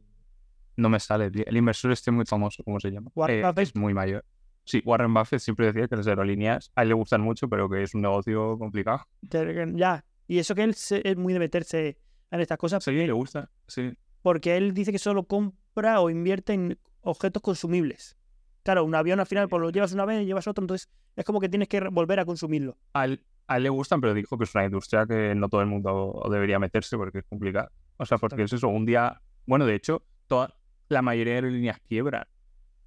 no 0.80 0.90
me 0.90 1.00
sale, 1.00 1.30
el 1.46 1.58
inversor 1.58 1.92
este 1.92 2.12
muy 2.12 2.26
famoso, 2.26 2.64
¿cómo 2.64 2.80
se 2.80 2.90
llama? 2.92 3.12
Warren 3.16 3.40
Eh, 3.40 3.44
Buffett. 3.48 3.68
es 3.70 3.76
muy 3.76 3.94
mayor. 3.94 4.26
Sí, 4.66 4.82
Warren 4.86 5.14
Buffett 5.14 5.40
siempre 5.40 5.68
decía 5.68 5.88
que 5.88 5.96
las 5.96 6.06
aerolíneas 6.08 6.72
a 6.76 6.84
él 6.84 6.90
le 6.90 6.94
gustan 6.94 7.22
mucho, 7.22 7.50
pero 7.50 7.68
que 7.70 7.82
es 7.84 7.94
un 7.96 8.02
negocio 8.02 8.58
complicado. 8.60 9.06
ya. 9.76 10.06
Y 10.28 10.38
eso 10.38 10.54
que 10.54 10.64
él 10.64 10.72
es 10.72 11.18
muy 11.18 11.34
de 11.34 11.40
meterse 11.40 11.98
en 12.32 12.40
estas 12.40 12.58
cosas 12.60 12.84
Sí, 12.84 12.92
le 12.92 13.12
gusta, 13.12 13.50
sí. 13.68 13.94
porque 14.22 14.58
él 14.58 14.74
dice 14.76 14.92
que 14.92 15.00
solo 15.00 15.24
compra 15.24 16.02
o 16.02 16.10
invierte 16.12 16.54
en 16.54 16.78
objetos 17.02 17.42
consumibles. 17.42 18.16
Claro, 18.62 18.84
un 18.86 18.94
avión 18.94 19.20
al 19.20 19.26
final 19.26 19.48
pues 19.50 19.60
lo 19.62 19.72
llevas 19.72 19.94
una 19.94 20.06
vez 20.06 20.22
y 20.22 20.26
llevas 20.26 20.46
otro, 20.48 20.64
entonces 20.64 20.88
es 21.16 21.26
como 21.26 21.40
que 21.40 21.50
tienes 21.50 21.68
que 21.68 21.80
volver 21.90 22.20
a 22.20 22.26
consumirlo. 22.26 22.78
A 22.94 23.06
él, 23.06 23.24
a 23.48 23.58
él 23.58 23.64
le 23.64 23.70
gustan, 23.70 24.00
pero 24.02 24.14
dijo 24.14 24.38
que 24.38 24.44
es 24.44 24.54
una 24.54 24.66
industria 24.66 25.08
que 25.08 25.34
no 25.34 25.50
todo 25.50 25.62
el 25.62 25.68
mundo 25.68 26.22
debería 26.30 26.60
meterse 26.60 26.96
porque 26.98 27.20
es 27.20 27.26
complicado. 27.26 27.72
O 27.98 28.06
sea, 28.06 28.20
porque 28.20 28.44
es 28.44 28.54
eso, 28.54 28.68
un 28.68 28.86
día, 28.86 29.20
bueno, 29.48 29.66
de 29.66 29.74
hecho, 29.74 30.04
toda, 30.28 30.54
la 30.90 31.02
mayoría 31.02 31.34
de 31.34 31.38
aerolíneas 31.40 31.80
quiebran. 31.82 32.26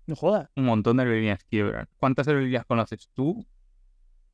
No 0.06 0.16
jodas. 0.16 0.50
un 0.56 0.64
montón 0.64 0.96
de 0.96 1.04
aerolíneas 1.04 1.44
quiebran. 1.44 1.88
¿Cuántas 1.96 2.26
aerolíneas 2.28 2.66
conoces 2.66 3.08
tú 3.14 3.46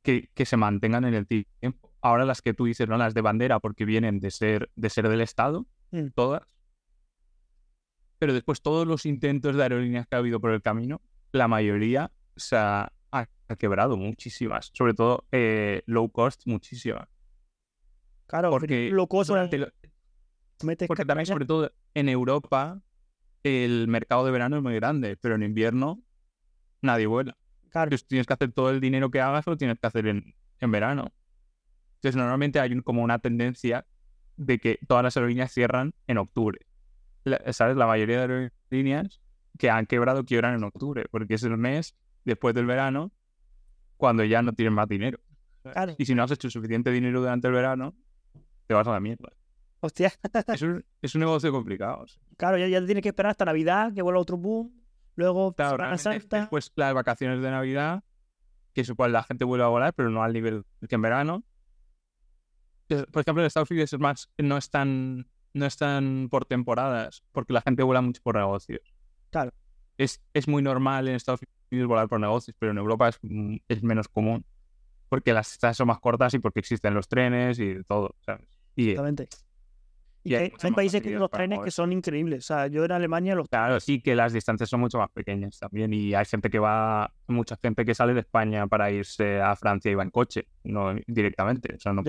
que, 0.01 0.29
que 0.33 0.45
se 0.45 0.57
mantengan 0.57 1.05
en 1.05 1.13
el 1.13 1.27
tiempo? 1.27 1.93
Ahora 2.01 2.25
las 2.25 2.41
que 2.41 2.53
tú 2.53 2.65
dices, 2.65 2.87
¿no? 2.89 2.97
Las 2.97 3.13
de 3.13 3.21
bandera, 3.21 3.59
porque 3.59 3.85
vienen 3.85 4.19
de 4.19 4.31
ser, 4.31 4.69
de 4.75 4.89
ser 4.89 5.07
del 5.09 5.21
Estado, 5.21 5.65
Mm. 5.91 6.07
todas. 6.15 6.41
Pero 8.19 8.33
después 8.33 8.61
todos 8.61 8.85
los 8.87 9.05
intentos 9.05 9.55
de 9.55 9.63
aerolíneas 9.63 10.07
que 10.07 10.15
ha 10.15 10.19
habido 10.19 10.39
por 10.39 10.51
el 10.51 10.61
camino, 10.61 11.01
la 11.31 11.47
mayoría 11.47 12.11
se 12.35 12.55
ha, 12.57 12.91
ha- 13.11 13.27
ha 13.47 13.55
quebrado 13.55 13.95
muchísimas. 13.97 14.71
Sobre 14.73 14.93
todo 14.93 15.25
eh, 15.31 15.83
low 15.85 16.09
cost, 16.11 16.41
muchísimas. 16.45 17.07
Claro, 18.27 18.49
Porque 18.51 18.89
lo 18.91 19.07
coso, 19.07 19.33
durante 19.33 19.57
lo- 19.57 19.67
metes 20.63 20.87
porque 20.87 21.05
también, 21.05 21.25
sobre 21.25 21.45
todo 21.45 21.71
en 21.93 22.09
Europa, 22.09 22.81
el 23.43 23.87
mercado 23.87 24.25
de 24.25 24.31
verano 24.31 24.57
es 24.57 24.63
muy 24.63 24.75
grande, 24.75 25.17
pero 25.17 25.35
en 25.35 25.43
invierno 25.43 26.01
nadie 26.81 27.07
vuela. 27.07 27.37
Claro, 27.69 27.85
Entonces 27.89 28.07
tienes 28.07 28.27
que 28.27 28.33
hacer 28.33 28.51
todo 28.51 28.69
el 28.71 28.79
dinero 28.79 29.11
que 29.11 29.21
hagas, 29.21 29.45
lo 29.47 29.57
tienes 29.57 29.79
que 29.79 29.87
hacer 29.87 30.07
en, 30.07 30.35
en 30.59 30.71
verano. 30.71 31.13
Entonces 31.95 32.15
normalmente 32.15 32.59
hay 32.59 32.73
un- 32.73 32.81
como 32.81 33.03
una 33.03 33.19
tendencia 33.19 33.85
de 34.37 34.59
que 34.59 34.79
todas 34.87 35.03
las 35.03 35.17
aerolíneas 35.17 35.51
cierran 35.51 35.93
en 36.07 36.17
octubre. 36.17 36.59
La- 37.25 37.41
¿Sabes? 37.53 37.75
La 37.77 37.87
mayoría 37.87 38.27
de 38.27 38.51
aerolíneas 38.71 39.21
que 39.57 39.69
han 39.69 39.85
quebrado 39.85 40.23
quiebran 40.25 40.55
en 40.55 40.63
octubre, 40.63 41.05
porque 41.11 41.35
es 41.35 41.43
el 41.43 41.57
mes 41.57 41.95
después 42.25 42.55
del 42.55 42.65
verano 42.65 43.11
cuando 43.97 44.23
ya 44.23 44.41
no 44.41 44.53
tienen 44.53 44.73
más 44.73 44.87
dinero. 44.87 45.19
claro. 45.63 45.95
Y 45.97 46.05
si 46.05 46.15
no 46.15 46.23
has 46.23 46.31
hecho 46.31 46.49
suficiente 46.49 46.91
dinero 46.91 47.19
durante 47.21 47.47
el 47.47 47.53
verano, 47.53 47.95
te 48.67 48.73
vas 48.73 48.87
a 48.87 48.91
la 48.91 48.99
mierda. 48.99 49.29
Hostia, 49.81 50.11
Es 50.47 50.61
un, 50.61 50.83
es 51.01 51.15
un 51.15 51.21
negocio 51.21 51.51
complicado. 51.51 52.05
sí. 52.07 52.19
claro, 52.37 52.57
ya, 52.57 52.67
ya 52.67 52.85
tienes 52.85 53.01
que 53.01 53.09
esperar 53.09 53.31
hasta 53.31 53.45
Navidad, 53.45 53.93
que 53.93 54.01
vuelva 54.01 54.19
otro 54.19 54.37
boom. 54.37 54.73
Luego 55.15 55.53
Claro, 55.53 55.77
Semana 55.77 55.97
Santa. 55.97 56.39
después 56.39 56.71
las 56.75 56.93
vacaciones 56.93 57.41
de 57.41 57.49
Navidad, 57.51 58.03
que 58.73 58.81
es 58.81 58.91
cual 58.93 59.11
la 59.13 59.23
gente 59.23 59.43
vuelve 59.45 59.65
a 59.65 59.67
volar, 59.67 59.93
pero 59.93 60.09
no 60.09 60.23
al 60.23 60.31
nivel 60.33 60.63
que 60.87 60.95
en 60.95 61.01
verano. 61.01 61.43
Es- 62.87 63.05
Por 63.07 63.21
ejemplo, 63.21 63.41
en 63.43 63.47
Estados 63.47 63.69
Unidos 63.71 63.91
es 63.93 63.99
más, 63.99 64.29
no 64.37 64.57
están, 64.57 65.27
no 65.53 65.65
están 65.65 66.27
por 66.29 66.45
temporadas, 66.45 67.23
porque 67.31 67.53
la 67.53 67.61
gente 67.61 67.83
vuela 67.83 68.01
mucho 68.01 68.21
por 68.23 68.35
negocios. 68.35 68.81
Claro. 69.29 69.51
Es, 69.97 70.21
es 70.33 70.47
muy 70.47 70.61
normal 70.61 71.07
en 71.07 71.15
Estados 71.15 71.41
Unidos 71.71 71.87
volar 71.89 72.07
por 72.07 72.19
negocios, 72.19 72.55
pero 72.57 72.71
en 72.71 72.77
Europa 72.77 73.09
es, 73.09 73.19
es 73.67 73.83
menos 73.83 74.07
común, 74.07 74.45
porque 75.09 75.33
las 75.33 75.51
estancias 75.51 75.77
son 75.77 75.87
más 75.87 75.99
cortas 75.99 76.33
y 76.33 76.39
porque 76.39 76.59
existen 76.61 76.93
los 76.93 77.07
trenes 77.09 77.59
y 77.59 77.83
todo, 77.83 78.15
¿sabes? 78.25 78.47
Y 78.75 78.91
Exactamente. 78.91 79.27
Y, 80.23 80.35
hay, 80.35 80.51
países 80.75 81.01
que 81.01 81.11
los 81.11 81.29
trenes 81.29 81.59
que 81.63 81.71
son 81.71 81.93
increíbles. 81.93 82.43
O 82.45 82.47
sea, 82.47 82.67
yo 82.67 82.83
en 82.83 82.91
Alemania 82.91 83.35
los. 83.35 83.47
Claro, 83.47 83.79
sí 83.79 84.01
que 84.01 84.15
las 84.15 84.33
distancias 84.33 84.69
son 84.69 84.81
mucho 84.81 84.97
más 84.97 85.09
pequeñas 85.11 85.57
también. 85.59 85.93
Y 85.93 86.13
hay 86.13 86.25
gente 86.25 86.49
que 86.49 86.59
va, 86.59 87.13
mucha 87.27 87.57
gente 87.61 87.85
que 87.85 87.95
sale 87.95 88.13
de 88.13 88.21
España 88.21 88.67
para 88.67 88.91
irse 88.91 89.39
a 89.39 89.55
Francia 89.55 89.91
y 89.91 89.95
va 89.95 90.03
en 90.03 90.09
coche, 90.09 90.47
no 90.63 90.93
directamente. 91.07 91.75
O 91.75 91.79
sea, 91.79 91.93
no, 91.93 92.03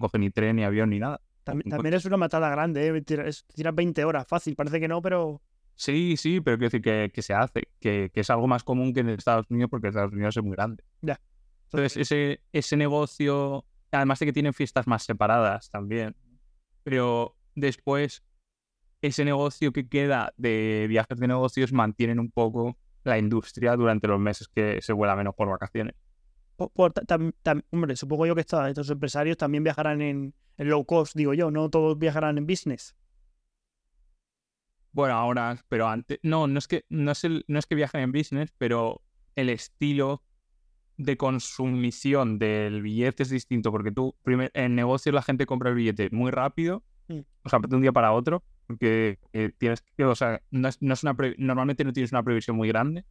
coge, 0.00 0.18
ni 0.18 0.30
tren, 0.30 0.56
ni 0.56 0.64
avión, 0.64 0.90
ni 0.90 0.98
nada. 0.98 1.20
También, 1.42 1.94
es 1.94 2.04
una 2.04 2.16
matada 2.16 2.48
grande, 2.50 2.86
¿eh? 2.86 3.02
Tiras 3.02 3.44
20 3.74 4.04
horas, 4.04 4.26
fácil. 4.28 4.54
Parece 4.56 4.80
que 4.80 4.88
no, 4.88 5.00
pero. 5.00 5.40
Sí, 5.76 6.16
sí, 6.16 6.40
pero 6.40 6.56
quiero 6.56 6.70
decir 6.70 6.82
que, 6.82 7.10
que 7.12 7.22
se 7.22 7.34
hace, 7.34 7.62
que, 7.80 8.10
que, 8.14 8.20
es 8.20 8.30
algo 8.30 8.46
más 8.46 8.62
común 8.62 8.92
que 8.92 9.00
en 9.00 9.08
Estados 9.08 9.46
Unidos 9.50 9.70
porque 9.70 9.88
Estados 9.88 10.12
Unidos 10.12 10.36
es 10.36 10.42
muy 10.42 10.52
grande. 10.52 10.84
Ya. 11.00 11.20
Entonces, 11.64 11.96
ese, 11.96 12.40
ese 12.52 12.76
negocio, 12.76 13.64
además 13.90 14.20
de 14.20 14.26
que 14.26 14.32
tienen 14.32 14.54
fiestas 14.54 14.86
más 14.86 15.02
separadas 15.02 15.70
también, 15.70 16.14
pero 16.84 17.36
después 17.54 18.22
ese 19.02 19.24
negocio 19.24 19.72
que 19.72 19.88
queda 19.88 20.32
de 20.36 20.86
viajes 20.88 21.18
de 21.18 21.28
negocios 21.28 21.72
mantienen 21.72 22.18
un 22.18 22.30
poco 22.30 22.78
la 23.04 23.18
industria 23.18 23.76
durante 23.76 24.08
los 24.08 24.18
meses 24.18 24.48
que 24.48 24.80
se 24.80 24.92
vuela 24.92 25.14
menos 25.14 25.34
por 25.34 25.48
vacaciones. 25.48 25.94
hombre, 26.56 27.96
supongo 27.96 28.26
yo 28.26 28.34
que 28.34 28.40
estos 28.40 28.90
empresarios 28.90 29.36
también 29.36 29.62
viajarán 29.62 30.00
en, 30.00 30.34
low 30.56 30.84
cost, 30.84 31.14
digo 31.14 31.34
yo, 31.34 31.50
no 31.50 31.68
todos 31.68 31.98
viajarán 31.98 32.38
en 32.38 32.46
business. 32.46 32.96
Bueno, 34.92 35.14
ahora, 35.14 35.58
pero 35.68 35.88
antes, 35.88 36.20
no, 36.22 36.46
no 36.46 36.58
es 36.58 36.68
que 36.68 36.84
no 36.88 37.10
es, 37.10 37.24
el, 37.24 37.44
no 37.48 37.58
es 37.58 37.66
que 37.66 37.74
viajen 37.74 38.00
en 38.00 38.12
business, 38.12 38.54
pero 38.56 39.02
el 39.34 39.50
estilo 39.50 40.22
de 40.96 41.16
consumición 41.16 42.38
del 42.38 42.80
billete 42.80 43.24
es 43.24 43.30
distinto, 43.30 43.72
porque 43.72 43.90
tú, 43.90 44.14
en 44.24 44.74
negocios 44.74 45.14
la 45.14 45.22
gente 45.22 45.46
compra 45.46 45.70
el 45.70 45.76
billete 45.76 46.10
muy 46.10 46.30
rápido. 46.30 46.84
O 47.08 47.48
sea, 47.48 47.58
de 47.58 47.76
un 47.76 47.82
día 47.82 47.92
para 47.92 48.12
otro, 48.12 48.42
porque 48.66 49.18
eh, 49.32 49.52
tienes 49.58 49.82
que, 49.82 50.04
o 50.04 50.14
sea, 50.14 50.40
no 50.50 50.68
es, 50.68 50.78
una 50.80 51.16
normalmente 51.38 51.84
no 51.84 51.92
tienes 51.92 52.12
una 52.12 52.22
previsión 52.22 52.56
muy 52.56 52.68
grande, 52.68 53.04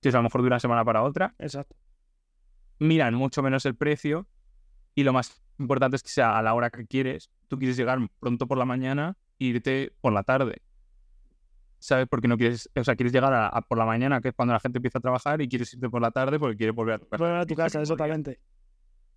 tienes 0.00 0.14
a 0.14 0.18
lo 0.18 0.24
mejor 0.24 0.42
de 0.42 0.46
una 0.48 0.60
semana 0.60 0.84
para 0.84 1.02
otra. 1.02 1.34
Exacto. 1.38 1.76
Miran 2.78 3.14
mucho 3.14 3.42
menos 3.42 3.66
el 3.66 3.74
precio 3.74 4.26
y 4.94 5.04
lo 5.04 5.12
más 5.12 5.42
importante 5.58 5.96
es 5.96 6.02
que 6.02 6.08
sea 6.08 6.36
a 6.38 6.42
la 6.42 6.54
hora 6.54 6.70
que 6.70 6.86
quieres. 6.86 7.30
Tú 7.48 7.58
quieres 7.58 7.76
llegar 7.76 7.98
pronto 8.20 8.46
por 8.46 8.58
la 8.58 8.64
mañana 8.64 9.16
e 9.38 9.46
irte 9.46 9.92
por 10.00 10.12
la 10.12 10.22
tarde. 10.22 10.62
¿Sabes? 11.78 12.06
Porque 12.08 12.28
no 12.28 12.36
quieres, 12.36 12.70
o 12.76 12.84
sea, 12.84 12.94
quieres 12.94 13.12
llegar 13.12 13.32
a, 13.34 13.60
por 13.62 13.76
la 13.76 13.84
mañana, 13.84 14.20
que 14.20 14.28
es 14.28 14.34
cuando 14.34 14.54
la 14.54 14.60
gente 14.60 14.78
empieza 14.78 14.98
a 14.98 15.02
trabajar, 15.02 15.42
y 15.42 15.48
quieres 15.48 15.74
irte 15.74 15.90
por 15.90 16.00
la 16.00 16.12
tarde 16.12 16.38
porque 16.38 16.56
quieres 16.56 16.76
volver 16.76 16.94
a 16.94 16.98
tu 16.98 17.08
casa. 17.08 17.24
Volver 17.24 17.40
a 17.40 17.46
tu 17.46 17.54
casa, 17.56 17.80
exactamente. 17.80 18.38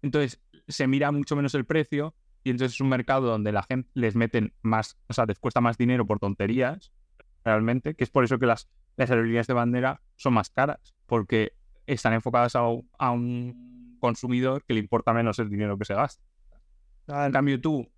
Entonces, 0.01 0.41
se 0.67 0.87
mira 0.87 1.11
mucho 1.11 1.35
menos 1.35 1.53
el 1.53 1.65
precio 1.65 2.15
y 2.45 2.51
entonces 2.51 2.75
es 2.75 2.81
un 2.81 2.89
mercado 2.89 3.27
donde 3.27 3.51
la 3.51 3.63
gente 3.63 3.89
les 3.95 4.15
meten 4.15 4.53
más, 4.61 4.99
o 5.07 5.13
sea, 5.13 5.25
les 5.25 5.39
cuesta 5.39 5.61
más 5.61 5.79
dinero 5.79 6.05
por 6.05 6.19
tonterías, 6.19 6.93
realmente, 7.43 7.95
que 7.95 8.03
es 8.03 8.11
por 8.11 8.23
eso 8.23 8.37
que 8.37 8.45
las, 8.45 8.69
las 8.97 9.09
aerolíneas 9.09 9.47
de 9.47 9.53
bandera 9.53 10.01
son 10.15 10.35
más 10.35 10.51
caras, 10.51 10.95
porque 11.07 11.53
están 11.87 12.13
enfocadas 12.13 12.55
a, 12.55 12.61
un 13.11 13.97
consumidor 13.99 14.63
que 14.63 14.75
le 14.75 14.79
importa 14.79 15.11
menos 15.11 15.39
el 15.39 15.49
dinero 15.49 15.75
que 15.79 15.85
se 15.85 15.95
gasta. 15.95 16.23
En 17.07 17.31
cambio, 17.31 17.59
tú, 17.59 17.89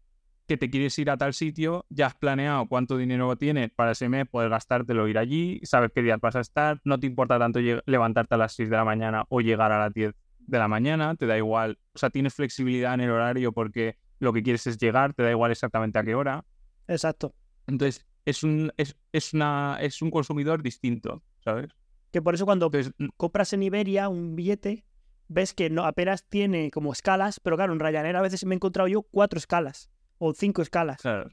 que 0.47 0.55
te 0.55 0.69
quieres 0.69 0.97
ir 0.97 1.09
a 1.09 1.17
tal 1.17 1.33
sitio, 1.33 1.85
ya 1.89 2.07
has 2.07 2.15
planeado 2.15 2.67
cuánto 2.67 2.95
dinero 2.95 3.35
tienes 3.35 3.69
para 3.71 3.91
ese 3.91 4.07
mes, 4.07 4.29
poder 4.29 4.49
gastártelo, 4.49 5.09
ir 5.09 5.17
allí, 5.17 5.59
sabes 5.63 5.91
qué 5.93 6.01
días 6.01 6.21
vas 6.21 6.37
a 6.37 6.39
estar, 6.39 6.79
no 6.85 6.97
te 6.97 7.07
importa 7.07 7.37
tanto 7.37 7.59
levantarte 7.85 8.35
a 8.35 8.37
las 8.37 8.53
6 8.53 8.69
de 8.69 8.77
la 8.77 8.85
mañana 8.85 9.25
o 9.27 9.41
llegar 9.41 9.73
a 9.73 9.79
las 9.79 9.93
10 9.93 10.15
de 10.39 10.57
la 10.57 10.69
mañana, 10.69 11.15
te 11.15 11.25
da 11.25 11.37
igual, 11.37 11.79
o 11.93 11.97
sea, 11.97 12.09
tienes 12.09 12.33
flexibilidad 12.33 12.93
en 12.93 13.01
el 13.01 13.09
horario 13.09 13.51
porque 13.51 13.97
lo 14.19 14.33
que 14.33 14.43
quieres 14.43 14.67
es 14.67 14.77
llegar, 14.77 15.13
te 15.13 15.23
da 15.23 15.31
igual 15.31 15.51
exactamente 15.51 15.99
a 15.99 16.03
qué 16.03 16.15
hora. 16.15 16.45
Exacto. 16.87 17.33
Entonces, 17.67 18.05
es 18.25 18.43
un, 18.43 18.71
es, 18.77 18.95
es 19.11 19.33
una, 19.33 19.77
es 19.81 20.01
un 20.01 20.11
consumidor 20.11 20.61
distinto, 20.61 21.23
¿sabes? 21.39 21.69
Que 22.11 22.21
por 22.21 22.35
eso 22.35 22.45
cuando 22.45 22.71
compras 23.15 23.53
en 23.53 23.63
Iberia 23.63 24.09
un 24.09 24.35
billete, 24.35 24.85
ves 25.27 25.53
que 25.53 25.69
no, 25.69 25.85
apenas 25.85 26.25
tiene 26.27 26.71
como 26.71 26.93
escalas, 26.93 27.39
pero 27.39 27.55
claro, 27.55 27.73
en 27.73 27.79
Ryanair 27.79 28.15
a 28.15 28.21
veces 28.21 28.45
me 28.45 28.55
he 28.55 28.57
encontrado 28.57 28.87
yo 28.87 29.03
cuatro 29.03 29.37
escalas 29.37 29.89
o 30.17 30.33
cinco 30.33 30.61
escalas. 30.61 31.01
Claro. 31.01 31.29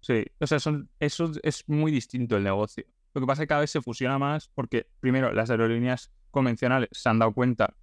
Sí, 0.00 0.24
o 0.38 0.46
sea, 0.46 0.58
son, 0.60 0.90
eso 1.00 1.32
es 1.42 1.64
muy 1.66 1.90
distinto 1.90 2.36
el 2.36 2.44
negocio. 2.44 2.84
Lo 3.14 3.20
que 3.20 3.26
pasa 3.26 3.42
es 3.42 3.44
que 3.46 3.48
cada 3.48 3.60
vez 3.60 3.70
se 3.70 3.80
fusiona 3.80 4.18
más 4.18 4.48
porque, 4.48 4.86
primero, 5.00 5.32
las 5.32 5.48
aerolíneas 5.48 6.10
convencionales 6.30 6.90
se 6.92 7.08
han 7.08 7.18
dado 7.18 7.32
cuenta 7.32 7.74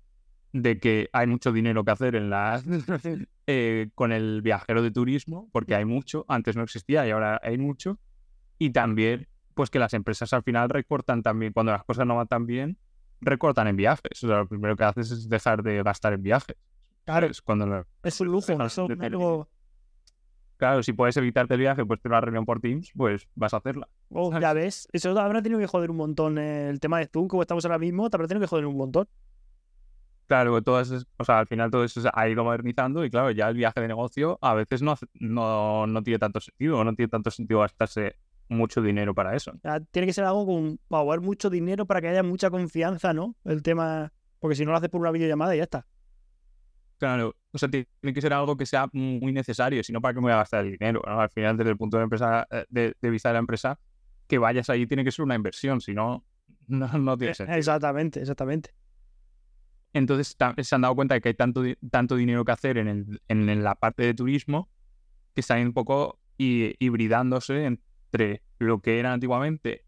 de 0.53 0.79
que 0.79 1.09
hay 1.13 1.27
mucho 1.27 1.51
dinero 1.51 1.83
que 1.83 1.91
hacer 1.91 2.15
en 2.15 2.29
la, 2.29 2.61
eh, 3.47 3.89
con 3.95 4.11
el 4.11 4.41
viajero 4.41 4.81
de 4.81 4.91
turismo, 4.91 5.49
porque 5.51 5.75
hay 5.75 5.85
mucho, 5.85 6.25
antes 6.27 6.55
no 6.55 6.63
existía 6.63 7.07
y 7.07 7.11
ahora 7.11 7.39
hay 7.43 7.57
mucho, 7.57 7.99
y 8.57 8.71
también 8.71 9.27
pues 9.53 9.69
que 9.69 9.79
las 9.79 9.93
empresas 9.93 10.33
al 10.33 10.43
final 10.43 10.69
recortan 10.69 11.21
también, 11.21 11.53
cuando 11.53 11.71
las 11.71 11.83
cosas 11.83 12.05
no 12.05 12.15
van 12.15 12.27
tan 12.27 12.45
bien, 12.45 12.77
recortan 13.19 13.67
en 13.67 13.75
viajes. 13.75 14.23
O 14.23 14.27
sea, 14.27 14.37
lo 14.37 14.47
primero 14.47 14.75
que 14.75 14.83
haces 14.83 15.11
es 15.11 15.29
dejar 15.29 15.63
de 15.63 15.83
gastar 15.83 16.13
en 16.13 16.23
viajes. 16.23 16.57
Claro, 17.05 17.27
es, 17.27 17.41
cuando 17.41 17.85
es 18.03 18.21
un 18.21 18.27
lujo, 18.27 18.51
eso 18.63 18.87
Claro, 20.57 20.83
si 20.83 20.93
puedes 20.93 21.17
evitarte 21.17 21.55
el 21.55 21.59
viaje, 21.59 21.83
pues 21.83 21.99
tener 22.01 22.13
una 22.13 22.21
reunión 22.21 22.45
por 22.45 22.59
Teams, 22.59 22.91
pues 22.95 23.27
vas 23.33 23.51
a 23.55 23.57
hacerla. 23.57 23.89
Oh, 24.09 24.39
ya 24.39 24.53
ves, 24.53 24.87
eso 24.91 25.19
habrá 25.19 25.41
tenido 25.41 25.59
que 25.59 25.65
joder 25.65 25.89
un 25.89 25.97
montón 25.97 26.37
el 26.37 26.79
tema 26.79 26.99
de 26.99 27.07
Zoom, 27.07 27.27
como 27.27 27.41
estamos 27.41 27.65
ahora 27.65 27.79
mismo, 27.79 28.07
te 28.11 28.17
habrá 28.17 28.27
tenido 28.27 28.41
que 28.41 28.47
joder 28.47 28.67
un 28.67 28.77
montón. 28.77 29.07
Claro, 30.31 30.61
todo 30.61 30.79
eso, 30.79 30.97
o 31.17 31.25
sea, 31.25 31.39
al 31.39 31.47
final 31.47 31.69
todo 31.69 31.83
eso 31.83 32.09
ha 32.13 32.29
ido 32.29 32.45
modernizando 32.45 33.03
y 33.03 33.09
claro, 33.09 33.31
ya 33.31 33.49
el 33.49 33.55
viaje 33.57 33.81
de 33.81 33.89
negocio 33.89 34.39
a 34.41 34.53
veces 34.53 34.81
no, 34.81 34.95
no, 35.15 35.87
no 35.87 36.03
tiene 36.03 36.19
tanto 36.19 36.39
sentido, 36.39 36.81
no 36.85 36.95
tiene 36.95 37.09
tanto 37.09 37.29
sentido 37.31 37.59
gastarse 37.59 38.15
mucho 38.47 38.81
dinero 38.81 39.13
para 39.13 39.35
eso. 39.35 39.51
tiene 39.91 40.05
que 40.05 40.13
ser 40.13 40.23
algo 40.23 40.45
con 40.45 40.79
haber 40.89 41.19
mucho 41.19 41.49
dinero 41.49 41.85
para 41.85 41.99
que 41.99 42.07
haya 42.07 42.23
mucha 42.23 42.49
confianza, 42.49 43.11
¿no? 43.11 43.35
El 43.43 43.61
tema, 43.61 44.13
porque 44.39 44.55
si 44.55 44.63
no 44.63 44.71
lo 44.71 44.77
haces 44.77 44.87
por 44.87 45.01
una 45.01 45.11
videollamada 45.11 45.53
y 45.53 45.57
ya 45.57 45.63
está. 45.63 45.85
Claro, 46.97 47.35
o 47.51 47.57
sea, 47.57 47.67
tiene 47.67 48.13
que 48.13 48.21
ser 48.21 48.31
algo 48.31 48.55
que 48.55 48.65
sea 48.65 48.87
muy 48.93 49.33
necesario, 49.33 49.83
si 49.83 49.91
no, 49.91 49.99
¿para 49.99 50.13
qué 50.13 50.21
me 50.21 50.27
voy 50.27 50.31
a 50.31 50.37
gastar 50.37 50.63
el 50.63 50.71
dinero? 50.71 51.05
Al 51.05 51.29
final, 51.29 51.57
desde 51.57 51.71
el 51.71 51.77
punto 51.77 51.97
de, 51.97 52.03
empresa, 52.03 52.47
eh, 52.49 52.63
de, 52.69 52.95
de, 53.01 53.09
vista 53.09 53.27
de 53.27 53.33
la 53.33 53.39
empresa, 53.39 53.77
que 54.27 54.37
vayas 54.37 54.69
ahí 54.69 54.87
tiene 54.87 55.03
que 55.03 55.11
ser 55.11 55.25
una 55.25 55.35
inversión, 55.35 55.81
si 55.81 55.93
no, 55.93 56.23
no, 56.69 56.87
no 56.87 57.17
tiene 57.17 57.33
e, 57.33 57.35
sentido. 57.35 57.57
Exactamente, 57.57 58.21
exactamente. 58.21 58.73
Entonces 59.93 60.37
se 60.61 60.75
han 60.75 60.81
dado 60.81 60.95
cuenta 60.95 61.15
de 61.15 61.21
que 61.21 61.29
hay 61.29 61.35
tanto, 61.35 61.63
tanto 61.89 62.15
dinero 62.15 62.45
que 62.45 62.51
hacer 62.51 62.77
en, 62.77 63.19
en 63.27 63.63
la 63.63 63.75
parte 63.75 64.03
de 64.03 64.13
turismo 64.13 64.69
que 65.33 65.41
están 65.41 65.65
un 65.65 65.73
poco 65.73 66.19
hibridándose 66.37 67.65
entre 67.65 68.41
lo 68.57 68.81
que 68.81 68.99
era 68.99 69.13
antiguamente, 69.13 69.85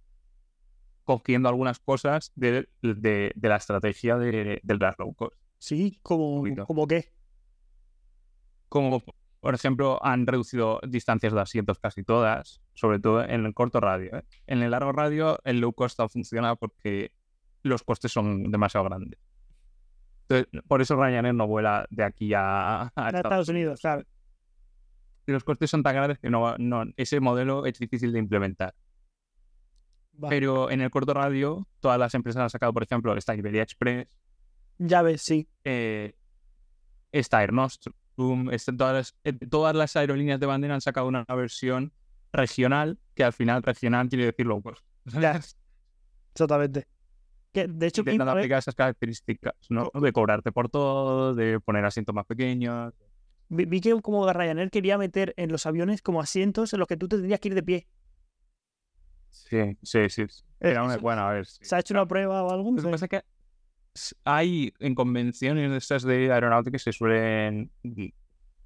cogiendo 1.04 1.50
algunas 1.50 1.80
cosas 1.80 2.32
de, 2.36 2.70
de, 2.82 3.34
la 3.42 3.56
estrategia 3.56 4.18
de, 4.18 4.60
del 4.64 4.80
low 4.98 5.14
cost. 5.14 5.36
Sí, 5.58 6.00
como, 6.04 6.44
¿como 6.66 6.88
qué? 6.88 7.12
Como, 8.70 9.02
por 9.40 9.56
ejemplo, 9.56 10.04
han 10.04 10.28
reducido 10.28 10.80
distancias 10.88 11.34
de 11.34 11.42
asientos 11.42 11.80
casi 11.80 12.04
todas, 12.04 12.62
sobre 12.74 13.00
todo 13.00 13.24
en 13.24 13.46
el 13.46 13.54
corto 13.54 13.80
radio. 13.80 14.18
¿eh? 14.18 14.24
En 14.48 14.62
el 14.62 14.72
largo 14.72 14.92
radio, 14.92 15.40
el 15.44 15.60
low 15.60 15.74
cost 15.74 16.00
no 16.00 16.10
funciona 16.10 16.56
porque 16.56 17.14
los 17.64 17.84
costes 17.84 18.12
son 18.12 18.52
demasiado 18.52 18.86
grandes 18.86 19.20
por 20.68 20.82
eso 20.82 20.96
Ryanair 20.96 21.34
no 21.34 21.48
vuela 21.48 21.86
de 21.90 22.04
aquí 22.04 22.34
a, 22.36 22.92
Estados, 23.14 23.50
Unidos, 23.50 23.82
claro. 23.82 24.04
los 25.26 25.44
costes 25.44 25.70
son 25.70 25.84
tan 25.84 25.96
grandes 25.96 26.20
que 26.20 26.30
no, 26.30 26.58
no, 26.58 26.86
ese 26.98 27.20
modelo 27.20 27.66
es 27.66 27.78
difícil 27.80 28.12
de 28.12 28.20
implementar. 28.20 28.74
Pero 30.30 30.70
en 30.70 30.82
el 30.82 30.92
corto 30.92 31.14
radio, 31.14 31.68
todas 31.80 31.98
las 31.98 32.14
empresas 32.14 32.44
han 32.44 32.50
sacado, 32.50 32.72
por 32.72 32.84
ejemplo, 32.84 33.16
esta 33.18 33.36
Iberia 33.36 33.64
Express. 33.64 34.08
Ya 34.78 35.02
ves, 35.02 35.24
sí. 35.24 35.48
Eh, 35.64 36.14
esta 37.12 37.42
Air 37.42 37.52
Nostrum, 37.52 38.50
todas, 38.78 38.94
las, 38.94 39.16
eh, 39.24 39.34
todas 39.34 39.76
las 39.76 39.96
aerolíneas 39.96 40.40
de 40.40 40.46
bandera 40.46 40.76
han 40.76 40.82
sacado 40.82 41.08
una 41.08 41.26
versión 41.30 41.94
regional, 42.32 43.00
que 43.16 43.24
al 43.24 43.34
final 43.34 43.64
regional 43.64 44.08
quiere 44.08 44.26
decir 44.26 44.46
low 44.46 44.62
cost. 44.62 44.86
Exactamente 46.34 46.93
de 47.54 47.88
hecho, 47.88 48.02
intentan 48.02 48.30
aplicar 48.30 48.60
esas 48.60 48.76
características, 48.76 49.54
¿no? 49.70 49.92
De 49.94 50.12
cobrarte 50.12 50.52
por 50.52 50.70
todo, 50.70 51.36
de 51.36 51.60
poner 51.60 51.86
asientos 51.86 52.14
más 52.14 52.26
pequeños. 52.26 52.94
Vi, 53.50 53.82
que 53.82 54.02
como 54.02 54.32
Ryanair 54.32 54.72
quería 54.72 54.98
meter 54.98 55.34
en 55.38 55.52
los 55.52 55.66
aviones 55.66 56.02
como 56.02 56.22
asientos 56.22 56.74
en 56.74 56.80
los 56.80 56.88
que 56.88 56.98
tú 56.98 57.08
te 57.08 57.18
tendrías 57.18 57.40
que 57.40 57.50
ir 57.50 57.56
de 57.56 57.64
pie. 57.64 57.88
Sí, 59.30 59.78
sí, 59.84 60.10
sí. 60.10 60.26
Era 60.60 60.84
una, 60.84 60.98
bueno, 60.98 61.22
a 61.22 61.34
ver. 61.34 61.46
¿Se 61.46 61.76
ha 61.76 61.80
hecho 61.80 61.94
una 61.94 62.08
prueba 62.08 62.44
o 62.44 62.52
algo? 62.52 62.72
Lo 62.72 62.82
que 62.82 62.90
pasa 62.90 63.06
es 63.06 63.10
que 63.10 63.24
hay 64.24 64.74
en 64.80 64.96
convenciones 64.96 65.70
de 65.70 65.78
estas 65.78 66.04
de 66.04 66.32
aeronáutica 66.32 66.80
se 66.80 66.92
suelen 66.92 67.72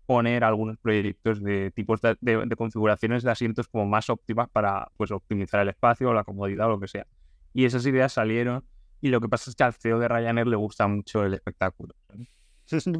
poner 0.05 0.43
algunos 0.43 0.77
proyectos 0.77 1.43
de 1.43 1.71
tipos 1.71 1.99
de, 2.01 2.15
de, 2.21 2.55
configuraciones 2.55 3.23
de 3.23 3.31
asientos 3.31 3.67
como 3.67 3.85
más 3.85 4.09
óptimas 4.09 4.49
para 4.49 4.89
pues 4.95 5.11
optimizar 5.11 5.59
el 5.61 5.69
espacio 5.69 6.09
o 6.09 6.13
la 6.13 6.23
comodidad 6.23 6.67
o 6.67 6.71
lo 6.71 6.79
que 6.79 6.87
sea. 6.87 7.05
Y 7.53 7.65
esas 7.65 7.85
ideas 7.85 8.13
salieron 8.13 8.63
y 9.01 9.09
lo 9.09 9.21
que 9.21 9.29
pasa 9.29 9.49
es 9.49 9.55
que 9.55 9.63
al 9.63 9.73
CEO 9.73 9.99
de 9.99 10.07
Ryanair 10.07 10.47
le 10.47 10.55
gusta 10.55 10.87
mucho 10.87 11.23
el 11.23 11.33
espectáculo. 11.33 11.95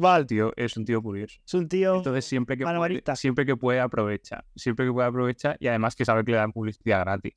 Vale, 0.00 0.24
tío 0.24 0.52
es 0.56 0.76
un 0.76 0.84
tío 0.84 1.02
curioso. 1.02 1.40
es 1.44 1.54
un 1.54 1.68
tío. 1.68 1.96
Entonces 1.96 2.24
siempre 2.24 2.56
que, 2.56 2.64
puede, 2.64 3.02
siempre 3.16 3.44
que 3.44 3.56
puede 3.56 3.80
aprovecha, 3.80 4.44
siempre 4.56 4.86
que 4.86 4.92
puede 4.92 5.08
aprovecha 5.08 5.56
y 5.60 5.66
además 5.66 5.94
que 5.94 6.04
sabe 6.04 6.24
que 6.24 6.32
le 6.32 6.38
dan 6.38 6.52
publicidad 6.52 7.00
gratis. 7.00 7.34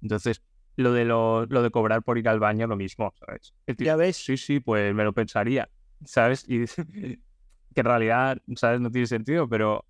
Entonces, 0.00 0.42
lo 0.76 0.92
de 0.92 1.04
lo, 1.04 1.46
lo 1.46 1.62
de 1.62 1.70
cobrar 1.70 2.02
por 2.02 2.18
ir 2.18 2.28
al 2.28 2.40
baño, 2.40 2.66
lo 2.66 2.76
mismo, 2.76 3.12
¿sabes? 3.18 3.54
Tío, 3.66 3.86
ya 3.86 3.96
ves. 3.96 4.16
sí, 4.16 4.36
sí, 4.36 4.60
pues 4.60 4.94
me 4.94 5.04
lo 5.04 5.12
pensaría, 5.12 5.68
¿sabes? 6.04 6.44
Y 6.48 6.64
que 7.74 7.80
en 7.80 7.84
realidad, 7.84 8.38
¿sabes? 8.56 8.80
No 8.80 8.90
tiene 8.90 9.06
sentido, 9.06 9.48
pero 9.48 9.84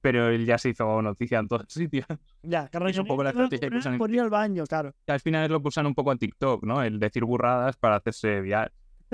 pero 0.00 0.28
él 0.28 0.46
ya 0.46 0.58
se 0.58 0.70
hizo 0.70 1.02
noticia 1.02 1.38
en 1.38 1.48
todos 1.48 1.66
sitios. 1.68 2.06
Ya, 2.42 2.68
que 2.68 2.78
Es 2.88 2.98
un 2.98 3.06
poco 3.06 3.22
la 3.22 3.30
estrategia 3.30 3.68
que 3.68 3.76
usan 3.76 3.92
en 3.94 3.98
por 3.98 4.10
ir 4.10 4.20
al 4.20 4.30
baño, 4.30 4.64
claro. 4.64 4.94
Y 5.06 5.12
al 5.12 5.20
final 5.20 5.44
es 5.44 5.50
lo 5.50 5.60
que 5.60 5.68
usan 5.68 5.86
un 5.86 5.94
poco 5.94 6.10
en 6.12 6.18
TikTok, 6.18 6.64
¿no? 6.64 6.82
El 6.82 6.98
decir 6.98 7.24
burradas 7.24 7.76
para 7.76 7.96
hacerse 7.96 8.40
viral. 8.40 8.72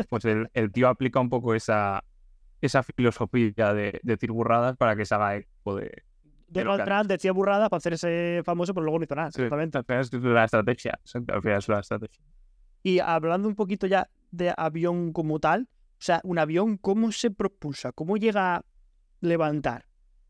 Pues 0.08 0.24
el, 0.26 0.48
el 0.52 0.70
tío 0.70 0.88
aplica 0.88 1.18
un 1.18 1.28
poco 1.28 1.54
esa, 1.54 2.04
esa 2.60 2.82
filosofía 2.82 3.74
de, 3.74 4.00
decir 4.02 4.30
burradas 4.30 4.76
para 4.76 4.96
que 4.96 5.04
se 5.04 5.14
haga 5.14 5.36
eco 5.36 5.76
de... 5.76 6.04
Donald 6.48 6.76
claro. 6.76 6.84
Trump 6.84 7.10
decía 7.10 7.32
burradas 7.32 7.68
para 7.68 7.78
hacerse 7.78 8.42
famoso, 8.44 8.72
pero 8.72 8.84
luego 8.84 8.98
no 9.00 9.04
hizo 9.04 9.16
nada. 9.16 9.32
Sí, 9.32 9.42
exactamente. 9.42 9.78
Al 9.78 9.84
final 9.84 10.00
es 10.02 10.12
la 10.12 10.44
estrategia. 10.44 11.00
Al 11.14 11.42
final 11.42 11.58
es 11.58 11.68
la 11.68 11.80
estrategia. 11.80 12.24
Y 12.84 13.00
hablando 13.00 13.48
un 13.48 13.56
poquito 13.56 13.88
ya 13.88 14.08
de 14.30 14.54
avión 14.56 15.12
como 15.12 15.40
tal, 15.40 15.68
o 15.98 15.98
sea, 15.98 16.20
un 16.22 16.38
avión, 16.38 16.76
¿cómo 16.76 17.10
se 17.10 17.32
propulsa? 17.32 17.90
¿Cómo 17.90 18.16
llega 18.16 18.56
a 18.56 18.64
levantar? 19.20 19.85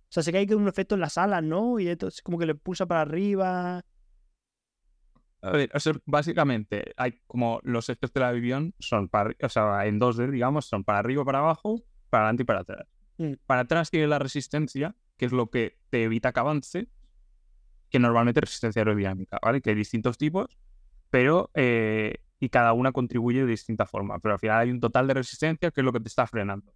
O 0.08 0.12
sea, 0.12 0.22
sé 0.22 0.32
que 0.32 0.38
hay 0.38 0.52
un 0.52 0.68
efecto 0.68 0.94
en 0.94 1.00
las 1.00 1.18
alas, 1.18 1.42
¿no? 1.42 1.78
Y 1.80 1.88
entonces 1.88 2.22
como 2.22 2.38
que 2.38 2.46
le 2.46 2.54
pulsa 2.54 2.86
para 2.86 3.02
arriba. 3.02 3.84
A 5.42 5.50
ver, 5.50 5.70
o 5.74 5.80
sea, 5.80 5.92
básicamente 6.06 6.92
hay 6.96 7.20
como 7.26 7.60
los 7.62 7.88
ejes 7.88 8.12
del 8.12 8.22
avión 8.22 8.74
son 8.78 9.08
para, 9.08 9.34
o 9.42 9.48
sea, 9.48 9.86
en 9.86 10.00
2D, 10.00 10.30
digamos, 10.30 10.66
son 10.66 10.84
para 10.84 10.98
arriba, 10.98 11.24
para 11.24 11.38
abajo, 11.38 11.82
para 12.10 12.24
adelante 12.24 12.42
y 12.42 12.46
para 12.46 12.60
atrás. 12.60 12.86
Mm. 13.18 13.32
Para 13.46 13.62
atrás 13.62 13.90
tiene 13.90 14.06
la 14.06 14.18
resistencia, 14.18 14.94
que 15.16 15.26
es 15.26 15.32
lo 15.32 15.50
que 15.50 15.78
te 15.90 16.04
evita 16.04 16.32
que 16.32 16.40
avance, 16.40 16.88
que 17.90 17.98
normalmente 17.98 18.40
es 18.40 18.44
resistencia 18.44 18.80
aerodinámica, 18.80 19.38
¿vale? 19.42 19.60
Que 19.60 19.70
hay 19.70 19.76
distintos 19.76 20.18
tipos, 20.18 20.58
pero 21.10 21.50
eh, 21.54 22.14
y 22.40 22.48
cada 22.48 22.72
una 22.72 22.92
contribuye 22.92 23.40
de 23.40 23.46
distinta 23.46 23.86
forma, 23.86 24.18
pero 24.18 24.34
al 24.34 24.40
final 24.40 24.60
hay 24.60 24.70
un 24.70 24.80
total 24.80 25.06
de 25.06 25.14
resistencia 25.14 25.70
que 25.70 25.80
es 25.80 25.84
lo 25.84 25.92
que 25.92 26.00
te 26.00 26.08
está 26.08 26.26
frenando. 26.26 26.72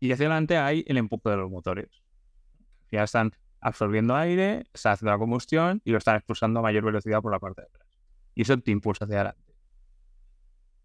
Y 0.00 0.12
hacia 0.12 0.26
adelante 0.26 0.58
hay 0.58 0.84
el 0.86 0.98
empuje 0.98 1.30
de 1.30 1.36
los 1.36 1.50
motores. 1.50 2.03
Ya 2.94 3.04
están 3.04 3.32
absorbiendo 3.60 4.14
aire, 4.14 4.64
está 4.72 4.92
haciendo 4.92 5.12
la 5.12 5.18
combustión 5.18 5.80
y 5.84 5.90
lo 5.90 5.98
están 5.98 6.16
expulsando 6.16 6.60
a 6.60 6.62
mayor 6.62 6.84
velocidad 6.84 7.20
por 7.20 7.32
la 7.32 7.38
parte 7.38 7.62
de 7.62 7.66
atrás. 7.68 7.88
Y 8.34 8.42
eso 8.42 8.58
te 8.58 8.70
impulsa 8.70 9.04
hacia 9.04 9.16
adelante. 9.16 9.54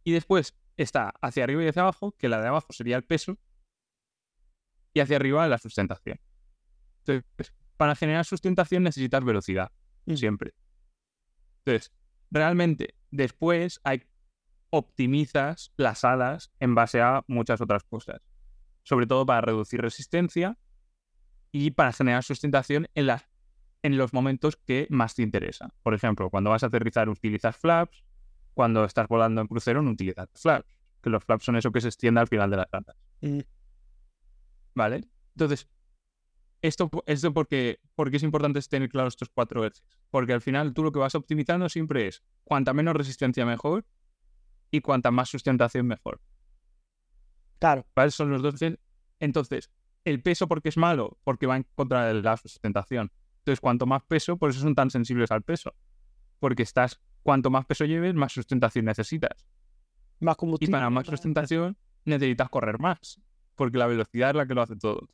Y 0.04 0.14
después 0.14 0.56
está 0.78 1.14
hacia 1.22 1.44
arriba 1.44 1.64
y 1.64 1.68
hacia 1.68 1.82
abajo, 1.82 2.14
que 2.18 2.30
la 2.30 2.42
de 2.42 2.48
abajo 2.48 2.72
sería 2.72 2.96
el 2.96 3.04
peso, 3.04 3.38
y 4.94 5.02
hacia 5.02 5.18
arriba 5.18 5.48
la 5.48 5.58
sustentación. 5.58 6.20
Entonces, 7.00 7.54
para 7.78 7.96
generar 7.96 8.26
sustentación 8.26 8.84
necesitas 8.84 9.24
velocidad, 9.24 9.72
Mm. 10.06 10.16
siempre. 10.16 10.54
Entonces, 11.64 11.92
realmente, 12.32 12.96
después 13.12 13.80
hay 13.84 14.04
optimizas 14.72 15.72
las 15.78 16.04
alas 16.04 16.52
en 16.60 16.76
base 16.76 17.02
a 17.02 17.24
muchas 17.28 17.62
otras 17.62 17.84
cosas. 17.84 18.22
Sobre 18.84 19.06
todo 19.06 19.26
para 19.26 19.42
reducir 19.42 19.82
resistencia 19.82 20.58
y 21.52 21.72
para 21.72 21.94
generar 21.94 22.24
sustentación 22.24 22.88
en, 22.96 23.08
las, 23.08 23.28
en 23.84 23.98
los 23.98 24.14
momentos 24.14 24.58
que 24.58 24.88
más 24.90 25.16
te 25.16 25.24
interesan. 25.24 25.72
Por 25.84 25.94
ejemplo, 25.94 26.30
cuando 26.30 26.50
vas 26.50 26.64
a 26.64 26.68
aterrizar 26.68 27.10
utilizas 27.10 27.58
flaps, 27.58 28.04
cuando 28.54 28.86
estás 28.86 29.08
volando 29.08 29.42
en 29.42 29.48
crucero 29.48 29.82
no 29.82 29.92
utilizas 29.92 30.30
flaps, 30.34 30.78
que 31.02 31.10
los 31.10 31.24
flaps 31.24 31.46
son 31.46 31.56
eso 31.56 31.72
que 31.72 31.82
se 31.82 31.88
extiende 31.88 32.20
al 32.20 32.28
final 32.28 32.50
de 32.50 32.58
las 32.58 32.74
alas. 32.74 32.96
Mm. 33.22 33.40
¿Vale? 34.76 35.04
Entonces, 35.34 35.68
esto, 36.62 36.90
esto 37.06 37.34
porque, 37.34 37.80
porque 37.96 38.18
es 38.18 38.24
importante 38.24 38.60
tener 38.62 38.90
claro 38.90 39.08
estos 39.08 39.30
cuatro 39.30 39.66
ejes. 39.66 39.84
Porque 40.10 40.34
al 40.34 40.42
final 40.42 40.74
tú 40.74 40.84
lo 40.84 40.92
que 40.92 41.00
vas 41.00 41.16
optimizando 41.16 41.70
siempre 41.70 42.08
es 42.08 42.24
cuanta 42.44 42.74
menos 42.74 42.96
resistencia 42.96 43.46
mejor 43.46 43.86
y 44.72 44.82
cuanta 44.82 45.12
más 45.12 45.30
sustentación 45.30 45.88
mejor. 45.88 46.22
Claro, 47.60 47.86
¿Vale? 47.96 48.12
Son 48.12 48.30
los 48.30 48.42
dos. 48.42 48.56
Entonces, 49.20 49.70
el 50.10 50.22
peso 50.22 50.48
porque 50.48 50.70
es 50.70 50.78
malo, 50.78 51.18
porque 51.24 51.46
va 51.48 51.58
en 51.58 51.66
contra 51.76 52.06
de 52.08 52.22
la 52.22 52.38
sustentación. 52.38 53.12
Entonces, 53.40 53.60
cuanto 53.62 53.86
más 53.86 54.04
peso, 54.04 54.38
por 54.38 54.50
eso 54.50 54.60
son 54.60 54.76
tan 54.76 54.90
sensibles 54.90 55.32
al 55.32 55.42
peso. 55.44 55.74
Porque 56.40 56.64
estás, 56.64 57.00
cuanto 57.24 57.50
más 57.50 57.66
peso 57.66 57.86
lleves, 57.86 58.14
más 58.16 58.32
sustentación 58.34 58.86
necesitas. 58.86 59.48
más 60.20 60.36
Y 60.36 60.38
combustible. 60.38 60.72
para 60.74 60.90
más 60.90 61.08
sustentación 61.08 61.78
necesitas 62.06 62.50
correr 62.50 62.80
más, 62.80 63.22
porque 63.56 63.78
la 63.78 63.88
velocidad 63.88 64.32
es 64.32 64.36
la 64.36 64.46
que 64.46 64.54
lo 64.54 64.62
hace 64.62 64.76
todo. 64.76 65.08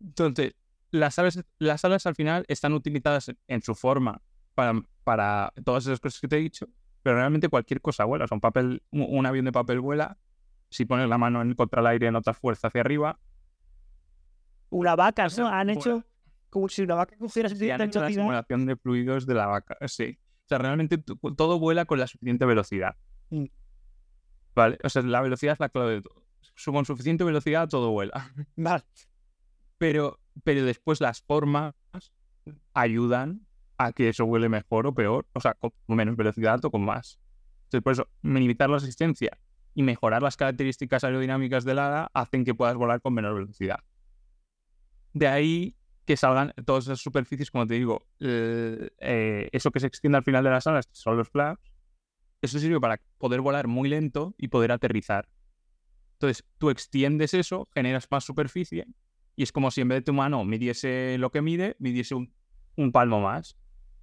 Entonces, 0.00 0.54
las 0.90 1.18
alas, 1.18 1.42
las 1.58 1.84
alas 1.84 2.06
al 2.06 2.14
final 2.14 2.44
están 2.48 2.72
utilizadas 2.72 3.28
en- 3.28 3.38
en 3.48 3.62
su 3.62 3.74
forma 3.74 4.20
para, 4.54 4.74
para 5.04 5.52
todas 5.64 5.84
esas 5.86 6.00
cosas 6.00 6.20
que 6.20 6.28
te 6.28 6.36
he 6.36 6.40
dicho, 6.40 6.66
pero 7.02 7.16
realmente 7.16 7.48
cualquier 7.48 7.80
cosa 7.80 8.04
vuela. 8.04 8.24
O 8.24 8.28
sea, 8.28 8.34
un, 8.36 8.40
papel, 8.40 8.82
un, 8.90 9.24
avión 9.26 9.44
de 9.44 9.52
papel 9.52 9.80
vuela, 9.80 10.18
si 10.70 10.84
pones 10.84 11.08
la 11.08 11.18
mano 11.18 11.42
en, 11.42 11.54
contra 11.54 11.80
el 11.80 11.86
aire 11.86 12.10
notas 12.10 12.36
fuerza 12.38 12.68
hacia 12.68 12.80
arriba. 12.80 13.18
Una 14.70 14.96
vaca, 14.96 15.26
¿no? 15.36 15.48
Han 15.48 15.70
hecho 15.70 16.04
como 16.50 16.68
si 16.68 16.82
una 16.82 16.96
vaca 16.96 17.16
cogiera 17.16 17.48
suficiente 17.48 17.84
hecho 17.84 18.00
la 18.00 18.06
velocidad. 18.06 18.22
simulación 18.22 18.66
de 18.66 18.76
fluidos 18.76 19.26
de 19.26 19.34
la 19.34 19.46
vaca. 19.46 19.76
Sí. 19.86 20.18
O 20.44 20.48
sea, 20.48 20.58
realmente 20.58 20.98
todo 20.98 21.58
vuela 21.58 21.84
con 21.84 22.00
la 22.00 22.06
suficiente 22.06 22.44
velocidad. 22.44 22.96
Mm. 23.30 23.46
Vale. 24.54 24.78
O 24.82 24.88
sea, 24.88 25.02
la 25.02 25.20
velocidad 25.20 25.52
es 25.52 25.60
la 25.60 25.68
clave 25.68 25.94
de 25.94 26.02
todo. 26.02 26.24
Con 26.64 26.84
suficiente 26.84 27.24
velocidad 27.24 27.68
todo 27.68 27.90
vuela. 27.90 28.32
Vale. 28.56 28.84
pero, 29.78 30.18
pero 30.44 30.64
después 30.64 31.00
las 31.00 31.22
formas 31.22 31.74
ayudan 32.74 33.46
a 33.78 33.92
que 33.92 34.08
eso 34.08 34.24
huele 34.24 34.48
mejor 34.48 34.86
o 34.86 34.94
peor, 34.94 35.26
o 35.32 35.40
sea, 35.40 35.54
con 35.54 35.72
menos 35.86 36.16
velocidad 36.16 36.62
o 36.64 36.70
con 36.70 36.84
más. 36.84 37.18
Entonces, 37.64 37.82
por 37.82 37.92
eso, 37.92 38.08
minimizar 38.20 38.68
la 38.68 38.78
resistencia 38.78 39.38
y 39.74 39.82
mejorar 39.82 40.22
las 40.22 40.36
características 40.36 41.04
aerodinámicas 41.04 41.64
del 41.64 41.78
ala 41.78 42.10
hacen 42.12 42.44
que 42.44 42.54
puedas 42.54 42.74
volar 42.74 43.00
con 43.00 43.14
menor 43.14 43.34
velocidad. 43.34 43.78
De 45.12 45.26
ahí 45.26 45.76
que 46.04 46.16
salgan 46.16 46.52
todas 46.64 46.84
esas 46.84 47.00
superficies, 47.00 47.50
como 47.50 47.66
te 47.66 47.74
digo, 47.74 48.06
eh, 48.18 49.48
eso 49.52 49.70
que 49.70 49.80
se 49.80 49.86
extiende 49.86 50.18
al 50.18 50.24
final 50.24 50.42
de 50.44 50.50
las 50.50 50.66
alas, 50.66 50.88
son 50.92 51.16
los 51.16 51.28
flaps, 51.28 51.60
eso 52.42 52.58
sirve 52.58 52.80
para 52.80 53.00
poder 53.18 53.40
volar 53.40 53.68
muy 53.68 53.88
lento 53.88 54.34
y 54.38 54.48
poder 54.48 54.72
aterrizar. 54.72 55.28
Entonces, 56.14 56.44
tú 56.58 56.70
extiendes 56.70 57.34
eso, 57.34 57.68
generas 57.74 58.08
más 58.10 58.24
superficie 58.24 58.86
y 59.36 59.42
es 59.42 59.52
como 59.52 59.70
si 59.70 59.80
en 59.80 59.88
vez 59.88 59.98
de 59.98 60.02
tu 60.02 60.12
mano 60.12 60.44
midiese 60.44 61.16
lo 61.18 61.30
que 61.30 61.40
mide, 61.40 61.76
midiese 61.78 62.14
un, 62.14 62.32
un 62.76 62.92
palmo 62.92 63.20
más. 63.20 63.56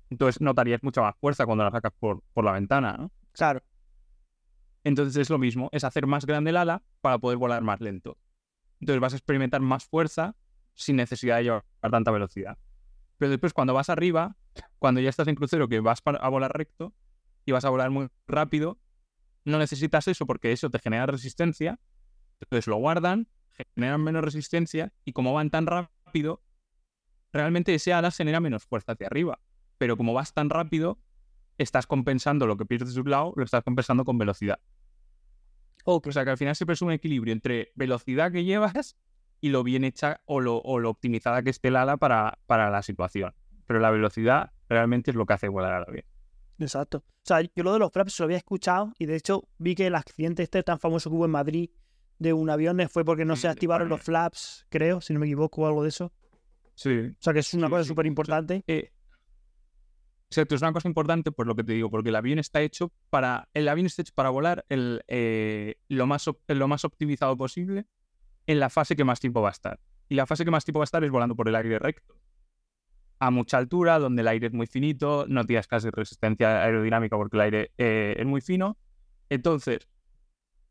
Entonces 0.09 0.41
notarías 0.41 0.81
mucha 0.83 1.01
más 1.01 1.15
fuerza 1.17 1.45
cuando 1.45 1.63
la 1.63 1.71
sacas 1.71 1.93
por, 1.99 2.23
por 2.33 2.45
la 2.45 2.53
ventana, 2.53 2.95
¿no? 2.97 3.11
Claro. 3.33 3.61
Entonces 4.83 5.15
es 5.17 5.29
lo 5.29 5.37
mismo, 5.37 5.69
es 5.73 5.83
hacer 5.83 6.07
más 6.07 6.25
grande 6.25 6.49
el 6.51 6.57
ala 6.57 6.81
para 7.01 7.19
poder 7.19 7.37
volar 7.37 7.61
más 7.61 7.81
lento. 7.81 8.17
Entonces 8.79 9.01
vas 9.01 9.13
a 9.13 9.17
experimentar 9.17 9.61
más 9.61 9.85
fuerza 9.85 10.35
sin 10.77 10.95
necesidad 10.95 11.37
de 11.37 11.43
llevar 11.43 11.63
tanta 11.91 12.11
velocidad. 12.11 12.57
Pero 13.17 13.31
después 13.31 13.53
cuando 13.53 13.73
vas 13.73 13.89
arriba, 13.89 14.37
cuando 14.79 15.01
ya 15.01 15.09
estás 15.09 15.27
en 15.27 15.35
crucero 15.35 15.67
que 15.67 15.79
vas 15.79 16.01
a 16.05 16.29
volar 16.29 16.55
recto 16.55 16.93
y 17.45 17.51
vas 17.51 17.65
a 17.65 17.69
volar 17.69 17.89
muy 17.89 18.07
rápido, 18.27 18.79
no 19.43 19.57
necesitas 19.57 20.07
eso 20.07 20.25
porque 20.25 20.51
eso 20.51 20.69
te 20.69 20.79
genera 20.79 21.05
resistencia. 21.07 21.79
Entonces 22.39 22.67
lo 22.67 22.77
guardan, 22.77 23.27
generan 23.75 24.03
menos 24.03 24.23
resistencia 24.23 24.93
y 25.03 25.13
como 25.13 25.33
van 25.33 25.49
tan 25.49 25.65
rápido, 25.65 26.43
realmente 27.33 27.73
ese 27.73 27.93
ala 27.93 28.11
genera 28.11 28.39
menos 28.39 28.63
fuerza 28.63 28.91
hacia 28.91 29.07
arriba. 29.07 29.39
Pero 29.79 29.97
como 29.97 30.13
vas 30.13 30.33
tan 30.33 30.49
rápido, 30.49 30.99
estás 31.57 31.87
compensando 31.87 32.45
lo 32.45 32.55
que 32.55 32.65
pierdes 32.65 32.93
de 32.93 33.01
un 33.01 33.09
lado, 33.09 33.33
lo 33.35 33.43
estás 33.43 33.63
compensando 33.63 34.05
con 34.05 34.17
velocidad. 34.17 34.59
Ok. 35.85 36.07
O 36.07 36.11
sea 36.11 36.23
que 36.23 36.31
al 36.31 36.37
final 36.37 36.55
siempre 36.55 36.73
es 36.75 36.81
un 36.81 36.91
equilibrio 36.91 37.33
entre 37.33 37.71
velocidad 37.73 38.31
que 38.31 38.43
llevas 38.43 38.97
y 39.41 39.49
lo 39.49 39.63
bien 39.63 39.83
hecha 39.83 40.21
o 40.25 40.39
lo, 40.39 40.57
o 40.57 40.79
lo 40.79 40.89
optimizada 40.89 41.41
que 41.43 41.49
esté 41.49 41.67
el 41.69 41.75
ala 41.75 41.97
para, 41.97 42.39
para 42.45 42.69
la 42.69 42.81
situación. 42.81 43.33
Pero 43.65 43.79
la 43.79 43.91
velocidad 43.91 44.51
realmente 44.69 45.11
es 45.11 45.15
lo 45.15 45.25
que 45.25 45.33
hace 45.33 45.47
volar 45.47 45.73
al 45.73 45.83
avión. 45.87 46.05
Exacto. 46.59 46.99
O 46.99 47.27
sea, 47.27 47.41
yo 47.41 47.63
lo 47.63 47.73
de 47.73 47.79
los 47.79 47.91
flaps 47.91 48.19
lo 48.19 48.25
había 48.25 48.37
escuchado 48.37 48.93
y 48.97 49.05
de 49.05 49.15
hecho 49.15 49.47
vi 49.57 49.75
que 49.75 49.87
el 49.87 49.95
accidente 49.95 50.43
este 50.43 50.63
tan 50.63 50.79
famoso 50.79 51.09
que 51.09 51.15
hubo 51.15 51.25
en 51.25 51.31
Madrid 51.31 51.69
de 52.19 52.33
un 52.33 52.49
avión 52.49 52.79
fue 52.89 53.05
porque 53.05 53.25
no 53.25 53.35
se 53.35 53.47
activaron 53.47 53.89
los 53.89 54.01
flaps, 54.01 54.65
creo, 54.69 55.01
si 55.01 55.13
no 55.13 55.19
me 55.19 55.27
equivoco, 55.27 55.61
o 55.61 55.67
algo 55.67 55.83
de 55.83 55.89
eso. 55.89 56.11
Sí. 56.73 56.89
O 56.89 57.15
sea, 57.19 57.33
que 57.33 57.39
es 57.39 57.53
una 57.53 57.67
Sí, 57.67 57.71
cosa 57.71 57.83
sí. 57.83 57.87
súper 57.89 58.05
importante. 58.05 58.63
Eh, 58.65 58.91
exacto, 60.29 60.55
es 60.55 60.61
una 60.61 60.73
cosa 60.73 60.87
importante 60.87 61.31
por 61.31 61.45
lo 61.47 61.55
que 61.55 61.63
te 61.63 61.73
digo, 61.73 61.89
porque 61.89 62.09
el 62.09 62.15
avión 62.15 62.39
está 62.39 62.61
hecho 62.61 62.91
para. 63.09 63.49
El 63.53 63.67
avión 63.67 63.85
está 63.85 64.01
hecho 64.01 64.13
para 64.15 64.29
volar 64.29 64.65
el, 64.69 65.03
eh, 65.07 65.75
lo, 65.89 66.07
más, 66.07 66.27
lo 66.47 66.67
más 66.67 66.85
optimizado 66.85 67.37
posible 67.37 67.85
en 68.47 68.59
la 68.59 68.69
fase 68.69 68.95
que 68.95 69.03
más 69.03 69.19
tiempo 69.19 69.41
va 69.41 69.49
a 69.49 69.51
estar. 69.51 69.79
Y 70.09 70.15
la 70.15 70.25
fase 70.25 70.45
que 70.45 70.51
más 70.51 70.65
tiempo 70.65 70.79
va 70.79 70.83
a 70.83 70.85
estar 70.85 71.03
es 71.03 71.11
volando 71.11 71.35
por 71.35 71.47
el 71.47 71.55
aire 71.55 71.77
recto. 71.79 72.15
A 73.19 73.29
mucha 73.29 73.57
altura, 73.57 73.99
donde 73.99 74.21
el 74.21 74.27
aire 74.27 74.47
es 74.47 74.53
muy 74.53 74.67
finito, 74.67 75.25
no 75.27 75.45
tienes 75.45 75.67
casi 75.67 75.89
resistencia 75.89 76.63
aerodinámica 76.63 77.17
porque 77.17 77.37
el 77.37 77.41
aire 77.41 77.71
eh, 77.77 78.15
es 78.17 78.25
muy 78.25 78.41
fino. 78.41 78.77
Entonces, 79.29 79.87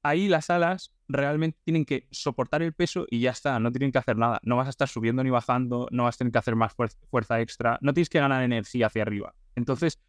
ahí 0.02 0.28
las 0.28 0.48
alas 0.48 0.92
realmente 1.08 1.58
tienen 1.64 1.84
que 1.84 2.06
soportar 2.10 2.62
el 2.62 2.72
peso 2.72 3.06
y 3.10 3.20
ya 3.20 3.30
está, 3.30 3.58
no 3.60 3.70
tienen 3.72 3.92
que 3.92 3.98
hacer 3.98 4.16
nada. 4.16 4.40
No 4.42 4.56
vas 4.56 4.68
a 4.68 4.70
estar 4.70 4.88
subiendo 4.88 5.22
ni 5.22 5.30
bajando, 5.30 5.88
no 5.90 6.04
vas 6.04 6.14
a 6.14 6.18
tener 6.18 6.32
que 6.32 6.38
hacer 6.38 6.56
más 6.56 6.74
fuerza 6.74 7.40
extra, 7.40 7.78
no 7.82 7.92
tienes 7.92 8.08
que 8.08 8.20
ganar 8.20 8.42
energía 8.42 8.86
hacia 8.86 9.02
arriba. 9.02 9.34
Entonces, 9.54 10.00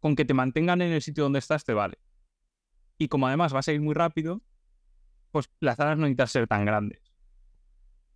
con 0.00 0.16
que 0.16 0.24
te 0.24 0.34
mantengan 0.34 0.82
en 0.82 0.92
el 0.92 1.02
sitio 1.02 1.24
donde 1.24 1.38
estás 1.38 1.64
te 1.64 1.74
vale. 1.74 1.98
Y 2.98 3.08
como 3.08 3.26
además 3.26 3.52
vas 3.52 3.68
a 3.68 3.72
ir 3.72 3.80
muy 3.80 3.94
rápido, 3.94 4.42
pues 5.30 5.50
las 5.60 5.78
alas 5.80 5.96
no 5.96 6.02
necesitan 6.02 6.28
ser 6.28 6.46
tan 6.46 6.64
grandes. 6.64 7.03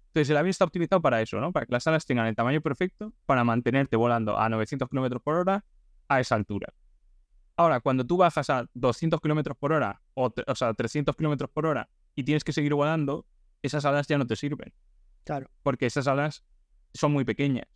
Entonces 0.09 0.31
el 0.31 0.37
avión 0.37 0.51
está 0.51 0.65
optimizado 0.65 1.01
para 1.01 1.21
eso, 1.21 1.41
¿no? 1.41 1.53
Para 1.53 1.67
que 1.67 1.73
las 1.73 1.87
alas 1.87 2.07
tengan 2.07 2.27
el 2.27 2.35
tamaño 2.35 2.61
perfecto 2.61 3.13
para 3.27 3.45
mantenerte 3.45 3.97
volando 3.97 4.39
a 4.39 4.49
900 4.49 4.89
km 4.89 5.21
por 5.21 5.37
hora 5.37 5.65
a 6.09 6.21
esa 6.21 6.35
altura. 6.35 6.73
Ahora, 7.57 7.81
cuando 7.81 8.07
tú 8.07 8.17
bajas 8.17 8.51
a 8.51 8.67
200 8.75 9.21
km 9.21 9.55
por 9.57 9.73
hora, 9.73 10.01
o, 10.15 10.33
o 10.47 10.55
sea, 10.55 10.73
300 10.75 11.15
km 11.17 11.49
por 11.49 11.67
hora, 11.67 11.91
y 12.15 12.25
tienes 12.25 12.45
que 12.45 12.53
seguir 12.53 12.73
volando, 12.75 13.27
esas 13.63 13.85
alas 13.85 14.07
ya 14.07 14.17
no 14.17 14.27
te 14.27 14.37
sirven. 14.37 14.73
Claro. 15.25 15.51
Porque 15.63 15.87
esas 15.87 16.07
alas 16.07 16.45
son 16.95 17.13
muy 17.13 17.25
pequeñas. 17.25 17.67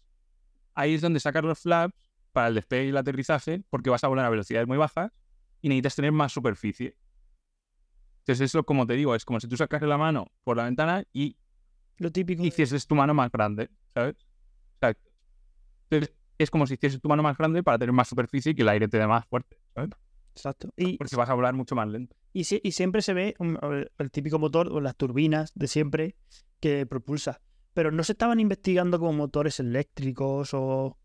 Ahí 0.75 0.95
es 0.95 1.01
donde 1.01 1.21
sacas 1.21 1.45
los 1.45 1.59
flaps 1.59 1.95
para 2.33 2.49
el 2.49 2.55
despegue 2.55 2.87
y 2.87 2.89
el 2.89 2.97
aterrizaje, 2.97 3.63
porque 3.71 3.91
vas 3.91 4.05
a 4.05 4.09
volar 4.09 4.25
a 4.25 4.31
velocidades 4.31 4.67
muy 4.67 4.79
bajas 4.79 5.13
y 5.61 5.69
necesitas 5.69 5.97
tener 5.97 6.13
más 6.13 6.33
superficie. 6.33 6.97
Entonces, 8.21 8.51
eso, 8.51 8.65
como 8.65 8.87
te 8.87 8.95
digo, 8.95 9.15
es 9.15 9.25
como 9.25 9.41
si 9.41 9.49
tú 9.49 9.57
sacas 9.57 9.83
la 9.83 9.99
mano 9.99 10.29
por 10.45 10.57
la 10.57 10.65
ventana 10.65 11.05
y 11.13 11.37
Lo 11.99 12.11
típico. 12.11 12.43
hicieses 12.45 12.87
tu 12.87 12.95
mano 12.95 13.15
más 13.15 13.31
grande, 13.31 13.71
¿sabes? 13.95 14.17
Exacto. 14.75 15.11
Entonces, 15.91 16.15
es 16.39 16.51
como 16.51 16.67
si 16.67 16.75
hicieses 16.75 17.01
tu 17.01 17.09
mano 17.09 17.23
más 17.23 17.37
grande 17.37 17.63
para 17.63 17.79
tener 17.79 17.93
más 17.93 18.09
superficie 18.09 18.53
y 18.53 18.55
que 18.55 18.63
el 18.63 18.69
aire 18.69 18.89
te 18.89 18.99
dé 18.99 19.07
más 19.07 19.27
fuerte, 19.27 19.59
¿sabes? 19.75 19.91
Exacto. 20.35 20.71
Y, 20.77 20.97
Porque 20.97 21.15
vas 21.17 21.29
a 21.29 21.35
volar 21.35 21.55
mucho 21.55 21.75
más 21.75 21.87
lento. 21.89 22.17
y, 22.33 22.45
sie- 22.45 22.61
y 22.65 22.73
siempre 22.73 23.03
se 23.03 23.13
ve 23.13 23.35
un- 23.39 23.59
el, 23.99 24.11
típico 24.11 24.39
motor 24.39 24.69
o 24.73 24.81
las 24.81 24.97
turbinas 24.97 25.53
de 25.55 25.69
siempre 25.69 26.17
que 26.61 26.87
propulsa. 26.87 27.41
Pero 27.75 27.91
no 27.93 28.03
se 28.05 28.13
estaban 28.13 28.41
investigando 28.41 28.99
como 28.99 29.13
motores 29.13 29.61
eléctricos 29.61 30.53
o, 30.55 30.97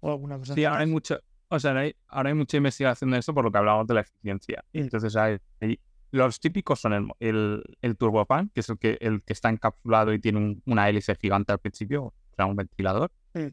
o 0.00 0.10
alguna 0.10 0.38
cosa 0.38 0.54
Sí, 0.54 0.64
ahora 0.64 0.80
hay 0.80 0.84
así. 0.84 0.92
mucha, 0.92 1.20
o 1.48 1.58
sea, 1.60 1.70
ahora 1.70 1.80
hay, 1.82 1.94
ahora 2.08 2.28
hay 2.30 2.34
mucha 2.34 2.56
investigación 2.56 3.10
de 3.10 3.18
esto 3.18 3.32
por 3.32 3.44
lo 3.44 3.50
que 3.52 3.58
hablábamos 3.58 3.86
de 3.86 3.94
la 3.94 4.00
eficiencia. 4.00 4.64
Entonces, 4.72 5.14
hay, 5.16 5.38
hay- 5.60 5.78
los 6.16 6.40
típicos 6.40 6.80
son 6.80 6.92
el, 6.92 7.08
el, 7.20 7.62
el 7.82 7.96
turbofan, 7.96 8.48
que 8.50 8.60
es 8.60 8.68
el 8.68 8.78
que, 8.78 8.98
el 9.00 9.22
que 9.22 9.32
está 9.32 9.48
encapsulado 9.50 10.12
y 10.12 10.18
tiene 10.18 10.38
un- 10.38 10.62
una 10.66 10.88
hélice 10.88 11.14
gigante 11.14 11.52
al 11.52 11.58
principio, 11.60 12.04
o 12.06 12.14
sea, 12.34 12.46
un 12.46 12.56
ventilador. 12.56 13.12
Mm. 13.34 13.46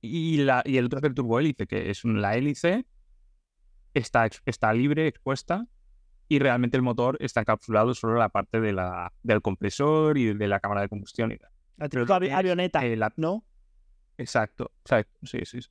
Y, 0.00 0.38
la, 0.38 0.62
y 0.64 0.76
el 0.76 0.86
otro 0.86 1.00
es 1.00 1.04
el 1.04 1.14
turbohélice, 1.14 1.66
que 1.66 1.90
es 1.90 2.04
la 2.04 2.36
hélice, 2.36 2.86
está, 3.94 4.28
está 4.46 4.72
libre, 4.72 5.06
expuesta, 5.08 5.66
y 6.28 6.38
realmente 6.38 6.76
el 6.76 6.82
motor 6.82 7.16
está 7.20 7.40
encapsulado 7.40 7.94
solo 7.94 8.14
en 8.14 8.18
la 8.20 8.28
parte 8.28 8.60
de 8.60 8.72
la, 8.72 9.12
del 9.22 9.40
compresor 9.42 10.18
y 10.18 10.34
de 10.34 10.48
la 10.48 10.60
cámara 10.60 10.82
de 10.82 10.88
combustión 10.88 11.32
y 11.32 11.38
tal. 11.38 11.50
La 11.78 11.88
Pero 11.88 12.06
avi- 12.06 12.30
avioneta, 12.32 12.84
eh, 12.84 12.96
la- 12.96 13.12
¿no? 13.16 13.44
Exacto, 14.18 14.70
exacto, 14.82 15.18
sí, 15.26 15.38
sí. 15.44 15.62
sí. 15.62 15.68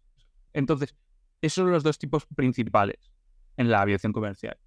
Entonces, 0.54 0.96
esos 1.42 1.64
son 1.64 1.72
los 1.72 1.84
dos 1.84 2.00
tipos 2.00 2.26
principales 2.36 3.12
en 3.58 3.70
la 3.70 3.82
aviación 3.82 4.12
comercial. 4.14 4.58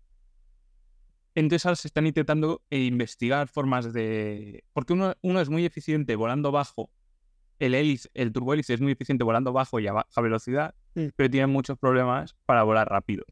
Entonces 1.35 1.65
ahora 1.66 1.77
se 1.77 1.89
están 1.89 2.07
intentando 2.07 2.62
eh, 2.70 2.81
investigar 2.85 3.47
formas 3.48 3.93
de... 3.93 4.65
Porque 4.73 4.93
uno, 4.94 5.15
uno 5.23 5.40
es 5.40 5.48
muy 5.48 5.65
eficiente 5.65 6.16
volando 6.16 6.51
bajo, 6.52 6.90
el 7.59 7.74
hélice, 7.74 8.09
el 8.15 8.32
turbohélice 8.32 8.74
es 8.74 8.81
muy 8.81 8.93
eficiente 8.93 9.23
volando 9.23 9.52
bajo 9.52 9.78
y 9.81 9.86
a 9.86 9.93
baja 9.93 10.20
velocidad, 10.20 10.74
Mm. 10.94 11.07
pero 11.15 11.31
tiene 11.31 11.47
muchos 11.47 11.78
problemas 11.78 12.35
para 12.47 12.65
volar 12.65 12.89
rápido. 12.89 13.24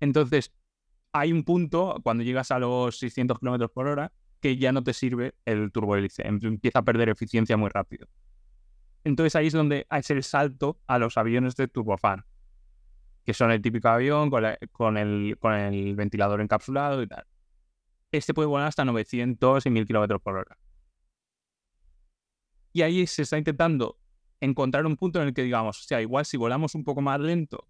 Entonces, 0.00 0.52
hay 1.12 1.32
un 1.32 1.44
punto, 1.44 1.96
cuando 2.02 2.22
llegas 2.22 2.50
a 2.50 2.58
los 2.58 2.98
600 2.98 3.38
km 3.38 3.70
por 3.72 3.86
hora, 3.86 4.12
que 4.40 4.56
ya 4.56 4.72
no 4.72 4.82
te 4.82 4.92
sirve 4.92 5.34
el 5.44 5.70
turbohélice, 5.72 6.26
em- 6.26 6.38
empieza 6.42 6.80
a 6.80 6.82
perder 6.82 7.08
eficiencia 7.08 7.56
muy 7.56 7.68
rápido. 7.70 8.08
Entonces 9.04 9.34
ahí 9.36 9.46
es 9.46 9.52
donde 9.54 9.86
hay 9.88 10.02
el 10.10 10.22
salto 10.22 10.80
a 10.86 10.98
los 10.98 11.16
aviones 11.16 11.56
de 11.56 11.68
turbofan, 11.68 12.24
que 13.24 13.34
son 13.34 13.50
el 13.50 13.60
típico 13.60 13.88
avión 13.88 14.30
con, 14.30 14.96
el, 14.96 15.94
ventilador 15.96 16.40
encapsulado 16.40 17.02
y 17.02 17.06
tal. 17.06 17.26
Este 18.12 18.34
puede 18.34 18.48
volar 18.48 18.68
hasta 18.68 18.84
900 18.84 19.66
y 19.66 19.70
1000 19.70 19.86
kilómetros 19.86 20.20
por 20.20 20.36
hora. 20.36 20.58
Y 22.72 22.82
ahí 22.82 23.06
se 23.06 23.22
está 23.22 23.38
intentando 23.38 23.98
encontrar 24.40 24.86
un 24.86 24.96
punto 24.96 25.20
en 25.20 25.28
el 25.28 25.34
que 25.34 25.42
digamos, 25.42 25.80
o 25.80 25.82
sea, 25.82 26.00
igual 26.00 26.24
si 26.24 26.36
volamos 26.36 26.74
un 26.74 26.84
poco 26.84 27.02
más 27.02 27.20
lento, 27.20 27.68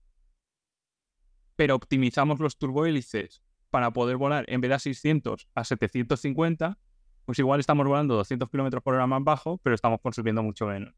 pero 1.57 1.75
optimizamos 1.75 2.39
los 2.39 2.57
turbohélices 2.57 3.43
para 3.71 3.93
poder 3.93 4.17
volar 4.17 4.45
en 4.49 4.61
vez 4.61 4.69
de 4.69 4.75
a 4.77 4.79
600 4.79 5.49
a 5.55 5.65
750, 5.65 6.79
pues 7.25 7.39
igual 7.39 7.61
estamos 7.61 7.87
volando 7.87 8.15
200 8.15 8.49
kilómetros 8.51 8.83
por 8.83 8.95
hora 8.95 9.07
más 9.07 9.23
bajo, 9.25 9.59
pero 9.59 9.75
estamos 9.75 10.01
consumiendo 10.01 10.43
mucho 10.43 10.67
menos. 10.67 10.95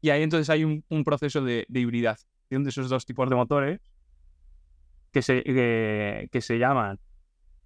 Y 0.00 0.10
ahí 0.10 0.22
entonces 0.22 0.50
hay 0.50 0.64
un, 0.64 0.84
un 0.88 1.04
proceso 1.04 1.42
de, 1.42 1.64
de 1.68 1.80
hibridación 1.80 2.33
de 2.50 2.68
esos 2.70 2.88
dos 2.88 3.04
tipos 3.06 3.28
de 3.28 3.36
motores 3.36 3.80
que 5.12 5.22
se, 5.22 5.42
que, 5.42 6.28
que 6.30 6.40
se 6.40 6.58
llaman 6.58 6.98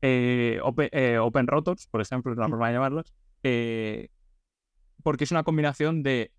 eh, 0.02 0.60
open, 0.62 0.88
eh, 0.92 1.18
open 1.18 1.46
rotors, 1.46 1.86
por 1.88 2.00
ejemplo, 2.00 2.32
es 2.32 2.38
una 2.38 2.46
Mm. 2.46 2.50
forma 2.50 2.68
de 2.68 2.74
llamarlos, 2.74 3.14
eh, 3.42 4.08
porque 5.02 5.24
es 5.24 5.30
una 5.30 5.42
combinación 5.42 6.02
de 6.02 6.32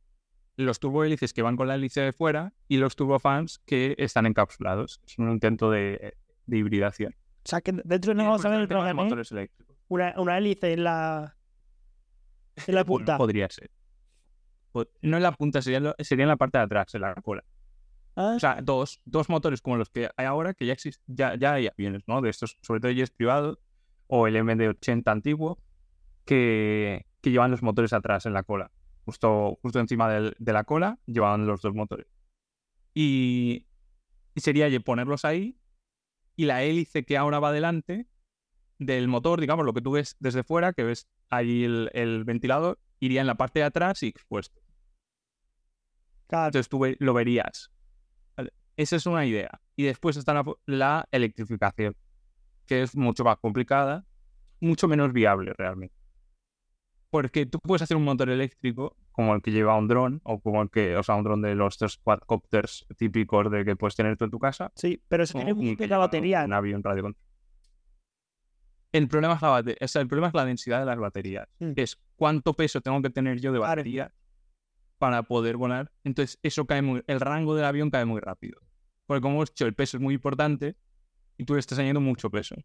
los 0.56 0.80
turbohélices 0.80 1.34
que 1.34 1.41
van 1.41 1.56
con 1.57 1.68
la 1.68 1.76
hélice 1.76 2.02
de 2.02 2.14
fuera 2.14 2.53
y 2.68 2.78
los 2.78 2.95
turbofans 2.95 3.60
que 3.66 3.95
están 3.98 4.26
encapsulados. 4.26 5.02
Es 5.06 5.18
un 5.18 5.32
intento 5.32 5.70
de, 5.72 6.16
de 6.45 6.57
hibridación. 6.57 7.14
O 7.45 7.49
sea, 7.49 7.61
que 7.61 7.72
dentro 7.84 8.14
no 8.14 8.24
vamos 8.26 8.44
a 8.45 8.49
ver 8.49 8.60
el 8.60 8.64
de 8.66 8.68
programa, 8.68 9.03
motores 9.03 9.32
eléctricos. 9.32 9.78
una, 9.88 10.14
una 10.18 10.38
hélice 10.38 10.74
en 10.74 10.84
la, 10.84 11.36
en 12.68 12.76
la 12.76 12.84
punta. 12.86 13.18
podría 13.18 13.49
ser. 13.49 13.72
No 15.02 15.18
en 15.18 15.24
la 15.24 15.32
punta, 15.32 15.61
sería 15.61 15.78
en 15.98 16.28
la 16.28 16.36
parte 16.38 16.57
de 16.60 16.64
atrás, 16.66 16.94
en 16.94 17.02
la 17.02 17.16
cola. 17.16 17.44
Ah, 18.15 18.34
O 18.36 18.40
sea, 18.40 18.60
dos, 18.61 19.02
dos 19.06 19.30
motores 19.30 19.61
como 19.61 19.77
los 19.77 19.90
que 19.90 20.10
hay 20.18 20.26
ahora, 20.26 20.53
que 20.53 20.65
ya 20.65 20.73
existen, 20.73 21.03
ya, 21.15 21.36
ya 21.36 21.53
hay 21.53 21.68
aviones, 21.68 22.03
¿no? 22.07 22.22
De 22.22 22.30
estos, 22.30 22.57
sobre 22.61 22.80
todo 22.81 22.91
jets 22.91 23.11
privados, 23.11 23.60
o 24.07 24.27
el 24.27 24.36
MD-80 24.36 25.11
antiguo, 25.11 25.60
que, 26.26 27.06
que 27.22 27.31
llevan 27.31 27.52
los 27.52 27.64
motores 27.64 27.94
atrás 27.94 28.26
en 28.26 28.34
la 28.34 28.44
cola. 28.44 28.72
Justo, 29.06 29.57
justo 29.61 29.80
encima 29.80 30.10
del- 30.11 30.36
de 30.40 30.53
la 30.53 30.64
cola 30.64 30.99
llevaban 31.06 31.48
los 31.48 31.61
dos 31.61 31.73
motores. 31.73 32.07
Y, 32.94 33.65
y 34.36 34.41
sería 34.41 34.68
ponerlos 34.81 35.26
ahí 35.26 35.57
y 36.36 36.45
la 36.45 36.64
hélice 36.64 37.06
que 37.06 37.18
ahora 37.18 37.40
va 37.40 37.52
delante 37.52 38.07
del 38.80 39.07
motor, 39.07 39.41
digamos, 39.41 39.65
lo 39.65 39.73
que 39.73 39.81
tú 39.81 39.91
ves 39.91 40.15
desde 40.19 40.44
fuera, 40.44 40.73
que 40.73 40.84
ves 40.84 41.07
ahí 41.30 41.64
el, 41.65 41.90
el 41.94 42.23
ventilador, 42.26 42.80
iría 42.99 43.22
en 43.22 43.27
la 43.27 43.36
parte 43.36 43.60
de 43.60 43.65
atrás 43.65 44.03
y 44.03 44.07
expuesto. 44.07 44.61
claro. 46.27 46.48
Entonces 46.48 46.69
tú 46.69 46.80
lo 46.99 47.14
verías. 47.14 47.72
Esa 48.80 48.95
es 48.95 49.06
una 49.06 49.26
idea. 49.26 49.60
Y 49.76 49.84
después 49.84 50.15
está 50.15 50.34
la, 50.34 50.45
la 50.65 51.06
electrificación, 51.11 51.97
que 52.65 52.81
es 52.84 52.95
mucho 52.95 53.26
más 53.26 53.38
complicada, 53.38 54.06
mucho 54.61 54.88
menos 54.88 55.11
viable 55.11 55.51
realmente. 55.57 55.93
Porque 57.10 57.45
tú 57.45 57.60
puedes 57.60 57.81
hacer 57.81 57.97
un 57.97 58.06
motor 58.06 58.30
eléctrico 58.30 58.95
como 59.11 59.35
el 59.35 59.41
que 59.41 59.51
lleva 59.51 59.76
un 59.77 59.89
dron, 59.89 60.22
o 60.23 60.39
como 60.39 60.61
el 60.61 60.69
que, 60.69 60.95
o 60.95 61.03
sea, 61.03 61.15
un 61.15 61.26
dron 61.26 61.41
de 61.41 61.56
los 61.56 61.77
tres 61.77 61.97
quadcopters 61.97 62.85
típicos 62.97 63.51
de 63.51 63.65
que 63.65 63.76
puedes 63.76 63.97
tener 63.97 64.15
tú 64.15 64.23
en 64.23 64.31
tu 64.31 64.39
casa, 64.39 64.72
Sí, 64.76 65.03
pero 65.10 65.23
eso 65.23 65.38
o 65.38 65.41
tiene 65.41 65.53
muy 65.53 65.76
que 65.76 65.84
poca 65.84 65.97
batería. 65.97 66.45
Un 66.45 66.53
avión 66.53 66.81
radio 66.81 67.14
El 68.93 69.10
problema 69.10 69.34
es 69.34 69.41
la 69.41 69.49
bate- 69.49 69.77
o 69.81 69.88
sea, 69.89 70.01
el 70.01 70.07
problema 70.07 70.30
es 70.30 70.34
la 70.35 70.45
densidad 70.45 70.80
de 70.80 70.85
las 70.85 70.97
baterías. 70.97 71.49
Mm. 71.60 71.73
Es 71.76 71.99
cuánto 72.15 72.53
peso 72.53 72.80
tengo 72.80 73.01
que 73.01 73.10
tener 73.10 73.41
yo 73.41 73.51
de 73.51 73.60
batería 73.60 74.14
para 74.99 75.23
poder 75.23 75.57
volar. 75.57 75.91
Entonces, 76.06 76.39
eso 76.43 76.65
cae 76.65 76.81
muy, 76.81 77.03
el 77.07 77.19
rango 77.19 77.56
del 77.56 77.65
avión 77.65 77.89
cae 77.89 78.06
muy 78.06 78.22
rápido. 78.22 78.61
Porque 79.10 79.22
como 79.22 79.38
hemos 79.38 79.49
dicho, 79.49 79.65
el 79.65 79.73
peso 79.73 79.98
es 79.98 80.02
muy 80.03 80.14
importante 80.14 80.76
y 81.36 81.44
tú 81.44 81.56
le 81.56 81.60
estás 81.61 81.80
añadiendo 81.80 81.99
mucho 81.99 82.30
peso. 82.30 82.56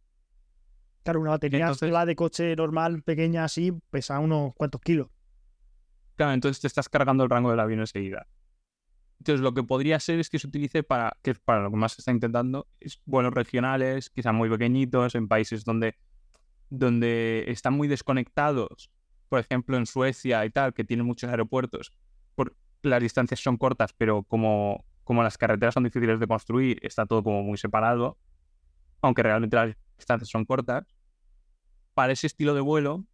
Claro, 1.03 1.23
una 1.23 1.31
batería 1.31 1.69
Entonces- 1.69 2.07
de 2.07 2.17
coche 2.17 2.55
normal, 2.55 3.03
pequeña 3.03 3.45
así, 3.45 3.73
pesa 3.89 4.19
unos 4.19 4.53
cuantos 4.55 4.83
kilos. 4.83 5.09
Claro, 6.17 6.33
entonces 6.35 6.61
te 6.61 6.67
estás 6.67 6.91
cargando 6.91 7.25
el 7.25 7.31
rango 7.31 7.51
del 7.51 7.61
avión 7.61 7.81
enseguida. 7.81 8.27
Entonces, 9.21 9.41
lo 9.41 9.55
que 9.55 9.63
podría 9.63 9.99
ser 9.99 10.21
es 10.21 10.29
que 10.29 10.39
se 10.39 10.47
utilice 10.47 10.83
para, 10.83 11.17
que 11.23 11.31
es 11.31 11.39
para 11.39 11.63
lo 11.63 11.71
que 11.71 11.79
más 11.79 11.93
se 11.95 12.03
está 12.03 12.11
intentando, 12.11 12.69
es 12.79 13.01
vuelos 13.07 13.33
regionales, 13.33 14.11
que 14.11 14.23
sean 14.23 14.35
muy 14.37 14.51
pequeñitos, 14.51 15.15
en 15.15 15.29
países 15.29 15.65
donde, 15.65 15.97
donde 16.69 17.47
están 17.49 17.73
muy 17.73 17.89
desconectados, 17.89 18.91
por 19.31 19.41
ejemplo, 19.41 19.79
en 19.79 19.87
Suecia 19.87 20.45
y 20.45 20.51
tal, 20.51 20.75
que 20.75 20.85
tienen 20.85 21.07
muchos 21.07 21.31
aeropuertos, 21.31 21.91
por, 22.35 22.55
las 22.83 23.01
distancias 23.01 23.41
son 23.41 23.57
cortas, 23.57 23.95
pero 23.97 24.25
como, 24.25 24.85
como 25.05 25.23
las 25.23 25.39
carreteras 25.39 25.75
son 25.75 25.85
difíciles 25.85 26.19
de 26.19 26.27
construir, 26.27 26.79
está 26.83 27.07
todo 27.07 27.23
como 27.23 27.43
muy 27.43 27.59
separado, 27.59 28.19
aunque 29.03 29.23
realmente 29.23 29.57
las 29.57 29.77
distancias 29.97 30.29
son 30.31 30.45
cortas. 30.45 30.85
Para 31.95 32.13
ese 32.13 32.27
estilo 32.27 32.55
de 32.55 32.61
vuelo 32.61 33.05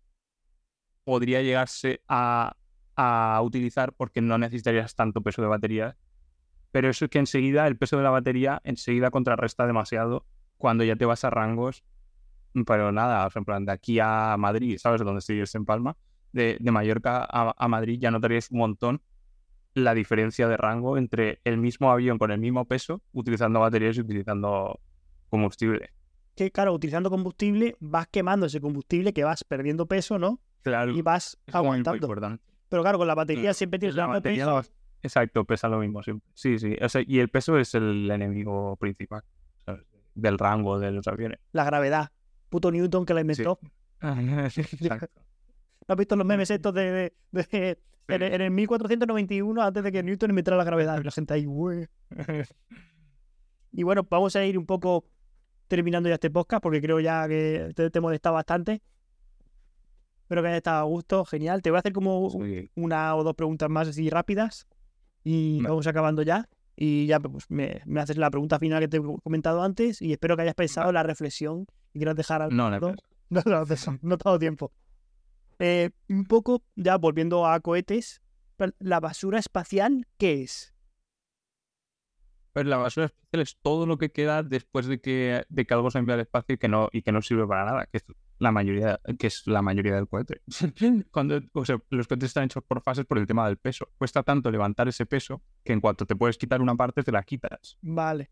podría 1.04 1.42
llegarse 1.42 2.00
a, 2.08 2.56
a 2.96 3.40
utilizar 3.42 3.92
porque 3.92 4.20
no 4.20 4.38
necesitarías 4.38 4.94
tanto 4.94 5.20
peso 5.20 5.42
de 5.42 5.48
batería. 5.48 5.96
Pero 6.70 6.88
eso 6.88 7.06
es 7.06 7.10
que 7.10 7.18
enseguida 7.18 7.66
el 7.66 7.76
peso 7.76 7.96
de 7.96 8.04
la 8.04 8.10
batería 8.10 8.60
enseguida 8.64 9.10
contrarresta 9.10 9.66
demasiado 9.66 10.24
cuando 10.56 10.84
ya 10.84 10.94
te 10.94 11.04
vas 11.04 11.24
a 11.24 11.30
rangos, 11.30 11.82
pero 12.66 12.92
nada, 12.92 13.26
o 13.26 13.30
sea, 13.30 13.40
en 13.40 13.44
plan, 13.44 13.64
de 13.64 13.72
aquí 13.72 13.98
a 13.98 14.36
Madrid, 14.38 14.78
¿sabes? 14.78 15.00
Donde 15.00 15.18
estoy 15.18 15.42
en 15.52 15.64
Palma, 15.64 15.96
de, 16.32 16.58
de 16.60 16.70
Mallorca 16.70 17.26
a, 17.28 17.54
a 17.56 17.68
Madrid 17.68 17.98
ya 18.00 18.10
notarías 18.10 18.50
un 18.50 18.58
montón 18.58 19.02
la 19.74 19.94
diferencia 19.94 20.48
de 20.48 20.56
rango 20.56 20.98
entre 20.98 21.40
el 21.44 21.56
mismo 21.58 21.90
avión 21.92 22.18
con 22.18 22.30
el 22.30 22.40
mismo 22.40 22.64
peso, 22.66 23.02
utilizando 23.12 23.60
baterías 23.60 23.96
y 23.96 24.00
utilizando 24.00 24.80
combustible. 25.28 25.90
Que 26.34 26.50
claro, 26.50 26.72
utilizando 26.72 27.10
combustible 27.10 27.76
vas 27.80 28.06
quemando 28.08 28.46
ese 28.46 28.60
combustible 28.60 29.12
que 29.12 29.24
vas 29.24 29.44
perdiendo 29.44 29.86
peso, 29.86 30.18
¿no? 30.18 30.40
Claro, 30.62 30.92
Y 30.92 31.02
vas 31.02 31.38
muy 31.46 31.54
aguantando. 31.56 32.08
Pero 32.68 32.82
claro, 32.82 32.98
con 32.98 33.06
la 33.06 33.14
batería 33.14 33.52
siempre 33.54 33.78
tienes 33.78 33.96
La 33.96 34.06
batería 34.06 34.44
peso. 34.44 34.56
la 34.56 34.64
Exacto, 35.02 35.44
pesa 35.44 35.68
lo 35.68 35.78
mismo 35.78 36.02
siempre. 36.02 36.28
Sí, 36.34 36.58
sí. 36.58 36.76
O 36.82 36.88
sea, 36.88 37.02
y 37.06 37.20
el 37.20 37.28
peso 37.30 37.58
es 37.58 37.74
el 37.74 38.10
enemigo 38.10 38.76
principal 38.76 39.22
¿sabes? 39.64 39.82
del 40.14 40.36
rango 40.38 40.78
de 40.78 40.90
los 40.90 41.06
aviones. 41.08 41.38
La 41.52 41.64
gravedad. 41.64 42.10
Puto 42.50 42.70
Newton 42.70 43.06
que 43.06 43.14
la 43.14 43.20
inventó. 43.22 43.58
Exacto. 44.02 45.08
¿No 45.88 45.92
has 45.94 45.96
visto 45.96 46.16
los 46.16 46.26
memes 46.26 46.50
estos 46.50 46.74
de, 46.74 46.90
de- 46.92 47.12
de- 47.32 47.78
en, 48.08 48.22
el- 48.22 48.32
en 48.34 48.40
el 48.40 48.50
1491 48.50 49.62
antes 49.62 49.82
de 49.84 49.92
que 49.92 50.02
Newton 50.02 50.30
inventara 50.30 50.56
la 50.56 50.64
gravedad? 50.64 51.00
Y 51.00 51.04
la 51.04 51.10
gente 51.10 51.34
ahí, 51.34 51.46
"Ué". 51.46 51.88
Y 53.72 53.82
bueno, 53.84 54.06
vamos 54.08 54.34
a 54.36 54.44
ir 54.44 54.58
un 54.58 54.66
poco 54.66 55.04
terminando 55.68 56.08
ya 56.08 56.14
este 56.16 56.30
podcast 56.30 56.62
porque 56.62 56.80
creo 56.80 56.98
ya 57.00 57.28
que 57.28 57.70
te, 57.74 57.90
te 57.90 57.98
he 57.98 58.02
molestado 58.02 58.34
bastante. 58.34 58.82
Espero 60.22 60.42
que 60.42 60.48
haya 60.48 60.56
estado 60.58 60.80
a 60.80 60.84
gusto, 60.84 61.24
genial. 61.24 61.62
Te 61.62 61.70
voy 61.70 61.76
a 61.76 61.80
hacer 61.80 61.92
como 61.92 62.30
Sí. 62.30 62.70
una 62.76 63.14
o 63.16 63.24
dos 63.24 63.34
preguntas 63.34 63.68
más 63.68 63.88
así 63.88 64.10
rápidas 64.10 64.66
y 65.24 65.60
vamos 65.62 65.86
acabando 65.86 66.22
ya. 66.22 66.48
Y 66.76 67.06
ya 67.06 67.20
pues, 67.20 67.50
me, 67.50 67.82
me 67.84 68.00
haces 68.00 68.16
la 68.16 68.30
pregunta 68.30 68.58
final 68.58 68.80
que 68.80 68.88
te 68.88 68.96
he 68.96 69.00
comentado 69.22 69.62
antes 69.62 70.00
y 70.00 70.12
espero 70.12 70.34
que 70.36 70.42
hayas 70.42 70.54
pensado 70.54 70.92
la 70.92 71.02
reflexión 71.02 71.66
y 71.92 71.98
quieras 71.98 72.16
dejar 72.16 72.42
algo. 72.42 72.54
No, 72.56 72.70
no, 72.70 72.80
¿no? 72.80 72.94
No, 73.28 73.42
no, 73.44 73.64
no 74.02 74.18
tengo 74.18 74.38
tiempo. 74.38 74.72
Eh, 75.60 75.90
un 76.08 76.24
poco, 76.24 76.62
ya 76.74 76.96
volviendo 76.96 77.46
a 77.46 77.60
cohetes, 77.60 78.22
¿la 78.78 78.98
basura 78.98 79.38
espacial 79.38 80.06
qué 80.16 80.42
es? 80.42 80.74
Pues 82.54 82.66
la 82.66 82.78
basura 82.78 83.06
espacial 83.06 83.42
es 83.42 83.58
todo 83.60 83.86
lo 83.86 83.98
que 83.98 84.10
queda 84.10 84.42
después 84.42 84.86
de 84.86 85.00
que, 85.00 85.44
de 85.48 85.66
que 85.66 85.74
algo 85.74 85.90
se 85.90 85.98
envía 85.98 86.14
al 86.14 86.22
espacio 86.22 86.54
y 86.54 86.58
que 86.58 86.68
no, 86.68 86.88
y 86.92 87.02
que 87.02 87.12
no 87.12 87.20
sirve 87.20 87.46
para 87.46 87.66
nada, 87.66 87.86
que 87.86 87.98
es 87.98 88.04
la 88.38 88.52
mayoría, 88.52 88.98
que 89.18 89.26
es 89.26 89.46
la 89.46 89.60
mayoría 89.60 89.94
del 89.94 90.08
cohete. 90.08 90.40
Cuando, 91.12 91.42
o 91.52 91.64
sea, 91.66 91.78
los 91.90 92.08
cohetes 92.08 92.30
están 92.30 92.44
hechos 92.44 92.64
por 92.66 92.82
fases 92.82 93.04
por 93.04 93.18
el 93.18 93.26
tema 93.26 93.46
del 93.46 93.58
peso. 93.58 93.90
Cuesta 93.98 94.22
tanto 94.22 94.50
levantar 94.50 94.88
ese 94.88 95.04
peso 95.04 95.42
que 95.62 95.74
en 95.74 95.80
cuanto 95.82 96.06
te 96.06 96.16
puedes 96.16 96.38
quitar 96.38 96.62
una 96.62 96.74
parte, 96.74 97.02
te 97.02 97.12
la 97.12 97.22
quitas. 97.22 97.76
Vale, 97.82 98.30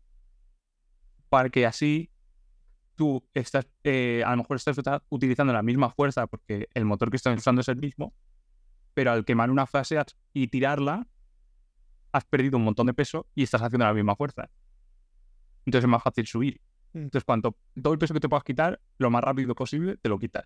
Para 1.29 1.49
que 1.49 1.67
así 1.67 2.09
tú 2.99 3.25
estás, 3.33 3.65
eh, 3.85 4.21
a 4.25 4.31
lo 4.31 4.37
mejor 4.39 4.57
estás 4.57 4.77
utilizando 5.07 5.53
la 5.53 5.63
misma 5.63 5.89
fuerza 5.89 6.27
porque 6.27 6.67
el 6.73 6.83
motor 6.83 7.09
que 7.09 7.15
estás 7.15 7.37
usando 7.37 7.61
es 7.61 7.69
el 7.69 7.77
mismo, 7.77 8.13
pero 8.93 9.13
al 9.13 9.23
quemar 9.23 9.49
una 9.49 9.65
fase 9.65 9.97
y 10.33 10.49
tirarla, 10.49 11.07
has 12.11 12.25
perdido 12.25 12.57
un 12.57 12.65
montón 12.65 12.87
de 12.87 12.93
peso 12.93 13.25
y 13.35 13.43
estás 13.43 13.61
haciendo 13.61 13.85
la 13.85 13.93
misma 13.93 14.17
fuerza. 14.17 14.49
Entonces 15.65 15.85
es 15.85 15.89
más 15.89 16.03
fácil 16.03 16.27
subir. 16.27 16.59
Mm. 16.91 16.97
Entonces, 17.03 17.23
cuanto 17.23 17.55
todo 17.81 17.93
el 17.93 17.99
peso 17.99 18.13
que 18.13 18.19
te 18.19 18.27
puedas 18.27 18.43
quitar, 18.43 18.81
lo 18.97 19.09
más 19.09 19.23
rápido 19.23 19.55
posible, 19.55 19.95
te 19.95 20.09
lo 20.09 20.19
quitas. 20.19 20.43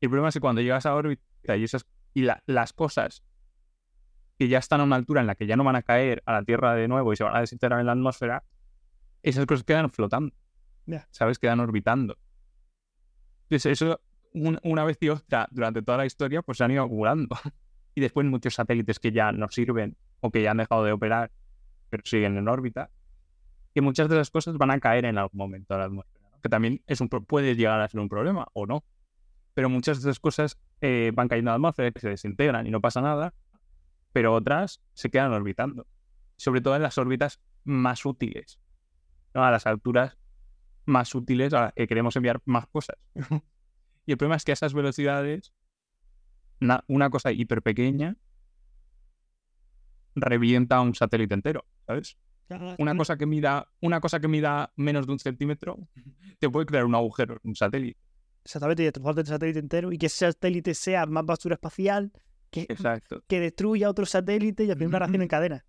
El 0.00 0.08
problema 0.08 0.28
es 0.28 0.34
que 0.34 0.40
cuando 0.40 0.60
llegas 0.60 0.86
a 0.86 0.94
órbita 0.94 1.56
y, 1.56 1.64
esas, 1.64 1.84
y 2.14 2.22
la- 2.22 2.44
las 2.46 2.72
cosas 2.72 3.24
que 4.38 4.46
ya 4.46 4.58
están 4.58 4.82
a 4.82 4.84
una 4.84 4.94
altura 4.94 5.20
en 5.20 5.26
la 5.26 5.34
que 5.34 5.48
ya 5.48 5.56
no 5.56 5.64
van 5.64 5.74
a 5.74 5.82
caer 5.82 6.22
a 6.26 6.32
la 6.34 6.44
Tierra 6.44 6.76
de 6.76 6.86
nuevo 6.86 7.12
y 7.12 7.16
se 7.16 7.24
van 7.24 7.34
a 7.34 7.40
desintegrar 7.40 7.80
en 7.80 7.86
la 7.86 7.92
atmósfera, 7.92 8.44
esas 9.24 9.46
cosas 9.46 9.64
quedan 9.64 9.90
flotando. 9.90 10.32
Ya. 10.86 11.06
¿Sabes? 11.10 11.38
Quedan 11.38 11.60
orbitando. 11.60 12.18
Entonces, 13.44 13.72
eso, 13.80 14.00
un- 14.32 14.58
una 14.62 14.84
vez 14.84 14.96
y 15.00 15.08
otra, 15.08 15.48
durante 15.50 15.82
toda 15.82 15.98
la 15.98 16.06
historia, 16.06 16.42
pues 16.42 16.58
se 16.58 16.64
han 16.64 16.70
ido 16.70 16.84
acumulando. 16.84 17.28
y 17.94 18.00
después 18.00 18.26
muchos 18.26 18.54
satélites 18.54 18.98
que 18.98 19.12
ya 19.12 19.32
no 19.32 19.48
sirven 19.50 19.96
o 20.20 20.30
que 20.30 20.42
ya 20.42 20.52
han 20.52 20.56
dejado 20.56 20.84
de 20.84 20.92
operar, 20.92 21.30
pero 21.90 22.02
siguen 22.06 22.36
en 22.38 22.48
órbita, 22.48 22.90
que 23.74 23.80
muchas 23.82 24.08
de 24.08 24.16
esas 24.16 24.30
cosas 24.30 24.56
van 24.56 24.70
a 24.70 24.80
caer 24.80 25.04
en 25.04 25.18
algún 25.18 25.38
momento 25.38 25.74
a 25.74 25.78
la 25.78 25.84
atmósfera. 25.84 26.24
Que 26.42 26.48
también 26.48 26.82
es 26.86 27.00
un, 27.00 27.08
puede 27.08 27.54
llegar 27.54 27.80
a 27.80 27.88
ser 27.88 28.00
un 28.00 28.08
problema 28.08 28.46
o 28.54 28.66
no. 28.66 28.84
Pero 29.54 29.68
muchas 29.68 30.02
de 30.02 30.08
esas 30.10 30.20
cosas 30.20 30.58
eh, 30.80 31.12
van 31.14 31.28
cayendo 31.28 31.50
a 31.50 31.52
la 31.52 31.56
atmósfera, 31.56 31.92
se 31.96 32.08
desintegran 32.08 32.66
y 32.66 32.70
no 32.70 32.80
pasa 32.80 33.00
nada, 33.02 33.34
pero 34.12 34.32
otras 34.34 34.80
se 34.94 35.10
quedan 35.10 35.32
orbitando. 35.32 35.86
Sobre 36.36 36.60
todo 36.60 36.74
en 36.76 36.82
las 36.82 36.96
órbitas 36.98 37.40
más 37.64 38.04
útiles, 38.06 38.58
¿no? 39.34 39.44
a 39.44 39.50
las 39.50 39.66
alturas 39.66 40.16
más 40.84 41.14
útiles 41.14 41.52
a 41.54 41.60
las 41.62 41.72
que 41.74 41.86
queremos 41.86 42.14
enviar 42.16 42.40
más 42.44 42.66
cosas. 42.68 42.96
y 44.06 44.12
el 44.12 44.18
problema 44.18 44.36
es 44.36 44.44
que 44.44 44.52
a 44.52 44.54
esas 44.54 44.74
velocidades, 44.74 45.52
na- 46.60 46.84
una 46.88 47.10
cosa 47.10 47.32
hiper 47.32 47.62
pequeña 47.62 48.16
revienta 50.14 50.80
un 50.80 50.94
satélite 50.94 51.34
entero, 51.34 51.64
¿sabes? 51.86 52.16
Una 52.78 52.94
cosa 52.94 53.16
que 53.16 53.24
mida, 53.24 53.66
una 53.80 54.00
cosa 54.00 54.20
que 54.20 54.28
mida 54.28 54.72
menos 54.76 55.06
de 55.06 55.12
un 55.12 55.18
centímetro 55.18 55.88
te 56.38 56.50
puede 56.50 56.66
crear 56.66 56.84
un 56.84 56.94
agujero 56.94 57.38
un 57.44 57.54
satélite. 57.54 57.98
Exactamente, 58.44 58.82
y 58.82 58.86
destrozarte 58.86 59.20
el 59.22 59.26
satélite 59.26 59.58
entero 59.60 59.92
y 59.92 59.98
que 59.98 60.06
ese 60.06 60.26
satélite 60.32 60.74
sea 60.74 61.06
más 61.06 61.24
basura 61.24 61.54
espacial 61.54 62.12
que, 62.50 62.62
Exacto. 62.68 63.22
que 63.28 63.40
destruya 63.40 63.88
otro 63.88 64.04
satélite 64.04 64.64
y 64.64 64.70
al 64.70 64.76
final 64.76 64.88
una 64.88 64.98
reacción 64.98 65.22
en 65.22 65.28
cadena. 65.28 65.64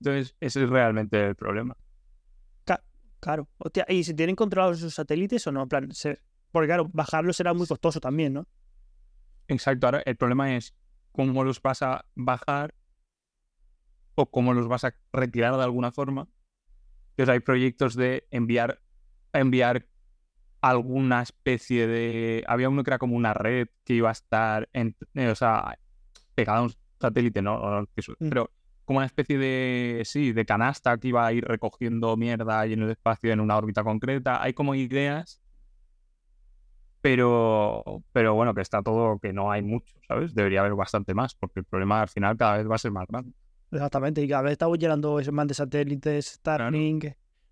Entonces, 0.00 0.36
ese 0.40 0.64
es 0.64 0.68
realmente 0.68 1.24
el 1.28 1.36
problema. 1.36 1.76
Claro. 3.24 3.48
Hostia, 3.56 3.86
¿y 3.88 4.04
si 4.04 4.12
tienen 4.12 4.36
controlados 4.36 4.76
esos 4.78 4.92
satélites 4.92 5.46
o 5.46 5.52
no? 5.52 5.62
En 5.62 5.68
plan, 5.70 5.92
se- 5.92 6.20
Porque 6.52 6.66
claro, 6.68 6.90
bajarlo 6.92 7.32
será 7.32 7.54
muy 7.54 7.66
costoso 7.66 7.98
también, 7.98 8.34
¿no? 8.34 8.46
Exacto. 9.48 9.86
Ahora, 9.86 10.02
el 10.04 10.14
problema 10.16 10.54
es 10.54 10.74
cómo 11.10 11.42
los 11.42 11.62
vas 11.62 11.80
a 11.80 12.04
bajar 12.14 12.74
o 14.14 14.30
cómo 14.30 14.52
los 14.52 14.68
vas 14.68 14.84
a 14.84 14.94
retirar 15.10 15.56
de 15.56 15.62
alguna 15.62 15.90
forma. 15.90 16.28
Entonces, 17.12 17.32
hay 17.32 17.40
proyectos 17.40 17.94
de 17.94 18.28
enviar, 18.30 18.82
enviar 19.32 19.86
alguna 20.60 21.22
especie 21.22 21.86
de. 21.86 22.44
Había 22.46 22.68
uno 22.68 22.84
que 22.84 22.90
era 22.90 22.98
como 22.98 23.16
una 23.16 23.32
red 23.32 23.68
que 23.84 23.94
iba 23.94 24.10
a 24.10 24.12
estar, 24.12 24.68
en, 24.74 24.94
o 25.30 25.34
sea, 25.34 25.78
pegada 26.34 26.58
a 26.58 26.62
un 26.62 26.72
satélite, 27.00 27.40
¿no? 27.40 27.82
Mm. 27.82 28.28
Pero 28.28 28.50
como 28.84 28.98
una 28.98 29.06
especie 29.06 29.38
de, 29.38 30.02
sí, 30.04 30.32
de 30.32 30.44
canasta 30.44 30.98
que 30.98 31.08
iba 31.08 31.26
a 31.26 31.32
ir 31.32 31.44
recogiendo 31.44 32.16
mierda 32.16 32.60
ahí 32.60 32.74
en 32.74 32.82
el 32.82 32.90
espacio 32.90 33.32
en 33.32 33.40
una 33.40 33.56
órbita 33.56 33.82
concreta. 33.82 34.42
Hay 34.42 34.52
como 34.52 34.74
ideas, 34.74 35.40
pero, 37.00 38.02
pero 38.12 38.34
bueno, 38.34 38.54
que 38.54 38.60
está 38.60 38.82
todo, 38.82 39.18
que 39.18 39.32
no 39.32 39.50
hay 39.50 39.62
mucho, 39.62 39.94
¿sabes? 40.06 40.34
Debería 40.34 40.60
haber 40.60 40.74
bastante 40.74 41.14
más, 41.14 41.34
porque 41.34 41.60
el 41.60 41.66
problema 41.66 42.02
al 42.02 42.08
final 42.08 42.36
cada 42.36 42.58
vez 42.58 42.70
va 42.70 42.74
a 42.74 42.78
ser 42.78 42.92
más 42.92 43.06
grande. 43.06 43.32
Exactamente, 43.70 44.22
y 44.22 44.28
cada 44.28 44.42
vez 44.42 44.52
estamos 44.52 44.78
llenando 44.78 45.18
esos 45.18 45.34
más 45.34 45.48
de 45.48 45.54
satélites, 45.54 46.26
Starlink, 46.26 47.06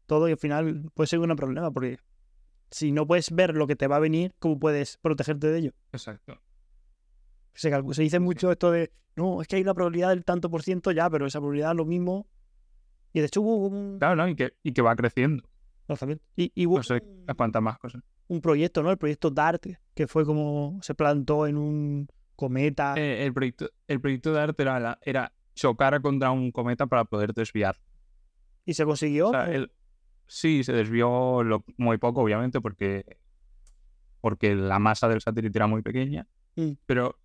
todo, 0.06 0.28
y 0.28 0.32
al 0.32 0.38
final 0.38 0.90
puede 0.94 1.08
ser 1.08 1.18
un 1.18 1.34
problema, 1.34 1.70
porque 1.70 1.98
si 2.70 2.92
no 2.92 3.06
puedes 3.06 3.30
ver 3.30 3.54
lo 3.54 3.66
que 3.66 3.76
te 3.76 3.86
va 3.86 3.96
a 3.96 4.00
venir, 4.00 4.34
¿cómo 4.38 4.58
puedes 4.58 4.98
protegerte 4.98 5.48
de 5.48 5.58
ello? 5.58 5.72
Exacto. 5.92 6.38
Se, 7.54 7.70
dice 8.02 8.18
mucho 8.20 8.50
esto 8.50 8.70
de, 8.70 8.92
no, 9.16 9.42
es 9.42 9.48
que 9.48 9.56
hay 9.56 9.62
una 9.62 9.74
probabilidad 9.74 10.08
del 10.10 10.24
tanto 10.24 10.50
por 10.50 10.62
ciento 10.62 10.90
ya, 10.90 11.08
pero 11.10 11.26
esa 11.26 11.38
probabilidad 11.38 11.72
es 11.72 11.76
lo 11.76 11.84
mismo. 11.84 12.26
Y 13.12 13.20
de 13.20 13.26
hecho 13.26 13.42
hubo 13.42 13.66
un, 13.66 13.98
Claro, 13.98 14.16
¿no? 14.16 14.28
Y 14.28 14.34
que, 14.36 14.54
y 14.62 14.72
que 14.72 14.80
va 14.82 14.96
creciendo. 14.96 15.44
lanzamiento. 15.86 16.24
Y, 16.36 16.50
y 16.54 16.66
hubo 16.66 16.78
No 16.78 16.82
sé 16.82 17.02
más 17.60 17.78
cosas. 17.78 18.02
un 18.28 18.40
proyecto, 18.40 18.82
¿no? 18.82 18.90
El 18.90 18.96
proyecto 18.98 19.30
DART, 19.30 19.66
que 19.94 20.06
fue 20.06 20.24
como 20.24 20.78
se 20.82 20.94
plantó 20.94 21.46
en 21.46 21.58
un 21.58 22.08
cometa. 22.36 22.94
Eh, 22.96 23.26
el, 23.26 23.34
proyecto, 23.34 23.68
el 23.86 24.00
proyecto 24.00 24.32
de 24.32 24.40
arte 24.40 24.62
era, 24.62 24.80
la- 24.80 24.98
era 25.02 25.32
chocar 25.54 26.00
contra 26.00 26.30
un 26.30 26.50
cometa 26.50 26.86
para 26.86 27.04
poder 27.04 27.34
desviar. 27.34 27.76
y 28.64 28.72
se 28.74 28.84
consiguió. 28.86 29.28
O 29.28 29.32
sea, 29.32 29.52
el- 29.52 29.70
sí, 30.26 30.64
se 30.64 30.72
desvió 30.72 31.42
lo- 31.42 31.64
muy 31.76 31.98
poco, 31.98 32.22
obviamente, 32.22 32.60
porque, 32.62 33.04
porque 34.20 34.54
la 34.54 34.78
masa 34.78 35.08
del 35.08 35.20
satélite 35.20 35.58
era 35.58 35.66
muy 35.66 35.82
pequeña. 35.82 36.26
Mm. 36.56 36.72
Pero, 36.86 37.18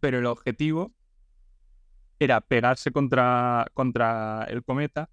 pero 0.00 0.18
el 0.18 0.26
objetivo 0.26 0.92
era 2.18 2.40
pegarse 2.40 2.92
contra, 2.92 3.66
contra 3.74 4.44
el 4.44 4.64
cometa 4.64 5.10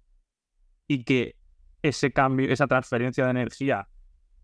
y 0.86 1.04
que 1.04 1.36
ese 1.82 2.12
cambio, 2.12 2.50
esa 2.50 2.66
transferencia 2.66 3.24
de 3.24 3.30
energía 3.30 3.88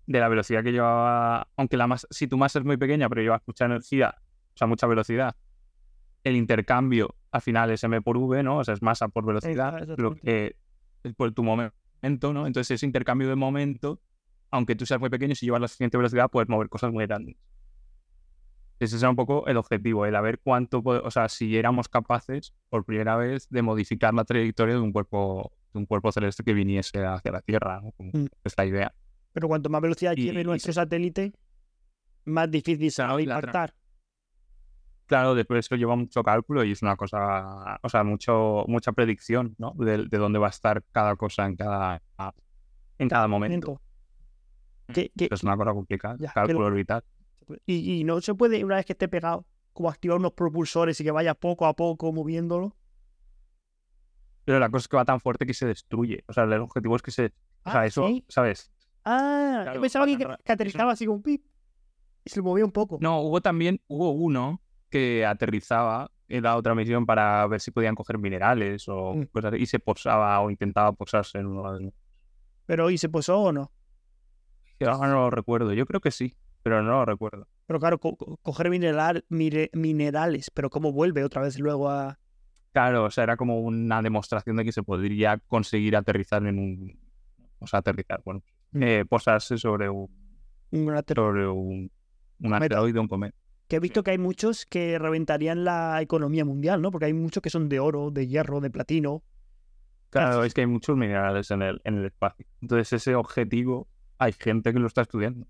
de 0.07 0.21
la 0.21 0.29
velocidad 0.29 0.65
que 0.65 0.73
llevaba, 0.73 1.49
aunque 1.57 1.77
la 1.77 1.87
masa, 1.87 2.09
si 2.11 2.27
tu 2.27 2.39
masa 2.39 2.59
es 2.59 2.65
muy 2.65 2.77
pequeña, 2.77 3.09
pero 3.09 3.23
llevas 3.23 3.43
mucha 3.47 3.67
energía, 3.67 4.15
o 4.55 4.57
sea, 4.57 4.67
mucha 4.67 4.87
velocidad, 4.87 5.37
el 6.25 6.35
intercambio 6.37 7.15
al 7.31 7.43
final 7.43 7.71
es 7.71 7.85
m 7.85 8.01
por 8.03 8.17
v, 8.17 8.43
¿no? 8.43 8.59
O 8.59 8.65
sea, 8.65 8.75
es 8.75 8.83
masa 8.83 9.09
por 9.09 9.25
velocidad, 9.27 9.87
lo 9.99 10.17
que 10.17 10.57
es 11.05 11.15
por 11.15 11.31
tu 11.33 11.43
momento, 11.43 12.33
¿no? 12.33 12.47
Entonces 12.47 12.73
ese 12.73 12.87
intercambio 12.87 13.29
de 13.29 13.37
momento, 13.37 14.01
aunque 14.51 14.75
tú 14.75 14.87
seas 14.87 14.99
muy 14.99 15.11
pequeño, 15.11 15.35
si 15.35 15.47
llevas 15.47 15.61
la 15.61 15.69
suficiente 15.69 15.97
velocidad, 15.97 16.31
puedes 16.31 16.49
mover 16.49 16.69
cosas 16.69 16.91
muy 16.91 17.07
grandes. 17.07 17.37
Ese 18.81 18.97
era 18.97 19.11
un 19.11 19.17
poco 19.17 19.47
el 19.49 19.57
objetivo, 19.57 20.07
el 20.07 20.15
a 20.15 20.21
ver 20.21 20.39
cuánto, 20.39 20.81
o 20.85 21.11
sea, 21.11 21.29
si 21.29 21.57
éramos 21.57 21.89
capaces 21.89 22.55
por 22.69 22.85
primera 22.85 23.17
vez 23.17 23.49
de 23.51 23.63
modificar 23.63 24.15
la 24.15 24.25
trayectoria 24.25 24.75
de 24.75 24.81
un 24.81 24.93
cuerpo, 24.93 25.51
de 25.73 25.81
un 25.81 25.87
cuerpo 25.87 26.13
celeste 26.13 26.45
que 26.45 26.55
viniese 26.55 27.05
hacia 27.05 27.33
la 27.33 27.41
Tierra, 27.41 27.81
¿no? 27.81 27.91
Como 27.93 28.11
Mm. 28.15 28.27
es 28.45 28.55
la 28.57 28.67
idea. 28.67 28.95
Pero 29.33 29.49
cuanto 29.49 29.69
más 29.69 29.81
velocidad 29.81 30.13
Y- 30.17 30.23
lleve 30.25 30.45
nuestro 30.45 30.73
satélite, 30.73 31.33
más 32.25 32.51
difícil 32.51 32.91
será 32.93 33.09
Claro, 33.09 33.21
impactar. 33.21 33.75
Claro, 35.07 35.35
después 35.35 35.65
eso 35.67 35.75
lleva 35.75 35.97
mucho 35.97 36.23
cálculo 36.23 36.63
y 36.65 36.73
es 36.73 36.83
una 36.83 36.95
cosa, 36.95 37.79
o 37.83 37.89
sea, 37.89 38.05
mucho, 38.05 38.65
mucha 38.69 38.93
predicción, 38.93 39.55
¿no? 39.59 39.73
De, 39.77 40.07
de 40.07 40.19
dónde 40.19 40.39
va 40.39 40.49
a 40.49 40.51
estar 40.51 40.85
cada 40.93 41.17
cosa 41.17 41.47
en 41.47 41.57
cada, 41.57 42.01
en 42.99 43.09
cada 43.09 43.27
momento. 43.27 43.81
Es 44.95 45.43
una 45.43 45.57
cosa 45.57 45.73
complicada. 45.73 46.17
Ya, 46.21 46.31
cálculo 46.33 46.59
pero- 46.59 46.67
orbital. 46.69 47.03
Y, 47.67 48.01
y 48.01 48.05
no 48.05 48.21
se 48.21 48.35
puede, 48.35 48.65
una 48.65 48.77
vez 48.77 48.87
que 48.87 48.93
esté 48.93 49.09
pegado, 49.09 49.47
como 49.73 49.89
activar 49.91 50.19
unos 50.19 50.33
propulsores 50.33 51.01
y 51.01 51.05
que 51.05 51.11
vaya 51.11 51.35
poco 51.35 51.67
a 51.67 51.75
poco 51.75 52.13
moviéndolo. 52.13 52.77
Pero 54.45 54.59
la 54.59 54.71
cosa 54.71 54.85
es 54.85 54.89
que 54.89 54.97
va 54.97 55.05
tan 55.05 55.21
fuerte 55.21 55.47
que 55.47 55.55
se 55.55 55.67
destruye. 55.67 56.25
O 56.27 56.33
sea, 56.33 56.45
el 56.45 56.53
objetivo 56.55 56.97
es 56.97 57.03
que 57.03 57.11
se. 57.11 57.27
O 57.65 57.71
sea, 57.71 57.81
Ah, 57.83 57.87
eso, 57.87 58.07
¿sí? 58.07 58.25
¿sabes? 58.29 58.73
Ah, 59.05 59.61
Claro, 59.63 59.75
yo 59.77 59.81
pensaba 59.83 60.07
que, 60.07 60.17
que 60.17 60.53
aterrizaba 60.53 60.93
así 60.93 61.05
como 61.07 61.17
un 61.17 61.23
pip 61.23 61.45
y 62.25 62.31
se 62.31 62.41
movía 62.41 62.65
un 62.65 62.73
poco. 62.73 62.99
No, 63.01 63.21
hubo 63.21 63.41
también, 63.41 63.81
hubo 63.89 64.11
uno 64.13 64.61
que 64.91 65.27
aterrizaba 65.27 66.11
en 66.29 66.43
la 66.45 66.57
otra 66.57 66.75
misión 66.75 67.05
para 67.07 67.47
ver 67.47 67.61
si 67.61 67.71
podían 67.71 67.95
coger 67.95 68.19
minerales 68.19 68.89
o 68.89 69.15
Mm. 69.15 69.25
cosas 69.27 69.53
así, 69.53 69.63
y 69.63 69.67
se 69.67 69.79
posaba 69.79 70.41
o 70.41 70.51
intentaba 70.51 70.93
posarse 70.93 71.39
en 71.39 71.47
uno 71.47 71.73
de 71.75 71.81
los. 71.85 71.95
Pero 72.67 72.91
¿y 72.91 72.97
se 72.99 73.09
posó 73.09 73.39
o 73.41 73.53
no? 73.53 73.71
Yo 74.81 74.91
ahora 74.91 75.09
no 75.09 75.15
lo 75.15 75.31
recuerdo. 75.31 75.73
Yo 75.75 75.85
creo 75.87 76.01
que 76.01 76.11
sí, 76.11 76.35
pero 76.63 76.83
no 76.83 76.91
lo 76.93 77.05
recuerdo. 77.05 77.47
Pero 77.67 77.79
claro, 77.81 77.99
co- 77.99 78.17
co- 78.17 78.37
coger 78.43 78.71
mineral, 78.71 79.25
mire- 79.29 79.71
minerales, 79.73 80.51
pero 80.53 80.71
¿cómo 80.71 80.93
vuelve 80.93 81.25
otra 81.25 81.43
vez 81.43 81.59
luego 81.59 81.91
a...? 81.91 82.19
Claro, 82.73 83.05
o 83.05 83.11
sea, 83.11 83.25
era 83.25 83.37
como 83.37 83.61
una 83.61 84.03
demostración 84.03 84.57
de 84.57 84.65
que 84.65 84.73
se 84.73 84.83
podría 84.83 85.39
conseguir 85.49 85.97
aterrizar 85.97 86.47
en 86.47 86.59
un. 86.59 86.99
O 87.59 87.67
sea, 87.67 87.81
aterrizar, 87.81 88.21
bueno. 88.25 88.43
Mm. 88.73 88.83
eh, 88.83 89.05
posarse 89.09 89.57
sobre 89.59 89.89
un. 89.89 90.09
un 90.71 91.03
Sobre 91.15 91.49
un. 91.49 91.91
Un 92.41 92.51
Cometa. 92.51 92.65
asteroide, 92.77 93.01
un 93.01 93.09
cometa. 93.09 93.37
Que 93.67 93.77
he 93.77 93.81
visto 93.81 94.03
que 94.05 94.13
hay 94.13 94.19
muchos 94.19 94.65
que 94.65 94.99
reventarían 94.99 95.65
la 95.65 96.01
economía 96.01 96.45
mundial, 96.45 96.81
¿no? 96.81 96.91
Porque 96.93 97.07
hay 97.07 97.13
muchos 97.15 97.43
que 97.43 97.51
son 97.51 97.69
de 97.69 97.81
oro, 97.81 98.11
de 98.13 98.27
hierro, 98.29 98.61
de 98.61 98.71
platino. 98.71 99.23
Claro, 100.11 100.45
es 100.45 100.55
que 100.55 100.61
hay 100.63 100.67
muchos 100.67 100.97
minerales 100.97 101.51
en 101.51 101.63
el, 101.63 101.81
en 101.85 101.99
el 101.99 102.07
espacio. 102.07 102.47
Entonces, 102.63 102.93
ese 102.95 103.15
objetivo, 103.15 103.89
hay 104.19 104.33
gente 104.33 104.73
que 104.73 104.79
lo 104.79 104.87
está 104.87 105.03
estudiando. 105.03 105.47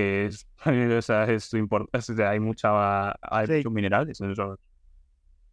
Porque 0.00 0.26
es, 0.26 0.46
o 0.98 1.02
sea, 1.02 1.24
es 1.24 1.44
su 1.44 1.58
import- 1.58 1.88
o 1.92 2.00
sea, 2.00 2.30
hay, 2.30 2.40
mucha, 2.40 3.10
hay 3.22 3.46
Sí. 3.46 3.52
muchos 3.58 3.72
minerales 3.72 4.20
en 4.20 4.30
esos, 4.32 4.58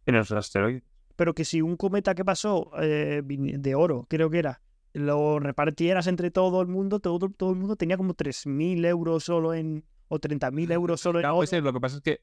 en 0.06 0.14
esos 0.16 0.36
asteroides. 0.36 0.82
Pero 1.16 1.34
que 1.34 1.44
si 1.44 1.60
un 1.62 1.76
cometa 1.76 2.14
que 2.14 2.24
pasó 2.24 2.70
eh, 2.80 3.22
de 3.24 3.74
oro, 3.74 4.06
creo 4.08 4.30
que 4.30 4.38
era, 4.38 4.60
lo 4.92 5.40
repartieras 5.40 6.06
entre 6.06 6.30
todo 6.30 6.62
el 6.62 6.68
mundo, 6.68 7.00
todo, 7.00 7.28
todo 7.30 7.50
el 7.50 7.56
mundo 7.56 7.76
tenía 7.76 7.96
como 7.96 8.14
3.000 8.14 8.84
euros 8.84 9.24
solo 9.24 9.52
en... 9.54 9.84
o 10.08 10.18
30.000 10.18 10.70
euros 10.72 11.00
solo 11.00 11.18
en 11.18 11.22
Claro, 11.22 11.36
oro. 11.36 11.44
ese, 11.44 11.60
lo 11.60 11.72
que 11.72 11.80
pasa 11.80 11.96
es 11.96 12.02
que, 12.02 12.20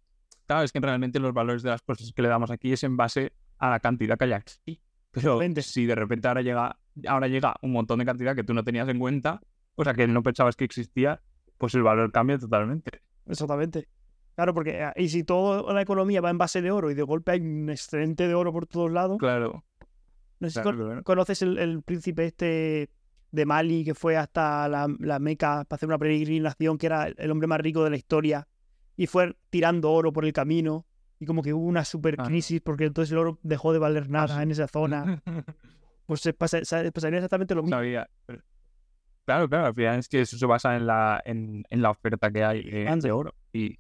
claro, 0.48 0.64
es 0.64 0.72
que 0.72 0.80
realmente 0.80 1.20
los 1.20 1.34
valores 1.34 1.62
de 1.64 1.70
las 1.72 1.82
cosas 1.82 2.12
que 2.14 2.22
le 2.22 2.30
damos 2.30 2.52
aquí 2.52 2.72
es 2.72 2.84
en 2.84 2.96
base 2.96 3.34
a 3.58 3.70
la 3.70 3.80
cantidad 3.80 4.18
que 4.18 4.26
hay 4.26 4.32
aquí. 4.34 4.82
Pero 5.12 5.40
si 5.62 5.86
de 5.86 5.96
repente 5.96 6.28
ahora 6.28 6.42
llega, 6.42 6.78
ahora 7.08 7.28
llega 7.28 7.56
un 7.62 7.72
montón 7.72 8.00
de 8.00 8.06
cantidad 8.06 8.36
que 8.36 8.44
tú 8.44 8.54
no 8.54 8.64
tenías 8.64 8.88
en 8.90 9.00
cuenta, 9.00 9.42
o 9.76 9.84
sea, 9.84 9.94
que 9.94 10.08
no 10.08 10.24
pensabas 10.24 10.56
que 10.58 10.66
existía, 10.66 11.22
pues 11.58 11.74
el 11.76 11.84
valor 11.84 12.12
cambia 12.12 12.38
totalmente. 12.38 13.02
Exactamente. 13.28 13.88
Claro, 14.36 14.54
porque 14.54 14.84
ah, 14.84 14.94
y 14.96 15.08
si 15.10 15.24
toda 15.24 15.72
la 15.74 15.82
economía 15.82 16.20
va 16.22 16.30
en 16.30 16.38
base 16.38 16.62
de 16.62 16.70
oro 16.72 16.92
y 16.92 16.94
de 16.94 17.04
golpe 17.04 17.32
hay 17.32 17.40
un 17.42 17.70
excedente 17.70 18.28
de 18.28 18.34
oro 18.36 18.52
por 18.52 18.68
todos 18.68 18.92
lados, 18.92 19.18
Claro. 19.18 19.64
no 20.40 20.50
sé 20.50 20.56
si 20.56 20.62
claro, 20.62 20.78
con- 20.78 20.86
claro. 20.88 21.04
conoces 21.04 21.42
el, 21.42 21.58
el 21.58 21.82
príncipe 21.84 22.26
este 22.26 22.90
de 23.32 23.46
Mali 23.46 23.84
que 23.86 23.96
fue 23.96 24.18
hasta 24.18 24.68
la, 24.70 24.88
la 25.00 25.20
Meca 25.20 25.64
para 25.66 25.76
hacer 25.78 25.88
una 25.88 25.98
peregrinación, 25.98 26.78
que 26.78 26.86
era 26.88 27.08
el, 27.08 27.32
hombre 27.32 27.48
más 27.48 27.60
rico 27.62 27.84
de 27.84 27.90
la 27.90 27.98
historia, 27.98 28.48
y 28.98 29.08
fue 29.08 29.36
tirando 29.50 29.92
oro 29.92 30.12
por 30.14 30.26
el 30.26 30.34
camino, 30.34 30.86
y 31.20 31.26
como 31.26 31.42
que 31.42 31.54
hubo 31.54 31.66
una 31.66 31.84
super 31.86 32.16
Ah, 32.18 32.24
no. 32.24 32.30
crisis 32.30 32.62
porque 32.62 32.86
entonces 32.86 33.12
el 33.14 33.18
oro 33.18 33.40
dejó 33.42 33.72
de 33.74 33.80
valer 33.80 34.10
nada 34.10 34.38
sí. 34.38 34.44
en 34.44 34.52
esa 34.52 34.68
zona. 34.68 35.22
Pues 36.06 36.22
se 36.22 36.34
pasa- 36.34 36.64
sa- 36.64 36.84
pasaría 36.92 37.18
exactamente 37.18 37.56
lo 37.56 37.64
mismo. 37.64 37.76
sabía. 37.78 38.08
pero- 38.28 38.44
Claro, 39.26 39.50
claro, 39.50 39.66
al 39.68 39.74
final 39.74 40.00
es 40.00 40.08
que 40.08 40.22
eso 40.22 40.38
se 40.38 40.46
basa 40.46 40.76
en 40.76 40.86
la, 40.86 41.22
en, 41.26 41.64
en 41.70 41.82
la 41.82 41.90
oferta 41.90 42.32
que 42.32 42.44
hay 42.44 42.60
eh, 42.66 42.96
de 43.02 43.12
oro. 43.12 43.34
Y 43.54 43.80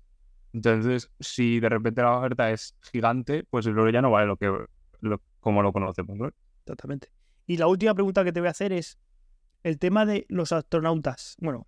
entonces, 0.54 1.12
si 1.20 1.60
de 1.60 1.70
repente 1.70 2.02
la 2.02 2.18
oferta 2.18 2.52
es 2.52 2.76
gigante, 2.82 3.44
pues 3.44 3.66
el 3.68 3.78
oro 3.78 3.92
ya 3.92 4.02
no 4.02 4.10
vale 4.10 4.26
lo 4.26 4.38
que 4.38 4.52
lo- 5.02 5.22
como 5.40 5.62
lo 5.62 5.72
conocemos. 5.72 6.18
¿no? 6.18 6.32
Exactamente. 6.62 7.10
Y 7.46 7.58
la 7.58 7.68
última 7.68 7.94
pregunta 7.94 8.24
que 8.24 8.32
te 8.32 8.40
voy 8.40 8.48
a 8.48 8.52
hacer 8.52 8.74
es 8.74 8.98
el 9.64 9.78
tema 9.78 10.06
de 10.06 10.26
los 10.30 10.52
astronautas. 10.52 11.36
Bueno, 11.40 11.68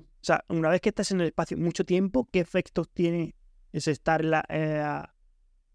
o 0.00 0.04
sea, 0.24 0.44
una 0.48 0.68
vez 0.70 0.80
que 0.80 0.88
estás 0.88 1.12
en 1.12 1.20
el 1.20 1.28
espacio 1.28 1.56
mucho 1.56 1.84
tiempo, 1.84 2.28
¿qué 2.32 2.40
efectos 2.40 2.88
tiene 2.90 3.36
ese 3.72 3.92
estar 3.92 4.22
en, 4.22 4.30
la- 4.32 4.44
eh, 4.48 5.02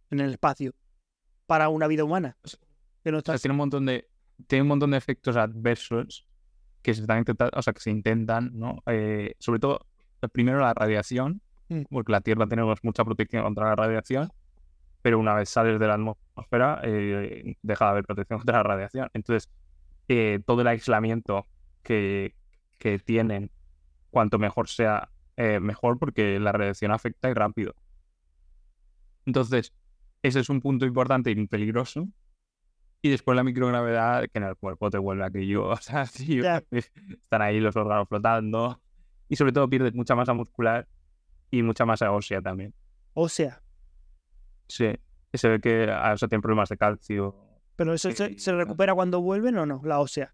en 0.09 0.19
el 0.19 0.31
espacio 0.31 0.73
para 1.45 1.69
una 1.69 1.87
vida 1.87 2.03
humana? 2.03 2.37
Que 3.03 3.11
no 3.11 3.19
O 3.19 3.21
sea, 3.21 3.35
estás... 3.35 3.41
tiene 3.41 3.53
un 3.53 3.57
montón 3.59 3.85
de, 3.85 4.09
tiene 4.47 4.63
un 4.63 4.67
montón 4.67 4.91
de 4.91 4.97
efectos 4.97 5.37
adversos 5.37 6.26
que 6.81 6.93
se 6.93 7.01
están 7.01 7.19
intentando, 7.19 7.57
o 7.57 7.61
sea, 7.61 7.73
que 7.73 7.79
se 7.81 7.91
intentan, 7.91 8.51
¿no? 8.53 8.81
Eh, 8.85 9.33
sobre 9.39 9.59
todo, 9.59 9.85
eh, 10.21 10.27
primero 10.29 10.59
la 10.59 10.73
radiación, 10.73 11.41
Mm. 11.69 11.81
porque 11.89 12.13
la 12.13 12.21
Tierra 12.21 12.47
tenemos 12.47 12.79
mucha 12.83 13.03
protección 13.03 13.43
contra 13.43 13.65
la 13.69 13.75
radiación, 13.75 14.31
pero 15.01 15.19
una 15.19 15.33
vez 15.33 15.49
sales 15.49 15.79
de 15.79 15.87
la 15.87 15.95
atmósfera, 15.95 16.79
eh, 16.83 17.55
deja 17.61 17.85
de 17.85 17.91
haber 17.91 18.05
protección 18.05 18.39
contra 18.45 18.57
la 18.57 18.63
radiación. 18.63 19.09
Entonces, 19.13 19.49
eh, 20.07 20.39
todo 20.45 20.61
el 20.61 20.67
aislamiento 20.67 21.45
que, 21.83 22.35
que 22.77 22.99
tienen, 22.99 23.51
cuanto 24.09 24.39
mejor 24.39 24.69
sea, 24.69 25.09
mejor, 25.61 25.99
porque 25.99 26.39
la 26.39 26.51
radiación 26.51 26.91
afecta 26.91 27.29
y 27.29 27.33
rápido. 27.33 27.75
Entonces, 29.25 29.71
ese 30.23 30.39
es 30.39 30.49
un 30.49 30.61
punto 30.61 30.85
importante 30.85 31.29
y 31.29 31.47
peligroso. 31.47 32.07
Y 33.01 33.09
después 33.09 33.35
la 33.35 33.43
microgravedad 33.43 34.23
que 34.23 34.39
en 34.39 34.43
el 34.43 34.55
cuerpo 34.55 34.89
te 34.89 34.97
vuelve 34.97 35.23
aquello, 35.23 35.67
o 35.69 35.77
sea, 35.77 36.05
sí, 36.05 36.39
están 36.71 37.41
ahí 37.41 37.59
los 37.59 37.75
órganos 37.75 38.07
flotando. 38.07 38.81
Y 39.29 39.35
sobre 39.35 39.51
todo 39.51 39.69
pierdes 39.69 39.93
mucha 39.93 40.15
masa 40.15 40.33
muscular 40.33 40.87
y 41.51 41.61
mucha 41.61 41.85
masa 41.85 42.11
ósea 42.11 42.41
también. 42.41 42.73
O 43.13 43.27
sea, 43.27 43.61
Sí, 44.67 44.93
se 45.33 45.49
ve 45.49 45.59
que 45.61 45.83
o 45.83 46.17
sea, 46.17 46.27
tienen 46.27 46.41
problemas 46.41 46.69
de 46.69 46.77
calcio. 46.77 47.35
pero 47.75 47.93
eso 47.93 48.11
se, 48.11 48.35
claro. 48.35 48.57
recupera 48.59 48.93
cuando 48.93 49.21
vuelven 49.21 49.57
o 49.57 49.65
no, 49.65 49.81
la 49.83 49.99
ósea. 49.99 50.33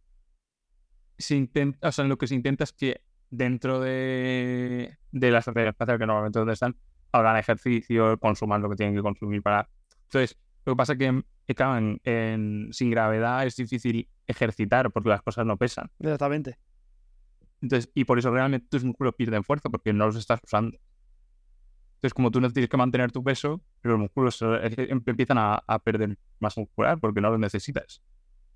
Se 1.18 1.36
intenta, 1.36 1.88
o 1.88 1.92
sea, 1.92 2.06
lo 2.06 2.18
que 2.18 2.28
se 2.28 2.36
intenta 2.36 2.64
es 2.64 2.74
que 2.74 3.02
dentro 3.30 3.80
de, 3.80 4.98
de 5.12 5.32
la 5.32 5.40
estación 5.40 5.68
espacial, 5.68 6.00
que 6.00 6.06
normalmente 6.06 6.40
donde 6.40 6.54
están, 6.54 6.76
hagan 7.12 7.38
ejercicio, 7.38 8.18
consuman 8.20 8.62
lo 8.62 8.70
que 8.70 8.76
tienen 8.76 8.96
que 8.96 9.02
consumir 9.02 9.42
para... 9.44 9.70
Entonces, 10.06 10.38
lo 10.66 10.74
que 10.74 10.78
pasa 10.78 10.94
es 10.94 11.00
que, 11.00 11.06
eh, 11.08 11.24
en- 11.58 12.00
en- 12.04 12.70
sin 12.74 12.90
gravedad 12.92 13.46
es 13.46 13.56
difícil 13.56 14.08
ejercitar 14.28 14.92
porque 14.92 15.10
las 15.10 15.22
cosas 15.22 15.46
no 15.46 15.58
pesan. 15.58 15.90
Exactamente. 16.00 16.58
Entonces, 17.62 17.90
y 17.94 18.04
por 18.06 18.20
eso 18.20 18.30
realmente 18.32 18.68
tus 18.70 18.84
músculos 18.84 19.14
pierden 19.16 19.44
fuerza 19.44 19.70
porque 19.70 19.94
no 19.94 20.06
los 20.08 20.16
estás 20.18 20.40
usando. 20.44 20.78
Entonces, 21.96 22.14
como 22.14 22.32
tú 22.32 22.42
no 22.42 22.50
tienes 22.52 22.70
que 22.70 22.76
mantener 22.78 23.12
tu 23.12 23.24
peso, 23.24 23.62
los 23.82 23.98
músculos 23.98 24.42
eh, 24.42 24.88
em- 24.90 25.02
empiezan 25.06 25.38
a, 25.38 25.64
a 25.66 25.80
perder 25.80 26.18
masa 26.40 26.60
muscular 26.62 27.00
porque 27.00 27.22
no 27.22 27.30
los 27.30 27.40
necesitas. 27.40 28.02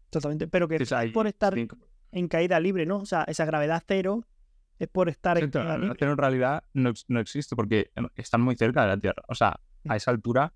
Exactamente. 0.07 0.47
Pero 0.47 0.67
que 0.67 0.75
Entonces, 0.75 1.11
por 1.13 1.27
estar 1.27 1.53
sí, 1.53 1.67
en 2.11 2.27
caída 2.27 2.59
libre, 2.59 2.85
¿no? 2.85 2.97
O 2.97 3.05
sea, 3.05 3.23
esa 3.23 3.45
gravedad 3.45 3.81
cero 3.87 4.25
es 4.79 4.87
por 4.89 5.07
estar 5.09 5.37
en 5.37 5.49
caída 5.49 5.77
libre. 5.77 5.97
en 6.05 6.17
realidad 6.17 6.63
no, 6.73 6.91
no 7.07 7.19
existe 7.21 7.55
porque 7.55 7.91
em, 7.95 8.07
están 8.15 8.41
muy 8.41 8.55
cerca 8.55 8.81
de 8.81 8.87
la 8.89 8.97
Tierra. 8.97 9.23
O 9.29 9.35
sea, 9.35 9.57
Mm. 9.83 9.91
a 9.91 9.95
esa 9.95 10.11
altura 10.11 10.53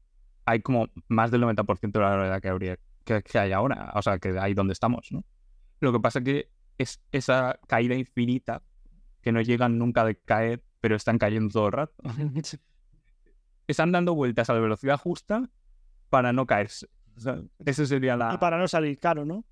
hay 0.52 0.62
como 0.62 0.88
más 1.08 1.32
del 1.32 1.42
90% 1.42 2.00
de 2.00 2.00
la 2.00 2.12
gravedad 2.12 2.42
que 2.42 2.50
habría 2.50 2.78
que, 3.06 3.22
que 3.24 3.40
hay 3.40 3.52
ahora. 3.52 3.92
O 3.96 4.02
sea, 4.02 4.20
que 4.20 4.38
ahí 4.40 4.54
donde 4.54 4.74
estamos, 4.74 5.08
¿no? 5.12 5.24
Lo 5.80 5.92
que 5.92 6.00
pasa 6.00 6.20
es 6.20 6.26
que 6.26 6.50
es 6.78 7.02
esa 7.12 7.60
caída 7.68 7.96
infinita 7.96 8.62
que 9.22 9.32
no 9.32 9.42
llegan 9.42 9.78
nunca 9.78 10.04
de 10.06 10.16
caer, 10.16 10.64
pero 10.80 10.96
están 10.96 11.18
cayendo 11.18 11.52
todo 11.52 11.68
el 11.68 11.72
rato. 11.74 11.94
están 13.68 13.92
dando 13.92 14.14
vueltas 14.16 14.50
a 14.50 14.54
la 14.54 14.60
velocidad 14.60 14.98
justa 14.98 15.50
para 16.10 16.34
no 16.34 16.46
caerse. 16.46 16.88
O 17.16 17.20
sea, 17.20 17.42
esa 17.66 17.86
sería 17.86 18.18
la... 18.18 18.34
Y 18.34 18.38
para 18.38 18.58
no 18.58 18.68
salir 18.68 18.98
caro, 19.00 19.26
¿no? 19.26 19.46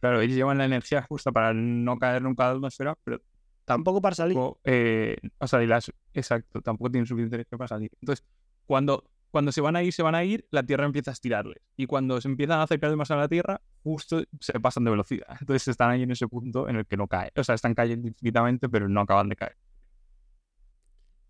Claro, 0.00 0.20
ellos 0.20 0.36
llevan 0.36 0.58
la 0.58 0.64
energía 0.64 1.02
justa 1.02 1.30
para 1.32 1.52
no 1.52 1.98
caer 1.98 2.22
nunca 2.22 2.44
a 2.44 2.48
la 2.48 2.54
atmósfera, 2.54 2.96
pero 3.04 3.20
Tampoco 3.64 4.00
para 4.00 4.16
salir. 4.16 4.36
eh, 4.64 5.16
o 5.38 5.46
sea, 5.46 5.60
las- 5.60 5.92
exacto, 6.14 6.60
tampoco 6.60 6.90
tienen 6.90 7.06
suficiente 7.06 7.36
energía 7.36 7.56
para 7.58 7.68
salir. 7.68 7.90
Entonces, 8.00 8.24
cuando, 8.66 9.04
cuando 9.32 9.50
se 9.50 9.60
van 9.60 9.74
a 9.74 9.82
ir, 9.82 9.92
se 9.92 10.02
van 10.04 10.14
a 10.14 10.22
ir, 10.22 10.46
la 10.50 10.62
Tierra 10.62 10.84
empieza 10.84 11.10
a 11.10 11.14
estirarles. 11.14 11.60
Y 11.76 11.86
cuando 11.86 12.20
se 12.20 12.28
empiezan 12.28 12.60
a 12.60 12.62
acercar 12.64 12.90
demasiado 12.90 13.20
a 13.20 13.24
la 13.24 13.28
Tierra, 13.28 13.60
justo 13.82 14.22
se 14.38 14.60
pasan 14.60 14.84
de 14.84 14.90
velocidad. 14.92 15.26
Entonces 15.40 15.66
están 15.68 15.90
ahí 15.90 16.02
en 16.02 16.10
ese 16.12 16.28
punto 16.28 16.68
en 16.68 16.76
el 16.76 16.86
que 16.86 16.96
no 16.96 17.08
caen. 17.08 17.30
O 17.36 17.42
sea, 17.42 17.54
están 17.56 17.74
cayendo 17.74 18.06
infinitamente, 18.06 18.68
pero 18.68 18.88
no 18.88 19.00
acaban 19.00 19.28
de 19.28 19.36
caer. 19.36 19.56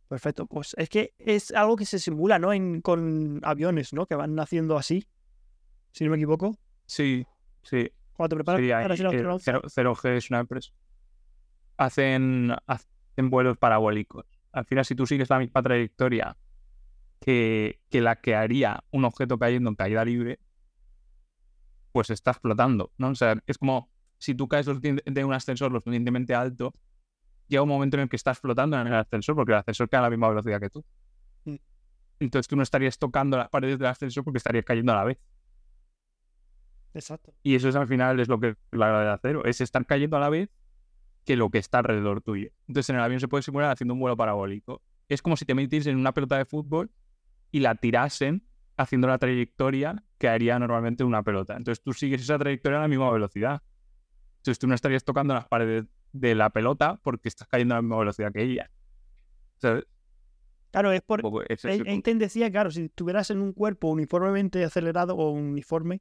Perfecto. 0.08 0.46
Pues 0.46 0.74
es 0.76 0.88
que 0.90 1.14
es 1.18 1.52
algo 1.52 1.76
que 1.76 1.86
se 1.86 1.98
simula, 1.98 2.38
¿no? 2.38 2.52
En, 2.52 2.82
con 2.82 3.40
aviones, 3.44 3.92
¿no? 3.94 4.04
Que 4.06 4.14
van 4.14 4.34
naciendo 4.34 4.76
así. 4.76 5.06
Si 5.92 6.04
no 6.04 6.10
me 6.10 6.16
equivoco. 6.16 6.58
Sí, 6.86 7.26
sí. 7.62 7.90
Cuando 8.12 8.34
te 8.34 8.36
preparas 8.36 8.60
sí, 8.60 8.72
hay- 8.72 8.82
para 8.84 8.96
ser 8.96 9.06
eh, 9.06 9.08
astronauta. 9.08 9.44
Zero- 9.44 9.62
0G 9.94 10.16
es 10.16 10.30
una 10.30 10.40
empresa. 10.40 10.72
hacen, 11.78 12.52
hacen 12.66 13.30
vuelos 13.30 13.56
parabólicos. 13.56 14.26
Al 14.52 14.66
final, 14.66 14.84
si 14.84 14.94
tú 14.94 15.06
sigues 15.06 15.30
la 15.30 15.38
misma 15.38 15.62
trayectoria 15.62 16.36
que, 17.22 17.80
que 17.88 18.00
la 18.00 18.16
que 18.16 18.34
haría 18.34 18.84
un 18.90 19.04
objeto 19.04 19.38
cayendo 19.38 19.70
en 19.70 19.76
caída 19.76 20.04
libre, 20.04 20.40
pues 21.92 22.10
estás 22.10 22.38
flotando, 22.38 22.92
¿no? 22.98 23.10
O 23.10 23.14
sea, 23.14 23.36
es 23.46 23.58
como 23.58 23.90
si 24.18 24.34
tú 24.34 24.48
caes 24.48 24.66
de 24.66 25.24
un 25.24 25.32
ascensor 25.32 25.72
lo 25.72 25.78
suficientemente 25.78 26.34
alto, 26.34 26.74
llega 27.48 27.62
un 27.62 27.68
momento 27.68 27.96
en 27.96 28.04
el 28.04 28.08
que 28.08 28.16
estás 28.16 28.38
flotando 28.38 28.80
en 28.80 28.86
el 28.86 28.94
ascensor 28.94 29.36
porque 29.36 29.52
el 29.52 29.58
ascensor 29.58 29.88
cae 29.88 30.00
a 30.00 30.02
la 30.02 30.10
misma 30.10 30.28
velocidad 30.28 30.60
que 30.60 30.70
tú. 30.70 30.84
Mm. 31.44 31.56
Entonces 32.20 32.48
tú 32.48 32.56
no 32.56 32.62
estarías 32.62 32.98
tocando 32.98 33.36
las 33.36 33.48
paredes 33.48 33.78
del 33.78 33.88
ascensor 33.88 34.24
porque 34.24 34.38
estarías 34.38 34.64
cayendo 34.64 34.92
a 34.92 34.96
la 34.96 35.04
vez. 35.04 35.18
Exacto. 36.94 37.34
Y 37.42 37.54
eso 37.54 37.68
es 37.68 37.76
al 37.76 37.86
final 37.86 38.18
es 38.20 38.28
lo 38.28 38.40
que 38.40 38.56
la 38.72 38.88
gravedad 38.88 39.10
de 39.10 39.14
acero, 39.14 39.44
es 39.44 39.60
estar 39.60 39.86
cayendo 39.86 40.16
a 40.16 40.20
la 40.20 40.28
vez 40.28 40.50
que 41.24 41.36
lo 41.36 41.50
que 41.50 41.58
está 41.58 41.78
alrededor 41.78 42.20
tuyo. 42.20 42.50
Entonces 42.66 42.90
en 42.90 42.96
el 42.96 43.02
avión 43.02 43.20
se 43.20 43.28
puede 43.28 43.42
simular 43.42 43.70
haciendo 43.70 43.94
un 43.94 44.00
vuelo 44.00 44.16
parabólico. 44.16 44.82
Es 45.08 45.22
como 45.22 45.36
si 45.36 45.44
te 45.44 45.54
metieses 45.54 45.88
en 45.88 45.98
una 45.98 46.12
pelota 46.12 46.36
de 46.36 46.44
fútbol 46.46 46.90
y 47.52 47.60
la 47.60 47.76
tirasen 47.76 48.44
haciendo 48.76 49.06
la 49.06 49.18
trayectoria 49.18 50.02
que 50.18 50.28
haría 50.28 50.58
normalmente 50.58 51.04
una 51.04 51.22
pelota. 51.22 51.54
Entonces 51.56 51.82
tú 51.82 51.92
sigues 51.92 52.22
esa 52.22 52.38
trayectoria 52.38 52.78
a 52.78 52.82
la 52.82 52.88
misma 52.88 53.10
velocidad. 53.12 53.62
Entonces 54.38 54.58
tú 54.58 54.66
no 54.66 54.74
estarías 54.74 55.04
tocando 55.04 55.34
las 55.34 55.46
paredes 55.46 55.84
de 56.12 56.34
la 56.34 56.50
pelota 56.50 56.98
porque 57.02 57.28
estás 57.28 57.46
cayendo 57.46 57.74
a 57.74 57.78
la 57.78 57.82
misma 57.82 57.98
velocidad 57.98 58.32
que 58.32 58.42
ella. 58.42 58.70
Claro, 60.72 60.90
es 60.90 61.02
por. 61.02 61.22
Einstein 61.48 62.18
decía, 62.18 62.50
claro, 62.50 62.70
si 62.70 62.84
estuvieras 62.84 63.30
en 63.30 63.40
un 63.40 63.52
cuerpo 63.52 63.88
uniformemente 63.88 64.64
acelerado 64.64 65.14
o 65.14 65.30
uniforme, 65.30 66.00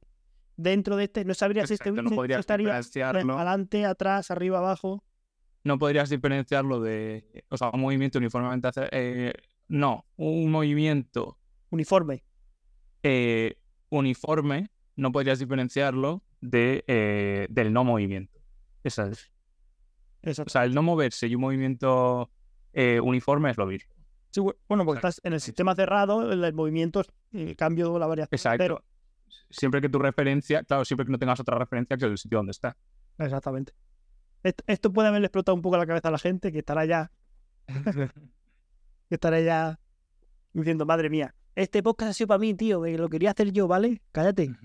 dentro 0.56 0.96
de 0.96 1.04
este, 1.04 1.24
no 1.24 1.34
sabrías 1.34 1.68
si 1.68 1.74
este 1.74 1.92
no 1.92 2.10
podrías 2.10 2.40
estaría 2.40 2.76
adelante, 2.76 3.84
atrás, 3.84 4.30
arriba, 4.30 4.58
abajo. 4.58 5.04
No 5.64 5.78
podrías 5.78 6.08
diferenciarlo 6.08 6.80
de. 6.80 7.44
O 7.50 7.56
sea, 7.56 7.70
un 7.70 7.82
movimiento 7.82 8.18
uniformemente 8.18 8.70
eh, 8.90 9.32
no, 9.68 10.06
un 10.16 10.50
movimiento. 10.50 11.38
Uniforme. 11.72 12.22
Eh, 13.02 13.56
uniforme, 13.88 14.70
no 14.94 15.10
podrías 15.10 15.38
diferenciarlo 15.38 16.22
de, 16.42 16.84
eh, 16.86 17.46
del 17.48 17.72
no 17.72 17.82
movimiento. 17.82 18.40
Esa 18.84 19.08
es. 19.08 19.32
O 20.38 20.48
sea, 20.48 20.64
el 20.64 20.74
no 20.74 20.82
moverse 20.82 21.26
y 21.26 21.34
un 21.34 21.40
movimiento 21.40 22.30
eh, 22.74 23.00
uniforme 23.00 23.50
es 23.50 23.56
lo 23.56 23.66
mismo. 23.66 23.92
Sí, 24.30 24.40
bueno, 24.68 24.84
porque 24.84 24.98
estás 24.98 25.20
en 25.24 25.32
el 25.32 25.40
sistema 25.40 25.74
cerrado, 25.74 26.30
el 26.30 26.52
movimiento, 26.52 27.02
el 27.32 27.56
cambio, 27.56 27.98
la 27.98 28.06
variación. 28.06 28.36
Exacto. 28.36 28.84
Siempre 29.48 29.80
que 29.80 29.88
tu 29.88 29.98
referencia, 29.98 30.62
claro, 30.64 30.84
siempre 30.84 31.06
que 31.06 31.12
no 31.12 31.18
tengas 31.18 31.40
otra 31.40 31.58
referencia 31.58 31.96
que 31.96 32.04
el 32.04 32.18
sitio 32.18 32.38
donde 32.38 32.52
está. 32.52 32.76
Exactamente. 33.18 33.72
Esto 34.42 34.92
puede 34.92 35.08
haberle 35.08 35.26
explotado 35.26 35.54
un 35.54 35.62
poco 35.62 35.78
la 35.78 35.86
cabeza 35.86 36.08
a 36.08 36.10
la 36.12 36.18
gente 36.18 36.52
que 36.52 36.58
estará 36.58 36.84
ya. 36.84 37.10
que 39.08 39.14
estará 39.14 39.40
ya 39.40 39.80
diciendo, 40.52 40.84
madre 40.84 41.08
mía, 41.08 41.34
este 41.54 41.82
podcast 41.82 42.10
ha 42.10 42.14
sido 42.14 42.28
para 42.28 42.38
mí, 42.38 42.54
tío, 42.54 42.84
lo 42.84 43.08
quería 43.08 43.30
hacer 43.30 43.52
yo, 43.52 43.68
¿vale? 43.68 44.00
Cállate. 44.12 44.50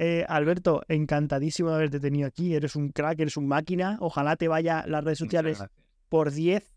Eh, 0.00 0.24
Alberto, 0.28 0.82
encantadísimo 0.86 1.70
de 1.70 1.74
haberte 1.74 1.98
tenido 1.98 2.28
aquí. 2.28 2.54
Eres 2.54 2.76
un 2.76 2.90
crack, 2.90 3.18
eres 3.18 3.36
un 3.36 3.48
máquina. 3.48 3.96
Ojalá 4.00 4.36
te 4.36 4.46
vaya 4.46 4.84
las 4.86 5.02
redes 5.02 5.18
sociales 5.18 5.60
por 6.08 6.30
10 6.30 6.72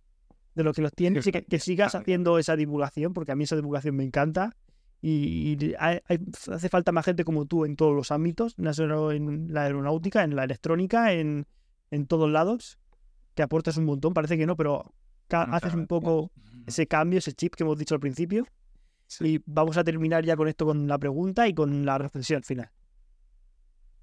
de 0.56 0.64
lo 0.64 0.74
que 0.74 0.82
los 0.82 0.92
tienes 0.92 1.24
que, 1.24 1.60
sigas 1.60 1.94
haciendo 1.96 2.40
esa 2.40 2.56
divulgación, 2.56 3.14
porque 3.14 3.32
a 3.32 3.36
mí 3.36 3.44
esa 3.44 3.56
divulgación 3.56 3.96
me 3.96 4.04
encanta. 4.04 4.56
Y, 5.04 5.76
hace 5.76 6.70
falta 6.70 6.92
más 6.92 7.06
gente 7.06 7.24
como 7.24 7.46
tú 7.46 7.66
en 7.66 7.76
todos 7.76 7.96
los 7.96 8.12
ámbitos, 8.12 8.58
no 8.58 8.74
solo 8.74 9.12
en 9.12 9.54
la 9.54 9.66
aeronáutica, 9.66 10.24
en 10.24 10.36
la 10.36 10.44
electrónica, 10.44 11.14
en, 11.14 11.46
en 11.92 12.08
todos 12.08 12.28
lados, 12.28 12.80
que 13.36 13.44
aportas 13.44 13.78
un 13.78 13.86
montón. 13.86 14.16
Parece 14.16 14.36
que 14.36 14.48
no, 14.48 14.56
pero 14.56 14.96
haces 15.30 15.76
un 15.76 15.86
poco 15.86 16.32
ese 16.66 16.88
cambio, 16.88 17.20
ese 17.20 17.34
chip 17.34 17.54
que 17.54 17.64
hemos 17.64 17.78
dicho 17.78 17.94
al 17.94 18.02
principio. 18.02 18.48
Y 19.20 19.42
vamos 19.46 19.78
a 19.78 19.84
terminar 19.84 20.24
ya 20.24 20.36
con 20.36 20.48
esto, 20.48 20.66
con 20.66 20.88
la 20.88 20.98
pregunta 20.98 21.48
y 21.48 21.54
con 21.54 21.86
la 21.86 21.98
reflexión 21.98 22.44
final. 22.44 22.70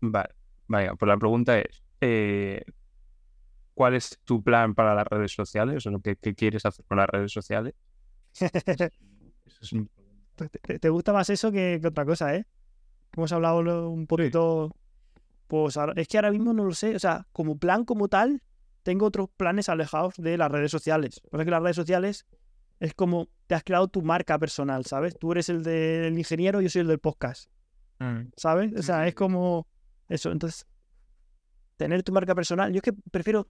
Vale, 0.01 0.35
vaya, 0.66 0.94
pues 0.94 1.09
la 1.09 1.16
pregunta 1.16 1.59
es, 1.59 1.82
eh, 2.01 2.62
¿cuál 3.74 3.94
es 3.94 4.18
tu 4.24 4.43
plan 4.43 4.74
para 4.74 4.94
las 4.94 5.06
redes 5.06 5.32
sociales? 5.32 5.86
O 5.86 6.01
¿qué, 6.01 6.16
¿Qué, 6.16 6.35
quieres 6.35 6.66
hacer 6.66 6.85
con 6.86 6.98
las 6.98 7.09
redes 7.09 7.32
sociales? 7.32 7.74
¿Te, 10.80 10.89
gusta 10.89 11.12
más 11.12 11.30
eso 11.30 11.51
que, 11.51 11.80
otra 11.85 12.05
cosa, 12.05 12.35
¿eh? 12.35 12.47
Hemos 13.16 13.32
hablado 13.32 13.89
un 13.89 14.06
poquito... 14.06 14.74
Pues 15.48 15.78
es 15.97 16.09
que 16.09 16.18
ahora 16.18 16.30
mismo 16.30 16.52
no 16.52 16.64
lo 16.64 16.74
sé, 16.74 16.94
o 16.94 16.98
sea, 16.98 17.26
como 17.32 17.56
plan 17.56 17.86
como 17.86 18.09
tal, 18.09 18.43
tengo 18.82 19.06
otros 19.06 19.30
planes 19.35 19.70
alejados 19.70 20.14
de 20.18 20.36
las 20.36 20.51
redes 20.51 20.70
sociales. 20.70 21.22
Porque 21.30 21.47
que 21.47 21.51
las 21.51 21.62
redes 21.62 21.76
sociales 21.76 22.26
es 22.80 22.94
como 22.94 23.28
te 23.46 23.55
has 23.55 23.64
creado 23.64 23.88
tu 23.88 24.02
marca 24.02 24.38
personal, 24.38 24.84
¿sabes? 24.84 25.18
Tú 25.18 25.32
eres 25.32 25.48
el 25.48 25.62
del 25.62 26.16
ingeniero, 26.16 26.60
yo 26.60 26.68
soy 26.68 26.82
el 26.82 26.88
del 26.88 26.98
podcast. 26.98 27.50
Mm. 27.98 28.30
¿Sabes? 28.36 28.72
O 28.76 28.82
sea, 28.82 29.06
es 29.09 29.14
como 29.14 29.66
eso, 30.09 30.30
entonces, 30.30 30.66
tener 31.76 32.02
tu 32.02 32.12
marca 32.12 32.34
personal. 32.34 32.72
Yo 32.72 32.78
es 32.78 32.82
que 32.82 32.92
prefiero. 32.92 33.48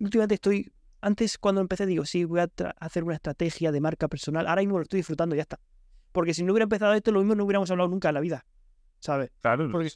Últimamente 0.00 0.34
estoy. 0.34 0.72
Antes, 1.00 1.38
cuando 1.38 1.60
empecé, 1.60 1.86
digo, 1.86 2.04
sí, 2.04 2.24
voy 2.24 2.40
a 2.40 2.50
hacer 2.80 3.04
una 3.04 3.14
estrategia 3.14 3.70
de 3.70 3.80
marca 3.80 4.08
personal. 4.08 4.46
Ahora 4.48 4.62
mismo 4.62 4.78
lo 4.78 4.82
estoy 4.82 4.98
disfrutando, 4.98 5.36
ya 5.36 5.42
está. 5.42 5.60
Porque 6.10 6.34
si 6.34 6.42
no 6.42 6.52
hubiera 6.52 6.64
empezado 6.64 6.92
esto, 6.94 7.12
lo 7.12 7.20
mismo 7.20 7.36
no 7.36 7.44
hubiéramos 7.44 7.70
hablado 7.70 7.88
nunca 7.88 8.08
en 8.08 8.14
la 8.14 8.20
vida. 8.20 8.44
¿Sabes? 8.98 9.30
Claro, 9.40 9.70
porque 9.70 9.92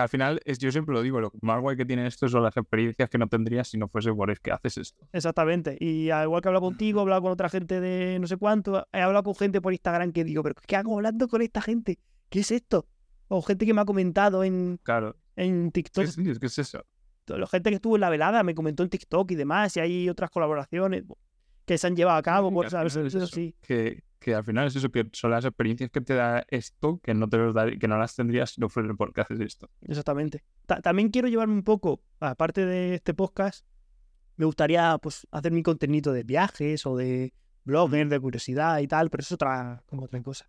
al 0.00 0.08
final, 0.08 0.40
es, 0.44 0.58
yo 0.58 0.72
siempre 0.72 0.94
lo 0.94 1.02
digo, 1.02 1.20
lo 1.20 1.32
más 1.42 1.60
guay 1.60 1.76
que 1.76 1.84
tiene 1.84 2.06
esto 2.06 2.28
son 2.28 2.42
las 2.42 2.56
experiencias 2.56 3.10
que 3.10 3.18
no 3.18 3.28
tendrías 3.28 3.68
si 3.68 3.78
no 3.78 3.88
fuese 3.88 4.12
por 4.12 4.30
es 4.30 4.40
que 4.40 4.50
haces 4.50 4.78
esto. 4.78 5.06
Exactamente. 5.12 5.76
Y 5.78 6.10
al 6.10 6.24
igual 6.24 6.40
que 6.40 6.48
he 6.48 6.50
hablado 6.50 6.66
contigo, 6.66 7.00
he 7.00 7.02
hablado 7.02 7.22
con 7.22 7.32
otra 7.32 7.48
gente 7.48 7.80
de 7.80 8.18
no 8.18 8.26
sé 8.26 8.36
cuánto, 8.36 8.86
he 8.92 9.00
hablado 9.00 9.24
con 9.24 9.34
gente 9.34 9.60
por 9.60 9.72
Instagram 9.72 10.12
que 10.12 10.24
digo, 10.24 10.42
pero 10.42 10.54
¿qué 10.66 10.76
hago 10.76 10.96
hablando 10.96 11.28
con 11.28 11.42
esta 11.42 11.60
gente? 11.60 11.98
¿Qué 12.28 12.40
es 12.40 12.50
esto? 12.50 12.86
O 13.28 13.42
gente 13.42 13.66
que 13.66 13.74
me 13.74 13.80
ha 13.80 13.84
comentado 13.84 14.44
en, 14.44 14.78
claro. 14.82 15.16
en 15.36 15.70
TikTok. 15.70 16.04
¿Qué 16.04 16.30
es, 16.30 16.38
¿Qué 16.38 16.46
es 16.46 16.58
eso? 16.58 16.84
La 17.26 17.46
gente 17.46 17.70
que 17.70 17.76
estuvo 17.76 17.96
en 17.96 18.00
la 18.00 18.10
velada 18.10 18.42
me 18.42 18.54
comentó 18.54 18.82
en 18.82 18.88
TikTok 18.88 19.30
y 19.30 19.34
demás, 19.36 19.76
y 19.76 19.80
hay 19.80 20.08
otras 20.08 20.30
colaboraciones 20.30 21.04
que 21.64 21.78
se 21.78 21.86
han 21.86 21.96
llevado 21.96 22.18
a 22.18 22.22
cabo. 22.22 22.52
Por, 22.52 22.68
¿sabes? 22.68 22.96
Eso, 22.96 23.26
sí. 23.26 23.54
que, 23.62 24.02
que, 24.22 24.34
al 24.34 24.44
final 24.44 24.66
es 24.66 24.76
eso, 24.76 24.90
que 24.90 25.08
son 25.12 25.30
las 25.30 25.44
experiencias 25.44 25.90
que 25.90 26.00
te 26.00 26.14
da 26.14 26.44
esto 26.48 27.00
que 27.02 27.14
no, 27.14 27.28
te 27.28 27.36
los 27.38 27.54
da, 27.54 27.70
que 27.70 27.88
no 27.88 27.98
las 27.98 28.14
tendrías 28.14 28.50
si 28.50 28.60
no 28.60 28.68
fuera 28.68 28.94
porque 28.94 29.20
haces 29.20 29.40
esto. 29.40 29.68
Exactamente. 29.82 30.42
también 30.82 31.10
quiero 31.10 31.28
llevarme 31.28 31.54
un 31.54 31.64
poco, 31.64 32.02
aparte 32.20 32.64
de 32.64 32.94
este 32.94 33.14
podcast, 33.14 33.66
me 34.36 34.46
gustaría 34.46 34.96
pues 34.98 35.26
hacer 35.30 35.52
mi 35.52 35.62
contenido 35.62 36.12
de 36.12 36.22
viajes 36.22 36.86
o 36.86 36.96
de 36.96 37.32
blogger, 37.64 38.08
de 38.08 38.20
curiosidad 38.20 38.78
y 38.78 38.88
tal, 38.88 39.10
pero 39.10 39.20
eso 39.20 39.34
es 39.34 39.36
otra, 39.36 39.82
como 39.86 40.04
otra 40.04 40.22
cosa. 40.22 40.48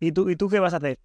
¿Y, 0.00 0.12
tú, 0.12 0.30
¿Y 0.30 0.36
tú 0.36 0.48
qué 0.48 0.60
vas 0.60 0.74
a 0.74 0.78
hacer? 0.78 0.98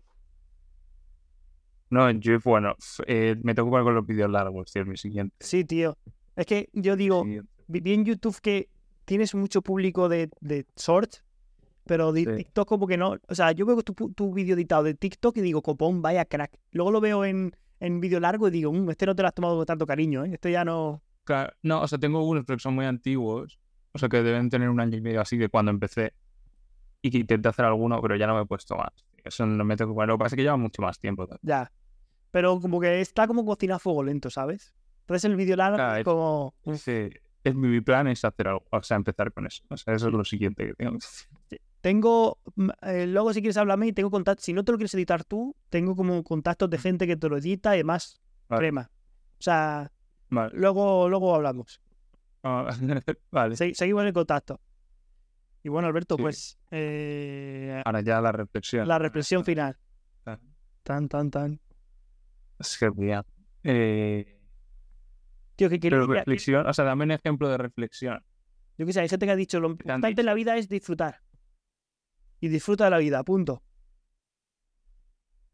No, 1.89 2.09
yo, 2.11 2.39
bueno, 2.43 2.75
eh, 3.05 3.35
me 3.43 3.53
tengo 3.53 3.67
que 3.67 3.71
poner 3.71 3.83
con 3.83 3.95
los 3.95 4.05
vídeos 4.05 4.29
largos, 4.29 4.71
tío, 4.71 4.85
mi 4.85 4.97
siguiente. 4.97 5.35
Sí, 5.39 5.65
tío. 5.65 5.97
Es 6.35 6.45
que 6.45 6.69
yo 6.73 6.95
digo, 6.95 7.25
vi 7.67 7.93
en 7.93 8.05
YouTube 8.05 8.39
que 8.41 8.69
tienes 9.05 9.35
mucho 9.35 9.61
público 9.61 10.07
de, 10.07 10.29
de 10.39 10.65
shorts, 10.77 11.23
pero 11.85 12.11
de 12.11 12.25
TikTok 12.25 12.67
como 12.67 12.87
que 12.87 12.97
no. 12.97 13.17
O 13.27 13.35
sea, 13.35 13.51
yo 13.51 13.65
veo 13.65 13.81
tu, 13.81 13.93
tu 14.13 14.33
vídeo 14.33 14.55
editado 14.55 14.83
de 14.83 14.93
TikTok 14.93 15.37
y 15.37 15.41
digo, 15.41 15.61
copón, 15.61 16.01
vaya 16.01 16.25
crack. 16.25 16.57
Luego 16.71 16.91
lo 16.91 17.01
veo 17.01 17.25
en, 17.25 17.55
en 17.79 17.99
vídeo 17.99 18.19
largo 18.19 18.47
y 18.47 18.51
digo, 18.51 18.71
mmm, 18.71 18.89
este 18.89 19.05
no 19.05 19.15
te 19.15 19.21
lo 19.21 19.27
has 19.27 19.33
tomado 19.33 19.57
con 19.57 19.65
tanto 19.65 19.85
cariño, 19.85 20.25
¿eh? 20.25 20.31
Este 20.33 20.51
ya 20.51 20.63
no... 20.63 21.01
Claro, 21.23 21.53
no, 21.61 21.81
o 21.81 21.87
sea, 21.87 21.99
tengo 21.99 22.27
unos 22.27 22.45
que 22.45 22.57
son 22.59 22.75
muy 22.75 22.85
antiguos, 22.85 23.59
o 23.93 23.99
sea, 23.99 24.09
que 24.09 24.23
deben 24.23 24.49
tener 24.49 24.69
un 24.69 24.79
año 24.79 24.97
y 24.97 25.01
medio 25.01 25.21
así 25.21 25.37
de 25.37 25.49
cuando 25.49 25.71
empecé 25.71 26.13
y 27.01 27.11
que 27.11 27.19
intenté 27.19 27.49
hacer 27.49 27.65
alguno, 27.65 28.01
pero 28.01 28.15
ya 28.15 28.27
no 28.27 28.35
me 28.35 28.41
he 28.41 28.45
puesto 28.45 28.75
más. 28.75 29.05
Eso 29.23 29.45
no 29.45 29.63
me 29.63 29.75
tengo 29.77 29.95
que 29.95 30.07
Lo 30.07 30.15
que 30.15 30.19
pasa 30.19 30.35
es 30.35 30.37
que 30.37 30.43
lleva 30.43 30.57
mucho 30.57 30.81
más 30.81 30.99
tiempo. 30.99 31.27
Ya 31.41 31.71
pero 32.31 32.59
como 32.59 32.79
que 32.79 33.01
está 33.01 33.27
como 33.27 33.45
cocina 33.45 33.75
a 33.75 33.79
fuego 33.79 34.03
lento, 34.03 34.29
¿sabes? 34.29 34.73
Entonces 35.01 35.25
el 35.25 35.35
vídeo 35.35 35.57
largo 35.57 35.95
es 35.95 36.03
como... 36.03 36.55
Sí, 36.75 37.09
es, 37.43 37.55
mi 37.55 37.81
plan 37.81 38.07
es 38.07 38.23
hacer 38.23 38.47
algo, 38.47 38.65
o 38.71 38.81
sea, 38.81 38.97
empezar 38.97 39.33
con 39.33 39.45
eso. 39.45 39.63
O 39.69 39.77
sea, 39.77 39.93
eso 39.93 40.07
es 40.07 40.13
lo 40.13 40.23
siguiente 40.23 40.67
que 40.67 40.73
tengo. 40.73 40.97
Tengo, 41.81 42.39
mm, 42.55 42.69
eh, 42.83 43.07
luego 43.07 43.33
si 43.33 43.41
quieres 43.41 43.57
hablarme 43.57 43.87
y 43.87 43.93
tengo 43.93 44.11
contacto, 44.11 44.43
si 44.43 44.53
no 44.53 44.63
te 44.63 44.71
lo 44.71 44.77
quieres 44.77 44.93
editar 44.93 45.23
tú, 45.23 45.55
tengo 45.69 45.95
como 45.95 46.23
contactos 46.23 46.69
de 46.69 46.77
gente 46.77 47.07
que 47.07 47.17
te 47.17 47.27
lo 47.27 47.37
edita 47.37 47.75
y 47.75 47.79
demás, 47.79 48.21
crema. 48.47 48.91
O 49.39 49.43
sea, 49.43 49.91
luego, 50.29 51.09
luego 51.09 51.35
hablamos. 51.35 51.81
Ah, 52.43 52.69
vale. 53.31 53.55
seguimos 53.55 54.05
en 54.05 54.13
contacto. 54.13 54.59
Y 55.63 55.69
bueno, 55.69 55.87
Alberto, 55.87 56.17
pues... 56.17 56.57
Eh, 56.71 57.81
Ahora 57.85 58.01
ya 58.01 58.19
la 58.21 58.31
reflexión. 58.31 58.87
La 58.87 58.97
reflexión 58.97 59.43
final. 59.45 59.77
Tan, 60.83 61.07
tan, 61.07 61.29
tan. 61.29 61.59
Es 62.59 62.77
genial. 62.77 63.23
Eh... 63.63 64.39
Tío, 65.55 65.69
que 65.69 65.77
Pero 65.77 66.07
reflexión, 66.07 66.65
o 66.65 66.73
sea, 66.73 66.85
dame 66.85 67.03
un 67.03 67.11
ejemplo 67.11 67.47
de 67.47 67.57
reflexión. 67.57 68.23
Yo 68.77 68.85
qué 68.87 68.93
sé, 68.93 69.01
hay 69.01 69.09
gente 69.09 69.27
que 69.27 69.31
ha 69.31 69.35
dicho, 69.35 69.59
lo 69.59 69.69
importante 69.69 70.21
en 70.21 70.25
la 70.25 70.33
vida 70.33 70.57
es 70.57 70.67
disfrutar. 70.67 71.21
Y 72.41 72.49
disfruta 72.49 72.85
de 72.85 72.89
la 72.89 72.97
vida, 72.97 73.23
punto. 73.23 73.63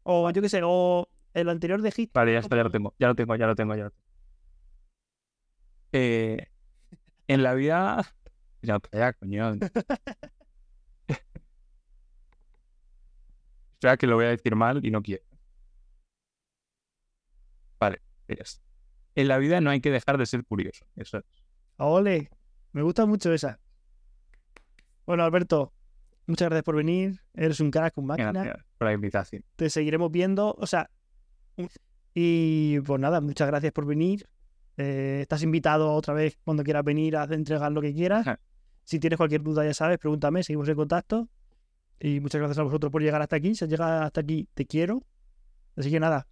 O 0.02 0.30
yo 0.30 0.42
qué 0.42 0.48
sé, 0.48 0.62
o 0.64 1.08
el 1.34 1.48
anterior 1.48 1.82
de 1.82 1.92
Hit. 1.92 2.12
Vale, 2.14 2.32
ya 2.32 2.38
está, 2.40 2.56
ya 2.56 2.64
lo 2.64 2.70
tengo, 2.70 2.94
ya 2.98 3.08
lo 3.08 3.14
tengo, 3.14 3.36
ya 3.36 3.46
lo 3.46 3.54
tengo, 3.54 3.76
ya 3.76 3.84
lo 3.84 3.90
tengo. 3.90 4.02
Eh, 5.92 6.46
en 7.28 7.42
la 7.42 7.54
vida. 7.54 8.04
Ya, 8.60 8.80
ya, 8.90 9.12
coño. 9.12 9.54
Espera 13.74 13.96
que 13.96 14.08
lo 14.08 14.16
voy 14.16 14.24
a 14.24 14.30
decir 14.30 14.56
mal 14.56 14.84
y 14.84 14.90
no 14.90 15.00
quiero. 15.00 15.22
Vale, 17.78 18.02
ya 18.26 18.34
está. 18.40 18.60
En 19.14 19.28
la 19.28 19.38
vida 19.38 19.60
no 19.60 19.70
hay 19.70 19.80
que 19.80 19.92
dejar 19.92 20.18
de 20.18 20.26
ser 20.26 20.44
curioso. 20.44 20.84
Eso 20.96 21.18
es. 21.18 21.24
Ole, 21.76 22.30
me 22.72 22.82
gusta 22.82 23.06
mucho 23.06 23.32
esa. 23.32 23.60
Bueno, 25.06 25.22
Alberto, 25.22 25.72
muchas 26.28 26.48
gracias 26.48 26.64
por 26.64 26.76
venir. 26.76 27.20
Eres 27.34 27.58
un 27.58 27.70
crack, 27.72 27.98
un 27.98 28.06
máquina. 28.06 28.32
Gracias 28.32 28.64
por 28.78 28.86
la 28.86 28.94
invitación. 28.94 29.44
Te 29.56 29.68
seguiremos 29.68 30.12
viendo. 30.12 30.54
O 30.56 30.66
sea, 30.66 30.88
y 32.14 32.78
pues 32.80 33.00
nada, 33.00 33.20
muchas 33.20 33.48
gracias 33.48 33.72
por 33.72 33.84
venir. 33.84 34.28
Eh, 34.76 35.18
estás 35.22 35.42
invitado 35.42 35.92
otra 35.92 36.14
vez 36.14 36.38
cuando 36.44 36.62
quieras 36.62 36.84
venir 36.84 37.16
a 37.16 37.24
entregar 37.24 37.72
lo 37.72 37.80
que 37.80 37.92
quieras. 37.92 38.26
Ajá. 38.26 38.40
Si 38.88 38.98
tienes 38.98 39.18
cualquier 39.18 39.42
duda, 39.42 39.66
ya 39.66 39.74
sabes, 39.74 39.98
pregúntame, 39.98 40.42
seguimos 40.42 40.66
en 40.68 40.76
contacto. 40.76 41.28
Y 42.00 42.20
muchas 42.20 42.38
gracias 42.38 42.58
a 42.58 42.62
vosotros 42.62 42.90
por 42.90 43.02
llegar 43.02 43.20
hasta 43.20 43.36
aquí. 43.36 43.54
Si 43.54 43.64
has 43.64 43.70
llegado 43.70 44.02
hasta 44.02 44.22
aquí, 44.22 44.48
te 44.54 44.64
quiero. 44.64 45.02
Así 45.76 45.90
que 45.90 46.00
nada. 46.00 46.26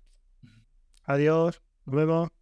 Adiós. 1.05 1.61
Nos 1.85 1.95
vemos. 1.95 2.36